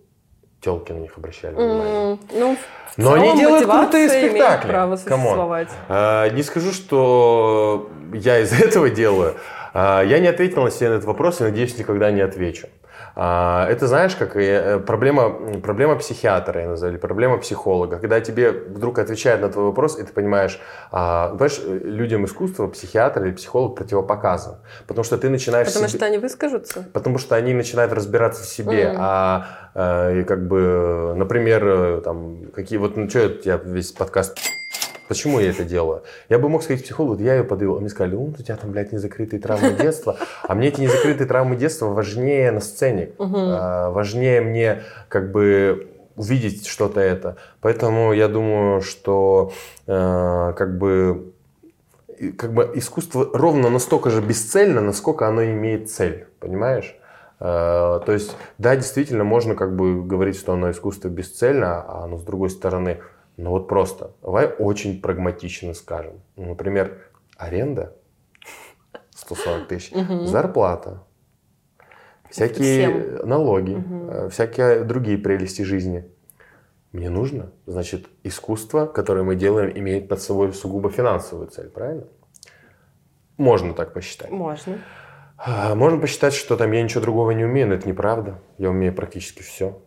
телки 0.62 0.92
на 0.92 1.00
них 1.00 1.18
обращали 1.18 1.56
внимание. 1.56 2.12
М, 2.12 2.20
Ну, 2.34 2.58
Но 2.98 3.14
они 3.14 3.38
делают 3.40 3.68
крутые 3.70 4.10
спектакли. 4.10 4.70
право 4.70 4.96
существовать. 4.96 5.70
А, 5.90 6.30
Не 6.30 6.44
скажу, 6.44 6.72
что 6.72 7.90
я 8.14 8.40
из 8.40 8.52
этого 8.62 8.90
делаю. 8.90 9.36
А, 9.74 10.04
Я 10.04 10.20
не 10.20 10.28
ответил 10.28 10.64
на 10.64 10.72
себе 10.72 10.90
на 10.90 10.94
этот 10.96 11.06
вопрос 11.06 11.42
и, 11.42 11.44
надеюсь, 11.44 11.78
никогда 11.78 12.12
не 12.12 12.22
отвечу. 12.22 12.68
А, 13.16 13.68
Это, 13.70 13.88
знаешь, 13.88 14.16
как 14.16 14.36
э, 14.36 14.80
проблема, 14.80 15.30
проблема 15.62 15.96
психиатра, 15.96 16.62
я 16.62 16.70
назову, 16.70 16.92
или 16.92 17.00
проблема 17.00 17.38
психолога. 17.38 17.98
Когда 18.00 18.20
тебе 18.22 18.52
вдруг 18.52 19.00
отвечают 19.00 19.42
на 19.42 19.50
твой 19.50 19.66
вопрос, 19.66 20.00
и 20.00 20.04
ты 20.04 20.14
понимаешь, 20.14 20.60
а, 20.92 21.30
понимаешь, 21.30 21.60
э, 21.66 21.80
людям 21.84 22.26
искусства 22.26 22.68
психиатр 22.68 23.24
или 23.26 23.32
психолог 23.34 23.76
противопоказан. 23.76 24.56
Потому 24.88 25.04
что 25.04 25.18
ты 25.18 25.30
начинаешь... 25.30 25.68
Потому 25.68 25.88
себе- 25.88 25.98
что 25.98 26.06
они 26.06 26.18
выскажутся. 26.18 26.86
Потому 26.94 27.18
что 27.18 27.36
они 27.36 27.54
начинают 27.54 27.94
разбираться 27.94 28.44
в 28.44 28.48
себе, 28.48 28.90
Мгм. 28.90 28.98
а 29.00 29.46
э, 29.76 30.22
и 30.22 30.24
как 30.24 30.48
бы, 30.48 31.14
например, 31.16 32.02
там 32.02 32.38
какие 32.56 32.80
вот, 32.80 32.98
ну 32.98 33.10
что 33.10 33.20
я 33.44 33.58
весь 33.64 33.92
подкаст, 33.92 34.38
почему 35.12 35.42
я 35.42 35.50
это 35.50 35.66
делаю? 35.66 36.04
Я 36.30 36.40
бы 36.40 36.48
мог 36.48 36.64
сказать 36.64 36.86
психологу, 36.86 37.22
я 37.22 37.36
ее 37.36 37.44
подаю, 37.44 37.76
а 37.76 37.82
мне 37.82 37.90
сказали, 37.90 38.16
ну 38.16 38.28
у 38.28 38.32
тебя 38.32 38.56
там, 38.56 38.72
блядь, 38.72 38.94
незакрытые 38.94 39.42
травмы 39.42 39.74
детства, 39.74 40.16
а 40.48 40.56
мне 40.56 40.70
эти 40.70 40.80
незакрытые 40.80 41.28
травмы 41.28 41.58
детства 41.58 41.88
важнее 41.88 42.50
на 42.52 42.62
сцене. 42.62 43.10
А, 43.20 43.90
важнее 43.90 44.40
мне 44.40 44.84
как 45.10 45.34
бы 45.34 45.90
увидеть 46.16 46.66
что-то 46.66 47.02
это, 47.02 47.36
поэтому 47.60 48.14
я 48.14 48.30
думаю, 48.30 48.80
что 48.80 49.52
э, 49.86 50.54
как 50.56 50.78
бы 50.78 51.34
как 52.38 52.54
бы 52.54 52.72
искусство 52.76 53.30
ровно 53.34 53.70
настолько 53.70 54.12
же 54.12 54.22
бесцельно, 54.22 54.80
насколько 54.80 55.28
оно 55.28 55.44
имеет 55.44 55.92
цель, 55.92 56.28
понимаешь? 56.40 56.96
Э, 57.42 58.00
То 58.06 58.14
есть, 58.14 58.38
да, 58.60 58.78
действительно, 58.78 59.26
можно 59.26 59.56
как 59.56 59.76
бы 59.76 60.04
говорить, 60.04 60.38
что 60.38 60.54
оно 60.54 60.72
искусство 60.72 61.10
бесцельно, 61.10 61.82
а 61.82 62.04
оно 62.06 62.18
с 62.18 62.24
другой 62.24 62.50
стороны, 62.50 63.00
ну 63.42 63.52
вот 63.52 63.68
просто, 63.68 64.12
давай 64.22 64.48
очень 64.48 65.02
прагматично 65.02 65.74
скажем. 65.74 66.22
Ну, 66.36 66.50
Например, 66.50 66.98
аренда 67.38 67.96
140 69.16 69.68
тысяч, 69.68 69.94
зарплата, 70.28 71.04
всякие 72.30 73.16
Всем. 73.18 73.28
налоги, 73.30 73.84
э, 74.10 74.30
всякие 74.30 74.84
другие 74.84 75.18
прелести 75.18 75.64
жизни. 75.64 76.10
Мне 76.92 77.10
нужно, 77.10 77.52
значит, 77.66 78.08
искусство, 78.24 78.86
которое 78.86 79.24
мы 79.24 79.36
делаем, 79.36 79.72
имеет 79.78 80.10
под 80.10 80.22
собой 80.22 80.54
сугубо 80.54 80.90
финансовую 80.90 81.48
цель, 81.48 81.70
правильно? 81.70 82.04
Можно 83.38 83.74
так 83.74 83.94
посчитать. 83.94 84.30
Можно. 84.30 84.80
А, 85.38 85.74
Можно 85.74 86.00
посчитать, 86.00 86.34
что 86.34 86.56
там 86.58 86.72
я 86.74 86.84
ничего 86.84 87.02
другого 87.02 87.32
не 87.32 87.46
умею, 87.46 87.70
но 87.70 87.74
это 87.76 87.88
неправда. 87.88 88.40
Я 88.58 88.70
умею 88.70 88.94
практически 88.94 89.42
все. 89.42 89.82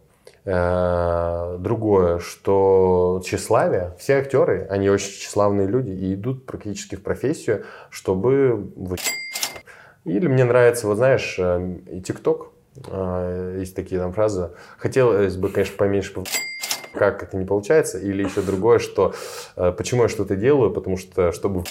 Другое, 0.44 2.18
что 2.18 3.22
тщеславие, 3.24 3.94
все 3.98 4.18
актеры, 4.18 4.66
они 4.68 4.90
очень 4.90 5.10
тщеславные 5.10 5.66
люди 5.66 5.90
и 5.90 6.14
идут 6.14 6.44
практически 6.44 6.96
в 6.96 7.02
профессию, 7.02 7.64
чтобы... 7.88 8.70
Или 10.04 10.26
мне 10.26 10.44
нравится, 10.44 10.86
вот 10.86 10.96
знаешь, 10.96 11.36
э, 11.38 11.76
и 11.90 12.00
ТикТок, 12.02 12.52
э, 12.88 13.56
есть 13.58 13.74
такие 13.74 13.98
там 13.98 14.12
фразы, 14.12 14.50
хотелось 14.76 15.36
бы, 15.36 15.48
конечно, 15.48 15.76
поменьше 15.78 16.12
как 16.94 17.22
это 17.22 17.36
не 17.36 17.46
получается, 17.46 17.98
или 17.98 18.22
еще 18.22 18.42
другое, 18.42 18.78
что 18.78 19.14
э, 19.56 19.72
почему 19.72 20.02
я 20.02 20.08
что-то 20.08 20.36
делаю, 20.36 20.70
потому 20.72 20.96
что 20.96 21.32
чтобы 21.32 21.64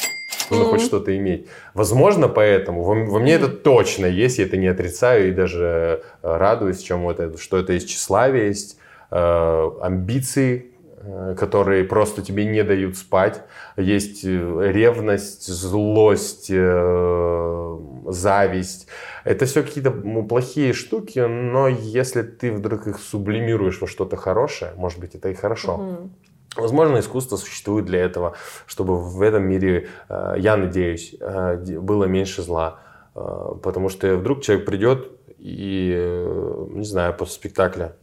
нужно 0.50 0.66
хоть 0.66 0.80
Мгм. 0.80 0.88
что-то 0.88 1.18
иметь. 1.18 1.48
Возможно, 1.74 2.28
поэтому 2.28 2.84
во, 2.84 2.96
во 2.96 3.20
мне 3.20 3.34
это 3.34 3.48
точно 3.48 4.06
есть, 4.06 4.40
я 4.40 4.46
это 4.46 4.58
не 4.58 4.68
отрицаю 4.68 5.30
и 5.30 5.32
даже 5.32 6.04
э, 6.22 6.38
радуюсь, 6.38 6.82
чему 6.82 7.12
это, 7.12 7.38
что 7.38 7.58
это 7.58 7.74
есть 7.74 7.90
тщеславие, 7.90 8.48
есть 8.48 8.78
э, 9.12 9.70
амбиции, 9.82 10.72
э, 10.98 11.36
которые 11.38 11.84
просто 11.84 12.22
тебе 12.22 12.46
не 12.46 12.64
дают 12.64 12.98
спать, 12.98 13.42
есть 13.78 14.24
э, 14.26 14.72
ревность, 14.72 15.48
злость, 15.48 16.48
э, 16.50 17.78
зависть. 18.08 18.88
Это 19.24 19.46
все 19.46 19.64
какие-то 19.64 19.92
плохие 19.92 20.74
штуки, 20.74 21.20
но 21.20 21.68
если 21.68 22.22
ты 22.22 22.52
вдруг 22.52 22.88
их 22.88 23.00
сублимируешь 23.00 23.82
во 23.82 23.88
что-то 23.88 24.18
хорошее, 24.18 24.72
может 24.76 25.00
быть, 25.00 25.16
это 25.16 25.30
и 25.30 25.34
хорошо. 25.34 25.78
Мгм. 25.78 26.12
Возможно, 26.56 27.00
искусство 27.00 27.38
существует 27.38 27.86
для 27.86 28.02
этого, 28.02 28.36
чтобы 28.68 28.98
в 28.98 29.22
этом 29.22 29.44
мире, 29.44 29.88
э, 30.10 30.36
я 30.38 30.56
надеюсь, 30.56 31.16
э, 31.20 31.80
было 31.80 32.06
меньше 32.06 32.42
зла. 32.44 32.80
Э, 33.16 33.56
Потому 33.62 33.90
что 33.90 34.16
вдруг 34.18 34.42
человек 34.42 34.66
придет 34.66 35.12
и, 35.40 36.26
не 36.70 36.86
знаю, 36.86 37.14
после 37.16 37.36
спектакля 37.36 37.96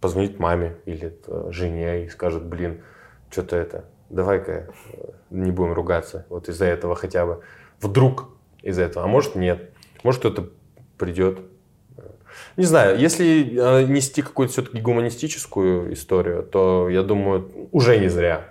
позвонит 0.00 0.38
маме 0.38 0.76
или 0.84 1.16
жене 1.50 2.04
и 2.04 2.08
скажет, 2.08 2.44
блин, 2.44 2.82
что-то 3.30 3.56
это, 3.56 3.84
давай-ка 4.10 4.68
не 5.30 5.52
будем 5.52 5.74
ругаться 5.74 6.26
вот 6.28 6.48
из-за 6.48 6.64
этого 6.64 6.96
хотя 6.96 7.26
бы. 7.26 7.40
Вдруг 7.80 8.28
из-за 8.62 8.82
этого. 8.82 9.04
А 9.04 9.08
может 9.08 9.34
нет. 9.36 9.70
Может 10.02 10.20
кто-то 10.20 10.50
придет. 10.96 11.40
Не 12.58 12.64
знаю, 12.64 12.98
если 12.98 13.56
э, 13.56 13.84
нести 13.84 14.20
какую-то 14.20 14.52
все-таки 14.52 14.80
гуманистическую 14.80 15.92
историю, 15.92 16.42
то 16.42 16.88
я 16.88 17.04
думаю, 17.04 17.68
уже 17.70 17.98
не 17.98 18.08
зря. 18.08 18.48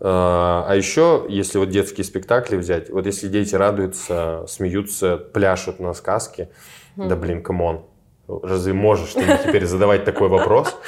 Э, 0.00 0.06
А 0.06 0.72
еще, 0.74 1.26
если 1.28 1.58
вот 1.58 1.68
детские 1.68 2.06
спектакли 2.06 2.56
взять, 2.56 2.88
вот 2.88 3.04
если 3.04 3.28
дети 3.28 3.54
радуются, 3.54 4.46
смеются, 4.48 5.18
пляшут 5.18 5.78
на 5.78 5.92
сказке, 5.92 6.48
да 6.96 7.16
блин, 7.16 7.42
come 7.42 7.66
on. 7.66 7.84
Разве 8.26 8.72
можешь 8.72 9.12
ты 9.12 9.20
теперь 9.44 9.66
задавать 9.66 10.04
такой 10.04 10.28
вопрос? 10.28 10.74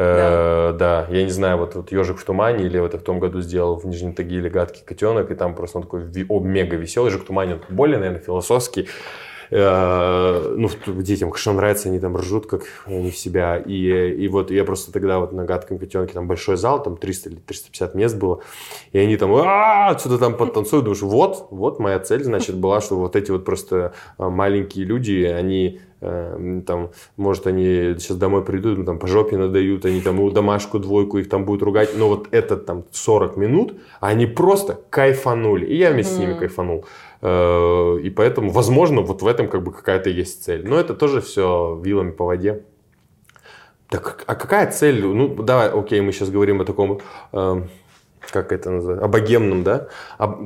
Э, 0.00 0.72
Да, 0.78 1.06
я 1.10 1.24
не 1.24 1.30
знаю, 1.30 1.58
вот 1.58 1.90
«Ежик 1.90 2.18
в 2.18 2.24
тумане» 2.24 2.64
или 2.64 2.78
вот 2.78 2.94
в 2.94 3.02
том 3.02 3.18
году 3.18 3.40
сделал 3.40 3.74
в 3.76 3.84
Нижнем 3.84 4.14
Тагиле 4.14 4.48
«Гадкий 4.48 4.84
котенок», 4.84 5.32
и 5.32 5.34
там 5.34 5.56
просто 5.56 5.78
он 5.78 5.84
такой 5.84 6.04
мега 6.40 6.76
веселый. 6.76 7.10
«Ежик 7.10 7.24
в 7.24 7.26
тумане» 7.26 7.54
он 7.54 7.60
более, 7.68 7.98
наверное, 7.98 8.22
философский. 8.22 8.88
Э, 9.50 10.54
ну, 10.56 10.68
детям 11.02 11.34
что 11.34 11.52
нравится, 11.52 11.88
они 11.88 12.00
там 12.00 12.16
ржут, 12.16 12.46
как 12.46 12.62
они 12.86 13.10
в 13.10 13.16
себя. 13.16 13.56
И, 13.56 13.74
и 13.74 14.28
вот 14.28 14.50
я 14.50 14.64
просто 14.64 14.92
тогда 14.92 15.18
вот 15.18 15.32
на 15.32 15.44
гадком 15.44 15.78
котенке, 15.78 16.14
там 16.14 16.26
большой 16.26 16.56
зал, 16.56 16.82
там 16.82 16.96
300 16.96 17.30
или 17.30 17.36
350 17.36 17.94
мест 17.94 18.16
было, 18.16 18.40
и 18.92 18.98
они 18.98 19.16
там 19.16 19.34
«А-а-а!» 19.34 19.98
что-то 19.98 20.18
там 20.18 20.36
подтанцуют, 20.36 20.84
думаешь, 20.84 21.02
вот, 21.02 21.48
вот 21.50 21.78
моя 21.78 21.98
цель, 22.00 22.24
значит, 22.24 22.56
была, 22.56 22.80
что 22.80 22.96
вот 22.96 23.16
эти 23.16 23.30
вот 23.30 23.44
просто 23.44 23.92
а, 24.16 24.30
маленькие 24.30 24.84
люди, 24.84 25.24
они 25.24 25.80
э, 26.00 26.62
там, 26.66 26.90
может, 27.16 27.46
они 27.46 27.96
сейчас 27.98 28.16
домой 28.16 28.44
придут, 28.44 28.84
там, 28.86 28.98
по 28.98 29.06
жопе 29.06 29.36
надают, 29.36 29.84
они 29.84 30.00
там 30.00 30.32
домашку 30.32 30.78
двойку, 30.78 31.18
их 31.18 31.28
там 31.28 31.44
будут 31.44 31.62
ругать, 31.62 31.90
но 31.96 32.08
вот 32.08 32.28
этот 32.30 32.66
там 32.66 32.84
40 32.92 33.36
минут, 33.36 33.74
они 34.00 34.26
просто 34.26 34.80
кайфанули, 34.90 35.66
и 35.66 35.76
я 35.76 35.90
вместе 35.90 36.14
с 36.14 36.18
ними 36.18 36.34
кайфанул. 36.34 36.84
Э, 37.22 37.98
И 38.02 38.10
поэтому, 38.10 38.50
возможно, 38.50 39.00
вот 39.00 39.22
в 39.22 39.26
этом 39.26 39.48
как 39.48 39.62
бы 39.62 39.72
какая-то 39.72 40.10
есть 40.10 40.44
цель. 40.44 40.66
Но 40.68 40.78
это 40.78 40.94
тоже 40.94 41.20
все 41.20 41.80
вилами 41.82 42.10
по 42.10 42.24
воде. 42.24 42.62
Так, 43.88 44.24
а 44.26 44.34
какая 44.34 44.70
цель? 44.70 45.04
Ну, 45.04 45.34
давай, 45.42 45.70
окей, 45.70 46.00
мы 46.00 46.12
сейчас 46.12 46.30
говорим 46.30 46.60
о 46.60 46.64
таком, 46.64 47.00
э, 47.32 47.62
как 48.20 48.52
это 48.52 48.70
называется, 48.70 49.04
о 49.04 49.08
богемном, 49.08 49.64
да? 49.64 49.88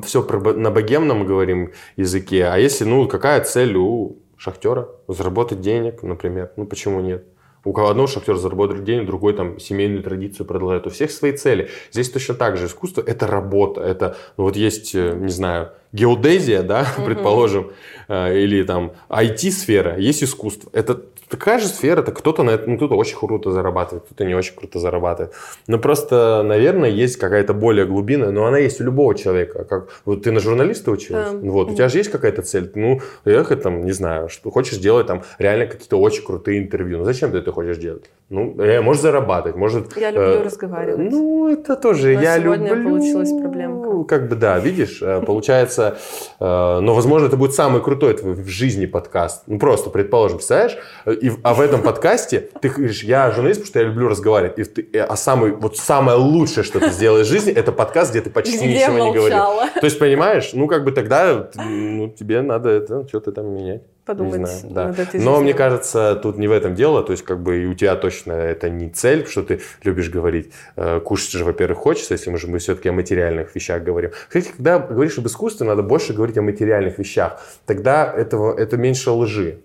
все 0.05 0.23
про, 0.23 0.53
на 0.55 0.71
богемном 0.71 1.27
говорим 1.27 1.73
языке. 1.97 2.47
А 2.47 2.59
если, 2.59 2.85
ну, 2.85 3.09
какая 3.09 3.41
цель 3.43 3.77
у 3.77 4.19
шахтера? 4.37 4.89
Заработать 5.09 5.61
денег, 5.61 6.03
например. 6.03 6.53
Ну, 6.57 6.67
почему 6.67 7.01
нет? 7.01 7.25
У 7.65 7.73
кого 7.73 7.91
одного 7.91 8.09
шахтер 8.09 8.37
заработает 8.37 8.85
денег, 8.85 9.07
другой 9.07 9.35
там 9.35 9.59
семейную 9.61 10.03
традицию 10.03 10.47
продолжает. 10.47 10.87
У 10.87 10.91
всех 10.91 11.11
свои 11.11 11.33
цели. 11.33 11.69
Здесь 11.93 12.11
точно 12.11 12.35
так 12.35 12.57
же. 12.57 12.67
Искусство– 12.67 13.03
это 13.07 13.27
работа. 13.27 13.81
Это, 13.81 14.17
ну, 14.37 14.45
вот 14.45 14.57
есть, 14.57 14.95
э, 14.95 15.15
не 15.15 15.31
знаю, 15.31 15.71
геодезия, 15.93 16.63
да, 16.63 16.87
Мгм. 16.97 17.05
предположим, 17.07 17.71
э, 18.09 18.39
или 18.39 18.63
там 18.65 18.93
IT-сфера, 19.09 19.97
есть 19.99 20.23
искусство. 20.25 20.71
Это 20.73 21.01
такая 21.29 21.59
же 21.59 21.67
сфера, 21.67 22.01
это 22.01 22.13
кто-то 22.13 22.43
на 22.43 22.51
это, 22.51 22.69
ну, 22.69 22.77
кто-то 22.77 22.95
очень 22.95 23.17
круто 23.17 23.51
зарабатывает, 23.51 24.05
кто-то 24.05 24.25
не 24.25 24.35
очень 24.35 24.55
круто 24.55 24.79
зарабатывает. 24.79 25.33
Но 25.67 25.79
просто, 25.79 26.43
наверное, 26.45 26.91
есть 26.91 27.17
какая-то 27.17 27.55
более 27.55 27.87
глубинная, 27.87 28.31
но 28.33 28.45
она 28.45 28.59
есть 28.59 28.81
у 28.81 28.85
любого 28.85 29.15
человека. 29.15 29.65
Как, 29.65 29.89
вот 30.05 30.25
ты 30.25 30.31
на 30.33 30.41
журналиста 30.41 30.91
училась? 30.91 31.31
Да. 31.31 31.39
Вот, 31.51 31.71
у 31.71 31.75
тебя 31.75 31.89
же 31.89 31.99
есть 31.99 32.11
какая-то 32.11 32.43
цель? 32.43 32.71
Ну, 32.75 33.01
ехать 33.25 33.63
там, 33.63 33.85
не 33.85 33.93
знаю, 33.93 34.29
что 34.29 34.51
хочешь 34.51 34.79
делать 34.79 35.07
там 35.07 35.23
реально 35.39 35.67
какие-то 35.67 35.97
очень 35.99 36.23
крутые 36.25 36.59
интервью. 36.59 36.99
Ну, 36.99 37.05
зачем 37.05 37.31
ты 37.33 37.39
это 37.39 37.51
хочешь 37.53 37.79
делать? 37.79 38.11
Ну, 38.29 38.55
э, 38.61 38.81
можешь 38.83 39.03
зарабатывать, 39.03 39.57
может... 39.57 39.97
Я 39.97 40.11
люблю 40.11 40.41
э, 40.41 40.43
разговаривать. 40.43 41.11
Ну, 41.13 41.49
это 41.49 41.77
тоже 41.77 42.15
Но 42.15 42.21
я 42.23 42.39
сегодня 42.41 42.75
люблю. 42.75 42.91
получилась 42.91 43.31
проблемка. 43.31 43.89
Как 44.09 44.29
бы 44.29 44.37
да, 44.37 44.59
видишь, 44.59 45.01
э, 45.03 45.23
получается, 45.25 45.99
э, 46.41 46.45
но 46.81 46.95
возможно 46.95 47.27
это 47.27 47.37
будет 47.37 47.55
самый 47.55 47.83
крутой 47.83 48.15
твой 48.15 48.35
в 48.35 48.49
жизни 48.49 48.87
подкаст. 48.87 49.43
Ну 49.47 49.59
просто, 49.59 49.91
предположим, 49.91 50.39
представляешь, 50.39 50.77
и, 51.07 51.31
а 51.43 51.55
в 51.55 51.61
этом 51.61 51.83
подкасте 51.83 52.49
ты 52.61 52.69
говоришь, 52.69 53.03
я 53.05 53.31
журналист, 53.31 53.61
потому 53.61 53.69
что 53.71 53.79
я 53.81 53.85
люблю 53.87 54.09
разговаривать, 54.09 54.59
и 54.59 54.65
ты- 54.65 54.89
э, 54.93 55.01
а 55.01 55.17
самый 55.17 55.53
вот 55.53 55.77
самое 55.77 56.17
лучшее, 56.19 56.65
что 56.65 56.81
ты 56.81 56.91
сделаешь 56.91 57.27
в 57.27 57.31
жизни, 57.31 57.53
это 57.53 57.73
подкаст, 57.73 58.11
где 58.13 58.21
ты 58.21 58.31
почти 58.31 58.57
Где 58.57 58.67
ничего 58.67 58.99
не 58.99 59.13
говорил. 59.13 59.23
молчала? 59.23 59.69
То 59.81 59.85
есть 59.85 59.99
понимаешь, 59.99 60.51
ну 60.55 60.67
как 60.67 60.85
бы 60.85 60.93
тогда 60.93 61.51
ну, 61.55 62.09
тебе 62.09 62.41
надо 62.43 62.71
это 62.71 63.07
что-то 63.09 63.33
там 63.33 63.55
менять. 63.55 63.83
Подумать 64.05 64.41
Не 64.41 64.47
знаю, 64.47 64.75
да. 64.75 64.87
над 64.89 64.99
этой 64.99 65.21
Но 65.21 65.31
жизнью. 65.31 65.41
мне 65.43 65.55
кажется, 65.55 66.17
тут 66.23 66.37
не 66.37 66.49
в 66.49 66.53
этом 66.53 66.75
дело. 66.75 67.03
То 67.05 67.13
есть, 67.13 67.25
как 67.25 67.41
бы 67.41 67.63
и 67.63 67.67
у 67.67 67.75
тебя 67.75 67.95
точно 67.95 68.33
это 68.33 68.69
не 68.69 68.89
цель, 68.91 69.27
что 69.27 69.43
ты 69.43 69.61
любишь 69.85 70.11
говорить. 70.11 70.51
Э, 70.77 70.99
Кушать 71.01 71.31
же, 71.31 71.45
во-первых, 71.45 71.79
хочется, 71.79 72.15
если 72.15 72.31
мы 72.31 72.39
же 72.39 72.49
мы 72.49 72.59
все-таки 72.59 72.89
о 72.89 72.93
материальных 72.93 73.55
вещах 73.55 73.83
говорим. 73.85 74.11
Кстати, 74.29 74.49
когда 74.57 74.81
говоришь 74.81 75.19
об 75.19 75.27
искусстве, 75.27 75.67
надо 75.67 75.83
больше 75.83 76.15
говорить 76.15 76.37
о 76.37 76.43
материальных 76.43 76.99
вещах. 76.99 77.41
Тогда 77.65 78.13
этого, 78.13 78.59
это 78.59 78.77
меньше 78.77 79.11
лжи. 79.13 79.61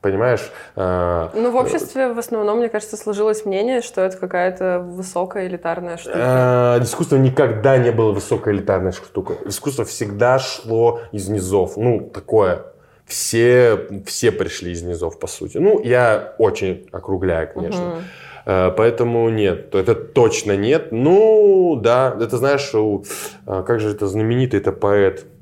Понимаешь? 0.00 0.50
Э, 0.76 1.28
Ну, 1.34 1.50
в 1.50 1.56
обществе 1.56 2.12
в 2.12 2.18
основном, 2.18 2.58
мне 2.60 2.68
кажется, 2.68 2.96
сложилось 2.96 3.44
мнение, 3.44 3.82
что 3.82 4.00
это 4.00 4.16
какая-то 4.16 4.78
высокая 4.78 5.46
элитарная 5.48 5.96
штука. 5.96 6.78
Э, 6.78 6.82
Искусство 6.84 7.16
никогда 7.16 7.76
не 7.78 7.90
было 7.90 8.12
высокоэлитарной 8.12 8.92
штукой. 8.92 9.36
Искусство 9.44 9.84
всегда 9.84 10.38
шло 10.38 11.00
из 11.12 11.28
низов. 11.28 11.76
Ну, 11.76 12.08
такое. 12.14 12.62
Все, 13.08 13.88
все 14.06 14.30
пришли 14.30 14.72
из 14.72 14.82
низов, 14.82 15.18
по 15.18 15.26
сути. 15.26 15.58
Ну, 15.58 15.82
я 15.82 16.34
очень 16.38 16.86
округляю, 16.92 17.48
конечно. 17.52 18.02
Э, 18.44 18.70
Поэтому 18.76 19.28
нет, 19.30 19.74
это 19.74 19.94
точно 19.94 20.56
нет. 20.56 20.92
Ну, 20.92 21.78
да, 21.82 22.16
это 22.20 22.36
знаешь, 22.36 22.74
у, 22.74 23.04
э, 23.46 23.64
как 23.66 23.80
же 23.80 23.90
это 23.90 24.06
знаменитый 24.06 24.60
это 24.60 24.72
поэт, 24.72 25.24
А 25.24 25.37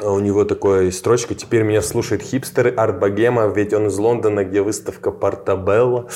у 0.00 0.18
него 0.18 0.44
такая 0.44 0.90
строчка 0.90 1.34
«Теперь 1.34 1.62
меня 1.62 1.80
слушают 1.80 2.22
хипстеры, 2.22 2.70
арт-богема, 2.74 3.46
ведь 3.46 3.72
он 3.72 3.86
из 3.86 3.96
Лондона, 3.96 4.44
где 4.44 4.60
выставка 4.62 5.10
Портабелла». 5.10 6.08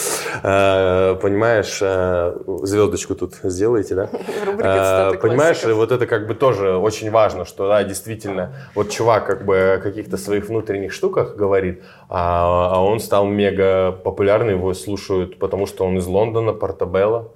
Э, 0.43 1.17
Понимаешь, 1.21 1.79
э, 1.81 2.37
звездочку 2.63 3.15
тут 3.15 3.35
сделаете, 3.43 3.95
да? 3.95 4.11
Э, 4.59 5.11
«Цитаты 5.11 5.19
Понимаешь, 5.19 5.59
классиков». 5.59 5.77
вот 5.77 5.93
это 5.93 6.07
как 6.07 6.27
бы 6.27 6.35
тоже 6.35 6.77
очень 6.77 7.11
важно, 7.11 7.45
что, 7.45 7.69
да, 7.69 7.85
действительно, 7.85 8.55
вот 8.75 8.91
чувак 8.91 9.27
как 9.27 9.45
бы 9.45 9.75
о 9.75 9.79
каких-то 9.79 10.17
своих 10.17 10.49
внутренних 10.49 10.93
штуках 10.93 11.37
говорит, 11.37 11.83
а, 12.09 12.73
а 12.75 12.83
он 12.83 12.99
стал 12.99 13.27
мега 13.27 13.93
популярный, 13.93 14.55
его 14.55 14.75
слушают, 14.75 15.39
потому 15.39 15.67
что 15.67 15.85
он 15.85 15.99
из 15.99 16.07
Лондона, 16.07 16.53
Портабелла. 16.53 17.29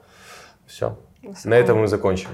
Все. 0.67 0.97
На 1.45 1.55
этом 1.55 1.79
мы 1.79 1.87
закончим. 1.87 2.29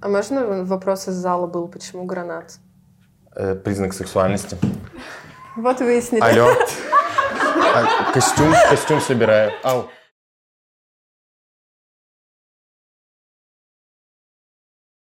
А 0.00 0.08
можно 0.08 0.64
вопрос 0.64 1.08
из 1.08 1.14
зала 1.14 1.46
был, 1.46 1.68
почему 1.68 2.04
гранат? 2.04 2.58
Э, 3.34 3.54
Признак 3.54 3.94
сексуальности. 3.94 4.56
Вот 5.56 5.80
выяснили. 5.80 6.20
Алло. 6.22 6.48
А, 7.74 8.12
Костюм, 8.12 8.52
костюм 8.70 9.00
собираю. 9.00 9.52
Ау. 9.62 9.88